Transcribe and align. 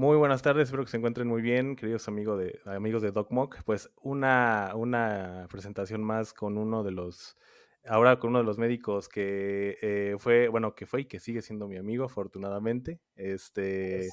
Muy 0.00 0.16
buenas 0.16 0.40
tardes, 0.40 0.68
espero 0.68 0.82
que 0.82 0.90
se 0.90 0.96
encuentren 0.96 1.28
muy 1.28 1.42
bien, 1.42 1.76
queridos 1.76 2.08
amigos 2.08 2.38
de 2.38 2.58
amigos 2.64 3.02
de 3.02 3.10
DocMock. 3.10 3.62
Pues 3.64 3.90
una, 4.00 4.72
una 4.74 5.46
presentación 5.50 6.02
más 6.02 6.32
con 6.32 6.56
uno 6.56 6.82
de 6.82 6.90
los 6.90 7.36
ahora 7.84 8.18
con 8.18 8.30
uno 8.30 8.38
de 8.38 8.46
los 8.46 8.56
médicos 8.56 9.10
que 9.10 9.76
eh, 9.82 10.16
fue, 10.18 10.48
bueno, 10.48 10.74
que 10.74 10.86
fue 10.86 11.02
y 11.02 11.04
que 11.04 11.20
sigue 11.20 11.42
siendo 11.42 11.68
mi 11.68 11.76
amigo, 11.76 12.06
afortunadamente. 12.06 12.98
Este 13.14 14.08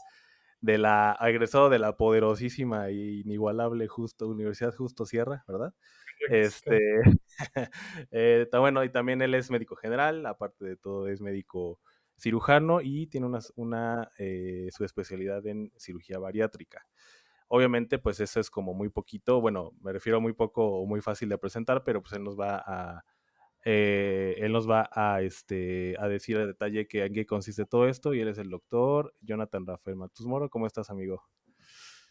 de 0.60 0.78
la 0.78 1.18
egresado 1.22 1.70
de 1.70 1.80
la 1.80 1.96
poderosísima 1.96 2.90
e 2.90 3.22
inigualable 3.22 3.88
justo 3.88 4.28
Universidad 4.28 4.76
Justo 4.76 5.06
Sierra, 5.06 5.46
¿verdad? 5.48 5.74
Este, 6.30 6.80
eh, 8.12 8.42
está 8.42 8.60
bueno, 8.60 8.84
y 8.84 8.90
también 8.90 9.22
él 9.22 9.34
es 9.36 9.50
médico 9.50 9.78
general, 9.78 10.26
aparte 10.26 10.66
de 10.66 10.76
todo 10.76 11.08
es 11.08 11.22
médico 11.22 11.80
cirujano 12.18 12.82
y 12.82 13.08
tiene 13.08 13.28
una, 13.28 13.40
una 13.56 14.12
eh, 14.18 14.70
su 14.72 14.84
especialidad 14.84 15.46
en 15.46 15.72
cirugía 15.78 16.20
bariátrica. 16.20 16.86
Obviamente, 17.48 17.98
pues 18.00 18.20
eso 18.20 18.40
es 18.40 18.50
como 18.50 18.74
muy 18.74 18.90
poquito, 18.90 19.40
bueno, 19.40 19.72
me 19.82 19.94
refiero 19.94 20.18
a 20.18 20.22
muy 20.22 20.34
poco 20.34 20.66
o 20.66 20.86
muy 20.86 21.02
fácil 21.02 21.30
de 21.30 21.38
presentar, 21.38 21.84
pero 21.84 22.02
pues 22.02 22.14
él 22.14 22.24
nos 22.24 22.38
va 22.38 22.62
a, 22.66 23.06
eh, 23.64 24.36
él 24.40 24.52
nos 24.52 24.70
va 24.70 24.90
a, 24.92 25.22
este, 25.22 25.96
a 26.00 26.08
decir 26.08 26.38
a 26.38 26.46
detalle 26.46 26.88
que, 26.88 27.06
en 27.06 27.14
qué 27.14 27.26
consiste 27.26 27.66
todo 27.66 27.88
esto 27.88 28.14
y 28.14 28.20
él 28.20 28.28
es 28.28 28.38
el 28.38 28.50
doctor 28.50 29.14
Jonathan 29.22 29.66
Rafael 29.66 29.98
Matus 29.98 30.26
Moro. 30.26 30.50
¿Cómo 30.50 30.68
estás, 30.68 30.90
amigo? 30.90 31.24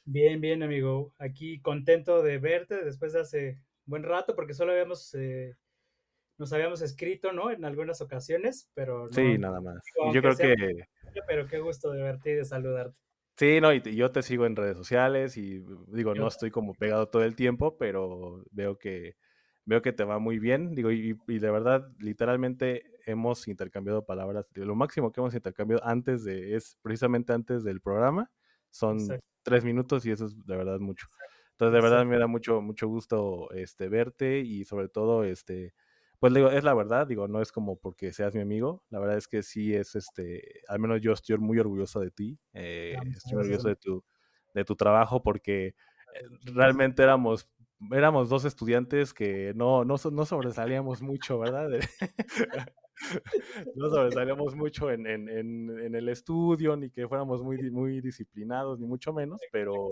Bien, 0.05 0.41
bien, 0.41 0.62
amigo. 0.62 1.12
Aquí 1.19 1.61
contento 1.61 2.23
de 2.23 2.39
verte 2.39 2.84
después 2.84 3.12
de 3.12 3.21
hace 3.21 3.61
buen 3.84 4.03
rato 4.03 4.34
porque 4.37 4.55
solo 4.55 4.73
habíamos, 4.73 5.15
eh, 5.15 5.55
nos 6.39 6.53
habíamos 6.53 6.83
escrito, 6.83 7.33
¿no? 7.33 7.51
En 7.51 7.65
algunas 7.65 8.01
ocasiones, 8.01 8.70
pero... 8.75 9.06
No, 9.06 9.12
sí, 9.12 9.39
nada 9.39 9.61
más. 9.61 9.83
Yo 10.12 10.20
creo 10.20 10.37
que... 10.37 10.55
Pero 11.27 11.47
qué 11.47 11.61
gusto 11.61 11.91
de 11.93 12.03
verte 12.03 12.33
y 12.33 12.34
de 12.34 12.45
saludarte. 12.45 12.97
Sí, 13.37 13.61
no, 13.61 13.73
y 13.73 13.81
yo 13.95 14.11
te 14.12 14.23
sigo 14.23 14.47
en 14.47 14.56
redes 14.56 14.77
sociales 14.77 15.37
y 15.37 15.62
digo, 15.89 16.15
no 16.15 16.27
estoy 16.28 16.51
como 16.51 16.75
pegado 16.75 17.09
todo 17.09 17.23
el 17.23 17.37
tiempo, 17.37 17.77
pero 17.77 18.43
veo 18.51 18.78
que 18.78 19.17
veo 19.67 19.83
que 19.83 19.93
te 19.93 20.05
va 20.05 20.19
muy 20.19 20.39
bien, 20.39 20.75
digo, 20.75 20.93
y, 20.93 21.19
y, 21.27 21.39
de 21.39 21.51
verdad, 21.51 21.89
literalmente 21.98 22.84
hemos 23.05 23.48
intercambiado 23.48 24.06
palabras, 24.06 24.47
lo 24.55 24.77
máximo 24.77 25.12
que 25.12 25.21
hemos 25.21 25.34
intercambiado 25.34 25.84
antes 25.84 26.25
de, 26.25 26.55
es 26.55 26.78
precisamente 26.83 27.33
antes 27.33 27.65
del 27.65 27.81
programa, 27.81 28.31
son 28.71 28.98
tres 29.43 29.65
minutos 29.65 30.06
y 30.06 30.12
eso 30.12 30.27
es 30.27 30.47
de 30.47 30.56
verdad 30.56 30.78
mucho. 30.78 31.09
Entonces, 31.53 31.75
de 31.75 31.81
verdad 31.81 32.06
me 32.06 32.19
da 32.19 32.27
mucho, 32.27 32.61
mucho 32.61 32.87
gusto 32.87 33.50
este, 33.53 33.89
verte 33.89 34.39
y 34.39 34.65
sobre 34.65 34.89
todo, 34.89 35.25
este, 35.25 35.75
pues 36.19 36.33
digo, 36.34 36.50
es 36.50 36.64
la 36.64 36.75
verdad, 36.75 37.06
digo, 37.06 37.28
no 37.28 37.41
es 37.41 37.53
como 37.53 37.78
porque 37.78 38.12
seas 38.12 38.34
mi 38.34 38.41
amigo, 38.41 38.83
la 38.91 38.98
verdad 38.98 39.17
es 39.17 39.28
que 39.28 39.42
sí 39.42 39.75
es, 39.75 39.95
este, 39.95 40.62
al 40.69 40.78
menos 40.78 41.00
yo 41.00 41.12
estoy 41.12 41.39
muy 41.39 41.59
orgulloso 41.59 42.00
de 42.00 42.11
ti, 42.11 42.39
eh, 42.55 42.97
estoy 43.14 43.39
orgulloso 43.39 43.69
de 43.69 43.77
tu, 43.77 44.05
de 44.55 44.64
tu 44.64 44.77
trabajo 44.77 45.22
porque 45.22 45.67
eh, 45.67 45.75
realmente 46.55 47.03
éramos 47.03 47.48
éramos 47.92 48.28
dos 48.28 48.44
estudiantes 48.44 49.12
que 49.12 49.53
no, 49.55 49.84
no, 49.84 49.97
no 50.10 50.25
sobresalíamos 50.25 51.03
mucho, 51.03 51.38
¿verdad? 51.38 51.69
no 53.75 53.91
sobresalíamos 53.91 54.55
mucho 54.55 54.91
en, 54.91 55.06
en, 55.06 55.28
en, 55.28 55.94
el 55.94 56.09
estudio, 56.09 56.76
ni 56.76 56.91
que 56.91 57.06
fuéramos 57.06 57.43
muy, 57.43 57.71
muy 57.71 58.00
disciplinados, 58.00 58.78
ni 58.78 58.87
mucho 58.87 59.12
menos, 59.12 59.41
pero, 59.53 59.88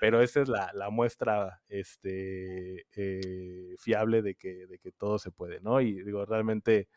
pero 0.00 0.22
esa 0.22 0.40
es 0.40 0.48
la, 0.48 0.72
la 0.74 0.88
muestra 0.90 1.62
este, 1.68 2.86
eh, 2.96 3.76
fiable 3.78 4.22
de 4.22 4.34
que, 4.34 4.66
de 4.66 4.78
que 4.78 4.92
todo 4.92 5.18
se 5.18 5.30
puede, 5.30 5.60
¿no? 5.60 5.80
Y 5.82 6.02
digo, 6.02 6.24
realmente 6.24 6.88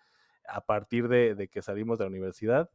a 0.47 0.65
partir 0.65 1.09
de, 1.09 1.35
de 1.35 1.49
que 1.49 1.61
salimos 1.61 1.99
de 1.99 2.05
la 2.05 2.09
universidad, 2.09 2.69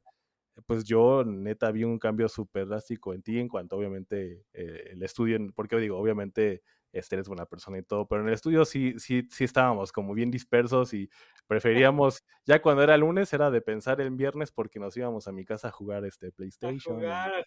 pues 0.67 0.85
yo 0.85 1.25
neta 1.25 1.71
vi 1.71 1.85
un 1.85 1.99
cambio 1.99 2.29
súper 2.29 2.67
drástico 2.67 3.15
en 3.15 3.23
ti 3.23 3.39
en 3.39 3.49
cuanto 3.49 3.77
obviamente 3.77 4.45
eh, 4.53 4.91
el 4.93 5.03
estudio, 5.03 5.39
porque 5.55 5.77
digo, 5.79 5.99
obviamente 5.99 6.63
este, 6.93 7.17
eres 7.17 7.29
buena 7.29 7.47
persona 7.47 7.79
y 7.79 7.83
todo, 7.83 8.07
pero 8.07 8.23
en 8.23 8.29
el 8.29 8.35
estudio 8.35 8.67
sí, 8.67 8.95
sí, 8.99 9.29
sí 9.31 9.45
estábamos 9.45 9.93
como 9.93 10.13
bien 10.15 10.31
dispersos 10.31 10.93
y 10.93 11.09
preferíamos, 11.47 12.23
ya 12.45 12.61
cuando 12.61 12.83
era 12.83 12.99
lunes 12.99 13.33
era 13.33 13.51
de 13.51 13.63
pensar 13.63 14.01
en 14.03 14.17
viernes 14.17 14.53
porque 14.53 14.79
nos 14.79 14.97
íbamos 14.97 15.27
a 15.27 15.33
mi 15.33 15.45
casa 15.47 15.69
a 15.69 15.73
jugar 15.73 16.05
este 16.05 16.33
PlayStation. 16.33 16.97
A 16.97 16.99
jugar, 16.99 17.33
a 17.35 17.45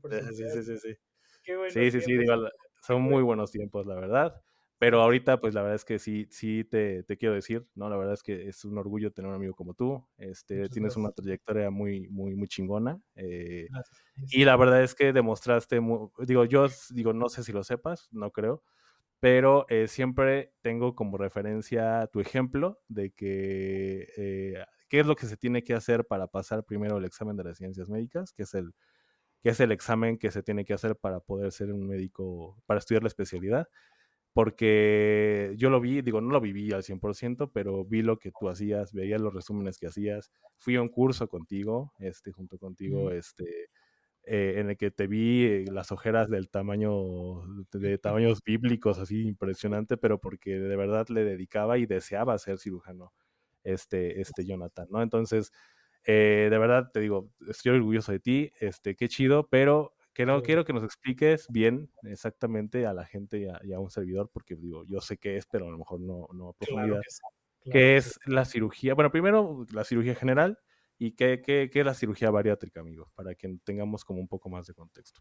jugar, 0.00 0.22
sí, 0.34 0.44
sí, 0.50 0.62
sí, 0.64 0.78
sí. 0.78 0.96
Sí, 1.68 1.90
sí, 1.90 2.00
sí, 2.00 2.16
son 2.82 3.02
muy 3.02 3.22
buenos 3.22 3.50
tiempos, 3.50 3.86
la 3.86 3.94
verdad. 3.94 4.40
Pero 4.78 5.00
ahorita, 5.00 5.40
pues 5.40 5.54
la 5.54 5.62
verdad 5.62 5.76
es 5.76 5.84
que 5.84 5.98
sí, 5.98 6.26
sí 6.30 6.64
te, 6.64 7.04
te, 7.04 7.16
quiero 7.16 7.34
decir, 7.34 7.66
¿no? 7.74 7.88
La 7.88 7.96
verdad 7.96 8.14
es 8.14 8.22
que 8.22 8.48
es 8.48 8.64
un 8.64 8.76
orgullo 8.76 9.12
tener 9.12 9.30
un 9.30 9.36
amigo 9.36 9.54
como 9.54 9.72
tú. 9.72 10.04
Este, 10.18 10.68
tienes 10.68 10.96
una 10.96 11.10
trayectoria 11.10 11.70
muy, 11.70 12.08
muy, 12.08 12.34
muy 12.34 12.48
chingona. 12.48 13.00
Eh, 13.14 13.68
y 14.30 14.44
la 14.44 14.56
verdad 14.56 14.82
es 14.82 14.94
que 14.94 15.12
demostraste, 15.12 15.80
digo, 16.26 16.44
yo 16.44 16.66
digo, 16.90 17.12
no 17.12 17.28
sé 17.28 17.44
si 17.44 17.52
lo 17.52 17.62
sepas, 17.62 18.08
no 18.10 18.30
creo, 18.30 18.62
pero 19.20 19.64
eh, 19.70 19.88
siempre 19.88 20.52
tengo 20.60 20.94
como 20.94 21.16
referencia 21.16 22.06
tu 22.12 22.20
ejemplo 22.20 22.80
de 22.88 23.10
que 23.12 24.08
eh, 24.18 24.64
qué 24.88 25.00
es 25.00 25.06
lo 25.06 25.16
que 25.16 25.26
se 25.26 25.36
tiene 25.36 25.64
que 25.64 25.74
hacer 25.74 26.04
para 26.04 26.26
pasar 26.26 26.64
primero 26.64 26.98
el 26.98 27.04
examen 27.04 27.36
de 27.36 27.44
las 27.44 27.56
ciencias 27.56 27.88
médicas, 27.88 28.32
que 28.32 28.42
es 28.42 28.52
el 28.52 28.74
que 29.44 29.50
es 29.50 29.60
el 29.60 29.72
examen 29.72 30.16
que 30.16 30.30
se 30.30 30.42
tiene 30.42 30.64
que 30.64 30.72
hacer 30.72 30.96
para 30.96 31.20
poder 31.20 31.52
ser 31.52 31.70
un 31.70 31.86
médico, 31.86 32.56
para 32.64 32.78
estudiar 32.78 33.02
la 33.02 33.08
especialidad, 33.08 33.68
porque 34.32 35.52
yo 35.58 35.68
lo 35.68 35.82
vi, 35.82 36.00
digo, 36.00 36.22
no 36.22 36.30
lo 36.30 36.40
viví 36.40 36.72
al 36.72 36.82
100%, 36.82 37.50
pero 37.52 37.84
vi 37.84 38.00
lo 38.00 38.18
que 38.18 38.32
tú 38.32 38.48
hacías, 38.48 38.94
veía 38.94 39.18
los 39.18 39.34
resúmenes 39.34 39.76
que 39.76 39.86
hacías, 39.88 40.32
fui 40.56 40.76
a 40.76 40.80
un 40.82 40.88
curso 40.88 41.28
contigo, 41.28 41.92
este, 41.98 42.32
junto 42.32 42.58
contigo, 42.58 43.10
este, 43.10 43.68
eh, 44.24 44.54
en 44.56 44.70
el 44.70 44.78
que 44.78 44.90
te 44.90 45.06
vi 45.08 45.44
eh, 45.44 45.64
las 45.70 45.92
ojeras 45.92 46.30
del 46.30 46.48
tamaño, 46.48 47.42
de 47.70 47.98
tamaños 48.02 48.42
bíblicos, 48.42 48.98
así 48.98 49.26
impresionante, 49.28 49.98
pero 49.98 50.22
porque 50.22 50.58
de 50.58 50.76
verdad 50.76 51.06
le 51.10 51.22
dedicaba 51.22 51.76
y 51.76 51.84
deseaba 51.84 52.38
ser 52.38 52.58
cirujano, 52.58 53.12
este, 53.62 54.22
este 54.22 54.46
Jonathan, 54.46 54.88
¿no? 54.90 55.02
Entonces, 55.02 55.52
eh, 56.06 56.48
de 56.50 56.58
verdad 56.58 56.90
te 56.92 57.00
digo, 57.00 57.30
estoy 57.48 57.72
orgulloso 57.72 58.12
de 58.12 58.20
ti, 58.20 58.52
este, 58.60 58.94
qué 58.96 59.08
chido, 59.08 59.48
pero 59.48 59.94
que 60.12 60.26
no 60.26 60.42
quiero 60.42 60.64
que 60.64 60.72
nos 60.72 60.84
expliques 60.84 61.48
bien 61.48 61.90
exactamente 62.04 62.86
a 62.86 62.92
la 62.92 63.04
gente 63.04 63.48
y 63.64 63.72
a, 63.72 63.80
un 63.80 63.90
servidor, 63.90 64.30
porque 64.32 64.54
digo, 64.54 64.84
yo 64.84 65.00
sé 65.00 65.16
qué 65.16 65.36
es, 65.36 65.46
pero 65.46 65.66
a 65.66 65.70
lo 65.70 65.78
mejor 65.78 66.00
no, 66.00 66.28
no 66.32 66.50
a 66.50 66.52
profundidad. 66.52 67.00
¿Qué 67.64 67.96
es 67.96 68.20
la 68.26 68.44
cirugía? 68.44 68.94
Bueno, 68.94 69.10
primero 69.10 69.66
la 69.72 69.84
cirugía 69.84 70.14
general 70.14 70.58
¿Y 70.98 71.12
qué, 71.12 71.42
qué, 71.42 71.70
qué, 71.72 71.80
es 71.80 71.86
la 71.86 71.94
cirugía 71.94 72.30
bariátrica, 72.30 72.80
amigos? 72.80 73.10
Para 73.14 73.34
que 73.34 73.58
tengamos 73.64 74.04
como 74.04 74.20
un 74.20 74.28
poco 74.28 74.48
más 74.48 74.66
de 74.66 74.74
contexto. 74.74 75.20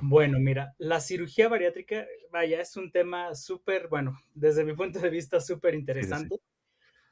Bueno, 0.00 0.38
mira, 0.38 0.74
la 0.78 1.00
cirugía 1.00 1.48
bariátrica, 1.48 2.06
vaya, 2.30 2.60
es 2.60 2.76
un 2.76 2.90
tema 2.90 3.34
súper, 3.34 3.88
bueno, 3.88 4.18
desde 4.32 4.64
mi 4.64 4.74
punto 4.74 5.00
de 5.00 5.10
vista 5.10 5.40
súper 5.40 5.74
interesante. 5.74 6.36
Sí, 6.36 6.40
sí. 6.40 6.57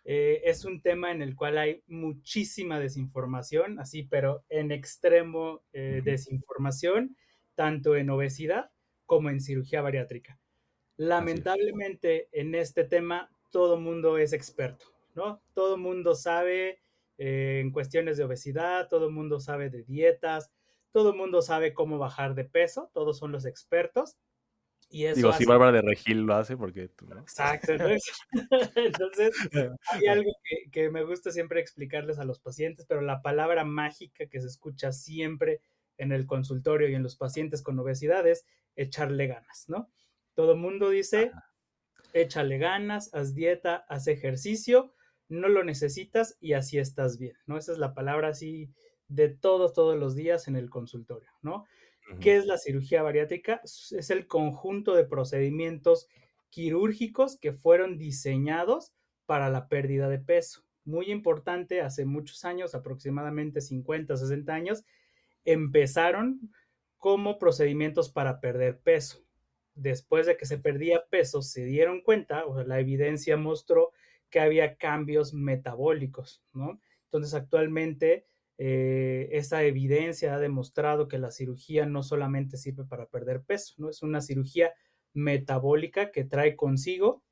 Eh, 0.08 0.48
es 0.48 0.64
un 0.64 0.80
tema 0.82 1.10
en 1.10 1.20
el 1.20 1.34
cual 1.34 1.58
hay 1.58 1.82
muchísima 1.88 2.78
desinformación, 2.78 3.80
así, 3.80 4.04
pero 4.04 4.44
en 4.48 4.70
extremo 4.70 5.64
eh, 5.72 6.00
desinformación, 6.04 7.16
tanto 7.56 7.96
en 7.96 8.08
obesidad 8.10 8.70
como 9.04 9.30
en 9.30 9.40
cirugía 9.40 9.82
bariátrica. 9.82 10.38
Lamentablemente, 10.96 12.28
en 12.30 12.54
este 12.54 12.84
tema, 12.84 13.28
todo 13.50 13.80
mundo 13.80 14.16
es 14.16 14.32
experto, 14.32 14.86
¿no? 15.16 15.42
Todo 15.54 15.76
mundo 15.76 16.14
sabe 16.14 16.78
eh, 17.18 17.60
en 17.60 17.72
cuestiones 17.72 18.16
de 18.16 18.24
obesidad, 18.24 18.88
todo 18.88 19.10
mundo 19.10 19.40
sabe 19.40 19.70
de 19.70 19.82
dietas, 19.82 20.52
todo 20.92 21.14
mundo 21.14 21.42
sabe 21.42 21.74
cómo 21.74 21.98
bajar 21.98 22.36
de 22.36 22.44
peso, 22.44 22.92
todos 22.94 23.18
son 23.18 23.32
los 23.32 23.44
expertos. 23.44 24.16
Y 24.88 25.06
eso 25.06 25.16
Digo, 25.16 25.28
hace... 25.30 25.38
si 25.38 25.44
Bárbara 25.46 25.72
de 25.72 25.82
Regil 25.82 26.20
lo 26.20 26.34
hace, 26.34 26.56
porque 26.56 26.88
tú 26.88 27.06
no. 27.06 27.20
Exacto. 27.20 27.72
Entonces, 27.72 29.34
hay 29.90 30.06
algo 30.06 30.30
que, 30.44 30.70
que, 30.70 30.90
me 30.90 31.04
gusta 31.04 31.30
siempre 31.30 31.60
explicarles 31.60 32.18
a 32.18 32.24
los 32.24 32.38
pacientes, 32.38 32.86
pero 32.86 33.00
la 33.00 33.22
palabra 33.22 33.64
mágica 33.64 34.26
que 34.26 34.40
se 34.40 34.46
escucha 34.46 34.92
siempre 34.92 35.60
en 35.98 36.12
el 36.12 36.26
consultorio 36.26 36.88
y 36.88 36.94
en 36.94 37.02
los 37.02 37.16
pacientes 37.16 37.62
con 37.62 37.78
obesidad 37.78 38.26
es 38.26 38.46
echarle 38.76 39.26
ganas, 39.26 39.64
¿no? 39.68 39.90
Todo 40.34 40.56
mundo 40.56 40.90
dice, 40.90 41.30
Ajá. 41.32 41.52
échale 42.12 42.58
ganas, 42.58 43.12
haz 43.14 43.34
dieta, 43.34 43.86
haz 43.88 44.06
ejercicio, 44.06 44.94
no 45.28 45.48
lo 45.48 45.64
necesitas 45.64 46.36
y 46.40 46.52
así 46.52 46.78
estás 46.78 47.18
bien, 47.18 47.36
¿no? 47.46 47.56
Esa 47.58 47.72
es 47.72 47.78
la 47.78 47.94
palabra 47.94 48.28
así 48.28 48.70
de 49.08 49.28
todos, 49.28 49.72
todos 49.72 49.98
los 49.98 50.14
días 50.14 50.48
en 50.48 50.56
el 50.56 50.70
consultorio, 50.70 51.30
¿no? 51.42 51.64
¿Qué 52.20 52.36
es 52.36 52.46
la 52.46 52.58
cirugía 52.58 53.02
bariátrica? 53.02 53.60
Es 53.64 54.10
el 54.10 54.26
conjunto 54.26 54.94
de 54.94 55.04
procedimientos 55.04 56.08
quirúrgicos 56.50 57.36
que 57.38 57.52
fueron 57.52 57.98
diseñados 57.98 58.94
para 59.26 59.50
la 59.50 59.68
pérdida 59.68 60.08
de 60.08 60.18
peso. 60.18 60.62
Muy 60.84 61.10
importante, 61.10 61.80
hace 61.80 62.04
muchos 62.04 62.44
años, 62.44 62.74
aproximadamente 62.74 63.60
50, 63.60 64.16
60 64.16 64.54
años, 64.54 64.84
empezaron 65.44 66.52
como 66.96 67.38
procedimientos 67.38 68.08
para 68.08 68.40
perder 68.40 68.80
peso. 68.80 69.24
Después 69.74 70.26
de 70.26 70.36
que 70.36 70.46
se 70.46 70.58
perdía 70.58 71.04
peso, 71.10 71.42
se 71.42 71.64
dieron 71.64 72.00
cuenta, 72.00 72.46
o 72.46 72.62
la 72.62 72.80
evidencia 72.80 73.36
mostró 73.36 73.90
que 74.30 74.40
había 74.40 74.76
cambios 74.76 75.34
metabólicos, 75.34 76.42
¿no? 76.52 76.80
Entonces, 77.04 77.34
actualmente 77.34 78.26
eh, 78.58 79.28
esa 79.32 79.62
evidencia 79.64 80.34
ha 80.34 80.38
demostrado 80.38 81.08
que 81.08 81.18
la 81.18 81.30
cirugía 81.30 81.86
no 81.86 82.02
solamente 82.02 82.56
sirve 82.56 82.84
para 82.84 83.06
perder 83.06 83.42
peso, 83.42 83.74
¿no? 83.76 83.90
Es 83.90 84.02
una 84.02 84.20
cirugía 84.20 84.72
metabólica 85.12 86.10
que 86.10 86.24
trae 86.24 86.56
consigo, 86.56 87.22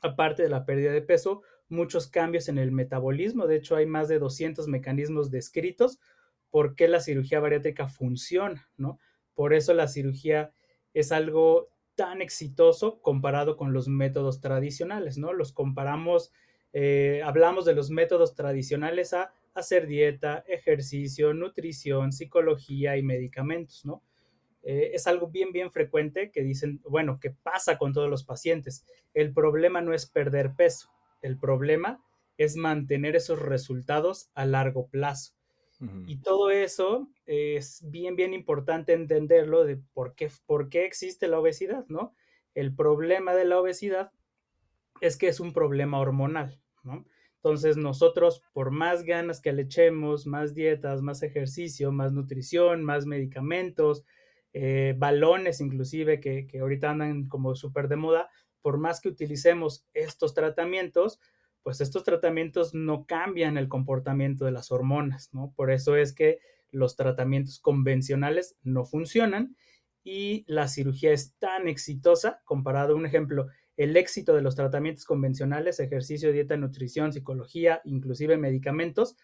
aparte 0.00 0.42
de 0.42 0.48
la 0.48 0.64
pérdida 0.64 0.92
de 0.92 1.02
peso, 1.02 1.42
muchos 1.68 2.08
cambios 2.08 2.48
en 2.48 2.58
el 2.58 2.72
metabolismo. 2.72 3.46
De 3.46 3.56
hecho, 3.56 3.76
hay 3.76 3.86
más 3.86 4.08
de 4.08 4.18
200 4.18 4.68
mecanismos 4.68 5.30
descritos 5.30 5.98
por 6.50 6.76
qué 6.76 6.88
la 6.88 7.00
cirugía 7.00 7.40
bariátrica 7.40 7.88
funciona, 7.88 8.68
¿no? 8.76 8.98
Por 9.34 9.54
eso 9.54 9.74
la 9.74 9.88
cirugía 9.88 10.52
es 10.92 11.12
algo 11.12 11.68
tan 11.94 12.22
exitoso 12.22 13.00
comparado 13.00 13.56
con 13.56 13.72
los 13.72 13.88
métodos 13.88 14.40
tradicionales, 14.40 15.18
¿no? 15.18 15.32
Los 15.32 15.52
comparamos, 15.52 16.32
eh, 16.72 17.22
hablamos 17.24 17.64
de 17.64 17.74
los 17.74 17.90
métodos 17.90 18.34
tradicionales 18.34 19.12
a 19.14 19.32
hacer 19.54 19.86
dieta, 19.86 20.44
ejercicio, 20.48 21.32
nutrición, 21.32 22.12
psicología 22.12 22.96
y 22.96 23.02
medicamentos, 23.02 23.84
¿no? 23.86 24.02
Eh, 24.64 24.92
es 24.94 25.06
algo 25.06 25.28
bien, 25.28 25.52
bien 25.52 25.70
frecuente 25.70 26.30
que 26.30 26.42
dicen, 26.42 26.80
bueno, 26.88 27.20
que 27.20 27.30
pasa 27.30 27.76
con 27.76 27.92
todos 27.92 28.08
los 28.08 28.24
pacientes. 28.24 28.86
El 29.12 29.32
problema 29.32 29.82
no 29.82 29.92
es 29.92 30.06
perder 30.06 30.54
peso, 30.54 30.90
el 31.22 31.38
problema 31.38 32.02
es 32.38 32.56
mantener 32.56 33.14
esos 33.14 33.38
resultados 33.38 34.30
a 34.34 34.46
largo 34.46 34.88
plazo. 34.88 35.34
Y 36.06 36.22
todo 36.22 36.50
eso 36.50 37.10
es 37.26 37.82
bien, 37.90 38.16
bien 38.16 38.32
importante 38.32 38.94
entenderlo 38.94 39.64
de 39.64 39.76
por 39.92 40.14
qué, 40.14 40.30
por 40.46 40.70
qué 40.70 40.86
existe 40.86 41.28
la 41.28 41.38
obesidad, 41.38 41.84
¿no? 41.88 42.14
El 42.54 42.74
problema 42.74 43.34
de 43.34 43.44
la 43.44 43.60
obesidad 43.60 44.10
es 45.02 45.18
que 45.18 45.28
es 45.28 45.40
un 45.40 45.52
problema 45.52 45.98
hormonal, 45.98 46.58
¿no? 46.84 47.04
Entonces 47.44 47.76
nosotros, 47.76 48.42
por 48.54 48.70
más 48.70 49.02
ganas 49.02 49.42
que 49.42 49.52
le 49.52 49.62
echemos, 49.62 50.26
más 50.26 50.54
dietas, 50.54 51.02
más 51.02 51.22
ejercicio, 51.22 51.92
más 51.92 52.10
nutrición, 52.10 52.82
más 52.82 53.04
medicamentos, 53.04 54.02
eh, 54.54 54.94
balones 54.96 55.60
inclusive 55.60 56.20
que, 56.20 56.46
que 56.46 56.60
ahorita 56.60 56.88
andan 56.88 57.28
como 57.28 57.54
súper 57.54 57.88
de 57.88 57.96
moda, 57.96 58.30
por 58.62 58.78
más 58.78 59.02
que 59.02 59.10
utilicemos 59.10 59.86
estos 59.92 60.32
tratamientos, 60.32 61.20
pues 61.62 61.82
estos 61.82 62.02
tratamientos 62.02 62.72
no 62.72 63.04
cambian 63.04 63.58
el 63.58 63.68
comportamiento 63.68 64.46
de 64.46 64.52
las 64.52 64.72
hormonas, 64.72 65.28
¿no? 65.34 65.52
Por 65.54 65.70
eso 65.70 65.96
es 65.96 66.14
que 66.14 66.38
los 66.70 66.96
tratamientos 66.96 67.60
convencionales 67.60 68.56
no 68.62 68.86
funcionan 68.86 69.54
y 70.02 70.46
la 70.46 70.66
cirugía 70.66 71.12
es 71.12 71.34
tan 71.38 71.68
exitosa 71.68 72.40
comparado 72.46 72.94
a 72.94 72.96
un 72.96 73.04
ejemplo 73.04 73.48
el 73.76 73.96
éxito 73.96 74.34
de 74.34 74.42
los 74.42 74.54
tratamientos 74.54 75.04
convencionales, 75.04 75.80
ejercicio, 75.80 76.32
dieta, 76.32 76.56
nutrición, 76.56 77.12
psicología, 77.12 77.80
inclusive 77.84 78.36
medicamentos, 78.36 79.16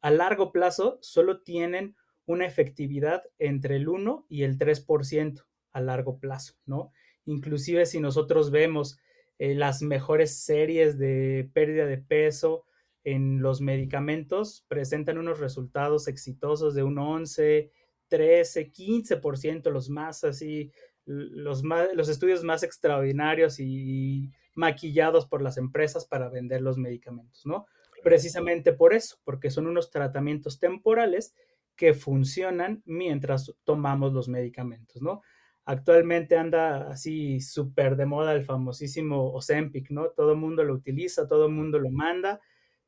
a 0.00 0.10
largo 0.10 0.52
plazo 0.52 0.98
solo 1.02 1.42
tienen 1.42 1.96
una 2.26 2.46
efectividad 2.46 3.24
entre 3.38 3.76
el 3.76 3.88
1 3.88 4.26
y 4.28 4.42
el 4.42 4.58
3% 4.58 5.44
a 5.72 5.80
largo 5.80 6.18
plazo, 6.18 6.54
¿no? 6.66 6.92
Inclusive 7.24 7.86
si 7.86 8.00
nosotros 8.00 8.50
vemos 8.50 8.98
eh, 9.38 9.54
las 9.54 9.82
mejores 9.82 10.36
series 10.36 10.98
de 10.98 11.50
pérdida 11.52 11.86
de 11.86 11.98
peso 11.98 12.64
en 13.04 13.40
los 13.40 13.60
medicamentos, 13.60 14.64
presentan 14.68 15.18
unos 15.18 15.38
resultados 15.38 16.08
exitosos 16.08 16.74
de 16.74 16.82
un 16.82 16.98
11, 16.98 17.70
13, 18.08 18.72
15%, 18.72 19.70
los 19.70 19.88
más 19.90 20.24
así 20.24 20.72
los, 21.08 21.62
los 21.94 22.08
estudios 22.08 22.44
más 22.44 22.62
extraordinarios 22.62 23.58
y 23.60 24.30
maquillados 24.54 25.26
por 25.26 25.40
las 25.40 25.56
empresas 25.56 26.06
para 26.06 26.28
vender 26.28 26.60
los 26.60 26.76
medicamentos, 26.76 27.46
¿no? 27.46 27.66
Precisamente 28.02 28.72
por 28.72 28.92
eso, 28.92 29.18
porque 29.24 29.50
son 29.50 29.66
unos 29.66 29.90
tratamientos 29.90 30.58
temporales 30.58 31.34
que 31.76 31.94
funcionan 31.94 32.82
mientras 32.84 33.54
tomamos 33.64 34.12
los 34.12 34.28
medicamentos, 34.28 35.00
¿no? 35.00 35.22
Actualmente 35.64 36.36
anda 36.36 36.90
así 36.90 37.40
súper 37.40 37.96
de 37.96 38.06
moda 38.06 38.32
el 38.32 38.42
famosísimo 38.42 39.32
Ozempic, 39.32 39.90
¿no? 39.90 40.10
Todo 40.10 40.32
el 40.32 40.38
mundo 40.38 40.64
lo 40.64 40.74
utiliza, 40.74 41.26
todo 41.26 41.46
el 41.46 41.52
mundo 41.52 41.78
lo 41.78 41.90
manda, 41.90 42.40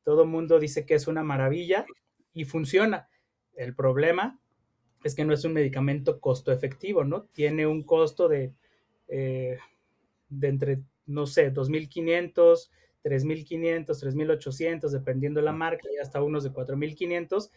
todo 0.03 0.23
el 0.23 0.29
mundo 0.29 0.59
dice 0.59 0.85
que 0.85 0.95
es 0.95 1.07
una 1.07 1.23
maravilla 1.23 1.85
y 2.33 2.45
funciona. 2.45 3.07
El 3.53 3.75
problema 3.75 4.40
es 5.03 5.15
que 5.15 5.25
no 5.25 5.33
es 5.33 5.43
un 5.45 5.53
medicamento 5.53 6.19
costo 6.19 6.51
efectivo, 6.51 7.03
¿no? 7.03 7.23
Tiene 7.33 7.65
un 7.65 7.83
costo 7.83 8.27
de, 8.27 8.53
eh, 9.07 9.57
de 10.29 10.47
entre, 10.47 10.79
no 11.05 11.25
sé, 11.25 11.53
2.500, 11.53 12.69
3.500, 13.03 13.85
3.800, 13.87 14.89
dependiendo 14.89 15.41
la 15.41 15.51
marca, 15.51 15.87
y 15.91 15.97
hasta 15.97 16.21
unos 16.21 16.43
de 16.43 16.51
4.500, 16.51 17.49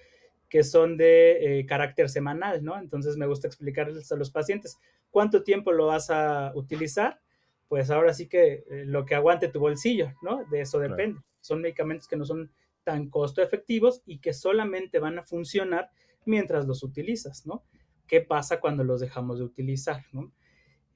que 0.48 0.62
son 0.62 0.96
de 0.96 1.60
eh, 1.60 1.66
carácter 1.66 2.08
semanal, 2.08 2.64
¿no? 2.64 2.78
Entonces 2.78 3.16
me 3.16 3.26
gusta 3.26 3.46
explicarles 3.46 4.10
a 4.12 4.16
los 4.16 4.30
pacientes 4.30 4.78
cuánto 5.10 5.42
tiempo 5.42 5.72
lo 5.72 5.86
vas 5.86 6.10
a 6.10 6.52
utilizar, 6.54 7.20
pues 7.68 7.90
ahora 7.90 8.14
sí 8.14 8.28
que 8.28 8.64
eh, 8.70 8.84
lo 8.86 9.04
que 9.04 9.14
aguante 9.14 9.48
tu 9.48 9.60
bolsillo, 9.60 10.12
¿no? 10.22 10.44
De 10.50 10.60
eso 10.60 10.78
depende. 10.78 11.20
Son 11.40 11.60
medicamentos 11.60 12.08
que 12.08 12.16
no 12.16 12.24
son 12.24 12.50
tan 12.84 13.08
costo 13.10 13.42
efectivos 13.42 14.02
y 14.06 14.18
que 14.18 14.32
solamente 14.32 14.98
van 14.98 15.18
a 15.18 15.22
funcionar 15.22 15.90
mientras 16.26 16.66
los 16.66 16.82
utilizas, 16.82 17.46
¿no? 17.46 17.64
¿Qué 18.06 18.20
pasa 18.20 18.60
cuando 18.60 18.84
los 18.84 19.00
dejamos 19.00 19.38
de 19.38 19.44
utilizar. 19.44 20.04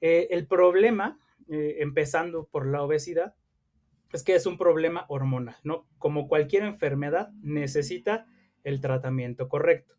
Eh, 0.01 0.27
el 0.31 0.47
problema, 0.47 1.19
eh, 1.49 1.77
empezando 1.79 2.45
por 2.45 2.67
la 2.67 2.83
obesidad, 2.83 3.35
es 4.13 4.23
que 4.23 4.35
es 4.35 4.45
un 4.45 4.57
problema 4.57 5.05
hormonal, 5.09 5.57
¿no? 5.63 5.87
Como 5.97 6.27
cualquier 6.27 6.63
enfermedad, 6.63 7.29
necesita 7.41 8.25
el 8.63 8.81
tratamiento 8.81 9.49
correcto. 9.49 9.95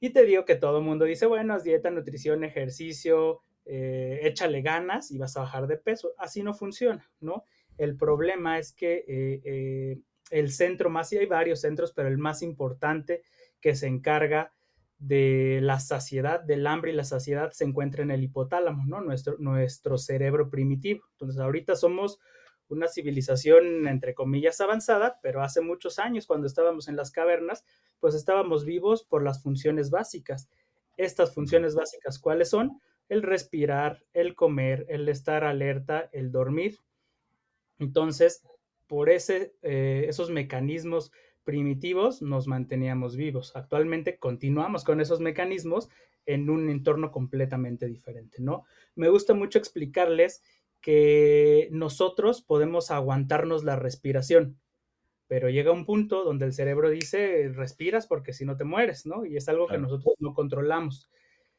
Y 0.00 0.10
te 0.10 0.24
digo 0.24 0.44
que 0.44 0.56
todo 0.56 0.78
el 0.78 0.84
mundo 0.84 1.04
dice, 1.04 1.26
bueno, 1.26 1.54
haz 1.54 1.64
dieta, 1.64 1.90
nutrición, 1.90 2.44
ejercicio, 2.44 3.40
eh, 3.64 4.20
échale 4.22 4.60
ganas 4.60 5.10
y 5.10 5.18
vas 5.18 5.36
a 5.36 5.40
bajar 5.40 5.66
de 5.66 5.76
peso. 5.76 6.12
Así 6.18 6.42
no 6.42 6.52
funciona, 6.52 7.10
¿no? 7.20 7.44
El 7.78 7.96
problema 7.96 8.58
es 8.58 8.72
que 8.72 10.02
el 10.30 10.50
centro 10.50 10.90
más, 10.90 11.12
y 11.12 11.18
hay 11.18 11.26
varios 11.26 11.60
centros, 11.60 11.92
pero 11.92 12.08
el 12.08 12.18
más 12.18 12.42
importante 12.42 13.22
que 13.60 13.74
se 13.74 13.86
encarga 13.86 14.52
de 14.98 15.60
la 15.62 15.80
saciedad, 15.80 16.40
del 16.40 16.66
hambre 16.66 16.92
y 16.92 16.94
la 16.94 17.04
saciedad 17.04 17.50
se 17.50 17.64
encuentra 17.64 18.02
en 18.02 18.10
el 18.10 18.22
hipotálamo, 18.22 18.84
¿no? 18.86 19.00
Nuestro, 19.00 19.36
nuestro 19.38 19.98
cerebro 19.98 20.50
primitivo. 20.50 21.04
Entonces, 21.12 21.40
ahorita 21.40 21.76
somos 21.76 22.20
una 22.68 22.88
civilización, 22.88 23.86
entre 23.88 24.14
comillas, 24.14 24.60
avanzada, 24.60 25.18
pero 25.22 25.42
hace 25.42 25.60
muchos 25.60 25.98
años, 25.98 26.26
cuando 26.26 26.46
estábamos 26.46 26.88
en 26.88 26.96
las 26.96 27.10
cavernas, 27.10 27.64
pues 28.00 28.14
estábamos 28.14 28.64
vivos 28.64 29.04
por 29.04 29.22
las 29.22 29.42
funciones 29.42 29.90
básicas. 29.90 30.48
Estas 30.96 31.34
funciones 31.34 31.74
básicas, 31.74 32.18
¿cuáles 32.18 32.50
son? 32.50 32.80
El 33.08 33.22
respirar, 33.22 34.04
el 34.12 34.34
comer, 34.34 34.86
el 34.88 35.08
estar 35.08 35.44
alerta, 35.44 36.08
el 36.12 36.30
dormir. 36.30 36.78
Entonces, 37.78 38.42
por 38.86 39.10
ese, 39.10 39.54
eh, 39.62 40.06
esos 40.08 40.30
mecanismos 40.30 41.10
primitivos 41.44 42.22
nos 42.22 42.46
manteníamos 42.46 43.16
vivos. 43.16 43.54
Actualmente 43.54 44.18
continuamos 44.18 44.82
con 44.84 45.00
esos 45.00 45.20
mecanismos 45.20 45.88
en 46.26 46.50
un 46.50 46.70
entorno 46.70 47.12
completamente 47.12 47.86
diferente, 47.86 48.38
¿no? 48.40 48.64
Me 48.94 49.08
gusta 49.08 49.34
mucho 49.34 49.58
explicarles 49.58 50.42
que 50.80 51.68
nosotros 51.70 52.42
podemos 52.42 52.90
aguantarnos 52.90 53.64
la 53.64 53.76
respiración, 53.76 54.58
pero 55.28 55.48
llega 55.48 55.72
un 55.72 55.86
punto 55.86 56.24
donde 56.24 56.46
el 56.46 56.52
cerebro 56.52 56.90
dice, 56.90 57.50
respiras 57.54 58.06
porque 58.06 58.32
si 58.32 58.44
no 58.44 58.56
te 58.56 58.64
mueres, 58.64 59.06
¿no? 59.06 59.24
Y 59.24 59.36
es 59.36 59.48
algo 59.48 59.66
que 59.66 59.78
nosotros 59.78 60.14
no 60.18 60.34
controlamos. 60.34 61.10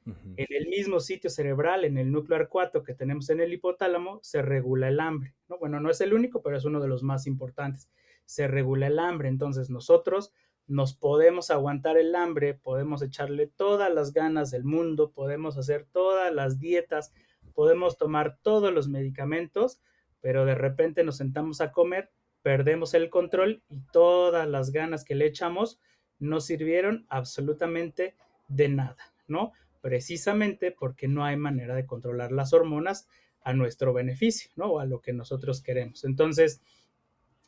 En 0.06 0.46
el 0.50 0.68
mismo 0.68 1.00
sitio 1.00 1.32
cerebral, 1.32 1.84
en 1.84 1.98
el 1.98 2.12
núcleo 2.12 2.38
arcuato 2.38 2.84
que 2.84 2.94
tenemos 2.94 3.32
en 3.32 3.39
el 3.39 3.51
hipotálamo, 3.54 4.20
se 4.22 4.44
regula 4.44 4.88
el 4.88 5.00
hambre, 5.00 5.34
¿no? 5.50 5.58
Bueno, 5.58 5.80
no 5.80 5.89
es 5.89 6.00
el 6.01 6.13
único, 6.13 6.44
pero 6.44 6.58
es 6.58 6.65
uno 6.65 6.80
de 6.80 6.88
los 6.88 7.01
más 7.01 7.25
importantes 7.25 7.89
se 8.25 8.48
regula 8.48 8.88
el 8.88 9.00
hambre. 9.00 9.29
Entonces 9.29 9.70
nosotros 9.70 10.34
nos 10.67 10.96
podemos 10.96 11.51
aguantar 11.51 11.98
el 11.98 12.15
hambre, 12.15 12.53
podemos 12.53 13.01
echarle 13.01 13.48
todas 13.48 13.94
las 13.94 14.13
ganas 14.13 14.51
del 14.51 14.63
mundo, 14.63 15.12
podemos 15.12 15.58
hacer 15.58 15.86
todas 15.91 16.34
las 16.34 16.60
dietas, 16.60 17.13
podemos 17.53 17.98
tomar 17.98 18.38
todos 18.41 18.74
los 18.74 18.88
medicamentos, 18.88 19.79
pero 20.22 20.46
de 20.46 20.55
repente 20.55 21.03
nos 21.03 21.17
sentamos 21.17 21.62
a 21.62 21.72
comer 21.72 22.12
perdemos 22.46 22.94
el 22.94 23.10
control 23.10 23.63
y 23.70 23.79
todas 23.91 24.48
las 24.48 24.72
ganas 24.72 25.03
que 25.03 25.15
le 25.15 25.25
echamos 25.25 25.79
no 26.20 26.39
sirvieron 26.39 27.08
absolutamente 27.10 28.13
de 28.50 28.70
nada, 28.70 28.98
¿no? 29.27 29.51
Precisamente 29.82 30.70
porque 30.72 31.08
no 31.08 31.25
hay 31.25 31.38
manera 31.38 31.74
de 31.74 31.88
controlar 31.88 32.32
las 32.32 32.53
hormonas 32.53 33.08
a 33.41 33.53
nuestro 33.53 33.94
beneficio, 33.94 34.51
¿no? 34.58 34.74
O 34.74 34.79
a 34.79 34.86
lo 34.86 35.01
que 35.01 35.12
nosotros 35.12 35.63
queremos. 35.63 36.05
Entonces, 36.05 36.62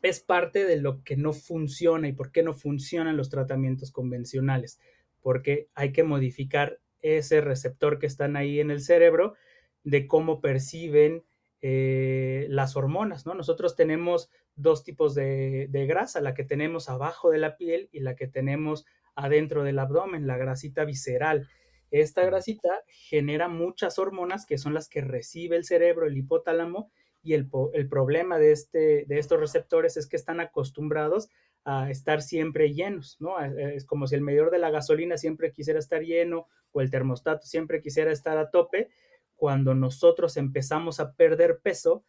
es 0.02 0.20
parte 0.20 0.66
de 0.66 0.78
lo 0.78 1.04
que 1.04 1.18
no 1.18 1.34
funciona 1.34 2.08
y 2.08 2.14
por 2.14 2.32
qué 2.32 2.44
no 2.44 2.54
funcionan 2.54 3.18
los 3.18 3.30
tratamientos 3.30 3.92
convencionales, 3.92 4.80
porque 5.22 5.70
hay 5.74 5.92
que 5.92 6.04
modificar 6.04 6.80
ese 7.02 7.42
receptor 7.42 8.00
que 8.00 8.08
están 8.08 8.36
ahí 8.36 8.60
en 8.60 8.72
el 8.72 8.82
cerebro 8.82 9.36
de 9.84 10.08
cómo 10.08 10.42
perciben 10.42 11.24
eh, 11.62 12.46
las 12.50 12.76
hormonas, 12.76 13.26
¿no? 13.26 13.34
Nosotros 13.34 13.76
tenemos 13.76 14.30
dos 14.56 14.84
tipos 14.84 15.16
de, 15.16 15.68
de, 15.70 15.86
grasa, 15.88 16.22
la 16.22 16.34
que 16.34 16.44
tenemos 16.44 16.90
abajo 16.90 17.32
de 17.32 17.40
la 17.40 17.58
piel 17.58 17.90
y 17.92 18.02
la 18.02 18.16
que 18.16 18.28
tenemos 18.28 18.86
adentro 19.16 19.64
del 19.64 19.80
abdomen, 19.80 20.28
la 20.28 20.38
grasita 20.38 20.86
visceral. 20.86 21.48
Esta 21.90 22.26
grasita 22.26 22.84
genera 22.88 23.48
muchas 23.48 23.98
hormonas 23.98 24.46
que 24.46 24.58
son 24.58 24.74
las 24.74 24.90
que 24.90 25.02
recibe 25.02 25.56
el 25.56 25.64
cerebro, 25.64 26.06
el 26.06 26.18
hipotálamo, 26.18 26.92
y 27.28 27.34
el, 27.34 27.50
problema 27.90 28.40
de, 28.40 28.54
este, 28.54 29.04
de 29.06 29.20
estos 29.20 29.38
receptores 29.38 29.98
es 29.98 30.08
que 30.08 30.16
están 30.16 30.40
acostumbrados 30.40 31.30
a 31.66 31.92
estar 31.92 32.22
siempre 32.22 32.74
llenos, 32.74 33.18
¿no? 33.20 33.38
Es 33.42 33.84
como 33.84 34.08
si 34.08 34.16
el 34.16 34.22
medidor 34.22 34.50
de 34.50 34.60
la 34.60 34.70
gasolina 34.70 35.18
siempre 35.18 35.52
quisiera 35.52 35.78
estar 35.78 36.04
lleno 36.04 36.48
o 36.72 36.80
el 36.80 36.90
termostato 36.90 37.46
siempre 37.46 37.82
quisiera 37.82 38.14
estar 38.14 38.38
a 38.38 38.50
tope. 38.50 38.90
Cuando 39.36 39.76
nosotros 39.76 40.38
empezamos 40.38 41.02
a 41.02 41.16
perder 41.16 41.60
peso, 41.60 42.06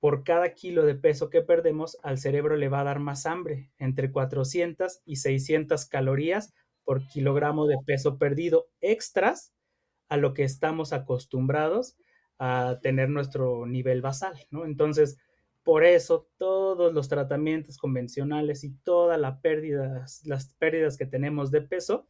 por 0.00 0.24
cada 0.24 0.54
kilo 0.54 0.86
de 0.86 0.94
peso 0.94 1.28
que 1.28 1.42
perdemos, 1.42 1.98
al 2.02 2.16
cerebro 2.16 2.56
le 2.56 2.70
va 2.70 2.80
a 2.80 2.84
dar 2.84 3.00
más 3.00 3.26
hambre, 3.26 3.70
entre 3.78 4.10
400 4.10 5.02
y 5.04 5.16
600 5.16 5.84
calorías 5.84 6.54
por 6.84 7.06
kilogramo 7.06 7.66
de 7.66 7.76
peso 7.84 8.16
perdido 8.16 8.70
extras 8.80 9.52
a 10.08 10.16
lo 10.16 10.32
que 10.32 10.44
estamos 10.44 10.94
acostumbrados 10.94 11.98
a 12.44 12.80
tener 12.82 13.08
nuestro 13.08 13.66
nivel 13.66 14.02
basal, 14.02 14.34
¿no? 14.50 14.64
Entonces, 14.64 15.16
por 15.62 15.84
eso 15.84 16.28
todos 16.38 16.92
los 16.92 17.08
tratamientos 17.08 17.78
convencionales 17.78 18.64
y 18.64 18.74
todas 18.82 19.16
las 19.16 19.38
pérdidas, 19.38 20.22
las 20.26 20.52
pérdidas 20.54 20.96
que 20.96 21.06
tenemos 21.06 21.52
de 21.52 21.62
peso 21.62 22.08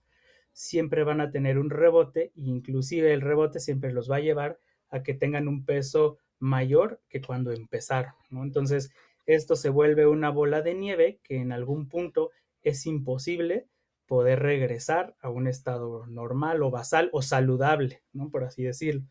siempre 0.55 1.05
van 1.05 1.21
a 1.21 1.31
tener 1.31 1.59
un 1.59 1.69
rebote 1.69 2.33
e 2.35 2.41
inclusive 2.47 3.13
el 3.13 3.21
rebote 3.21 3.61
siempre 3.61 3.93
los 3.93 4.11
va 4.11 4.17
a 4.17 4.21
llevar 4.21 4.59
a 4.89 5.03
que 5.03 5.13
tengan 5.13 5.49
un 5.49 5.67
peso 5.67 6.17
mayor 6.39 7.03
que 7.11 7.21
cuando 7.21 7.53
empezaron, 7.53 8.15
¿no? 8.31 8.43
Entonces, 8.43 8.91
esto 9.27 9.55
se 9.55 9.69
vuelve 9.69 10.07
una 10.07 10.31
bola 10.31 10.63
de 10.63 10.73
nieve 10.73 11.21
que 11.25 11.37
en 11.43 11.53
algún 11.53 11.91
punto 11.91 12.31
es 12.63 12.87
imposible 12.87 13.67
poder 14.07 14.41
regresar 14.41 15.15
a 15.21 15.29
un 15.29 15.47
estado 15.47 16.07
normal 16.07 16.63
o 16.63 16.71
basal 16.71 17.11
o 17.13 17.21
saludable, 17.21 18.03
¿no? 18.15 18.31
Por 18.31 18.45
así 18.45 18.63
decirlo. 18.63 19.03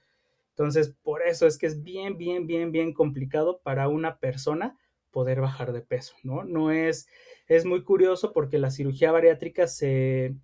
Entonces, 0.52 0.96
por 1.02 1.22
eso 1.24 1.48
es 1.48 1.58
que 1.58 1.66
es 1.66 1.82
bien, 1.84 2.18
bien, 2.18 2.46
bien, 2.46 2.72
bien 2.72 2.94
complicado 2.94 3.62
para 3.64 3.88
una 3.88 4.20
persona 4.20 4.78
poder 5.12 5.42
bajar 5.42 5.74
de 5.74 5.82
peso, 5.82 6.16
¿no? 6.24 6.44
No 6.44 6.72
es, 6.72 7.08
es 7.48 7.66
muy 7.66 7.84
curioso 7.84 8.32
porque 8.34 8.58
la 8.58 8.72
cirugía 8.72 9.12
bariátrica 9.12 9.68
se, 9.68 10.36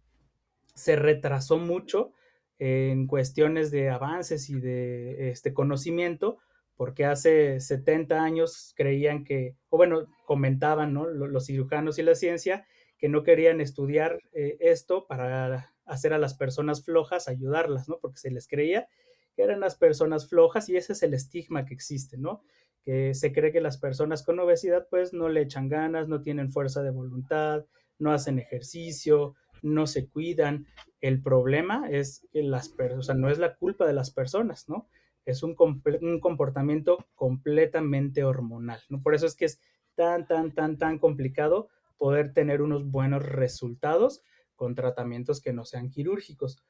se 0.75 0.95
retrasó 0.95 1.57
mucho 1.57 2.13
en 2.59 3.07
cuestiones 3.07 3.71
de 3.71 3.89
avances 3.89 4.49
y 4.49 4.59
de 4.59 5.29
este 5.29 5.53
conocimiento, 5.53 6.37
porque 6.75 7.05
hace 7.05 7.59
70 7.59 8.21
años 8.21 8.73
creían 8.75 9.23
que, 9.23 9.55
o 9.69 9.77
bueno, 9.77 10.05
comentaban, 10.25 10.93
¿no? 10.93 11.07
Los 11.07 11.45
cirujanos 11.45 11.97
y 11.99 12.03
la 12.03 12.15
ciencia, 12.15 12.65
que 12.97 13.09
no 13.09 13.23
querían 13.23 13.61
estudiar 13.61 14.19
eh, 14.33 14.57
esto 14.59 15.05
para 15.07 15.73
hacer 15.85 16.13
a 16.13 16.17
las 16.17 16.33
personas 16.33 16.83
flojas, 16.83 17.27
ayudarlas, 17.27 17.87
¿no? 17.87 17.99
Porque 17.99 18.17
se 18.17 18.31
les 18.31 18.47
creía 18.47 18.87
que 19.37 19.43
eran 19.43 19.59
las 19.59 19.75
personas 19.75 20.27
flojas 20.27 20.67
y 20.67 20.75
ese 20.75 20.93
es 20.93 21.03
el 21.03 21.13
estigma 21.13 21.63
que 21.63 21.75
existe, 21.75 22.17
¿no? 22.17 22.41
Que 22.83 23.13
se 23.13 23.31
cree 23.31 23.51
que 23.51 23.61
las 23.61 23.77
personas 23.77 24.23
con 24.23 24.39
obesidad 24.39 24.87
pues 24.89 25.13
no 25.13 25.29
le 25.29 25.41
echan 25.41 25.69
ganas, 25.69 26.07
no 26.07 26.23
tienen 26.23 26.51
fuerza 26.51 26.81
de 26.81 26.89
voluntad, 26.89 27.63
no 27.99 28.11
hacen 28.11 28.39
ejercicio, 28.39 29.35
no 29.61 29.85
se 29.85 30.09
cuidan. 30.09 30.65
El 31.01 31.21
problema 31.21 31.87
es 31.87 32.27
que 32.33 32.41
las 32.41 32.69
personas, 32.69 32.99
o 32.99 33.03
sea, 33.03 33.15
no 33.15 33.29
es 33.29 33.37
la 33.37 33.55
culpa 33.55 33.85
de 33.85 33.93
las 33.93 34.09
personas, 34.09 34.67
¿no? 34.67 34.89
Es 35.23 35.43
un, 35.43 35.55
un 36.01 36.19
comportamiento 36.19 37.05
completamente 37.13 38.23
hormonal, 38.23 38.81
¿no? 38.89 39.03
Por 39.03 39.13
eso 39.13 39.27
es 39.27 39.35
que 39.35 39.45
es 39.45 39.59
tan, 39.93 40.25
tan, 40.25 40.51
tan, 40.51 40.79
tan 40.79 40.97
complicado 40.97 41.67
poder 41.99 42.33
tener 42.33 42.63
unos 42.63 42.89
buenos 42.89 43.23
resultados 43.23 44.23
con 44.55 44.73
tratamientos 44.73 45.41
que 45.41 45.53
no 45.53 45.63
sean 45.63 45.91
quirúrgicos. 45.91 46.63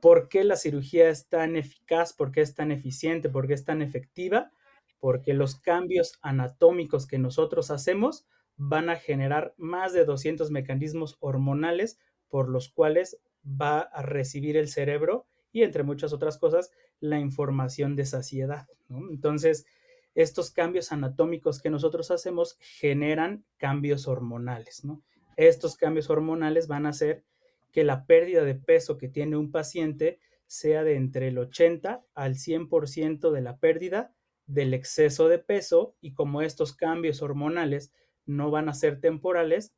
¿Por 0.00 0.28
qué 0.28 0.44
la 0.44 0.56
cirugía 0.56 1.08
es 1.08 1.28
tan 1.28 1.56
eficaz? 1.56 2.12
¿Por 2.12 2.32
qué 2.32 2.40
es 2.40 2.54
tan 2.54 2.70
eficiente? 2.72 3.28
¿Por 3.28 3.46
qué 3.46 3.54
es 3.54 3.64
tan 3.64 3.82
efectiva? 3.82 4.50
Porque 4.98 5.34
los 5.34 5.56
cambios 5.60 6.18
anatómicos 6.22 7.06
que 7.06 7.18
nosotros 7.18 7.70
hacemos 7.70 8.26
van 8.56 8.90
a 8.90 8.96
generar 8.96 9.54
más 9.56 9.92
de 9.92 10.04
200 10.04 10.50
mecanismos 10.50 11.16
hormonales 11.20 11.98
por 12.28 12.48
los 12.48 12.68
cuales 12.68 13.18
va 13.44 13.80
a 13.80 14.02
recibir 14.02 14.56
el 14.56 14.68
cerebro 14.68 15.26
y 15.52 15.62
entre 15.62 15.82
muchas 15.82 16.12
otras 16.12 16.38
cosas 16.38 16.70
la 17.00 17.18
información 17.18 17.96
de 17.96 18.04
saciedad. 18.04 18.68
Entonces, 18.88 19.66
estos 20.14 20.50
cambios 20.50 20.92
anatómicos 20.92 21.60
que 21.60 21.70
nosotros 21.70 22.10
hacemos 22.10 22.56
generan 22.60 23.44
cambios 23.56 24.06
hormonales. 24.08 24.82
Estos 25.36 25.76
cambios 25.76 26.10
hormonales 26.10 26.68
van 26.68 26.86
a 26.86 26.90
hacer 26.90 27.24
que 27.72 27.84
la 27.84 28.06
pérdida 28.06 28.44
de 28.44 28.54
peso 28.54 28.98
que 28.98 29.08
tiene 29.08 29.36
un 29.36 29.50
paciente 29.50 30.18
sea 30.46 30.82
de 30.82 30.96
entre 30.96 31.28
el 31.28 31.38
80 31.38 32.04
al 32.14 32.34
100% 32.34 33.30
de 33.30 33.40
la 33.40 33.58
pérdida 33.58 34.12
del 34.46 34.74
exceso 34.74 35.28
de 35.28 35.38
peso 35.38 35.94
y 36.00 36.12
como 36.12 36.42
estos 36.42 36.74
cambios 36.74 37.22
hormonales 37.22 37.92
no 38.26 38.50
van 38.50 38.68
a 38.68 38.74
ser 38.74 39.00
temporales, 39.00 39.74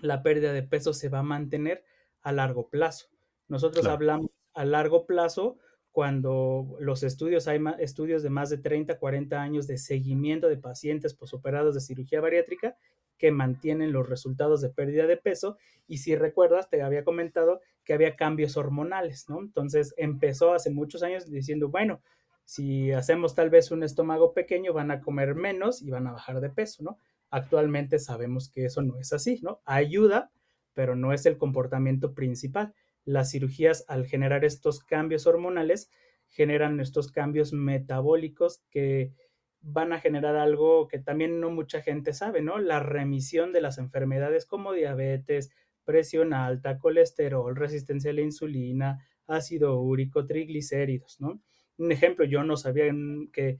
la 0.00 0.22
pérdida 0.22 0.52
de 0.52 0.62
peso 0.62 0.92
se 0.92 1.08
va 1.08 1.20
a 1.20 1.22
mantener 1.24 1.84
a 2.20 2.32
largo 2.32 2.68
plazo. 2.68 3.08
Nosotros 3.48 3.86
hablamos 3.86 4.30
a 4.52 4.64
largo 4.64 5.06
plazo 5.06 5.56
cuando 5.90 6.76
los 6.80 7.02
estudios, 7.02 7.48
hay 7.48 7.60
estudios 7.78 8.22
de 8.22 8.30
más 8.30 8.50
de 8.50 8.58
30, 8.58 8.98
40 8.98 9.40
años 9.40 9.66
de 9.66 9.78
seguimiento 9.78 10.48
de 10.48 10.58
pacientes 10.58 11.14
posoperados 11.14 11.74
de 11.74 11.80
cirugía 11.80 12.20
bariátrica 12.20 12.76
que 13.18 13.32
mantienen 13.32 13.92
los 13.92 14.08
resultados 14.08 14.60
de 14.60 14.70
pérdida 14.70 15.06
de 15.06 15.16
peso. 15.16 15.58
Y 15.86 15.98
si 15.98 16.16
recuerdas, 16.16 16.70
te 16.70 16.82
había 16.82 17.04
comentado 17.04 17.60
que 17.84 17.94
había 17.94 18.16
cambios 18.16 18.56
hormonales, 18.56 19.28
¿no? 19.28 19.40
Entonces 19.40 19.94
empezó 19.96 20.54
hace 20.54 20.70
muchos 20.70 21.02
años 21.02 21.30
diciendo, 21.30 21.68
bueno, 21.68 22.00
si 22.44 22.92
hacemos 22.92 23.34
tal 23.34 23.50
vez 23.50 23.70
un 23.70 23.82
estómago 23.82 24.32
pequeño, 24.32 24.72
van 24.72 24.90
a 24.90 25.00
comer 25.00 25.34
menos 25.34 25.82
y 25.82 25.90
van 25.90 26.06
a 26.06 26.12
bajar 26.12 26.40
de 26.40 26.48
peso, 26.48 26.82
¿no? 26.82 26.98
Actualmente 27.30 27.98
sabemos 27.98 28.48
que 28.48 28.64
eso 28.64 28.80
no 28.80 28.98
es 28.98 29.12
así, 29.12 29.40
¿no? 29.42 29.60
Ayuda, 29.66 30.30
pero 30.72 30.96
no 30.96 31.12
es 31.12 31.26
el 31.26 31.36
comportamiento 31.36 32.14
principal. 32.14 32.72
Las 33.04 33.32
cirugías, 33.32 33.84
al 33.88 34.06
generar 34.06 34.44
estos 34.44 34.80
cambios 34.80 35.26
hormonales, 35.26 35.90
generan 36.28 36.80
estos 36.80 37.10
cambios 37.10 37.52
metabólicos 37.52 38.62
que 38.70 39.12
van 39.60 39.92
a 39.92 40.00
generar 40.00 40.36
algo 40.36 40.88
que 40.88 40.98
también 40.98 41.40
no 41.40 41.50
mucha 41.50 41.82
gente 41.82 42.12
sabe, 42.12 42.42
¿no? 42.42 42.58
La 42.58 42.80
remisión 42.80 43.52
de 43.52 43.60
las 43.60 43.78
enfermedades 43.78 44.46
como 44.46 44.72
diabetes, 44.72 45.50
presión 45.84 46.32
alta, 46.32 46.78
colesterol, 46.78 47.56
resistencia 47.56 48.10
a 48.10 48.14
la 48.14 48.20
insulina, 48.20 49.06
ácido 49.26 49.80
úrico, 49.80 50.26
triglicéridos, 50.26 51.20
¿no? 51.20 51.40
Un 51.78 51.92
ejemplo, 51.92 52.24
yo 52.24 52.44
no 52.44 52.56
sabía 52.56 52.92
que 53.32 53.58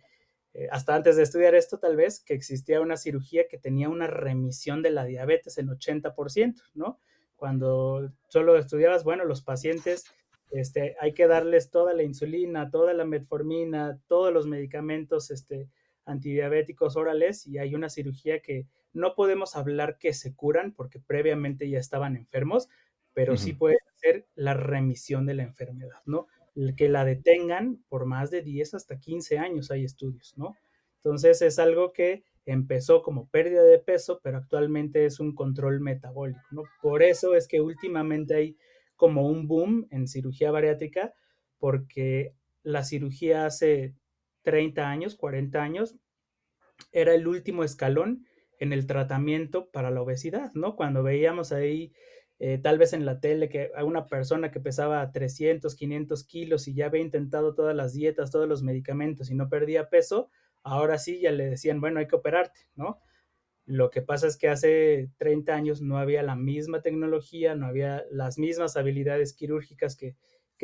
eh, 0.54 0.68
hasta 0.70 0.94
antes 0.94 1.16
de 1.16 1.22
estudiar 1.22 1.54
esto, 1.54 1.78
tal 1.78 1.96
vez, 1.96 2.20
que 2.20 2.34
existía 2.34 2.80
una 2.80 2.96
cirugía 2.96 3.46
que 3.48 3.58
tenía 3.58 3.88
una 3.88 4.06
remisión 4.06 4.82
de 4.82 4.90
la 4.90 5.04
diabetes 5.04 5.58
en 5.58 5.68
80%, 5.68 6.62
¿no? 6.74 6.98
Cuando 7.36 8.12
solo 8.28 8.56
estudiabas, 8.56 9.04
bueno, 9.04 9.24
los 9.24 9.42
pacientes 9.42 10.04
este, 10.50 10.96
hay 11.00 11.12
que 11.12 11.26
darles 11.26 11.70
toda 11.70 11.92
la 11.92 12.02
insulina, 12.02 12.70
toda 12.70 12.94
la 12.94 13.04
metformina, 13.04 14.00
todos 14.08 14.32
los 14.32 14.46
medicamentos 14.46 15.30
este, 15.30 15.68
antidiabéticos 16.08 16.96
orales 16.96 17.46
y 17.46 17.58
hay 17.58 17.74
una 17.74 17.88
cirugía 17.88 18.40
que 18.40 18.66
no 18.92 19.14
podemos 19.14 19.56
hablar 19.56 19.98
que 19.98 20.12
se 20.12 20.34
curan 20.34 20.72
porque 20.72 20.98
previamente 20.98 21.68
ya 21.68 21.78
estaban 21.78 22.16
enfermos, 22.16 22.68
pero 23.14 23.36
sí 23.36 23.52
puede 23.52 23.78
ser 23.96 24.26
la 24.34 24.54
remisión 24.54 25.26
de 25.26 25.34
la 25.34 25.42
enfermedad, 25.42 26.02
¿no? 26.06 26.26
Que 26.76 26.88
la 26.88 27.04
detengan 27.04 27.84
por 27.88 28.06
más 28.06 28.30
de 28.30 28.42
10 28.42 28.74
hasta 28.74 28.98
15 28.98 29.38
años 29.38 29.70
hay 29.70 29.84
estudios, 29.84 30.34
¿no? 30.36 30.56
Entonces 30.96 31.42
es 31.42 31.58
algo 31.58 31.92
que 31.92 32.24
empezó 32.46 33.02
como 33.02 33.28
pérdida 33.28 33.62
de 33.62 33.78
peso, 33.78 34.20
pero 34.22 34.38
actualmente 34.38 35.04
es 35.04 35.20
un 35.20 35.34
control 35.34 35.80
metabólico, 35.80 36.40
¿no? 36.50 36.62
Por 36.80 37.02
eso 37.02 37.34
es 37.34 37.46
que 37.46 37.60
últimamente 37.60 38.34
hay 38.34 38.56
como 38.96 39.28
un 39.28 39.46
boom 39.46 39.86
en 39.90 40.08
cirugía 40.08 40.50
bariátrica, 40.50 41.14
porque 41.58 42.34
la 42.62 42.84
cirugía 42.84 43.46
hace 43.46 43.94
30 44.48 44.88
años, 44.88 45.14
40 45.14 45.62
años, 45.62 45.94
era 46.90 47.14
el 47.14 47.28
último 47.28 47.64
escalón 47.64 48.24
en 48.58 48.72
el 48.72 48.86
tratamiento 48.86 49.70
para 49.70 49.90
la 49.90 50.00
obesidad, 50.00 50.52
¿no? 50.54 50.74
Cuando 50.74 51.02
veíamos 51.02 51.52
ahí, 51.52 51.92
eh, 52.38 52.56
tal 52.56 52.78
vez 52.78 52.94
en 52.94 53.04
la 53.04 53.20
tele, 53.20 53.50
que 53.50 53.70
a 53.76 53.84
una 53.84 54.06
persona 54.06 54.50
que 54.50 54.58
pesaba 54.58 55.12
300, 55.12 55.74
500 55.74 56.24
kilos 56.24 56.66
y 56.66 56.72
ya 56.72 56.86
había 56.86 57.02
intentado 57.02 57.54
todas 57.54 57.76
las 57.76 57.92
dietas, 57.92 58.30
todos 58.30 58.48
los 58.48 58.62
medicamentos 58.62 59.30
y 59.30 59.34
no 59.34 59.50
perdía 59.50 59.90
peso, 59.90 60.30
ahora 60.62 60.96
sí 60.96 61.20
ya 61.20 61.30
le 61.30 61.44
decían, 61.50 61.82
bueno, 61.82 62.00
hay 62.00 62.08
que 62.08 62.16
operarte, 62.16 62.60
¿no? 62.74 63.00
Lo 63.66 63.90
que 63.90 64.00
pasa 64.00 64.28
es 64.28 64.38
que 64.38 64.48
hace 64.48 65.10
30 65.18 65.54
años 65.54 65.82
no 65.82 65.98
había 65.98 66.22
la 66.22 66.36
misma 66.36 66.80
tecnología, 66.80 67.54
no 67.54 67.66
había 67.66 68.06
las 68.10 68.38
mismas 68.38 68.78
habilidades 68.78 69.34
quirúrgicas 69.34 69.94
que, 69.94 70.16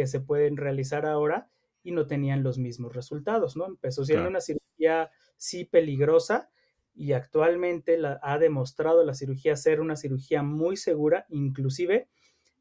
se 0.07 0.21
pueden 0.21 0.57
realizar 0.57 1.05
ahora 1.05 1.51
y 1.85 1.93
no 1.93 2.07
tenían 2.07 2.43
los 2.43 2.59
mismos 2.59 2.97
resultados, 2.97 3.57
¿no? 3.57 3.67
Empezó 3.67 4.05
siendo 4.05 4.29
una 4.29 4.41
cirugía 4.41 5.11
sí 5.37 5.65
peligrosa 5.65 6.51
y 6.95 7.13
actualmente 7.13 7.99
la, 7.99 8.19
ha 8.23 8.39
demostrado 8.39 9.05
la 9.05 9.15
cirugía 9.15 9.55
ser 9.55 9.81
una 9.81 9.95
cirugía 9.95 10.43
muy 10.43 10.77
segura, 10.77 11.27
inclusive 11.29 12.09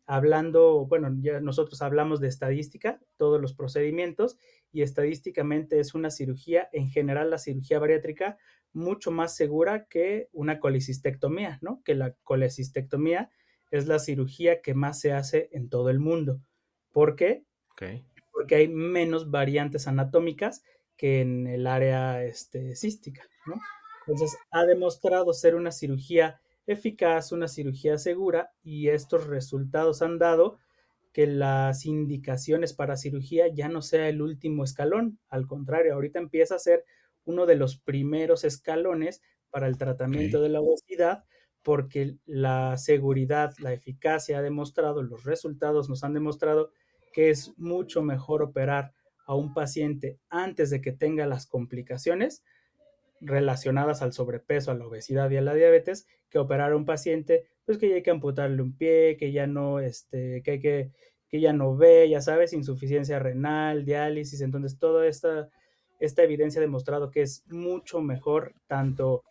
hablando, 0.05 0.85
bueno, 0.85 1.09
ya 1.21 1.39
nosotros 1.39 1.81
hablamos 1.81 2.19
de 2.19 2.27
estadística, 2.27 2.99
todos 3.15 3.39
los 3.39 3.53
procedimientos, 3.53 4.37
y 4.71 4.81
estadísticamente 4.81 5.79
es 5.79 5.93
una 5.93 6.11
cirugía, 6.11 6.67
en 6.73 6.89
general 6.89 7.29
la 7.29 7.37
cirugía 7.37 7.79
bariátrica, 7.79 8.37
mucho 8.73 9.11
más 9.11 9.35
segura 9.35 9.85
que 9.85 10.27
una 10.33 10.59
colecistectomía, 10.59 11.59
¿no? 11.61 11.81
Que 11.85 11.95
la 11.95 12.15
colecistectomía 12.23 13.29
es 13.71 13.87
la 13.87 13.99
cirugía 13.99 14.61
que 14.61 14.73
más 14.73 14.99
se 14.99 15.13
hace 15.13 15.49
en 15.53 15.69
todo 15.69 15.89
el 15.89 15.99
mundo. 15.99 16.41
¿Por 16.91 17.15
qué? 17.15 17.45
Porque 18.43 18.55
hay 18.55 18.67
menos 18.67 19.31
variantes 19.31 19.87
anatómicas 19.87 20.63
que 20.97 21.21
en 21.21 21.47
el 21.47 21.65
área 21.65 22.23
este, 22.23 22.75
cística, 22.75 23.23
¿no? 23.45 23.55
Entonces, 24.05 24.37
ha 24.51 24.65
demostrado 24.65 25.31
ser 25.33 25.55
una 25.55 25.71
cirugía 25.71 26.41
eficaz, 26.67 27.31
una 27.31 27.47
cirugía 27.47 27.97
segura 27.97 28.51
y 28.61 28.89
estos 28.89 29.27
resultados 29.27 30.01
han 30.01 30.19
dado 30.19 30.59
que 31.13 31.25
las 31.25 31.85
indicaciones 31.85 32.73
para 32.73 32.97
cirugía 32.97 33.47
ya 33.47 33.69
no 33.69 33.81
sea 33.81 34.09
el 34.09 34.21
último 34.21 34.63
escalón, 34.63 35.19
al 35.29 35.47
contrario, 35.47 35.93
ahorita 35.93 36.19
empieza 36.19 36.55
a 36.55 36.59
ser 36.59 36.83
uno 37.23 37.45
de 37.45 37.55
los 37.55 37.77
primeros 37.77 38.43
escalones 38.43 39.21
para 39.51 39.67
el 39.67 39.77
tratamiento 39.77 40.41
de 40.41 40.49
la 40.49 40.59
obesidad 40.59 41.23
porque 41.63 42.17
la 42.25 42.77
seguridad, 42.77 43.53
la 43.59 43.71
eficacia 43.71 44.39
ha 44.39 44.41
demostrado, 44.41 45.01
los 45.01 45.23
resultados 45.23 45.89
nos 45.89 46.03
han 46.03 46.13
demostrado 46.13 46.71
que 47.13 47.29
es 47.29 47.53
mucho 47.57 48.01
mejor 48.01 48.41
operar 48.41 48.91
a 49.25 49.35
un 49.35 49.53
paciente 49.53 50.19
antes 50.29 50.69
de 50.69 50.81
que 50.81 50.91
tenga 50.91 51.25
las 51.25 51.45
complicaciones 51.47 52.43
relacionadas 53.21 54.01
al 54.01 54.13
sobrepeso, 54.13 54.71
a 54.71 54.75
la 54.75 54.85
obesidad 54.85 55.29
y 55.31 55.37
a 55.37 55.41
la 55.41 55.53
diabetes, 55.53 56.07
que 56.29 56.39
operar 56.39 56.73
a 56.73 56.75
un 56.75 56.85
paciente, 56.85 57.45
pues 57.65 57.77
que 57.77 57.89
ya 57.89 57.95
hay 57.95 58.03
que 58.03 58.11
amputarle 58.11 58.61
un 58.61 58.75
pie, 58.75 59.15
que 59.17 59.31
ya 59.31 59.47
no, 59.47 59.79
este, 59.79 60.41
que 60.43 60.51
hay 60.51 60.59
que, 60.59 60.91
que 61.29 61.39
ya 61.39 61.53
no 61.53 61.75
ve, 61.75 62.09
ya 62.09 62.21
sabes, 62.21 62.53
insuficiencia 62.53 63.19
renal, 63.19 63.85
diálisis, 63.85 64.41
entonces 64.41 64.77
toda 64.77 65.07
esta, 65.07 65.49
esta 65.99 66.23
evidencia 66.23 66.59
ha 66.59 66.61
demostrado 66.61 67.11
que 67.11 67.21
es 67.21 67.43
mucho 67.47 68.01
mejor 68.01 68.53
tanto 68.67 69.23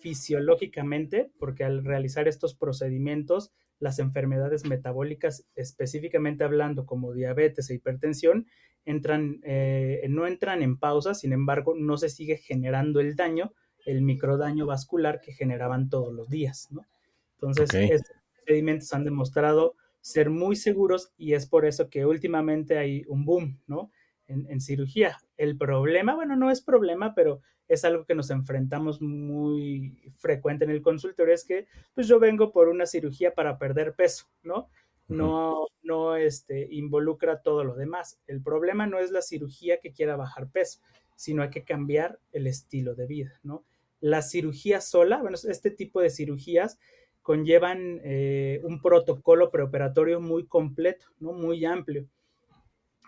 fisiológicamente, 0.00 1.30
porque 1.38 1.64
al 1.64 1.84
realizar 1.84 2.28
estos 2.28 2.54
procedimientos, 2.54 3.52
las 3.78 3.98
enfermedades 3.98 4.64
metabólicas, 4.64 5.46
específicamente 5.54 6.44
hablando 6.44 6.86
como 6.86 7.12
diabetes 7.12 7.70
e 7.70 7.74
hipertensión, 7.74 8.46
entran, 8.84 9.40
eh, 9.42 10.04
no 10.08 10.26
entran 10.26 10.62
en 10.62 10.78
pausa, 10.78 11.14
sin 11.14 11.32
embargo, 11.32 11.74
no 11.76 11.96
se 11.96 12.08
sigue 12.08 12.36
generando 12.36 13.00
el 13.00 13.16
daño, 13.16 13.52
el 13.84 14.02
microdaño 14.02 14.66
vascular 14.66 15.20
que 15.20 15.32
generaban 15.32 15.88
todos 15.88 16.12
los 16.12 16.28
días, 16.28 16.68
¿no? 16.70 16.86
Entonces, 17.34 17.74
estos 17.74 18.16
procedimientos 18.36 18.92
han 18.92 19.04
demostrado 19.04 19.76
ser 20.00 20.30
muy 20.30 20.56
seguros 20.56 21.12
y 21.16 21.34
es 21.34 21.46
por 21.46 21.66
eso 21.66 21.88
que 21.88 22.06
últimamente 22.06 22.78
hay 22.78 23.04
un 23.08 23.24
boom, 23.24 23.60
¿no? 23.66 23.90
En, 24.26 24.50
en, 24.50 24.60
cirugía. 24.60 25.18
El 25.36 25.58
problema, 25.58 26.14
bueno, 26.14 26.34
no 26.34 26.50
es 26.50 26.62
problema, 26.62 27.14
pero 27.14 27.40
es 27.68 27.84
algo 27.84 28.06
que 28.06 28.14
nos 28.14 28.30
enfrentamos 28.30 29.02
muy 29.02 30.12
frecuente 30.16 30.64
en 30.64 30.70
el 30.70 30.80
consultorio, 30.80 31.34
es 31.34 31.44
que 31.44 31.66
pues 31.94 32.08
yo 32.08 32.18
vengo 32.18 32.50
por 32.50 32.68
una 32.68 32.86
cirugía 32.86 33.34
para 33.34 33.58
perder 33.58 33.94
peso, 33.94 34.26
¿no? 34.42 34.70
no, 35.08 35.66
no 35.82 36.16
este, 36.16 36.68
involucra 36.70 37.42
todo 37.42 37.64
lo 37.64 37.74
demás. 37.74 38.18
El 38.26 38.42
problema 38.42 38.86
no 38.86 38.98
es 38.98 39.10
la 39.10 39.22
cirugía 39.22 39.80
que 39.80 39.92
quiera 39.92 40.16
bajar 40.16 40.48
peso, 40.48 40.80
sino 41.14 41.42
hay 41.42 41.50
que 41.50 41.64
cambiar 41.64 42.18
el 42.32 42.46
estilo 42.46 42.94
de 42.94 43.06
vida, 43.06 43.38
¿no? 43.42 43.64
La 44.00 44.22
cirugía 44.22 44.80
sola, 44.80 45.18
bueno, 45.18 45.36
este 45.48 45.70
tipo 45.70 46.00
de 46.00 46.10
cirugías 46.10 46.78
conllevan 47.22 48.00
eh, 48.04 48.60
un 48.64 48.82
protocolo 48.82 49.50
preoperatorio 49.50 50.20
muy 50.20 50.46
completo, 50.46 51.06
¿no? 51.20 51.32
Muy 51.32 51.64
amplio. 51.64 52.06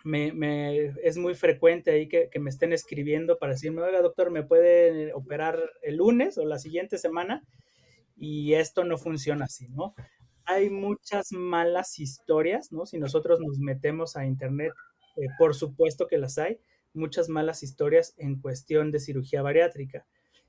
Me, 0.06 0.94
es 1.02 1.16
muy 1.16 1.34
frecuente 1.34 1.90
ahí 1.90 2.08
que, 2.08 2.28
que, 2.30 2.38
me 2.38 2.50
estén 2.50 2.72
escribiendo 2.72 3.38
para 3.38 3.52
decirme, 3.52 3.82
oiga, 3.82 4.00
doctor, 4.02 4.30
¿me 4.30 4.44
puede 4.44 5.12
operar 5.12 5.58
el 5.82 5.96
lunes 5.96 6.38
o 6.38 6.44
la 6.44 6.58
siguiente 6.58 6.96
semana? 6.96 7.42
Y 8.16 8.54
esto 8.54 8.84
no 8.84 8.98
funciona 8.98 9.46
así, 9.46 9.68
¿no? 9.68 9.94
hay 10.46 10.70
muchas 10.70 11.32
malas 11.32 11.98
historias, 11.98 12.72
¿no? 12.72 12.86
Si 12.86 12.98
nosotros 12.98 13.40
nos 13.40 13.58
metemos 13.58 14.16
a 14.16 14.24
internet, 14.24 14.72
eh, 15.16 15.26
por 15.38 15.54
supuesto 15.54 16.06
que 16.06 16.18
las 16.18 16.38
hay, 16.38 16.58
muchas 16.94 17.28
malas 17.28 17.62
historias 17.62 18.14
en 18.16 18.40
cuestión 18.40 18.92
de 18.92 19.00
cirugía 19.00 19.42
bariátrica. 19.42 20.06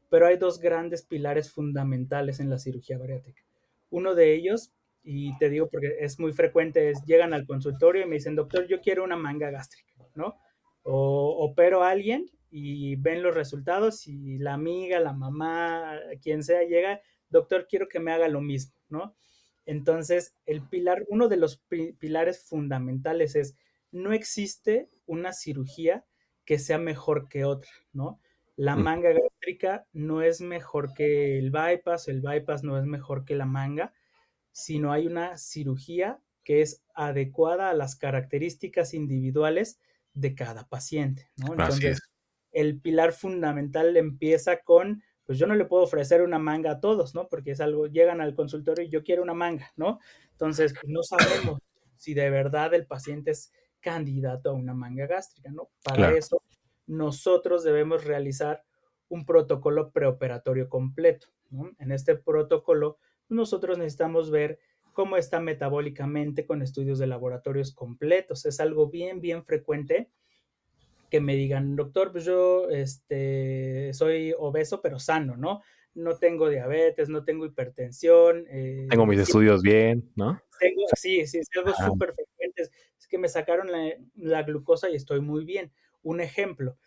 Pero 0.10 0.28
hay 0.28 0.38
dos 0.38 0.60
grandes 0.60 1.04
pilares 1.04 1.52
fundamentales 1.52 2.40
en 2.40 2.50
la 2.50 2.60
cirugía 2.60 2.98
bariátrica. 2.98 3.42
Uno 3.90 4.16
de 4.16 4.36
ellos, 4.36 4.72
y 5.10 5.38
te 5.38 5.50
digo 5.50 5.70
porque 5.70 5.96
es 6.02 6.20
muy 6.20 6.34
frecuente, 6.34 6.90
es 6.90 7.02
llegan 7.06 7.34
al 7.34 7.48
consultorio 7.48 8.04
y 8.04 8.08
me 8.08 8.16
dicen, 8.16 8.36
doctor, 8.36 8.68
yo 8.68 8.82
quiero 8.82 9.06
una 9.06 9.16
manga 9.16 9.50
gástrica, 9.50 9.94
¿no? 10.16 10.36
O 10.84 11.46
opero 11.46 11.82
a 11.82 11.92
alguien 11.92 12.30
y 12.52 12.98
ven 12.98 13.24
los 13.24 13.34
resultados 13.34 14.06
y 14.06 14.38
la 14.38 14.54
amiga, 14.54 15.00
la 15.00 15.14
mamá, 15.14 15.98
quien 16.22 16.44
sea, 16.44 16.64
llega, 16.64 17.00
doctor, 17.30 17.68
quiero 17.70 17.88
que 17.88 18.02
me 18.02 18.12
haga 18.12 18.28
lo 18.28 18.42
mismo, 18.42 18.74
¿no? 18.90 19.16
Entonces, 19.66 20.36
el 20.46 20.68
pilar, 20.68 21.06
uno 21.08 21.30
de 21.30 21.38
los 21.38 21.64
pilares 22.00 22.44
fundamentales 22.44 23.38
es, 23.38 23.56
no 23.94 24.12
existe 24.12 24.90
una 25.06 25.32
cirugía 25.32 26.06
que 26.44 26.60
sea 26.60 26.80
mejor 26.80 27.30
que 27.30 27.46
otra, 27.46 27.72
¿no? 27.94 28.20
La 28.58 28.76
mm. 28.76 28.84
manga 28.84 29.14
gástrica 29.14 29.88
no 29.94 30.22
es 30.22 30.42
mejor 30.42 30.94
que 30.94 31.40
el 31.40 31.50
bypass, 31.50 32.10
el 32.10 32.20
bypass 32.20 32.66
no 32.66 32.78
es 32.78 32.86
mejor 32.86 33.24
que 33.24 33.36
la 33.36 33.46
manga, 33.46 33.94
sino 34.58 34.92
hay 34.92 35.06
una 35.06 35.38
cirugía 35.38 36.20
que 36.44 36.64
es 36.64 36.84
adecuada 36.96 37.70
a 37.70 37.76
las 37.76 37.96
características 37.96 38.96
individuales 38.96 39.80
de 40.16 40.34
cada 40.34 40.68
paciente, 40.68 41.30
¿no? 41.36 41.52
Entonces, 41.52 42.00
el 42.52 42.80
pilar 42.82 43.14
fundamental 43.14 43.96
empieza 43.96 44.64
con 44.64 45.04
pues 45.28 45.38
yo 45.38 45.46
no 45.46 45.54
le 45.54 45.66
puedo 45.66 45.84
ofrecer 45.84 46.24
una 46.24 46.40
manga 46.40 46.72
a 46.72 46.80
todos, 46.80 47.14
¿no? 47.14 47.28
Porque 47.28 47.52
es 47.52 47.62
algo, 47.62 47.86
llegan 47.86 48.20
al 48.20 48.34
consultorio 48.34 48.84
y 48.84 48.90
yo 48.90 49.04
quiero 49.04 49.22
una 49.22 49.36
manga, 49.36 49.74
¿no? 49.76 50.00
Entonces, 50.32 50.74
pues, 50.74 50.86
no 50.88 51.04
sabemos 51.04 51.60
si 51.98 52.16
de 52.16 52.30
verdad 52.30 52.74
el 52.74 52.88
paciente 52.88 53.32
es 53.32 53.52
candidato 53.80 54.50
a 54.50 54.54
una 54.54 54.74
manga 54.74 55.06
gástrica, 55.06 55.52
¿no? 55.52 55.70
Para 55.84 56.14
eso, 56.14 56.42
nosotros 56.88 57.64
debemos 57.64 58.06
realizar 58.06 58.64
un 59.10 59.26
protocolo 59.26 59.92
preoperatorio 59.92 60.68
completo, 60.68 61.28
¿no? 61.52 61.70
En 61.78 61.92
este 61.92 62.16
protocolo, 62.16 62.98
nosotros 63.30 63.78
necesitamos 63.78 64.32
ver 64.32 64.60
cómo 64.94 65.18
está 65.18 65.40
metabólicamente 65.40 66.46
con 66.46 66.62
estudios 66.62 66.98
de 66.98 67.08
laboratorios 67.08 67.74
completos. 67.74 68.46
Es 68.46 68.60
algo 68.60 68.90
bien, 68.90 69.22
bien 69.22 69.44
frecuente 69.44 70.10
que 71.10 71.22
me 71.22 71.36
digan, 71.36 71.76
doctor, 71.76 72.12
pues 72.12 72.26
yo 72.26 72.70
este, 72.70 73.92
soy 73.94 74.34
obeso 74.38 74.82
pero 74.82 75.00
sano, 75.00 75.38
¿no? 75.38 75.62
No 75.94 76.18
tengo 76.18 76.50
diabetes, 76.50 77.10
no 77.10 77.24
tengo 77.24 77.46
hipertensión. 77.46 78.46
Eh, 78.50 78.88
tengo 78.90 79.06
mis 79.06 79.20
estudios 79.20 79.62
bien, 79.62 80.12
¿no? 80.16 80.42
Tengo, 80.60 80.82
sí, 80.96 81.26
sí, 81.26 81.40
es 81.40 81.48
algo 81.56 81.74
súper 81.74 82.14
frecuente. 82.14 82.64
Es 82.98 83.08
que 83.08 83.18
me 83.18 83.30
sacaron 83.30 83.70
la, 84.16 84.44
glucosa 84.44 84.90
y 84.90 84.96
estoy 84.96 85.22
muy 85.22 85.46
bien. 85.46 85.72
Un 86.04 86.22
ejemplo, 86.22 86.78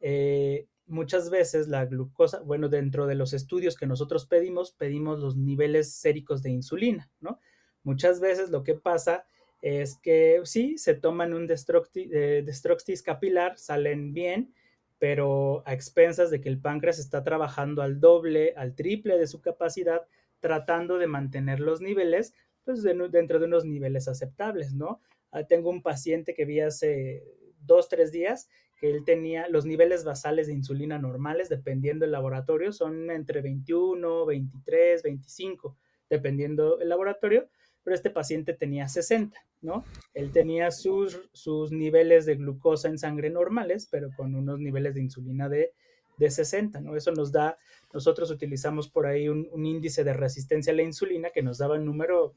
eh, 0.00 0.66
muchas 0.88 1.30
veces 1.30 1.68
la 1.68 1.84
glucosa, 1.86 2.40
bueno, 2.40 2.68
dentro 2.68 3.06
de 3.06 3.14
los 3.14 3.32
estudios 3.32 3.76
que 3.76 3.86
nosotros 3.86 4.26
pedimos, 4.26 4.72
pedimos 4.72 5.20
los 5.20 5.36
niveles 5.36 5.92
séricos 5.92 6.42
de 6.42 6.50
insulina, 6.50 7.10
¿no? 7.20 7.38
Muchas 7.82 8.20
veces 8.20 8.50
lo 8.50 8.64
que 8.64 8.74
pasa 8.74 9.24
es 9.62 9.96
que 9.96 10.40
sí, 10.44 10.78
se 10.78 10.94
toman 10.94 11.34
un 11.34 11.48
eh, 11.50 12.42
destructis 12.44 13.02
capilar, 13.02 13.58
salen 13.58 14.12
bien, 14.12 14.54
pero 14.98 15.62
a 15.66 15.72
expensas 15.72 16.30
de 16.30 16.40
que 16.40 16.48
el 16.48 16.60
páncreas 16.60 16.98
está 16.98 17.22
trabajando 17.22 17.82
al 17.82 18.00
doble, 18.00 18.54
al 18.56 18.74
triple 18.74 19.18
de 19.18 19.26
su 19.26 19.40
capacidad, 19.40 20.02
tratando 20.40 20.98
de 20.98 21.06
mantener 21.06 21.60
los 21.60 21.80
niveles, 21.80 22.34
pues 22.64 22.82
dentro 22.82 23.38
de 23.38 23.46
unos 23.46 23.64
niveles 23.64 24.08
aceptables, 24.08 24.74
¿no? 24.74 25.00
Ah, 25.30 25.44
tengo 25.44 25.70
un 25.70 25.82
paciente 25.82 26.34
que 26.34 26.44
vi 26.44 26.60
hace 26.60 27.24
dos, 27.60 27.88
tres 27.88 28.12
días 28.12 28.48
que 28.78 28.90
él 28.90 29.04
tenía 29.04 29.48
los 29.48 29.64
niveles 29.64 30.04
basales 30.04 30.46
de 30.46 30.52
insulina 30.52 30.98
normales, 30.98 31.48
dependiendo 31.48 32.04
del 32.04 32.12
laboratorio, 32.12 32.72
son 32.72 33.10
entre 33.10 33.42
21, 33.42 34.24
23, 34.24 35.02
25, 35.02 35.76
dependiendo 36.08 36.78
el 36.80 36.88
laboratorio, 36.88 37.48
pero 37.82 37.94
este 37.94 38.10
paciente 38.10 38.54
tenía 38.54 38.86
60, 38.86 39.36
¿no? 39.62 39.84
Él 40.14 40.30
tenía 40.30 40.70
sus, 40.70 41.28
sus 41.32 41.72
niveles 41.72 42.24
de 42.26 42.36
glucosa 42.36 42.88
en 42.88 42.98
sangre 42.98 43.30
normales, 43.30 43.88
pero 43.90 44.10
con 44.16 44.34
unos 44.34 44.60
niveles 44.60 44.94
de 44.94 45.00
insulina 45.00 45.48
de, 45.48 45.72
de 46.18 46.30
60, 46.30 46.80
¿no? 46.80 46.96
Eso 46.96 47.12
nos 47.12 47.32
da, 47.32 47.58
nosotros 47.92 48.30
utilizamos 48.30 48.88
por 48.88 49.06
ahí 49.06 49.28
un, 49.28 49.48
índice 49.64 50.04
de 50.04 50.12
resistencia 50.12 50.72
a 50.72 50.76
la 50.76 50.82
insulina 50.82 51.30
que 51.30 51.42
nos 51.42 51.58
daba 51.58 51.76
un 51.76 51.84
número 51.84 52.34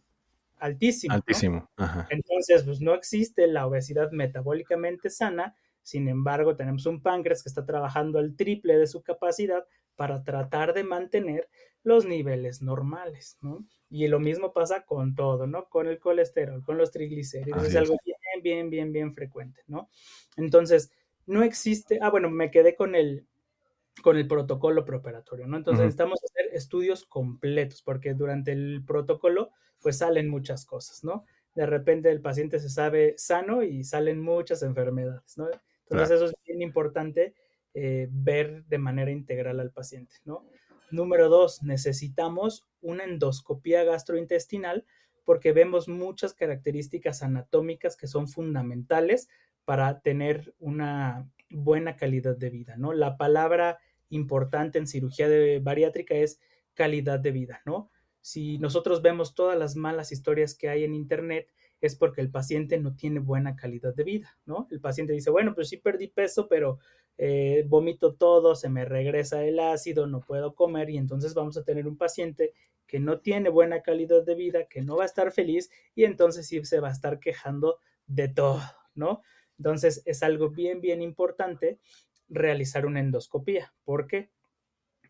altísimo. 0.61 1.13
Altísimo. 1.13 1.69
Entonces, 2.09 2.63
pues 2.63 2.79
no 2.79 2.93
existe 2.93 3.47
la 3.47 3.67
obesidad 3.67 4.11
metabólicamente 4.11 5.09
sana, 5.09 5.55
sin 5.83 6.07
embargo, 6.07 6.55
tenemos 6.55 6.85
un 6.85 7.01
páncreas 7.01 7.43
que 7.43 7.49
está 7.49 7.65
trabajando 7.65 8.19
al 8.19 8.35
triple 8.35 8.77
de 8.77 8.87
su 8.87 9.01
capacidad 9.01 9.65
para 9.95 10.23
tratar 10.23 10.73
de 10.73 10.83
mantener 10.83 11.49
los 11.83 12.05
niveles 12.05 12.61
normales, 12.61 13.37
¿no? 13.41 13.65
Y 13.89 14.07
lo 14.07 14.19
mismo 14.19 14.53
pasa 14.53 14.85
con 14.85 15.15
todo, 15.15 15.47
¿no? 15.47 15.67
Con 15.69 15.87
el 15.87 15.99
colesterol, 15.99 16.63
con 16.63 16.77
los 16.77 16.91
triglicéridos, 16.91 17.65
es 17.65 17.75
algo 17.75 17.97
bien, 18.05 18.43
bien, 18.43 18.69
bien, 18.69 18.93
bien 18.93 19.13
frecuente, 19.13 19.61
¿no? 19.67 19.89
Entonces, 20.37 20.91
no 21.25 21.43
existe, 21.43 21.99
ah, 22.01 22.09
bueno, 22.09 22.29
me 22.29 22.51
quedé 22.51 22.75
con 22.75 22.95
el, 22.95 23.27
con 24.03 24.17
el 24.17 24.27
protocolo 24.27 24.85
preoperatorio, 24.85 25.47
¿no? 25.47 25.57
Entonces, 25.57 25.85
necesitamos 25.85 26.19
hacer 26.23 26.53
estudios 26.53 27.05
completos, 27.05 27.81
porque 27.81 28.13
durante 28.13 28.51
el 28.51 28.83
protocolo, 28.85 29.51
pues 29.81 29.97
salen 29.97 30.29
muchas 30.29 30.65
cosas, 30.65 31.03
¿no? 31.03 31.25
De 31.55 31.65
repente 31.65 32.09
el 32.09 32.21
paciente 32.21 32.59
se 32.59 32.69
sabe 32.69 33.15
sano 33.17 33.63
y 33.63 33.83
salen 33.83 34.21
muchas 34.21 34.63
enfermedades, 34.63 35.37
¿no? 35.37 35.47
Entonces, 35.89 36.15
eso 36.15 36.25
es 36.25 36.33
bien 36.45 36.61
importante 36.61 37.33
eh, 37.73 38.07
ver 38.09 38.63
de 38.65 38.77
manera 38.77 39.11
integral 39.11 39.59
al 39.59 39.71
paciente, 39.71 40.15
¿no? 40.23 40.45
Número 40.89 41.29
dos, 41.29 41.63
necesitamos 41.63 42.65
una 42.81 43.03
endoscopía 43.03 43.83
gastrointestinal 43.83 44.85
porque 45.25 45.53
vemos 45.53 45.87
muchas 45.87 46.33
características 46.33 47.23
anatómicas 47.23 47.95
que 47.95 48.07
son 48.07 48.27
fundamentales 48.27 49.29
para 49.65 50.01
tener 50.01 50.53
una 50.59 51.29
buena 51.49 51.95
calidad 51.95 52.37
de 52.37 52.49
vida, 52.49 52.75
¿no? 52.77 52.93
La 52.93 53.17
palabra 53.17 53.79
importante 54.09 54.79
en 54.79 54.87
cirugía 54.87 55.29
de 55.29 55.59
bariátrica 55.59 56.15
es 56.15 56.39
calidad 56.73 57.19
de 57.19 57.31
vida, 57.31 57.61
¿no? 57.65 57.89
Si 58.21 58.57
nosotros 58.59 59.01
vemos 59.01 59.35
todas 59.35 59.57
las 59.57 59.75
malas 59.75 60.11
historias 60.11 60.55
que 60.55 60.69
hay 60.69 60.83
en 60.83 60.93
internet, 60.93 61.51
es 61.81 61.95
porque 61.95 62.21
el 62.21 62.29
paciente 62.29 62.77
no 62.77 62.95
tiene 62.95 63.19
buena 63.19 63.55
calidad 63.55 63.93
de 63.95 64.03
vida, 64.03 64.37
¿no? 64.45 64.67
El 64.69 64.79
paciente 64.79 65.13
dice, 65.13 65.31
bueno, 65.31 65.55
pues 65.55 65.69
sí 65.69 65.77
perdí 65.77 66.07
peso, 66.07 66.47
pero 66.47 66.77
eh, 67.17 67.65
vomito 67.67 68.13
todo, 68.13 68.55
se 68.55 68.69
me 68.69 68.85
regresa 68.85 69.43
el 69.43 69.59
ácido, 69.59 70.05
no 70.05 70.21
puedo 70.21 70.53
comer 70.53 70.91
y 70.91 70.97
entonces 70.97 71.33
vamos 71.33 71.57
a 71.57 71.63
tener 71.63 71.87
un 71.87 71.97
paciente 71.97 72.53
que 72.85 72.99
no 72.99 73.19
tiene 73.19 73.49
buena 73.49 73.81
calidad 73.81 74.23
de 74.23 74.35
vida, 74.35 74.65
que 74.65 74.81
no 74.81 74.97
va 74.97 75.03
a 75.03 75.07
estar 75.07 75.31
feliz 75.31 75.71
y 75.95 76.03
entonces 76.03 76.47
sí 76.47 76.63
se 76.65 76.79
va 76.79 76.89
a 76.89 76.93
estar 76.93 77.19
quejando 77.19 77.79
de 78.05 78.27
todo, 78.27 78.61
¿no? 78.93 79.21
Entonces 79.57 80.03
es 80.05 80.23
algo 80.23 80.49
bien, 80.49 80.81
bien 80.81 81.01
importante 81.01 81.79
realizar 82.27 82.85
una 82.85 82.99
endoscopía. 82.99 83.73
¿Por 83.83 84.07
qué? 84.07 84.29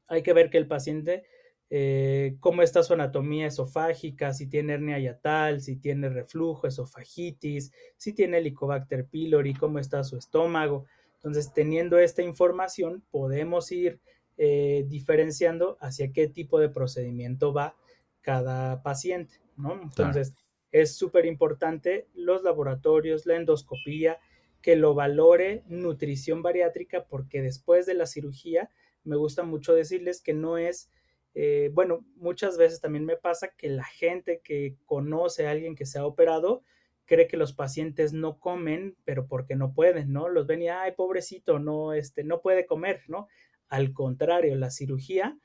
Hay 0.07 0.23
que 0.23 0.33
ver 0.33 0.49
que 0.49 0.57
el 0.57 0.67
paciente 0.67 1.25
eh, 1.73 2.35
cómo 2.41 2.63
está 2.63 2.83
su 2.83 2.91
anatomía 2.91 3.47
esofágica, 3.47 4.33
si 4.33 4.47
tiene 4.47 4.73
hernia 4.73 4.99
yatal, 4.99 5.61
si 5.61 5.77
tiene 5.77 6.09
reflujo, 6.09 6.67
esofagitis, 6.67 7.71
si 7.95 8.11
tiene 8.11 8.39
Helicobacter 8.39 9.05
pylori, 9.05 9.53
cómo 9.53 9.79
está 9.79 10.03
su 10.03 10.17
estómago. 10.17 10.85
Entonces, 11.15 11.53
teniendo 11.53 11.97
esta 11.97 12.23
información, 12.23 13.03
podemos 13.09 13.71
ir 13.71 14.01
eh, 14.37 14.85
diferenciando 14.89 15.77
hacia 15.79 16.11
qué 16.11 16.27
tipo 16.27 16.59
de 16.59 16.67
procedimiento 16.67 17.53
va 17.53 17.77
cada 18.19 18.83
paciente, 18.83 19.35
¿no? 19.55 19.81
Entonces, 19.81 20.33
es 20.73 20.97
súper 20.97 21.25
importante 21.25 22.09
los 22.13 22.43
laboratorios, 22.43 23.25
la 23.25 23.37
endoscopía, 23.37 24.19
que 24.61 24.75
lo 24.75 24.93
valore 24.93 25.63
nutrición 25.69 26.41
bariátrica, 26.41 27.05
porque 27.05 27.41
después 27.41 27.85
de 27.85 27.93
la 27.93 28.07
cirugía, 28.07 28.69
me 29.05 29.15
gusta 29.15 29.43
mucho 29.43 29.73
decirles 29.73 30.21
que 30.21 30.33
no 30.33 30.57
es 30.57 30.89
eh, 31.33 31.69
bueno, 31.73 32.05
muchas 32.15 32.57
veces 32.57 32.81
también 32.81 33.05
me 33.05 33.17
pasa 33.17 33.49
que 33.55 33.69
la 33.69 33.85
gente 33.85 34.41
que 34.43 34.75
conoce 34.85 35.47
a 35.47 35.51
alguien 35.51 35.75
que 35.75 35.85
se 35.85 35.99
ha 35.99 36.05
operado 36.05 36.63
cree 37.05 37.27
que 37.27 37.37
los 37.37 37.53
pacientes 37.53 38.13
no 38.13 38.39
comen, 38.39 38.95
pero 39.05 39.27
porque 39.27 39.55
no 39.55 39.73
pueden, 39.73 40.13
¿no? 40.13 40.29
Los 40.29 40.47
ven 40.47 40.61
y, 40.61 40.69
ay, 40.69 40.93
pobrecito, 40.93 41.59
no, 41.59 41.93
este, 41.93 42.23
no 42.23 42.41
puede 42.41 42.65
comer, 42.65 43.01
¿no? 43.07 43.27
Al 43.67 43.93
contrario, 43.93 44.55
la 44.55 44.71
cirugía 44.71 45.37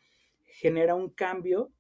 genera 0.45 0.95
un 0.95 1.11
cambio 1.11 1.73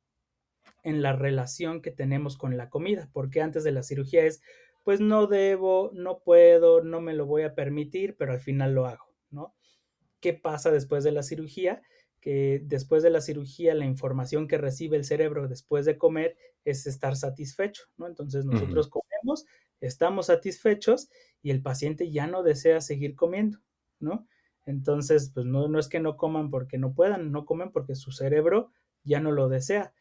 en 0.82 1.02
la 1.02 1.12
relación 1.12 1.82
que 1.82 1.90
tenemos 1.90 2.36
con 2.36 2.56
la 2.56 2.70
comida, 2.70 3.08
porque 3.12 3.40
antes 3.40 3.64
de 3.64 3.72
la 3.72 3.82
cirugía 3.82 4.24
es, 4.24 4.42
pues 4.84 5.00
no 5.00 5.26
debo, 5.26 5.90
no 5.94 6.20
puedo, 6.20 6.82
no 6.82 7.00
me 7.00 7.14
lo 7.14 7.26
voy 7.26 7.42
a 7.42 7.54
permitir, 7.54 8.16
pero 8.16 8.32
al 8.32 8.40
final 8.40 8.74
lo 8.74 8.86
hago, 8.86 9.12
¿no? 9.30 9.54
¿Qué 10.20 10.32
pasa 10.32 10.70
después 10.70 11.02
de 11.02 11.12
la 11.12 11.22
cirugía? 11.22 11.82
Que 12.26 12.60
después 12.64 13.04
de 13.04 13.10
la 13.10 13.20
cirugía 13.20 13.72
la 13.76 13.84
información 13.84 14.48
que 14.48 14.58
recibe 14.58 14.96
el 14.96 15.04
cerebro 15.04 15.46
después 15.46 15.86
de 15.86 15.96
comer 15.96 16.36
es 16.64 16.88
estar 16.88 17.14
satisfecho, 17.14 17.84
¿no? 17.96 18.08
Entonces 18.08 18.44
nosotros 18.44 18.88
comemos, 18.88 19.46
estamos 19.80 20.26
satisfechos 20.26 21.08
y 21.40 21.50
el 21.50 21.62
paciente 21.62 22.10
ya 22.10 22.26
no 22.26 22.42
desea 22.42 22.80
seguir 22.80 23.14
comiendo, 23.14 23.60
¿no? 24.00 24.26
Entonces, 24.64 25.30
pues 25.32 25.46
no, 25.46 25.68
no 25.68 25.78
es 25.78 25.86
que 25.86 26.00
no 26.00 26.16
coman 26.16 26.50
porque 26.50 26.78
no 26.78 26.94
puedan, 26.94 27.30
no 27.30 27.46
comen 27.46 27.70
porque 27.70 27.94
su 27.94 28.10
cerebro 28.10 28.72
ya 29.04 29.20
no 29.20 29.30
lo 29.30 29.48
desea. 29.48 29.94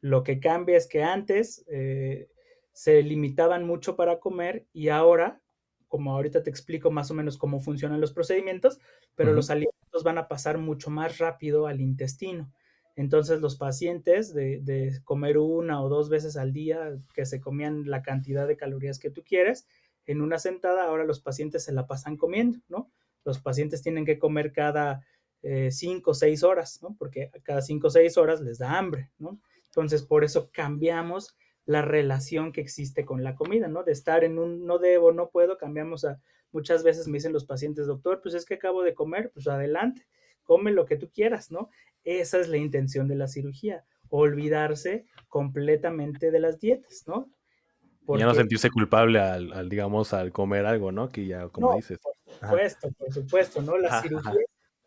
Lo 0.00 0.22
que 0.22 0.38
cambia 0.38 0.76
es 0.76 0.86
que 0.86 1.02
antes 1.02 1.64
eh, 1.66 2.28
se 2.72 3.02
limitaban 3.02 3.66
mucho 3.66 3.96
para 3.96 4.20
comer 4.20 4.68
y 4.72 4.90
ahora, 4.90 5.42
como 5.88 6.14
ahorita 6.14 6.44
te 6.44 6.50
explico 6.50 6.92
más 6.92 7.10
o 7.10 7.14
menos 7.14 7.36
cómo 7.36 7.58
funcionan 7.58 8.00
los 8.00 8.12
procedimientos, 8.12 8.78
pero 9.16 9.32
los 9.32 9.50
alimentos 9.50 9.83
van 10.02 10.18
a 10.18 10.28
pasar 10.28 10.58
mucho 10.58 10.90
más 10.90 11.18
rápido 11.18 11.66
al 11.66 11.80
intestino. 11.80 12.50
Entonces 12.96 13.40
los 13.40 13.56
pacientes 13.56 14.34
de, 14.34 15.00
comer 15.04 15.38
una 15.38 15.82
o 15.82 15.88
dos 15.88 16.08
veces 16.08 16.36
al 16.36 16.52
día, 16.52 16.96
que 17.12 17.26
se 17.26 17.40
comían 17.40 17.84
la 17.90 18.02
cantidad 18.02 18.46
de 18.46 18.56
calorías 18.56 18.98
que 18.98 19.10
tú 19.10 19.22
quieres, 19.24 19.66
en 20.06 20.20
una 20.20 20.38
sentada, 20.38 20.84
ahora 20.84 21.04
los 21.04 21.20
pacientes 21.20 21.64
se 21.64 21.72
la 21.72 21.86
pasan 21.86 22.16
comiendo, 22.16 22.58
¿no? 22.68 22.90
Los 23.24 23.40
pacientes 23.40 23.82
tienen 23.82 24.04
que 24.04 24.18
comer 24.18 24.52
cada 24.52 25.04
eh, 25.42 25.70
cinco 25.70 26.10
o 26.12 26.14
seis 26.14 26.42
horas, 26.42 26.82
¿no? 26.82 26.94
Porque 26.98 27.30
cada 27.42 27.62
cinco 27.62 27.88
o 27.88 27.90
seis 27.90 28.16
horas 28.16 28.40
les 28.40 28.58
da 28.58 28.78
hambre, 28.78 29.10
¿no? 29.18 29.40
Entonces 29.66 30.02
por 30.02 30.22
eso 30.24 30.50
cambiamos 30.52 31.34
la 31.66 31.82
relación 31.82 32.52
que 32.52 32.60
existe 32.60 33.04
con 33.04 33.24
la 33.24 33.34
comida, 33.34 33.66
¿no? 33.66 33.82
De 33.82 33.92
estar 33.92 34.24
en 34.24 34.38
un 34.38 34.66
no 34.66 34.78
debo, 34.78 35.12
no 35.12 35.30
puedo, 35.30 35.56
cambiamos 35.56 36.04
a 36.04 36.20
Muchas 36.54 36.82
veces 36.82 37.08
me 37.08 37.18
dicen 37.18 37.32
los 37.32 37.44
pacientes, 37.44 37.86
doctor, 37.86 38.20
pues 38.22 38.34
es 38.34 38.44
que 38.44 38.54
acabo 38.54 38.82
de 38.82 38.94
comer, 38.94 39.30
pues 39.34 39.48
adelante, 39.48 40.06
come 40.44 40.70
lo 40.70 40.86
que 40.86 40.96
tú 40.96 41.10
quieras, 41.10 41.50
¿no? 41.50 41.68
Esa 42.04 42.38
es 42.38 42.48
la 42.48 42.56
intención 42.56 43.08
de 43.08 43.16
la 43.16 43.28
cirugía, 43.28 43.84
olvidarse 44.08 45.04
completamente 45.28 46.30
de 46.30 46.40
las 46.40 46.60
dietas, 46.60 47.04
¿no? 47.06 47.28
ya 48.06 48.26
no 48.26 48.34
sentirse 48.34 48.70
culpable 48.70 49.18
al, 49.18 49.68
digamos, 49.68 50.12
al 50.12 50.30
comer 50.30 50.66
algo, 50.66 50.92
¿no? 50.92 51.08
Que 51.08 51.26
ya, 51.26 51.48
como 51.48 51.74
dices. 51.74 51.98
Por 51.98 52.14
supuesto, 52.40 52.92
por 52.92 53.12
supuesto, 53.12 53.62
¿no? 53.62 53.78
Las 53.78 54.02
cirugías 54.02 54.36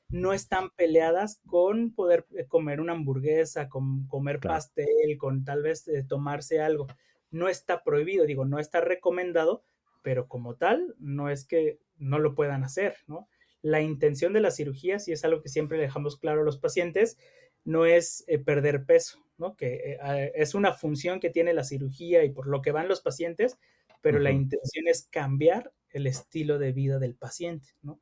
no 0.09 0.33
están 0.33 0.69
peleadas 0.71 1.41
con 1.47 1.93
poder 1.93 2.25
eh, 2.35 2.45
comer 2.45 2.79
una 2.79 2.93
hamburguesa, 2.93 3.67
con 3.67 4.07
comer 4.07 4.39
pastel, 4.39 5.17
con 5.17 5.43
tal 5.43 5.63
vez 5.63 5.87
eh, 5.87 6.05
tomarse 6.07 6.61
algo. 6.61 6.87
No 7.29 7.49
está 7.49 7.83
prohibido, 7.83 8.25
digo, 8.25 8.45
no 8.45 8.59
está 8.59 8.79
recomendado, 8.79 9.63
pero 10.07 10.29
como 10.29 10.55
tal, 10.55 10.95
no 10.99 11.29
es 11.29 11.43
que 11.43 11.81
no 11.97 12.17
lo 12.17 12.33
puedan 12.33 12.63
hacer, 12.63 12.95
¿no? 13.07 13.27
La 13.61 13.81
intención 13.81 14.31
de 14.31 14.39
la 14.39 14.51
cirugía, 14.51 14.99
si 14.99 15.11
es 15.11 15.25
algo 15.25 15.41
que 15.41 15.49
siempre 15.49 15.77
dejamos 15.77 16.17
claro 16.17 16.43
a 16.43 16.45
los 16.45 16.57
pacientes, 16.57 17.17
no 17.65 17.85
es 17.85 18.23
eh, 18.27 18.39
perder 18.39 18.85
peso, 18.85 19.19
¿no? 19.37 19.57
Que 19.57 19.97
eh, 20.01 20.31
es 20.33 20.55
una 20.55 20.71
función 20.71 21.19
que 21.19 21.29
tiene 21.29 21.53
la 21.53 21.65
cirugía 21.65 22.23
y 22.23 22.29
por 22.29 22.47
lo 22.47 22.61
que 22.61 22.71
van 22.71 22.87
los 22.87 23.01
pacientes, 23.01 23.59
pero 23.99 24.19
la 24.19 24.31
intención 24.31 24.87
es 24.87 25.09
cambiar 25.11 25.73
el 25.89 26.07
estilo 26.07 26.57
de 26.57 26.71
vida 26.71 26.99
del 26.99 27.15
paciente, 27.15 27.67
¿no? 27.81 27.99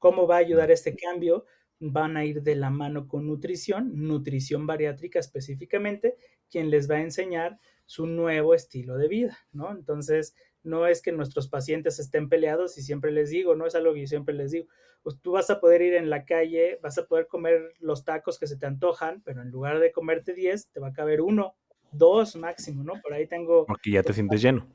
¿Cómo 0.00 0.26
va 0.26 0.34
a 0.34 0.40
ayudar 0.40 0.72
este 0.72 0.96
cambio? 0.96 1.44
Van 1.78 2.16
a 2.16 2.24
ir 2.24 2.42
de 2.42 2.56
la 2.56 2.70
mano 2.70 3.06
con 3.06 3.28
nutrición, 3.28 3.92
nutrición 3.94 4.66
bariátrica 4.66 5.20
específicamente, 5.20 6.16
quien 6.50 6.68
les 6.70 6.90
va 6.90 6.96
a 6.96 7.02
enseñar 7.02 7.60
su 7.86 8.08
nuevo 8.08 8.54
estilo 8.54 8.96
de 8.96 9.06
vida, 9.06 9.38
¿no? 9.52 9.70
Entonces, 9.70 10.34
no 10.64 10.86
es 10.86 11.02
que 11.02 11.12
nuestros 11.12 11.48
pacientes 11.48 11.98
estén 11.98 12.28
peleados 12.28 12.76
y 12.78 12.82
siempre 12.82 13.12
les 13.12 13.30
digo, 13.30 13.54
no 13.54 13.66
es 13.66 13.74
algo 13.74 13.94
que 13.94 14.00
yo 14.00 14.06
siempre 14.06 14.34
les 14.34 14.50
digo, 14.50 14.66
pues 15.02 15.20
tú 15.20 15.32
vas 15.32 15.50
a 15.50 15.60
poder 15.60 15.82
ir 15.82 15.94
en 15.94 16.10
la 16.10 16.24
calle, 16.24 16.80
vas 16.82 16.98
a 16.98 17.06
poder 17.06 17.28
comer 17.28 17.74
los 17.78 18.04
tacos 18.04 18.38
que 18.38 18.46
se 18.46 18.56
te 18.56 18.66
antojan, 18.66 19.22
pero 19.22 19.42
en 19.42 19.50
lugar 19.50 19.78
de 19.78 19.92
comerte 19.92 20.32
10, 20.32 20.68
te 20.68 20.80
va 20.80 20.88
a 20.88 20.92
caber 20.92 21.20
uno, 21.20 21.54
dos 21.92 22.34
máximo, 22.36 22.82
¿no? 22.82 22.94
Por 23.02 23.12
ahí 23.12 23.26
tengo... 23.26 23.66
Porque 23.66 23.92
ya 23.92 24.02
te 24.02 24.14
sientes 24.14 24.40
lleno. 24.40 24.66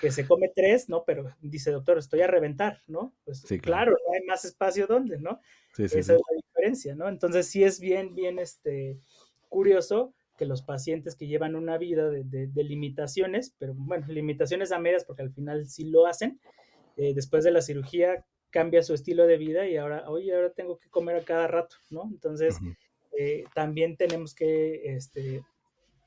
que 0.00 0.10
se 0.10 0.26
come 0.26 0.50
tres, 0.54 0.88
¿no? 0.88 1.04
Pero 1.04 1.30
dice, 1.42 1.70
doctor, 1.70 1.98
estoy 1.98 2.22
a 2.22 2.26
reventar, 2.26 2.82
¿no? 2.86 3.12
Pues 3.24 3.44
claro. 3.62 3.92
no 3.92 4.14
hay 4.14 4.26
más 4.26 4.46
espacio 4.46 4.86
donde, 4.86 5.18
¿no? 5.18 5.40
Esa 5.76 5.98
es 5.98 6.08
la 6.08 6.16
diferencia, 6.34 6.94
¿no? 6.94 7.08
Entonces 7.08 7.46
sí 7.46 7.62
es 7.62 7.78
bien, 7.78 8.14
bien, 8.14 8.38
este, 8.38 8.98
curioso 9.50 10.14
que 10.40 10.46
los 10.46 10.62
pacientes 10.62 11.16
que 11.16 11.26
llevan 11.26 11.54
una 11.54 11.76
vida 11.76 12.08
de, 12.08 12.64
limitaciones, 12.64 13.54
pero 13.58 13.74
bueno, 13.76 14.06
limitaciones 14.08 14.72
a 14.72 14.78
medias 14.78 15.04
porque 15.04 15.20
al 15.20 15.34
final 15.34 15.66
sí 15.66 15.84
lo 15.84 16.06
hacen, 16.06 16.40
eh, 16.96 17.12
después 17.12 17.44
de 17.44 17.50
la 17.50 17.60
cirugía 17.60 18.24
cambia 18.48 18.82
su 18.82 18.94
estilo 18.94 19.26
de 19.26 19.36
vida 19.36 19.68
y 19.68 19.76
ahora, 19.76 20.08
oye, 20.08 20.34
ahora 20.34 20.50
tengo 20.50 20.78
que 20.78 20.88
comer 20.88 21.16
a 21.16 21.24
cada 21.24 21.46
rato, 21.46 21.76
¿no? 21.90 22.08
Entonces, 22.10 22.56
eh, 23.18 23.44
también 23.54 23.98
tenemos 23.98 24.34
que 24.34 24.94
este, 24.94 25.42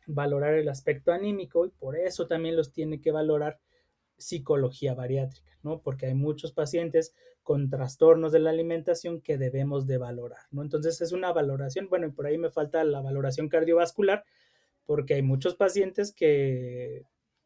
valorar 0.08 0.56
el 0.56 0.68
aspecto 0.68 1.12
anímico 1.12 1.68
y 1.68 1.70
por 1.70 1.96
eso 1.96 2.26
también 2.26 2.56
los 2.56 2.74
tiene 2.74 3.02
que 3.02 3.12
valorar 3.12 3.60
psicología 4.24 4.94
bariátrica, 4.94 5.52
¿no? 5.64 5.80
Porque 5.82 6.08
hay 6.08 6.14
muchos 6.14 6.52
pacientes 6.52 7.14
con 7.44 7.70
trastornos 7.70 8.32
de 8.32 8.40
la 8.40 8.52
alimentación 8.52 9.22
que 9.22 9.38
debemos 9.38 9.86
de 9.86 9.98
valorar, 9.98 10.46
¿no? 10.52 10.62
Entonces 10.62 11.02
es 11.02 11.12
una 11.12 11.34
valoración, 11.34 11.90
bueno, 11.90 12.08
y 12.08 12.12
por 12.12 12.26
ahí 12.26 12.38
me 12.38 12.50
falta 12.50 12.84
la 12.84 13.02
valoración 13.02 13.50
cardiovascular, 13.50 14.24
porque 14.86 15.16
hay 15.16 15.22
muchos 15.22 15.56
pacientes 15.56 16.14
que 16.14 17.04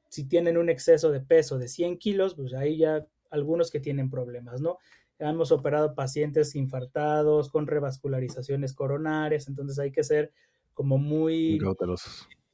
si 0.10 0.24
tienen 0.26 0.58
un 0.58 0.70
exceso 0.70 1.12
de 1.12 1.20
peso 1.20 1.58
de 1.58 1.68
100 1.68 1.98
kilos, 1.98 2.36
pues 2.36 2.54
ahí 2.54 2.78
ya 2.78 3.06
algunos 3.30 3.72
que 3.72 3.80
tienen 3.80 4.10
problemas, 4.10 4.62
¿no? 4.62 4.78
Hemos 5.20 5.52
operado 5.52 5.96
pacientes 5.96 6.56
infartados 6.56 7.50
con 7.50 7.66
revascularizaciones 7.66 8.74
coronarias, 8.74 9.48
entonces 9.48 9.80
hay 9.80 9.92
que 9.92 10.04
ser 10.04 10.32
como 10.74 11.00
muy, 11.00 11.52
muy 11.54 11.60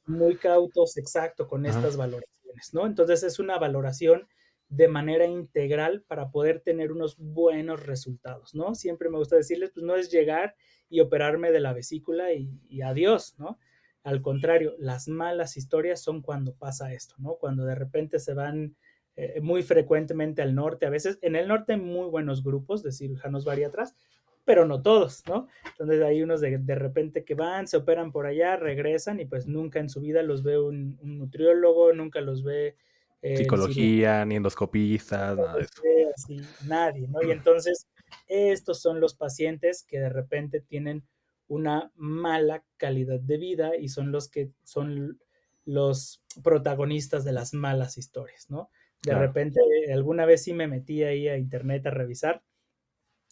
muy 0.06 0.36
cautos, 0.36 0.96
exacto, 0.96 1.46
con 1.46 1.66
estas 1.66 1.96
valoraciones, 1.96 2.43
¿no? 2.72 2.86
Entonces 2.86 3.22
es 3.22 3.38
una 3.38 3.58
valoración 3.58 4.26
de 4.68 4.88
manera 4.88 5.26
integral 5.26 6.02
para 6.02 6.30
poder 6.30 6.60
tener 6.60 6.90
unos 6.90 7.16
buenos 7.18 7.84
resultados, 7.86 8.54
¿no? 8.54 8.74
Siempre 8.74 9.08
me 9.08 9.18
gusta 9.18 9.36
decirles, 9.36 9.70
pues 9.72 9.84
no 9.84 9.94
es 9.94 10.10
llegar 10.10 10.56
y 10.88 11.00
operarme 11.00 11.52
de 11.52 11.60
la 11.60 11.72
vesícula 11.72 12.32
y, 12.32 12.82
adiós, 12.82 13.36
¿no? 13.38 13.58
Al 14.02 14.20
contrario, 14.20 14.74
las 14.78 15.08
malas 15.08 15.56
historias 15.56 16.02
son 16.02 16.22
cuando 16.22 16.54
pasa 16.54 16.92
esto, 16.92 17.14
¿no? 17.18 17.36
Cuando 17.36 17.64
de 17.64 17.74
repente 17.74 18.18
se 18.18 18.34
van 18.34 18.76
eh, 19.16 19.40
muy 19.40 19.62
frecuentemente 19.62 20.42
al 20.42 20.54
norte, 20.54 20.86
a 20.86 20.90
veces 20.90 21.18
en 21.22 21.36
el 21.36 21.48
norte 21.48 21.74
hay 21.74 21.80
muy 21.80 22.08
buenos 22.08 22.42
grupos 22.42 22.82
de 22.82 22.92
cirujanos 22.92 23.44
bariatras, 23.44 23.94
pero 24.44 24.66
no 24.66 24.82
todos, 24.82 25.22
¿no? 25.26 25.48
Entonces 25.66 26.02
hay 26.02 26.22
unos 26.22 26.40
de, 26.40 26.58
de, 26.58 26.74
repente 26.74 27.24
que 27.24 27.34
van, 27.34 27.66
se 27.66 27.76
operan 27.76 28.12
por 28.12 28.26
allá, 28.26 28.56
regresan 28.56 29.20
y 29.20 29.24
pues 29.24 29.46
nunca 29.46 29.78
en 29.80 29.88
su 29.88 30.00
vida 30.00 30.22
los 30.22 30.42
ve 30.42 30.58
un, 30.58 30.98
nutriólogo, 31.02 31.92
nunca 31.92 32.20
los 32.20 32.44
ve... 32.44 32.76
Eh, 33.22 33.38
Psicología, 33.38 34.24
ni 34.26 34.36
endoscopistas, 34.36 35.36
nada 35.36 35.56
de 35.56 35.62
eso. 35.62 35.82
nadie, 36.66 37.08
¿no? 37.08 37.22
Y 37.22 37.30
entonces 37.30 37.88
estos 38.28 38.82
son 38.82 39.00
los 39.00 39.14
pacientes 39.14 39.82
que 39.82 39.98
de 39.98 40.10
repente 40.10 40.60
tienen 40.60 41.04
una 41.48 41.90
mala 41.94 42.64
calidad 42.76 43.20
de 43.20 43.38
vida 43.38 43.76
y 43.76 43.88
son 43.88 44.12
los 44.12 44.28
que 44.28 44.50
son 44.62 45.18
los 45.64 46.22
protagonistas 46.42 47.24
de 47.24 47.32
las 47.32 47.54
malas 47.54 47.96
historias, 47.96 48.50
¿no? 48.50 48.70
De 49.02 49.14
repente, 49.14 49.60
alguna 49.92 50.24
vez 50.24 50.44
sí 50.44 50.54
me 50.54 50.66
metí 50.66 51.02
ahí 51.02 51.28
a 51.28 51.36
internet 51.36 51.86
a 51.86 51.90
revisar 51.90 52.42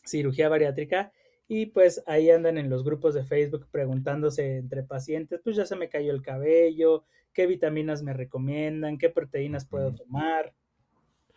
cirugía 0.04 0.48
bariátrica 0.48 1.12
y 1.48 1.66
pues 1.66 2.02
ahí 2.06 2.30
andan 2.30 2.58
en 2.58 2.70
los 2.70 2.84
grupos 2.84 3.14
de 3.14 3.24
Facebook 3.24 3.66
preguntándose 3.70 4.56
entre 4.56 4.82
pacientes, 4.82 5.40
pues 5.42 5.56
ya 5.56 5.66
se 5.66 5.76
me 5.76 5.88
cayó 5.88 6.12
el 6.12 6.22
cabello, 6.22 7.04
qué 7.32 7.46
vitaminas 7.46 8.02
me 8.02 8.12
recomiendan, 8.12 8.98
qué 8.98 9.10
proteínas 9.10 9.66
puedo 9.66 9.94
tomar 9.94 10.54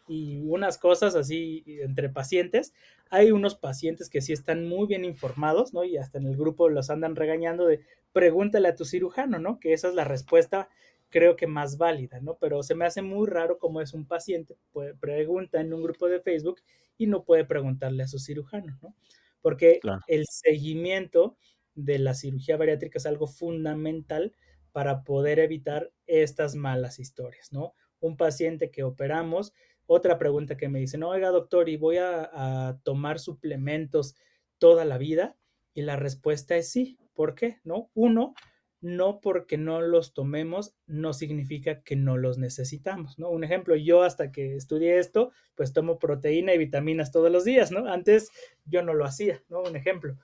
y 0.07 0.41
unas 0.41 0.77
cosas 0.77 1.15
así 1.15 1.63
entre 1.67 2.09
pacientes. 2.09 2.73
Hay 3.09 3.31
unos 3.31 3.55
pacientes 3.55 4.09
que 4.09 4.21
sí 4.21 4.33
están 4.33 4.67
muy 4.67 4.87
bien 4.87 5.03
informados, 5.03 5.73
¿no? 5.73 5.83
Y 5.83 5.97
hasta 5.97 6.19
en 6.19 6.27
el 6.27 6.37
grupo 6.37 6.69
los 6.69 6.89
andan 6.89 7.15
regañando 7.15 7.65
de 7.65 7.81
pregúntale 8.13 8.67
a 8.67 8.75
tu 8.75 8.85
cirujano, 8.85 9.39
¿no? 9.39 9.59
Que 9.59 9.73
esa 9.73 9.89
es 9.89 9.95
la 9.95 10.03
respuesta 10.03 10.69
creo 11.09 11.35
que 11.35 11.47
más 11.47 11.77
válida, 11.77 12.19
¿no? 12.19 12.35
Pero 12.35 12.63
se 12.63 12.75
me 12.75 12.85
hace 12.85 13.01
muy 13.01 13.27
raro 13.27 13.57
como 13.57 13.81
es 13.81 13.93
un 13.93 14.05
paciente, 14.05 14.57
pregunta 14.99 15.61
en 15.61 15.73
un 15.73 15.83
grupo 15.83 16.07
de 16.07 16.19
Facebook 16.19 16.61
y 16.97 17.07
no 17.07 17.23
puede 17.23 17.45
preguntarle 17.45 18.03
a 18.03 18.07
su 18.07 18.19
cirujano, 18.19 18.77
¿no? 18.81 18.95
Porque 19.41 19.79
el 20.07 20.25
seguimiento 20.29 21.37
de 21.73 21.99
la 21.99 22.13
cirugía 22.13 22.57
bariátrica 22.57 22.97
es 22.97 23.05
algo 23.05 23.27
fundamental 23.27 24.33
para 24.71 25.03
poder 25.03 25.39
evitar 25.39 25.91
estas 26.07 26.55
malas 26.55 26.99
historias, 26.99 27.51
¿no? 27.51 27.73
Un 27.99 28.17
paciente 28.17 28.71
que 28.71 28.83
operamos, 28.83 29.53
otra 29.87 30.17
pregunta 30.17 30.57
que 30.57 30.69
me 30.69 30.79
dicen, 30.79 31.03
oiga 31.03 31.29
doctor, 31.29 31.69
¿y 31.69 31.77
voy 31.77 31.97
a, 31.97 32.29
a 32.67 32.79
tomar 32.83 33.19
suplementos 33.19 34.15
toda 34.57 34.83
la 34.85 34.97
vida? 34.97 35.37
Y 35.73 35.83
la 35.83 35.95
respuesta 35.95 36.55
es 36.55 36.71
sí. 36.71 36.97
¿Por 37.13 37.35
qué? 37.35 37.59
¿No? 37.63 37.89
Uno, 37.93 38.33
no 38.81 39.19
porque 39.19 39.57
no 39.57 39.81
los 39.81 40.13
tomemos 40.13 40.75
no 40.85 41.13
significa 41.13 41.81
que 41.81 41.95
no 41.95 42.17
los 42.17 42.37
necesitamos, 42.37 43.17
¿no? 43.17 43.29
Un 43.29 43.43
ejemplo, 43.43 43.75
yo 43.75 44.03
hasta 44.03 44.31
que 44.31 44.55
estudié 44.55 44.99
esto, 44.99 45.31
pues 45.55 45.73
tomo 45.73 45.97
proteína 45.97 46.53
y 46.53 46.57
vitaminas 46.57 47.11
todos 47.11 47.31
los 47.31 47.43
días, 47.45 47.71
¿no? 47.71 47.87
Antes 47.91 48.29
yo 48.65 48.83
no 48.83 48.93
lo 48.93 49.05
hacía, 49.05 49.43
¿no? 49.49 49.61
Un 49.61 49.75
ejemplo. 49.75 50.17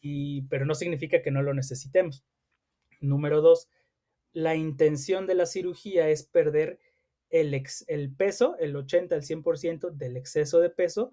y, 0.00 0.42
pero 0.42 0.66
no 0.66 0.74
significa 0.74 1.22
que 1.22 1.30
no 1.30 1.42
lo 1.42 1.54
necesitemos. 1.54 2.24
Número 3.00 3.40
dos, 3.40 3.68
la 4.32 4.54
intención 4.54 5.26
de 5.26 5.34
la 5.34 5.46
cirugía 5.46 6.08
es 6.08 6.24
perder 6.24 6.78
el, 7.30 7.62
el 7.86 8.14
peso, 8.14 8.56
el 8.58 8.76
80 8.76 9.14
al 9.14 9.22
100% 9.22 9.90
del 9.92 10.16
exceso 10.16 10.60
de 10.60 10.70
peso, 10.70 11.12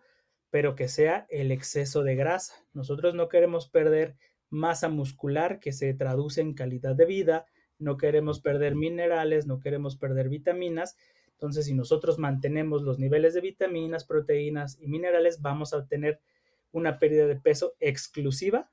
pero 0.49 0.75
que 0.75 0.87
sea 0.87 1.25
el 1.29 1.51
exceso 1.51 2.03
de 2.03 2.15
grasa. 2.15 2.53
Nosotros 2.73 3.15
no 3.15 3.29
queremos 3.29 3.69
perder 3.69 4.17
masa 4.53 4.87
muscular 4.87 5.59
que 5.59 5.73
se 5.73 5.93
traduce 5.93 6.39
en 6.39 6.53
calidad 6.53 6.95
de 6.95 7.05
vida, 7.05 7.45
no 7.79 7.97
queremos 7.97 8.39
perder 8.39 8.75
minerales, 8.75 9.47
no 9.47 9.59
queremos 9.59 9.97
perder 9.97 10.29
vitaminas. 10.29 10.95
Entonces, 11.31 11.65
si 11.65 11.73
nosotros 11.73 12.19
mantenemos 12.19 12.83
los 12.83 12.99
niveles 12.99 13.33
de 13.33 13.41
vitaminas, 13.41 14.05
proteínas 14.05 14.77
y 14.79 14.87
minerales, 14.87 15.41
vamos 15.41 15.73
a 15.73 15.77
obtener 15.77 16.21
una 16.71 16.99
pérdida 16.99 17.27
de 17.27 17.35
peso 17.35 17.73
exclusiva 17.79 18.71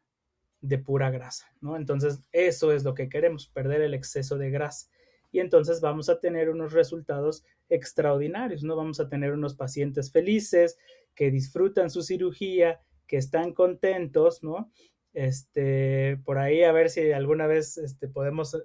de 0.61 0.79
pura 0.79 1.11
grasa, 1.11 1.47
¿no? 1.61 1.77
Entonces, 1.77 2.21
eso 2.33 2.73
es 2.73 2.85
lo 2.85 2.95
que 2.95 3.09
queremos, 3.09 3.49
perder 3.49 3.81
el 3.81 3.95
exceso 3.95 4.37
de 4.37 4.51
grasa. 4.51 4.88
Y 5.33 5.40
entonces 5.40 5.81
vamos 5.81 6.11
a 6.11 6.21
tener 6.21 6.51
unos 6.51 6.73
resultados 6.73 7.45
extraordinarios, 7.69 8.62
¿no? 8.62 8.77
Vamos 8.77 9.01
a 9.01 9.09
tener 9.09 9.33
unos 9.33 9.55
pacientes 9.55 10.12
felices, 10.12 10.77
que 11.14 11.31
disfrutan 11.31 11.88
su 11.88 12.03
cirugía, 12.03 12.81
que 13.07 13.16
están 13.16 13.55
contentos, 13.55 14.43
¿no? 14.43 14.71
Este, 15.12 16.18
por 16.25 16.38
ahí 16.38 16.62
a 16.62 16.73
ver 16.73 16.90
si 16.90 17.12
alguna 17.12 17.46
vez 17.46 17.79
este, 17.79 18.09
podemos 18.09 18.57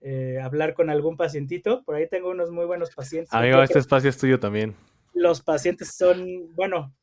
eh, 0.00 0.38
hablar 0.42 0.74
con 0.74 0.90
algún 0.90 1.16
pacientito. 1.16 1.82
Por 1.84 1.94
ahí 1.94 2.08
tengo 2.08 2.30
unos 2.30 2.50
muy 2.50 2.64
buenos 2.64 2.94
pacientes. 2.94 3.32
Amigo, 3.32 3.62
este 3.62 3.78
espacio 3.78 4.10
es 4.10 4.18
tuyo 4.18 4.40
también. 4.40 4.74
Los 5.12 5.42
pacientes 5.42 5.94
son, 5.96 6.54
bueno, 6.54 6.94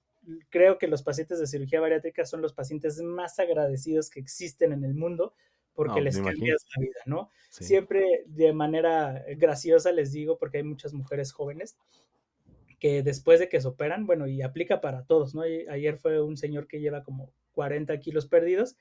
creo 0.49 0.77
que 0.77 0.87
los 0.87 1.03
pacientes 1.03 1.39
de 1.39 1.47
cirugía 1.47 1.79
bariátrica 1.79 2.25
son 2.25 2.41
los 2.41 2.53
pacientes 2.53 3.01
más 3.01 3.37
agradecidos 3.39 4.09
que 4.09 4.19
existen 4.19 4.73
en 4.73 4.83
el 4.83 4.93
mundo 4.93 5.33
porque 5.77 6.01
les 6.01 6.19
cambias 6.19 6.65
la 6.75 6.81
vida, 6.81 6.99
¿no? 7.05 7.29
Siempre 7.51 8.23
de 8.25 8.51
manera 8.51 9.23
graciosa 9.37 9.91
les 9.91 10.11
digo, 10.11 10.39
porque 10.39 10.57
hay 10.57 10.63
muchas 10.63 10.91
mujeres 10.91 11.31
jóvenes 11.31 11.77
que 12.79 13.03
después 13.03 13.39
de 13.39 13.47
que 13.47 13.61
se 13.61 13.67
operan, 13.67 14.07
bueno, 14.07 14.25
y 14.25 14.41
aplica 14.41 14.81
para 14.81 15.03
todos, 15.03 15.35
¿no? 15.35 15.43
Ayer 15.43 15.97
fue 15.97 16.19
un 16.19 16.35
señor 16.35 16.67
que 16.67 16.79
lleva 16.79 17.03
como 17.03 17.31
40 17.57 17.99
kilos 17.99 18.27
perdidos 18.27 18.77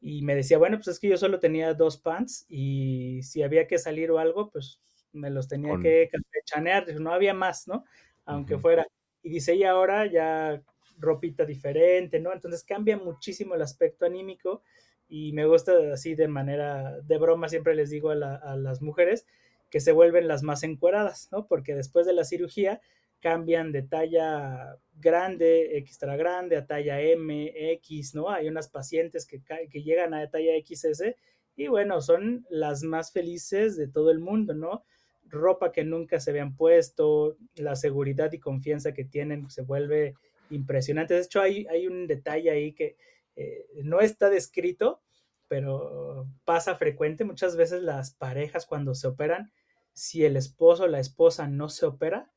y 0.00 0.22
me 0.22 0.34
decía, 0.34 0.58
bueno, 0.58 0.76
pues 0.76 0.88
es 0.88 0.98
que 0.98 1.08
yo 1.08 1.16
solo 1.16 1.38
tenía 1.38 1.72
dos 1.74 1.98
pants 1.98 2.46
y 2.48 3.22
si 3.22 3.44
había 3.44 3.68
que 3.68 3.78
salir 3.78 4.10
o 4.10 4.18
algo, 4.18 4.50
pues 4.50 4.80
me 5.12 5.30
los 5.30 5.46
tenía 5.46 5.78
que 5.80 6.08
campechanear, 6.10 7.00
no 7.00 7.12
había 7.12 7.32
más, 7.32 7.68
¿no? 7.68 7.84
Aunque 8.24 8.58
fuera. 8.58 8.84
Y 9.22 9.30
dice, 9.30 9.54
y 9.54 9.62
ahora 9.62 10.06
ya 10.06 10.60
ropita 10.98 11.44
diferente, 11.44 12.18
¿no? 12.18 12.32
Entonces 12.32 12.64
cambia 12.64 12.96
muchísimo 12.96 13.54
el 13.54 13.62
aspecto 13.62 14.04
anímico 14.04 14.62
y 15.08 15.32
me 15.32 15.46
gusta 15.46 15.72
así 15.92 16.16
de 16.16 16.26
manera 16.26 17.00
de 17.00 17.18
broma, 17.18 17.48
siempre 17.48 17.76
les 17.76 17.90
digo 17.90 18.10
a, 18.10 18.34
a 18.34 18.56
las 18.56 18.82
mujeres 18.82 19.26
que 19.70 19.78
se 19.78 19.92
vuelven 19.92 20.26
las 20.26 20.42
más 20.42 20.64
encueradas, 20.64 21.28
¿no? 21.30 21.46
Porque 21.46 21.76
después 21.76 22.04
de 22.04 22.14
la 22.14 22.24
cirugía 22.24 22.80
cambian 23.20 23.72
de 23.72 23.82
talla 23.82 24.76
grande, 24.94 25.78
extra 25.78 26.16
grande, 26.16 26.56
a 26.56 26.66
talla 26.66 27.00
M, 27.00 27.52
X, 27.72 28.14
¿no? 28.14 28.30
Hay 28.30 28.48
unas 28.48 28.68
pacientes 28.68 29.26
que, 29.26 29.42
que 29.70 29.82
llegan 29.82 30.14
a 30.14 30.30
talla 30.30 30.52
XS 30.64 31.14
y 31.56 31.66
bueno, 31.66 32.00
son 32.00 32.46
las 32.50 32.84
más 32.84 33.12
felices 33.12 33.76
de 33.76 33.88
todo 33.88 34.12
el 34.12 34.20
mundo, 34.20 34.54
¿no? 34.54 34.84
Ropa 35.26 35.72
que 35.72 35.84
nunca 35.84 36.20
se 36.20 36.30
habían 36.30 36.54
puesto, 36.54 37.36
la 37.56 37.74
seguridad 37.74 38.32
y 38.32 38.38
confianza 38.38 38.94
que 38.94 39.04
tienen 39.04 39.50
se 39.50 39.62
vuelve 39.62 40.14
impresionante. 40.50 41.14
De 41.14 41.20
hecho, 41.20 41.40
hay, 41.40 41.66
hay 41.66 41.88
un 41.88 42.06
detalle 42.06 42.50
ahí 42.50 42.72
que 42.72 42.96
eh, 43.34 43.66
no 43.82 44.00
está 44.00 44.30
descrito, 44.30 45.02
pero 45.48 46.28
pasa 46.44 46.76
frecuente. 46.76 47.24
Muchas 47.24 47.56
veces 47.56 47.82
las 47.82 48.12
parejas 48.12 48.64
cuando 48.64 48.94
se 48.94 49.08
operan, 49.08 49.50
si 49.92 50.24
el 50.24 50.36
esposo 50.36 50.84
o 50.84 50.88
la 50.88 51.00
esposa 51.00 51.48
no 51.48 51.68
se 51.68 51.86
opera, 51.86 52.30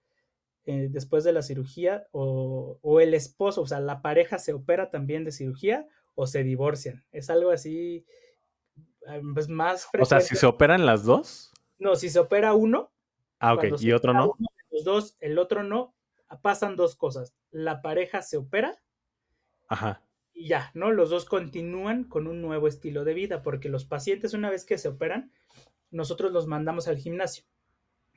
eh, 0.65 0.87
después 0.91 1.23
de 1.23 1.33
la 1.33 1.41
cirugía 1.41 2.07
o, 2.11 2.99
el 3.01 3.13
esposo, 3.13 3.61
o 3.61 3.67
sea, 3.67 3.79
la 3.79 4.01
pareja 4.01 4.37
se 4.37 4.53
opera 4.53 4.91
también 4.91 5.23
de 5.23 5.31
cirugía 5.31 5.87
o 6.13 6.27
se 6.27 6.43
divorcian. 6.43 7.03
Es 7.11 7.29
algo 7.29 7.51
así 7.51 8.05
eh, 9.07 9.21
pues, 9.33 9.49
más 9.49 9.85
frecuente. 9.85 10.15
O 10.15 10.19
sea, 10.19 10.21
si 10.21 10.35
se 10.35 10.45
operan 10.45 10.85
las 10.85 11.03
dos. 11.03 11.51
No, 11.79 11.95
si 11.95 12.09
se 12.09 12.19
opera 12.19 12.53
uno. 12.53 12.91
Ah, 13.39 13.55
ok, 13.55 13.65
y 13.79 13.91
otro 13.91 14.13
no. 14.13 14.35
los 14.69 14.83
dos, 14.83 15.17
el 15.19 15.39
otro 15.39 15.63
no, 15.63 15.95
pasan 16.43 16.75
dos 16.75 16.95
cosas. 16.95 17.33
La 17.49 17.81
pareja 17.81 18.21
se 18.21 18.37
opera. 18.37 18.79
Ajá. 19.67 20.03
Y 20.31 20.47
ya, 20.47 20.69
¿no? 20.75 20.91
Los 20.91 21.09
dos 21.09 21.25
continúan 21.25 22.03
con 22.03 22.27
un 22.27 22.41
nuevo 22.41 22.67
estilo 22.67 23.03
de 23.03 23.15
vida, 23.15 23.41
porque 23.41 23.67
los 23.67 23.85
pacientes, 23.85 24.35
una 24.35 24.51
vez 24.51 24.63
que 24.63 24.77
se 24.77 24.89
operan, 24.89 25.31
nosotros 25.89 26.31
los 26.31 26.45
mandamos 26.45 26.87
al 26.87 26.97
gimnasio. 26.97 27.45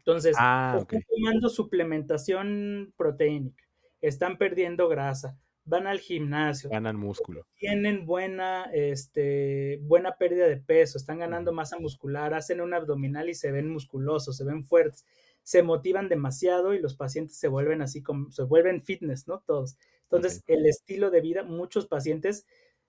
Entonces, 0.06 0.36
ah, 0.38 0.76
están 0.78 1.02
tomando 1.08 1.48
suplementación 1.48 2.92
proteínica, 2.94 3.64
están 4.02 4.36
perdiendo 4.36 4.86
grasa, 4.86 5.38
van 5.64 5.86
al 5.86 5.98
gimnasio, 5.98 6.68
ganan 6.68 6.96
músculo, 6.96 7.46
tienen 7.56 8.04
buena, 8.04 8.64
este, 8.74 9.78
buena 9.82 10.16
pérdida 10.18 10.46
de 10.46 10.58
peso, 10.58 10.98
están 10.98 11.20
ganando 11.20 11.54
masa 11.54 11.78
muscular, 11.78 12.34
hacen 12.34 12.60
un 12.60 12.74
abdominal 12.74 13.30
y 13.30 13.34
se 13.34 13.50
ven 13.50 13.70
musculosos, 13.70 14.36
se 14.36 14.44
ven 14.44 14.66
fuertes, 14.66 15.06
se 15.42 15.62
motivan 15.62 16.10
demasiado 16.10 16.74
y 16.74 16.80
los 16.80 16.94
pacientes 16.96 17.38
se 17.38 17.48
vuelven 17.48 17.80
así 17.80 18.02
como, 18.02 18.30
se 18.30 18.42
vuelven 18.42 18.82
fitness, 18.82 19.26
¿no? 19.26 19.42
Todos. 19.46 19.78
Entonces, 20.02 20.44
el 20.48 20.66
estilo 20.66 21.10
de 21.10 21.22
vida, 21.22 21.44
muchos 21.44 21.86
pacientes 21.86 22.46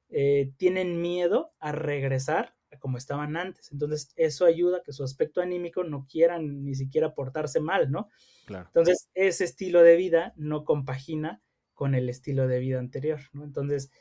eh, 0.09 0.51
tienen 0.57 1.01
miedo 1.01 1.53
a 1.59 1.71
regresar 1.71 2.55
como 2.79 2.97
estaban 2.97 3.37
antes. 3.37 3.71
Entonces, 3.71 4.13
eso 4.15 4.45
ayuda 4.45 4.77
a 4.77 4.81
que 4.81 4.93
su 4.93 5.03
aspecto 5.03 5.41
anímico 5.41 5.83
no 5.83 6.05
quieran 6.09 6.63
ni 6.63 6.75
siquiera 6.75 7.13
portarse 7.13 7.59
mal, 7.59 7.91
¿no? 7.91 8.09
Claro. 8.45 8.67
Entonces, 8.67 9.09
ese 9.13 9.43
estilo 9.43 9.81
de 9.81 9.95
vida 9.95 10.33
no 10.35 10.65
compagina 10.65 11.41
con 11.73 11.93
el 11.93 12.09
estilo 12.09 12.47
de 12.47 12.59
vida 12.59 12.79
anterior, 12.79 13.19
¿no? 13.33 13.43
Entonces, 13.43 13.91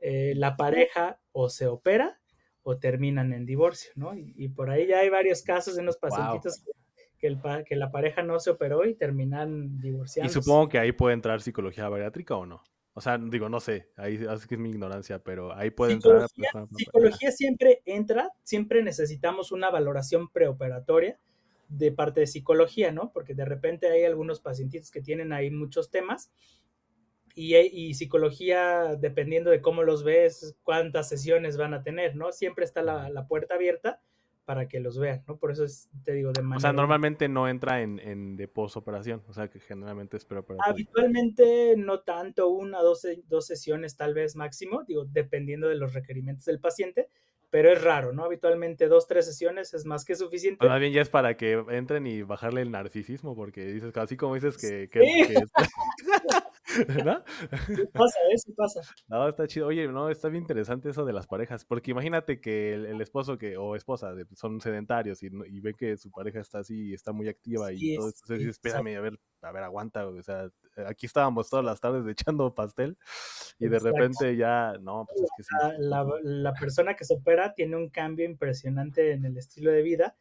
eh, 0.00 0.34
la 0.36 0.56
pareja 0.56 1.18
o 1.32 1.48
se 1.48 1.66
opera 1.66 2.20
o 2.62 2.78
terminan 2.78 3.32
en 3.32 3.46
divorcio, 3.46 3.90
¿no? 3.94 4.12
Y, 4.14 4.48
por 4.48 4.70
ahí 4.70 4.86
ya 4.86 5.00
hay 5.00 5.08
varios 5.10 5.42
casos 5.42 5.78
en 5.78 5.86
los 5.86 5.96
pacientitos 5.96 6.64
que, 7.18 7.26
el, 7.26 7.40
que 7.66 7.76
la 7.76 7.90
pareja 7.90 8.22
no 8.22 8.38
se 8.40 8.50
operó 8.50 8.86
y 8.86 8.94
terminan 8.94 9.80
divorciando. 9.80 10.30
Y 10.30 10.34
supongo 10.34 10.68
que 10.68 10.78
ahí 10.78 10.92
puede 10.92 11.14
entrar 11.14 11.40
psicología 11.40 11.88
bariátrica 11.88 12.36
o 12.36 12.46
no. 12.46 12.62
O 12.96 13.00
sea, 13.00 13.18
digo, 13.18 13.48
no 13.48 13.58
sé, 13.58 13.88
ahí 13.96 14.18
que 14.18 14.54
es 14.54 14.60
mi 14.60 14.70
ignorancia, 14.70 15.18
pero 15.18 15.52
ahí 15.52 15.70
puede 15.70 15.94
entrar. 15.94 16.28
Psicología 16.76 17.32
siempre 17.32 17.82
entra, 17.84 18.30
siempre 18.44 18.84
necesitamos 18.84 19.50
una 19.50 19.68
valoración 19.68 20.28
preoperatoria 20.28 21.18
de 21.68 21.90
parte 21.90 22.20
de 22.20 22.28
psicología, 22.28 22.92
¿no? 22.92 23.10
Porque 23.12 23.34
de 23.34 23.44
repente 23.44 23.88
hay 23.88 24.04
algunos 24.04 24.40
pacientitos 24.40 24.92
que 24.92 25.02
tienen 25.02 25.32
ahí 25.32 25.50
muchos 25.50 25.90
temas 25.90 26.30
y, 27.34 27.56
y, 27.56 27.94
psicología, 27.94 28.94
dependiendo 28.94 29.50
de 29.50 29.60
cómo 29.60 29.82
los 29.82 30.04
ves, 30.04 30.56
cuántas 30.62 31.08
sesiones 31.08 31.56
van 31.56 31.74
a 31.74 31.82
tener, 31.82 32.14
¿no? 32.14 32.30
Siempre 32.30 32.64
está 32.64 32.82
la, 32.82 33.10
la 33.10 33.26
puerta 33.26 33.56
abierta 33.56 34.00
para 34.44 34.68
que 34.68 34.80
los 34.80 34.98
vean, 34.98 35.24
¿no? 35.26 35.36
Por 35.36 35.50
eso 35.50 35.64
es, 35.64 35.88
te 36.04 36.12
digo, 36.12 36.32
de 36.32 36.42
manera... 36.42 36.56
O 36.58 36.60
sea, 36.60 36.72
normalmente 36.72 37.28
no 37.28 37.48
entra 37.48 37.80
en, 37.82 37.98
en 37.98 38.36
de 38.36 38.48
posoperación, 38.48 39.22
o 39.28 39.32
sea, 39.32 39.48
que 39.48 39.60
generalmente 39.60 40.16
es 40.16 40.24
preoperatorio. 40.24 40.70
Habitualmente 40.70 41.74
no 41.76 42.00
tanto, 42.00 42.48
una, 42.48 42.80
dos, 42.80 43.06
dos 43.26 43.46
sesiones 43.46 43.96
tal 43.96 44.14
vez 44.14 44.36
máximo, 44.36 44.84
digo, 44.84 45.04
dependiendo 45.06 45.68
de 45.68 45.76
los 45.76 45.94
requerimientos 45.94 46.44
del 46.44 46.60
paciente, 46.60 47.08
pero 47.50 47.70
es 47.70 47.82
raro, 47.82 48.12
¿no? 48.12 48.24
Habitualmente 48.24 48.88
dos, 48.88 49.06
tres 49.06 49.26
sesiones 49.26 49.72
es 49.74 49.86
más 49.86 50.04
que 50.04 50.16
suficiente. 50.16 50.58
Pero 50.60 50.78
bien 50.78 50.92
ya 50.92 51.02
es 51.02 51.08
para 51.08 51.36
que 51.36 51.64
entren 51.70 52.06
y 52.06 52.22
bajarle 52.22 52.62
el 52.62 52.70
narcisismo, 52.70 53.36
porque 53.36 53.64
dices, 53.66 53.96
así 53.96 54.16
como 54.16 54.34
dices 54.34 54.58
que... 54.58 54.88
que, 54.90 55.00
¿No? 57.04 57.22
pasa, 57.92 58.18
eso 58.32 58.52
pasa. 58.56 58.80
No, 59.08 59.28
está 59.28 59.46
chido. 59.46 59.66
Oye, 59.66 59.86
no, 59.88 60.10
está 60.10 60.28
bien 60.28 60.42
interesante 60.42 60.90
eso 60.90 61.04
de 61.04 61.12
las 61.12 61.26
parejas, 61.26 61.64
porque 61.64 61.90
imagínate 61.90 62.40
que 62.40 62.74
el, 62.74 63.00
esposo 63.00 63.38
que 63.38 63.56
o 63.56 63.76
esposa 63.76 64.14
son 64.34 64.60
sedentarios 64.60 65.22
y, 65.22 65.26
y 65.26 65.60
ven 65.60 65.74
que 65.74 65.96
su 65.96 66.10
pareja 66.10 66.40
está 66.40 66.60
así 66.60 66.90
y 66.90 66.94
está 66.94 67.12
muy 67.12 67.28
activa 67.28 67.72
y 67.72 67.96
todo, 67.96 68.08
entonces 68.08 68.46
espérame, 68.46 68.96
a 68.96 69.00
ver, 69.00 69.18
a 69.42 69.52
ver, 69.52 69.62
aguanta, 69.62 70.06
o 70.06 70.22
sea, 70.22 70.48
aquí 70.86 71.06
estábamos 71.06 71.48
todas 71.48 71.64
las 71.64 71.80
tardes 71.80 72.04
echando 72.08 72.54
pastel 72.54 72.96
y 73.58 73.68
de 73.68 73.78
repente 73.78 74.36
ya, 74.36 74.74
no, 74.80 75.06
pues 75.06 75.22
es 75.22 75.30
que 75.36 75.42
sí. 75.42 75.54
La, 75.78 76.06
la 76.22 76.52
persona 76.54 76.94
que 76.94 77.04
se 77.04 77.14
opera 77.14 77.54
tiene 77.54 77.76
un 77.76 77.90
cambio 77.90 78.24
impresionante 78.24 79.12
en 79.12 79.24
el 79.24 79.36
estilo 79.36 79.70
de 79.70 79.82
vida 79.82 80.16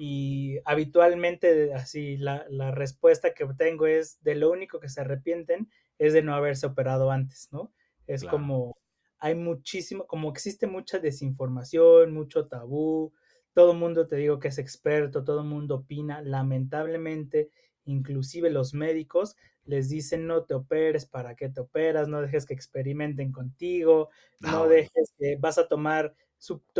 y 0.00 0.60
habitualmente 0.64 1.74
así 1.74 2.16
la, 2.18 2.46
la, 2.50 2.70
respuesta 2.70 3.34
que 3.34 3.42
obtengo 3.42 3.88
es 3.88 4.22
de 4.22 4.36
lo 4.36 4.48
único 4.52 4.78
que 4.78 4.88
se 4.88 5.00
arrepienten 5.00 5.68
es 5.98 6.12
de 6.12 6.22
no 6.22 6.36
haberse 6.36 6.66
operado 6.66 7.10
antes, 7.10 7.48
¿no? 7.50 7.72
Es 8.06 8.22
como 8.22 8.78
hay 9.18 9.34
muchísimo, 9.34 10.06
como 10.06 10.30
existe 10.30 10.68
mucha 10.68 11.00
desinformación, 11.00 12.14
mucho 12.14 12.46
tabú, 12.46 13.12
todo 13.54 13.72
el 13.72 13.78
mundo 13.78 14.06
te 14.06 14.14
digo 14.14 14.38
que 14.38 14.46
es 14.46 14.58
experto, 14.58 15.24
todo 15.24 15.40
el 15.40 15.48
mundo 15.48 15.74
opina, 15.74 16.22
lamentablemente, 16.22 17.50
inclusive 17.84 18.50
los 18.50 18.74
médicos 18.74 19.34
les 19.64 19.88
dicen 19.88 20.28
no 20.28 20.44
te 20.44 20.54
operes, 20.54 21.06
¿para 21.06 21.34
qué 21.34 21.48
te 21.48 21.60
operas? 21.60 22.06
No 22.06 22.22
dejes 22.22 22.46
que 22.46 22.54
experimenten 22.54 23.32
contigo, 23.32 24.10
no, 24.38 24.50
no 24.52 24.68
dejes 24.68 25.12
que 25.18 25.36
vas 25.40 25.58
a 25.58 25.66
tomar 25.66 26.14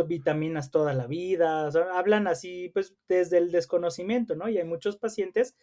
vitaminas 0.07 0.71
toda 0.71 0.93
la 0.93 1.07
vida, 1.07 1.69
hablan 1.93 2.27
así 2.27 2.69
pues 2.73 2.95
desde 3.07 3.37
el 3.37 3.51
desconocimiento, 3.51 4.35
¿no? 4.35 4.49
Y 4.49 4.57
hay 4.57 4.63
muchos 4.63 4.97
pacientes, 4.97 5.55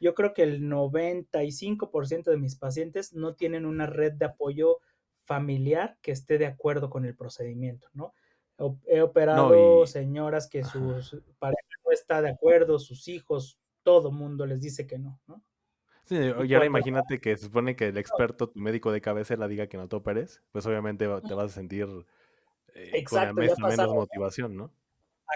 yo 0.00 0.14
creo 0.14 0.34
que 0.34 0.42
el 0.42 0.62
95% 0.62 2.24
de 2.30 2.36
mis 2.36 2.56
pacientes 2.56 3.12
no 3.14 3.34
tienen 3.34 3.66
una 3.66 3.86
red 3.86 4.12
de 4.12 4.26
apoyo 4.26 4.80
familiar 5.24 5.96
que 6.02 6.12
esté 6.12 6.38
de 6.38 6.46
acuerdo 6.46 6.90
con 6.90 7.04
el 7.04 7.16
procedimiento, 7.16 7.88
¿no? 7.94 8.12
He 8.86 9.00
operado 9.00 9.86
señoras 9.86 10.48
que 10.48 10.62
su 10.62 10.78
pareja 11.38 11.68
no 11.84 11.90
está 11.90 12.22
de 12.22 12.30
acuerdo, 12.30 12.78
sus 12.78 13.08
hijos, 13.08 13.58
todo 13.82 14.12
mundo 14.12 14.46
les 14.46 14.60
dice 14.60 14.86
que 14.86 14.98
no, 14.98 15.20
¿no? 15.26 15.42
Sí, 16.04 16.16
y, 16.16 16.54
ahora 16.54 16.66
imagínate 16.66 17.18
que 17.18 17.36
se 17.36 17.46
supone 17.46 17.76
que 17.76 17.88
el 17.88 17.96
experto, 17.96 18.50
tu 18.50 18.58
médico 18.58 18.92
de 18.92 19.00
cabecera 19.00 19.48
diga 19.48 19.68
que 19.68 19.78
no 19.78 19.88
te 19.88 19.96
operes, 19.96 20.42
pues 20.52 20.66
obviamente 20.66 21.08
te 21.26 21.34
vas 21.34 21.50
a 21.50 21.54
sentir 21.54 21.88
eh, 22.74 22.90
Exacto, 22.94 23.34
con 23.34 23.68
menos 23.68 23.94
motivación, 23.94 24.56
¿no? 24.56 24.70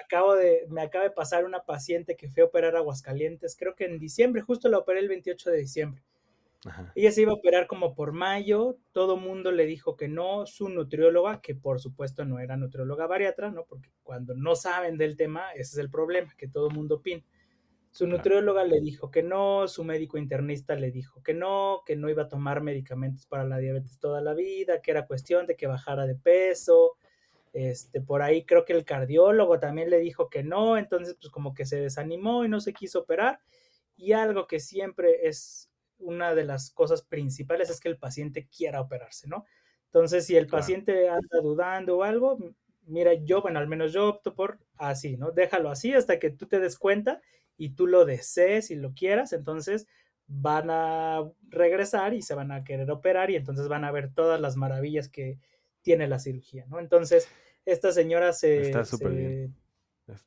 Acabo 0.05 0.35
de, 0.35 0.67
me 0.69 0.83
acaba 0.83 1.05
de 1.05 1.11
pasar 1.11 1.45
una 1.45 1.65
paciente 1.65 2.17
que 2.17 2.29
fue 2.29 2.43
a 2.43 2.47
operar 2.47 2.77
Aguascalientes, 2.77 3.57
creo 3.57 3.75
que 3.75 3.87
en 3.87 3.99
diciembre, 3.99 4.43
justo 4.43 4.69
la 4.69 4.79
operé 4.79 5.01
el 5.01 5.09
28 5.09 5.51
de 5.51 5.59
diciembre. 5.59 6.03
Ella 6.97 7.13
se 7.13 7.23
iba 7.23 7.31
a 7.31 7.37
operar 7.37 7.69
como 7.69 7.95
por 7.95 8.13
mayo, 8.13 8.79
todo 8.93 9.17
mundo 9.17 9.53
le 9.53 9.65
dijo 9.65 9.97
que 9.97 10.09
no, 10.09 10.45
su 10.47 10.69
nutrióloga, 10.69 11.41
que 11.41 11.55
por 11.55 11.81
supuesto 11.81 12.25
no 12.25 12.41
era 12.41 12.57
nutrióloga 12.57 13.07
bariatra, 13.07 13.51
¿no? 13.51 13.65
Porque 13.65 13.91
cuando 14.03 14.35
no 14.35 14.57
saben 14.57 14.99
del 14.99 15.17
tema, 15.17 15.53
ese 15.53 15.75
es 15.75 15.79
el 15.79 15.89
problema, 15.89 16.35
que 16.37 16.49
todo 16.49 16.69
mundo 16.71 16.97
opina. 16.97 17.23
Su 17.91 18.07
nutrióloga 18.07 18.65
le 18.65 18.81
dijo 18.81 19.11
que 19.11 19.23
no, 19.23 19.69
su 19.69 19.85
médico 19.85 20.19
internista 20.19 20.75
le 20.75 20.91
dijo 20.91 21.23
que 21.23 21.33
no, 21.33 21.83
que 21.87 21.97
no 21.97 22.11
iba 22.11 22.25
a 22.25 22.29
tomar 22.29 22.61
medicamentos 22.61 23.25
para 23.27 23.45
la 23.45 23.59
diabetes 23.59 23.99
toda 23.99 24.21
la 24.21 24.35
vida, 24.35 24.83
que 24.83 24.91
era 24.91 25.07
cuestión 25.07 25.47
de 25.47 25.57
que 25.57 25.69
bajara 25.69 26.07
de 26.07 26.17
peso, 26.17 26.97
este, 27.53 28.01
por 28.01 28.23
ahí 28.23 28.45
creo 28.45 28.65
que 28.65 28.73
el 28.73 28.85
cardiólogo 28.85 29.59
también 29.59 29.91
le 29.91 29.99
dijo 29.99 30.29
que 30.29 30.43
no, 30.43 30.77
entonces 30.77 31.17
pues 31.21 31.31
como 31.31 31.55
que 31.55 31.67
se 31.67 31.81
desanimó 31.81 32.45
y 32.45 32.49
no 32.49 32.61
se 32.61 32.73
quiso 32.73 33.01
operar. 33.01 33.41
Y 33.97 34.13
algo 34.13 34.47
que 34.47 34.61
siempre 34.61 35.29
es 35.29 35.71
una 35.99 36.35
de 36.35 36.45
las 36.45 36.71
cosas 36.71 37.03
principales 37.03 37.71
es 37.71 37.81
que 37.81 37.89
el 37.89 37.99
paciente 37.99 38.49
quiera 38.49 38.81
operarse, 38.81 39.29
¿no? 39.29 39.45
Entonces, 39.87 40.27
si 40.27 40.37
el 40.37 40.47
paciente 40.47 41.09
anda 41.09 41.41
dudando 41.43 41.99
o 41.99 42.03
algo, 42.03 42.39
mira, 42.83 43.15
yo, 43.15 43.41
bueno, 43.43 43.59
al 43.59 43.69
menos 43.69 43.93
yo 43.93 44.09
opto 44.09 44.35
por 44.35 44.59
así, 44.77 45.17
¿no? 45.17 45.31
Déjalo 45.31 45.71
así 45.71 45.93
hasta 45.95 46.19
que 46.19 46.31
tú 46.31 46.47
te 46.47 46.61
des 46.61 46.79
cuenta 46.79 47.21
y 47.57 47.71
tú 47.71 47.87
lo 47.87 48.05
desees 48.05 48.71
y 48.71 48.77
lo 48.77 48.93
quieras, 48.93 49.33
entonces 49.33 49.87
van 50.27 50.69
a 50.71 51.23
regresar 51.49 52.13
y 52.13 52.23
se 52.23 52.35
van 52.35 52.53
a 52.53 52.65
querer 52.65 52.91
operar 52.91 53.31
y 53.31 53.37
entonces 53.37 53.67
van 53.69 53.85
a 53.85 53.91
ver 53.91 54.13
todas 54.13 54.41
las 54.41 54.57
maravillas 54.57 55.09
que 55.09 55.39
tiene 55.89 56.07
la 56.07 56.19
cirugía, 56.19 56.67
¿no? 56.69 56.81
Entonces, 56.81 57.31
esta 57.65 57.93
señora 57.93 58.35
se, 58.35 58.75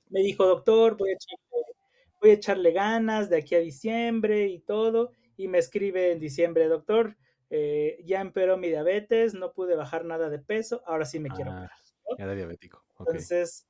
me 0.10 0.22
dijo, 0.22 0.48
doctor, 0.48 0.98
voy 0.98 1.12
a, 1.12 2.34
echarle, 2.34 2.72
ganas 2.72 3.30
de 3.30 3.38
aquí 3.38 3.54
a 3.54 3.60
diciembre 3.60 4.48
y 4.48 4.58
todo, 4.62 5.12
y 5.38 5.48
me 5.48 5.60
escribe 5.60 6.14
en 6.14 6.20
diciembre, 6.20 6.68
doctor, 6.68 7.16
eh, 7.52 8.02
ya 8.06 8.22
empeoró 8.22 8.58
mi 8.58 8.70
diabetes, 8.70 9.36
no 9.36 9.54
pude 9.54 9.76
bajar 9.76 10.04
nada 10.04 10.32
de 10.32 10.40
peso, 10.40 10.82
ahora 10.88 11.06
sí 11.06 11.20
me 11.20 11.30
quiero 11.30 11.52
ah, 11.52 11.70
Era 12.18 12.34
diabético. 12.34 12.84
Entonces, 12.98 13.68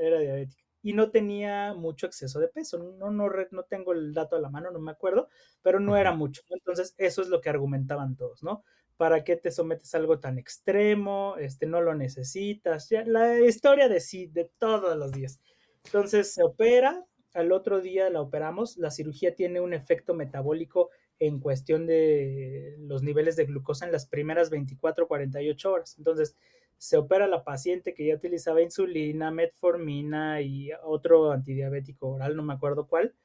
era 0.00 0.18
diabético. 0.18 0.62
Y 0.82 0.94
no 0.94 1.10
tenía 1.10 1.74
mucho 1.74 2.06
exceso 2.06 2.40
de 2.40 2.48
peso. 2.48 2.78
No, 2.78 3.10
no, 3.10 3.30
no 3.50 3.62
tengo 3.64 3.92
el 3.92 4.14
dato 4.14 4.36
a 4.36 4.40
la 4.40 4.48
mano, 4.48 4.70
no 4.70 4.80
me 4.80 4.92
acuerdo, 4.92 5.28
pero 5.60 5.78
no 5.78 5.94
era 5.98 6.14
mucho. 6.14 6.40
Entonces, 6.48 6.94
eso 6.96 7.20
es 7.20 7.28
lo 7.28 7.42
que 7.42 7.50
argumentaban 7.50 8.16
todos, 8.16 8.42
¿no? 8.42 8.64
¿Para 9.02 9.24
qué 9.24 9.34
te 9.34 9.50
sometes 9.50 9.92
a 9.96 9.98
algo 9.98 10.20
tan 10.20 10.38
extremo? 10.38 11.34
Este, 11.36 11.66
no 11.66 11.80
lo 11.80 11.92
necesitas. 11.92 12.88
Ya, 12.88 13.04
la 13.04 13.40
historia 13.40 13.88
de 13.88 13.98
sí, 13.98 14.28
de 14.28 14.48
todos 14.60 14.96
los 14.96 15.10
días. 15.10 15.40
Entonces 15.84 16.32
se 16.32 16.44
opera, 16.44 17.04
al 17.34 17.50
otro 17.50 17.80
día 17.80 18.10
la 18.10 18.20
operamos, 18.20 18.76
la 18.76 18.92
cirugía 18.92 19.34
tiene 19.34 19.60
un 19.60 19.74
efecto 19.74 20.14
metabólico 20.14 20.90
en 21.18 21.40
cuestión 21.40 21.84
de 21.84 22.76
los 22.78 23.02
niveles 23.02 23.34
de 23.34 23.46
glucosa 23.46 23.86
en 23.86 23.90
las 23.90 24.06
primeras 24.06 24.50
24 24.50 25.08
48 25.08 25.72
horas. 25.72 25.96
Entonces, 25.98 26.36
se 26.78 26.96
opera 26.96 27.26
la 27.26 27.42
paciente 27.42 27.94
que 27.94 28.06
ya 28.06 28.14
utilizaba 28.14 28.62
insulina, 28.62 29.32
metformina 29.32 30.42
y 30.42 30.70
otro 30.84 31.32
antidiabético 31.32 32.10
oral, 32.10 32.36
no 32.36 32.44
me 32.44 32.54
acuerdo 32.54 32.86
cuál. 32.86 33.16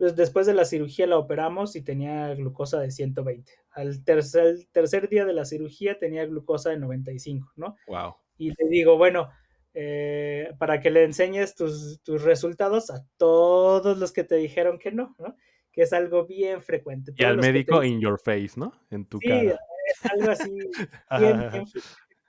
Pues 0.00 0.16
después 0.16 0.46
de 0.46 0.54
la 0.54 0.64
cirugía 0.64 1.06
la 1.06 1.18
operamos 1.18 1.76
y 1.76 1.82
tenía 1.82 2.34
glucosa 2.34 2.80
de 2.80 2.90
120. 2.90 3.52
Al 3.72 4.02
tercer, 4.02 4.56
tercer 4.72 5.10
día 5.10 5.26
de 5.26 5.34
la 5.34 5.44
cirugía 5.44 5.98
tenía 5.98 6.24
glucosa 6.24 6.70
de 6.70 6.78
95, 6.78 7.52
¿no? 7.56 7.76
Wow. 7.86 8.14
Y 8.38 8.48
le 8.48 8.68
digo, 8.70 8.96
bueno, 8.96 9.28
eh, 9.74 10.54
para 10.58 10.80
que 10.80 10.90
le 10.90 11.04
enseñes 11.04 11.54
tus, 11.54 12.00
tus, 12.02 12.22
resultados 12.22 12.88
a 12.88 13.04
todos 13.18 13.98
los 13.98 14.10
que 14.10 14.24
te 14.24 14.36
dijeron 14.36 14.78
que 14.78 14.90
no, 14.90 15.14
¿no? 15.18 15.36
Que 15.70 15.82
es 15.82 15.92
algo 15.92 16.24
bien 16.24 16.62
frecuente. 16.62 17.12
y 17.14 17.24
al 17.24 17.36
médico 17.36 17.84
in 17.84 18.00
your 18.00 18.18
face, 18.18 18.52
¿no? 18.56 18.72
En 18.90 19.04
tu 19.04 19.18
sí, 19.18 19.28
cara. 19.28 19.58
Es 19.84 20.12
algo 20.12 20.30
así, 20.30 20.50
bien, 21.18 21.50
bien, 21.52 21.64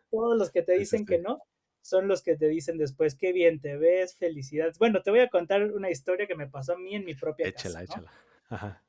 todos 0.10 0.38
los 0.38 0.52
que 0.52 0.62
te 0.62 0.78
dicen 0.78 1.06
que 1.06 1.20
no 1.20 1.42
son 1.82 2.08
los 2.08 2.22
que 2.22 2.36
te 2.36 2.48
dicen 2.48 2.78
después, 2.78 3.16
qué 3.16 3.34
bien 3.34 3.60
te 3.60 3.78
ves, 3.78 4.16
felicidades. 4.16 4.78
Bueno, 4.78 5.02
te 5.02 5.12
voy 5.12 5.20
a 5.20 5.30
contar 5.30 5.64
una 5.72 5.90
historia 5.90 6.28
que 6.28 6.36
me 6.36 6.48
pasó 6.48 6.74
a 6.74 6.78
mí 6.78 6.96
en 6.96 7.06
mi 7.06 7.16
propia 7.16 7.48
échala, 7.48 7.82
casa. 7.82 7.94
Échala, 7.94 8.12
Ajá. 8.50 8.84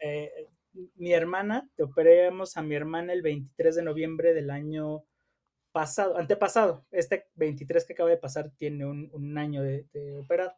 Eh, 0.00 0.48
mi 0.96 1.12
hermana, 1.12 1.68
te 1.76 1.84
operamos 1.84 2.56
a 2.56 2.62
mi 2.62 2.74
hermana 2.74 3.12
el 3.12 3.22
23 3.22 3.76
de 3.76 3.82
noviembre 3.82 4.34
del 4.34 4.50
año 4.50 5.04
pasado, 5.72 6.18
antepasado. 6.18 6.84
Este 6.90 7.28
23 7.36 7.84
que 7.84 7.92
acaba 7.92 8.10
de 8.10 8.16
pasar 8.16 8.50
tiene 8.56 8.86
un, 8.86 9.08
un 9.12 9.38
año 9.38 9.62
de, 9.62 9.86
de 9.92 10.18
operado. 10.18 10.54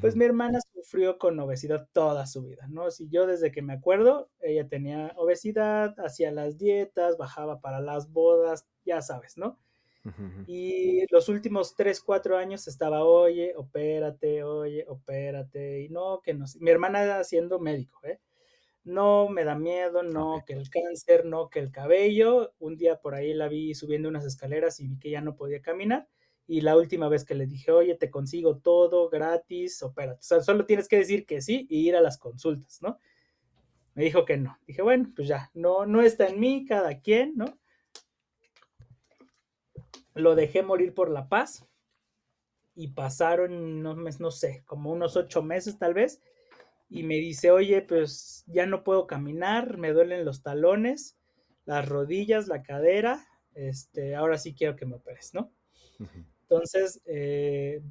Pues 0.00 0.16
mi 0.16 0.24
hermana 0.24 0.58
sufrió 0.74 1.18
con 1.18 1.38
obesidad 1.38 1.88
toda 1.92 2.26
su 2.26 2.42
vida, 2.42 2.66
¿no? 2.68 2.90
Si 2.90 3.08
yo 3.10 3.28
desde 3.28 3.52
que 3.52 3.62
me 3.62 3.74
acuerdo, 3.74 4.28
ella 4.40 4.66
tenía 4.66 5.12
obesidad, 5.14 5.94
hacía 6.00 6.32
las 6.32 6.58
dietas, 6.58 7.16
bajaba 7.16 7.60
para 7.60 7.80
las 7.80 8.10
bodas, 8.10 8.66
ya 8.84 9.02
sabes, 9.02 9.36
¿no? 9.36 9.56
Y 10.46 11.10
los 11.10 11.28
últimos 11.28 11.74
3, 11.74 12.00
4 12.00 12.36
años 12.36 12.68
estaba, 12.68 13.04
oye, 13.04 13.54
opérate, 13.56 14.44
oye, 14.44 14.84
opérate, 14.86 15.82
y 15.82 15.88
no, 15.88 16.20
que 16.22 16.34
no. 16.34 16.44
Mi 16.60 16.70
hermana 16.70 17.24
siendo 17.24 17.58
médico, 17.58 18.00
¿eh? 18.04 18.20
No 18.84 19.28
me 19.30 19.44
da 19.44 19.54
miedo, 19.54 20.02
no, 20.02 20.36
okay. 20.36 20.56
que 20.56 20.60
el 20.60 20.68
cáncer, 20.68 21.24
no, 21.24 21.48
que 21.48 21.58
el 21.58 21.72
cabello. 21.72 22.52
Un 22.58 22.76
día 22.76 23.00
por 23.00 23.14
ahí 23.14 23.32
la 23.32 23.48
vi 23.48 23.74
subiendo 23.74 24.10
unas 24.10 24.26
escaleras 24.26 24.78
y 24.80 24.88
vi 24.88 24.98
que 24.98 25.10
ya 25.10 25.22
no 25.22 25.36
podía 25.36 25.62
caminar 25.62 26.06
y 26.46 26.60
la 26.60 26.76
última 26.76 27.08
vez 27.08 27.24
que 27.24 27.34
le 27.34 27.46
dije, 27.46 27.72
oye, 27.72 27.94
te 27.94 28.10
consigo 28.10 28.58
todo 28.58 29.08
gratis, 29.08 29.82
opérate. 29.82 30.20
O 30.20 30.22
sea, 30.22 30.40
solo 30.42 30.66
tienes 30.66 30.88
que 30.88 30.96
decir 30.96 31.24
que 31.24 31.40
sí 31.40 31.66
y 31.70 31.88
ir 31.88 31.96
a 31.96 32.02
las 32.02 32.18
consultas, 32.18 32.82
¿no? 32.82 32.98
Me 33.94 34.04
dijo 34.04 34.24
que 34.24 34.36
no. 34.36 34.58
Dije, 34.66 34.82
bueno, 34.82 35.10
pues 35.14 35.28
ya, 35.28 35.50
no, 35.54 35.86
no 35.86 36.02
está 36.02 36.26
en 36.26 36.40
mí, 36.40 36.64
cada 36.66 37.00
quien, 37.00 37.32
¿no? 37.36 37.58
Lo 40.14 40.34
dejé 40.34 40.62
morir 40.62 40.94
por 40.94 41.10
la 41.10 41.28
paz 41.28 41.66
y 42.74 42.88
pasaron, 42.88 43.82
no, 43.82 43.94
no 43.94 44.30
sé, 44.30 44.62
como 44.66 44.92
unos 44.92 45.16
ocho 45.16 45.42
meses 45.42 45.78
tal 45.78 45.94
vez. 45.94 46.20
Y 46.88 47.02
me 47.02 47.16
dice, 47.16 47.50
oye, 47.50 47.82
pues 47.82 48.44
ya 48.46 48.66
no 48.66 48.84
puedo 48.84 49.06
caminar, 49.06 49.78
me 49.78 49.92
duelen 49.92 50.24
los 50.24 50.42
talones, 50.42 51.16
las 51.64 51.88
rodillas, 51.88 52.46
la 52.46 52.62
cadera, 52.62 53.26
este, 53.54 54.14
ahora 54.14 54.38
sí 54.38 54.54
quiero 54.54 54.76
que 54.76 54.86
me 54.86 54.96
operes, 54.96 55.32
¿no? 55.34 55.52
Uh 55.98 56.04
-huh. 56.04 56.26
Entonces, 56.42 57.00
eh, 57.06 57.82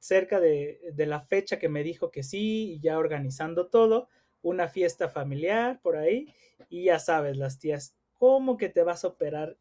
cerca 0.00 0.40
de, 0.40 0.80
de, 0.92 1.06
la 1.06 1.20
fecha 1.20 1.58
que 1.58 1.68
me 1.68 1.82
dijo 1.82 2.10
que 2.10 2.22
sí, 2.22 2.72
y 2.72 2.80
ya 2.80 2.98
organizando 2.98 3.68
todo, 3.68 4.08
una 4.42 4.68
fiesta 4.68 5.08
familiar 5.08 5.80
por 5.82 5.96
ahí, 5.96 6.32
y 6.68 6.84
ya 6.84 6.98
sabes, 6.98 7.36
las 7.36 7.58
tías, 7.58 7.96
¿cómo 8.14 8.56
que 8.56 8.68
te 8.68 8.82
vas 8.82 9.04
a 9.04 9.08
operar? 9.08 9.56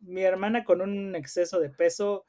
Mi 0.00 0.22
hermana 0.22 0.64
con 0.64 0.80
un 0.80 1.14
exceso 1.14 1.60
de 1.60 1.70
peso, 1.70 2.26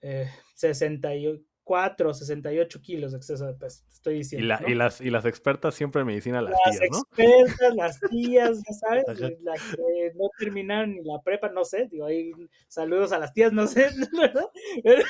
eh, 0.00 0.28
64, 0.54 2.14
68 2.14 2.82
kilos 2.82 3.12
de 3.12 3.18
exceso 3.18 3.46
de 3.46 3.54
peso, 3.54 3.84
te 3.86 3.94
estoy 3.94 4.14
diciendo. 4.14 4.44
Y, 4.44 4.48
la, 4.48 4.60
¿no? 4.60 4.68
y, 4.68 4.74
las, 4.74 5.00
y 5.00 5.10
las 5.10 5.24
expertas 5.24 5.74
siempre 5.74 6.00
en 6.00 6.06
medicina, 6.06 6.40
las, 6.42 6.54
las 6.64 6.78
tías, 6.78 6.90
¿no? 6.90 6.98
expertas, 6.98 7.74
las 7.76 8.00
tías, 8.10 8.62
ya 8.66 8.74
sabes, 8.74 9.04
las 9.42 9.62
que 9.62 10.12
no 10.14 10.28
terminaron 10.38 10.94
ni 10.94 11.02
la 11.04 11.20
prepa, 11.22 11.48
no 11.50 11.64
sé, 11.64 11.88
digo, 11.90 12.06
ahí 12.06 12.32
saludos 12.68 13.12
a 13.12 13.18
las 13.18 13.32
tías, 13.32 13.52
no 13.52 13.66
sé, 13.66 13.88
¿verdad? 14.20 14.48
Pero, 14.82 15.04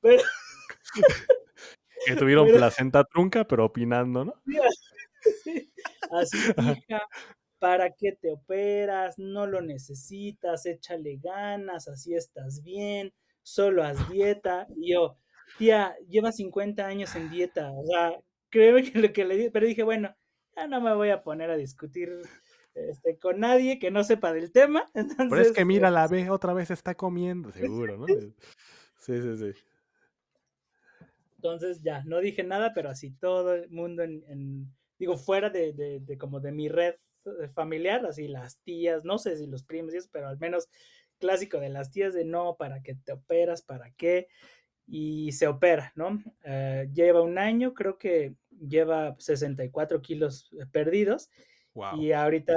pero 0.00 0.22
que 2.06 2.16
tuvieron 2.16 2.46
pero, 2.46 2.58
placenta 2.58 3.04
trunca, 3.04 3.46
pero 3.46 3.64
opinando, 3.64 4.24
¿no? 4.24 4.34
Sí, 5.44 5.70
así, 6.12 6.38
hija, 6.38 7.02
¿para 7.60 7.92
qué 7.92 8.18
te 8.20 8.32
operas? 8.32 9.18
No 9.18 9.46
lo 9.46 9.60
necesitas, 9.60 10.66
échale 10.66 11.20
ganas, 11.22 11.86
así 11.86 12.14
estás 12.14 12.64
bien, 12.64 13.12
solo 13.42 13.84
haz 13.84 14.10
dieta. 14.10 14.66
Y 14.76 14.94
yo, 14.94 15.18
tía, 15.58 15.94
lleva 16.08 16.32
50 16.32 16.84
años 16.84 17.14
en 17.14 17.30
dieta, 17.30 17.70
o 17.70 17.84
sea, 17.86 18.18
créeme 18.48 18.90
que 18.90 18.98
lo 18.98 19.12
que 19.12 19.24
le 19.24 19.36
di, 19.36 19.50
pero 19.50 19.66
dije, 19.66 19.84
bueno, 19.84 20.16
ya 20.56 20.66
no 20.66 20.80
me 20.80 20.94
voy 20.94 21.10
a 21.10 21.22
poner 21.22 21.50
a 21.50 21.56
discutir 21.56 22.10
este, 22.74 23.18
con 23.18 23.40
nadie 23.40 23.78
que 23.78 23.90
no 23.90 24.02
sepa 24.02 24.32
del 24.32 24.50
tema. 24.50 24.86
Entonces, 24.94 25.26
pero 25.30 25.42
es 25.42 25.52
que 25.52 25.64
mira, 25.64 25.90
la 25.90 26.08
ve 26.08 26.30
otra 26.30 26.54
vez 26.54 26.70
está 26.70 26.96
comiendo, 26.96 27.52
seguro, 27.52 27.96
¿no? 27.96 28.06
Sí, 28.96 29.18
sí, 29.22 29.36
sí. 29.38 29.52
Entonces 31.36 31.80
ya, 31.82 32.04
no 32.04 32.20
dije 32.20 32.44
nada, 32.44 32.72
pero 32.74 32.90
así 32.90 33.12
todo 33.12 33.54
el 33.54 33.70
mundo 33.70 34.02
en, 34.02 34.22
en 34.28 34.70
digo, 34.98 35.16
fuera 35.16 35.48
de, 35.48 35.72
de, 35.72 36.00
de, 36.00 36.18
como 36.18 36.38
de 36.38 36.52
mi 36.52 36.68
red 36.68 36.96
familiar, 37.54 38.04
así 38.06 38.28
las 38.28 38.58
tías, 38.60 39.04
no 39.04 39.18
sé 39.18 39.36
si 39.36 39.46
los 39.46 39.62
primos 39.62 39.94
y 39.94 39.98
eso, 39.98 40.08
pero 40.12 40.28
al 40.28 40.38
menos 40.38 40.68
clásico 41.18 41.60
de 41.60 41.68
las 41.68 41.90
tías 41.90 42.14
de 42.14 42.24
no, 42.24 42.56
para 42.56 42.82
que 42.82 42.94
te 42.94 43.12
operas, 43.12 43.62
para 43.62 43.90
qué, 43.92 44.28
y 44.86 45.32
se 45.32 45.46
opera, 45.46 45.92
¿no? 45.94 46.22
Uh, 46.44 46.92
lleva 46.92 47.22
un 47.22 47.38
año, 47.38 47.74
creo 47.74 47.96
que 47.96 48.34
lleva 48.50 49.14
64 49.18 50.02
kilos 50.02 50.50
perdidos, 50.72 51.30
wow. 51.74 52.00
y 52.00 52.12
ahorita 52.12 52.54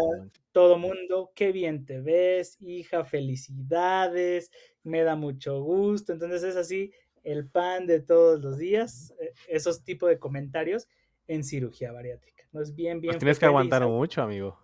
todo 0.51 0.77
mundo, 0.77 1.31
qué 1.35 1.51
bien 1.51 1.85
te 1.85 1.99
ves, 1.99 2.57
hija, 2.59 3.05
felicidades, 3.05 4.49
me 4.81 5.03
da 5.03 5.15
mucho 5.15 5.61
gusto, 5.61 6.13
entonces 6.13 6.43
es 6.43 6.55
así, 6.55 6.91
el 7.23 7.47
pan 7.47 7.85
de 7.85 8.01
todos 8.01 8.41
los 8.41 8.57
días, 8.57 9.13
esos 9.47 9.83
tipos 9.83 10.09
de 10.09 10.19
comentarios 10.19 10.87
en 11.27 11.43
cirugía 11.43 11.91
bariátrica. 11.91 12.32
No 12.53 12.61
es 12.61 12.73
bien, 12.73 13.01
bien. 13.01 13.11
Pues 13.11 13.19
tienes 13.19 13.39
que 13.39 13.45
aguantar 13.45 13.85
mucho, 13.85 14.21
amigo. 14.21 14.57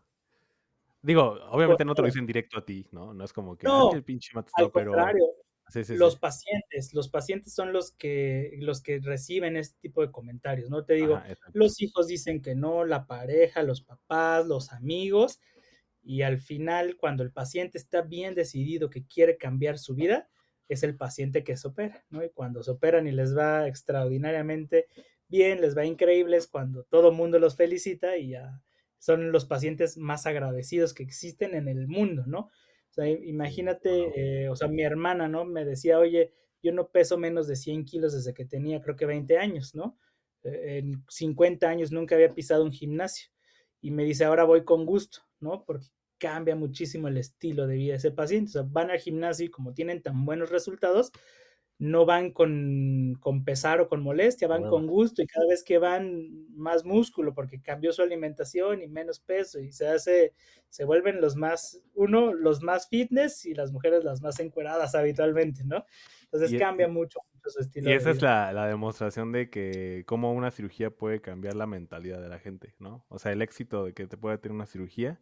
Digo, 1.02 1.38
obviamente 1.50 1.86
no 1.86 1.96
te 1.96 2.02
lo 2.02 2.08
dicen 2.08 2.26
directo 2.26 2.60
a 2.60 2.66
ti, 2.66 2.86
¿no? 2.92 3.14
No 3.14 3.24
es 3.24 3.34
como 3.34 3.58
que 3.58 3.66
no, 3.66 3.94
el 3.94 4.04
pinche 4.04 4.32
al 4.36 4.46
pero 4.72 4.92
contrario, 4.92 5.26
sí, 5.70 5.86
sí, 5.86 5.96
los 5.96 6.18
pacientes, 6.18 6.94
los 6.94 7.08
pacientes 7.08 7.54
son 7.54 7.72
los 7.72 7.92
que 7.94 8.58
los 8.60 8.82
que 8.82 9.00
reciben 9.00 9.56
este 9.56 9.80
tipo 9.80 10.02
de 10.02 10.12
comentarios, 10.12 10.70
¿no? 10.70 10.84
Te 10.84 10.96
digo, 10.96 11.16
Ajá, 11.16 11.38
los 11.54 11.82
hijos 11.82 12.08
dicen 12.08 12.42
que 12.42 12.54
no, 12.54 12.84
la 12.84 13.08
pareja, 13.08 13.64
los 13.64 13.82
papás, 13.82 14.46
los 14.46 14.74
amigos, 14.74 15.40
y 16.04 16.24
al 16.24 16.40
final, 16.40 16.98
cuando 16.98 17.24
el 17.24 17.32
paciente 17.32 17.78
está 17.78 18.02
bien 18.02 18.36
decidido 18.36 18.90
que 18.90 19.06
quiere 19.06 19.38
cambiar 19.38 19.78
su 19.78 19.96
vida, 19.96 20.30
es 20.68 20.84
el 20.84 20.98
paciente 20.98 21.44
que 21.44 21.56
se 21.56 21.68
opera, 21.68 22.04
¿no? 22.10 22.24
Y 22.24 22.30
cuando 22.30 22.62
se 22.62 22.72
operan 22.72 23.08
y 23.08 23.12
les 23.12 23.36
va 23.36 23.68
extraordinariamente 23.68 24.88
bien, 25.30 25.62
les 25.62 25.78
va 25.78 25.86
increíble, 25.86 26.38
es 26.38 26.48
cuando 26.48 26.84
todo 26.84 27.10
el 27.10 27.16
mundo 27.16 27.40
los 27.40 27.56
felicita 27.56 28.18
y 28.18 28.32
ya 28.32 28.62
son 28.98 29.32
los 29.32 29.46
pacientes 29.46 29.98
más 29.98 30.26
agradecidos 30.26 30.94
que 30.94 31.04
existen 31.04 31.56
en 31.56 31.68
el 31.68 31.88
mundo, 31.88 32.26
¿no? 32.28 32.40
O 32.40 32.92
sea, 32.92 33.08
imagínate, 33.08 34.44
eh, 34.44 34.50
o 34.50 34.56
sea, 34.56 34.68
mi 34.68 34.84
hermana, 34.84 35.28
¿no? 35.28 35.46
Me 35.46 35.64
decía, 35.64 36.00
oye, 36.00 36.34
yo 36.62 36.74
no 36.74 36.90
peso 36.90 37.18
menos 37.18 37.48
de 37.48 37.56
100 37.56 37.86
kilos 37.86 38.14
desde 38.14 38.34
que 38.34 38.46
tenía, 38.46 38.82
creo 38.82 38.96
que 38.96 39.06
20 39.06 39.38
años, 39.38 39.74
¿no? 39.74 39.98
Eh, 40.44 40.80
en 40.80 41.06
50 41.08 41.68
años 41.70 41.92
nunca 41.92 42.16
había 42.16 42.34
pisado 42.34 42.64
un 42.64 42.72
gimnasio. 42.72 43.30
Y 43.82 43.92
me 43.92 44.04
dice, 44.04 44.26
ahora 44.26 44.44
voy 44.44 44.66
con 44.66 44.86
gusto, 44.86 45.20
¿no? 45.40 45.64
Porque 45.64 45.88
cambia 46.18 46.56
muchísimo 46.56 47.08
el 47.08 47.18
estilo 47.18 47.66
de 47.68 47.76
vida 47.76 47.92
de 47.94 47.98
ese 47.98 48.12
paciente. 48.12 48.50
O 48.50 48.54
sea, 48.54 48.64
van 48.64 48.92
al 48.92 49.00
gimnasio 49.00 49.46
y 49.46 49.50
como 49.50 49.74
tienen 49.74 50.02
tan 50.02 50.26
buenos 50.26 50.50
resultados, 50.50 51.12
no 51.80 52.06
van 52.06 52.32
con, 52.32 53.18
con 53.22 53.46
pesar 53.46 53.80
o 53.80 53.88
con 53.88 54.04
molestia, 54.04 54.48
van 54.48 54.62
bueno. 54.62 54.76
con 54.76 54.88
gusto 54.88 55.22
y 55.22 55.28
cada 55.28 55.48
vez 55.48 55.64
que 55.64 55.78
van 55.78 56.48
más 56.56 56.84
músculo 56.84 57.34
porque 57.34 57.62
cambió 57.62 57.94
su 57.94 58.02
alimentación 58.02 58.82
y 58.82 58.88
menos 58.88 59.20
peso 59.22 59.60
y 59.60 59.72
se 59.72 59.88
hace, 59.88 60.34
se 60.68 60.84
vuelven 60.84 61.22
los 61.22 61.38
más, 61.38 61.82
uno, 61.94 62.34
los 62.34 62.62
más 62.62 62.90
fitness 62.90 63.46
y 63.46 63.54
las 63.54 63.72
mujeres 63.72 64.04
las 64.04 64.22
más 64.22 64.40
encueradas 64.40 64.94
habitualmente, 64.96 65.64
¿no? 65.64 65.86
Entonces 66.24 66.52
y, 66.52 66.60
cambia 66.60 66.88
mucho, 66.88 67.20
mucho, 67.34 67.50
su 67.50 67.62
estilo. 67.62 67.90
Y 67.90 67.94
esa 67.94 68.12
es 68.12 68.22
la, 68.22 68.52
la, 68.52 68.68
demostración 68.68 69.32
de 69.32 69.50
que 69.50 70.04
cómo 70.06 70.34
una 70.34 70.52
cirugía 70.52 70.92
puede 70.92 71.22
cambiar 71.22 71.56
la 71.56 71.66
mentalidad 71.66 72.22
de 72.22 72.30
la 72.30 72.40
gente, 72.40 72.76
¿no? 72.78 73.06
O 73.08 73.18
sea, 73.18 73.32
el 73.32 73.42
éxito 73.42 73.86
de 73.86 73.94
que 73.94 74.06
te 74.06 74.18
pueda 74.18 74.38
tener 74.38 74.54
una 74.54 74.66
cirugía 74.66 75.20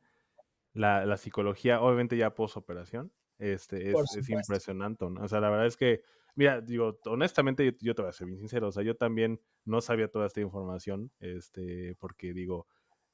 la, 0.73 1.05
la, 1.05 1.17
psicología, 1.17 1.81
obviamente 1.81 2.17
ya 2.17 2.33
post-operación, 2.33 3.11
este, 3.39 3.91
es, 3.91 4.15
es, 4.15 4.29
impresionante, 4.29 5.05
¿no? 5.09 5.21
O 5.21 5.27
sea, 5.27 5.39
la 5.39 5.49
verdad 5.49 5.65
es 5.65 5.77
que, 5.77 6.01
mira, 6.37 6.61
digo, 6.61 6.99
honestamente, 7.05 7.65
yo, 7.65 7.71
yo, 7.81 7.95
te 7.95 8.01
voy 8.03 8.09
a 8.09 8.13
ser 8.13 8.27
bien 8.27 8.39
sincero, 8.39 8.69
o 8.69 8.71
sea, 8.71 8.83
yo 8.83 8.95
también 8.95 9.41
no 9.65 9.81
sabía 9.81 10.07
toda 10.07 10.27
esta 10.27 10.39
información, 10.41 11.11
este, 11.19 11.95
porque 11.99 12.33
digo, 12.33 12.67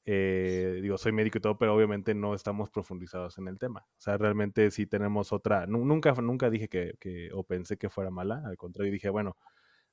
eh, 0.04 0.80
digo, 0.82 0.98
soy 0.98 1.12
médico 1.12 1.38
y 1.38 1.40
todo, 1.40 1.58
pero 1.58 1.74
obviamente 1.74 2.14
no 2.14 2.34
estamos 2.34 2.70
profundizados 2.70 3.38
en 3.38 3.48
el 3.48 3.58
tema. 3.58 3.86
O 3.88 4.00
sea, 4.00 4.18
realmente 4.18 4.70
sí 4.70 4.86
tenemos 4.86 5.32
otra, 5.32 5.66
nunca, 5.66 6.12
nunca 6.12 6.50
dije 6.50 6.68
que, 6.68 6.94
que, 7.00 7.30
o 7.32 7.44
pensé 7.44 7.78
que 7.78 7.88
fuera 7.88 8.10
mala, 8.10 8.42
al 8.46 8.56
contrario, 8.56 8.92
dije, 8.92 9.08
bueno, 9.08 9.36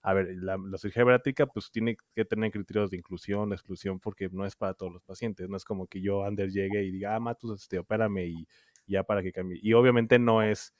a 0.01 0.13
ver, 0.13 0.35
la, 0.37 0.57
cirugía 0.77 1.03
bariátrica 1.03 1.45
pues 1.47 1.71
tiene 1.71 1.95
que 2.15 2.25
tener 2.25 2.51
criterios 2.51 2.89
de 2.91 2.97
inclusión, 2.97 3.49
de 3.49 3.55
exclusión, 3.55 3.99
porque 3.99 4.29
no 4.31 4.45
es 4.45 4.55
para 4.55 4.73
todos 4.73 4.91
los 4.91 5.03
pacientes, 5.03 5.47
no 5.49 5.57
es 5.57 5.63
como 5.63 5.87
que 5.87 6.01
yo, 6.01 6.25
Ander, 6.25 6.49
llegue 6.49 6.83
y 6.83 6.91
diga, 6.91 7.15
ah, 7.15 7.19
Matus, 7.19 7.61
este, 7.61 7.79
opérame 7.79 8.25
y, 8.27 8.47
ya 8.87 9.03
para 9.03 9.23
que 9.23 9.31
cambie. 9.31 9.59
Y 9.61 9.73
obviamente 9.73 10.19
no 10.19 10.43
es, 10.43 10.73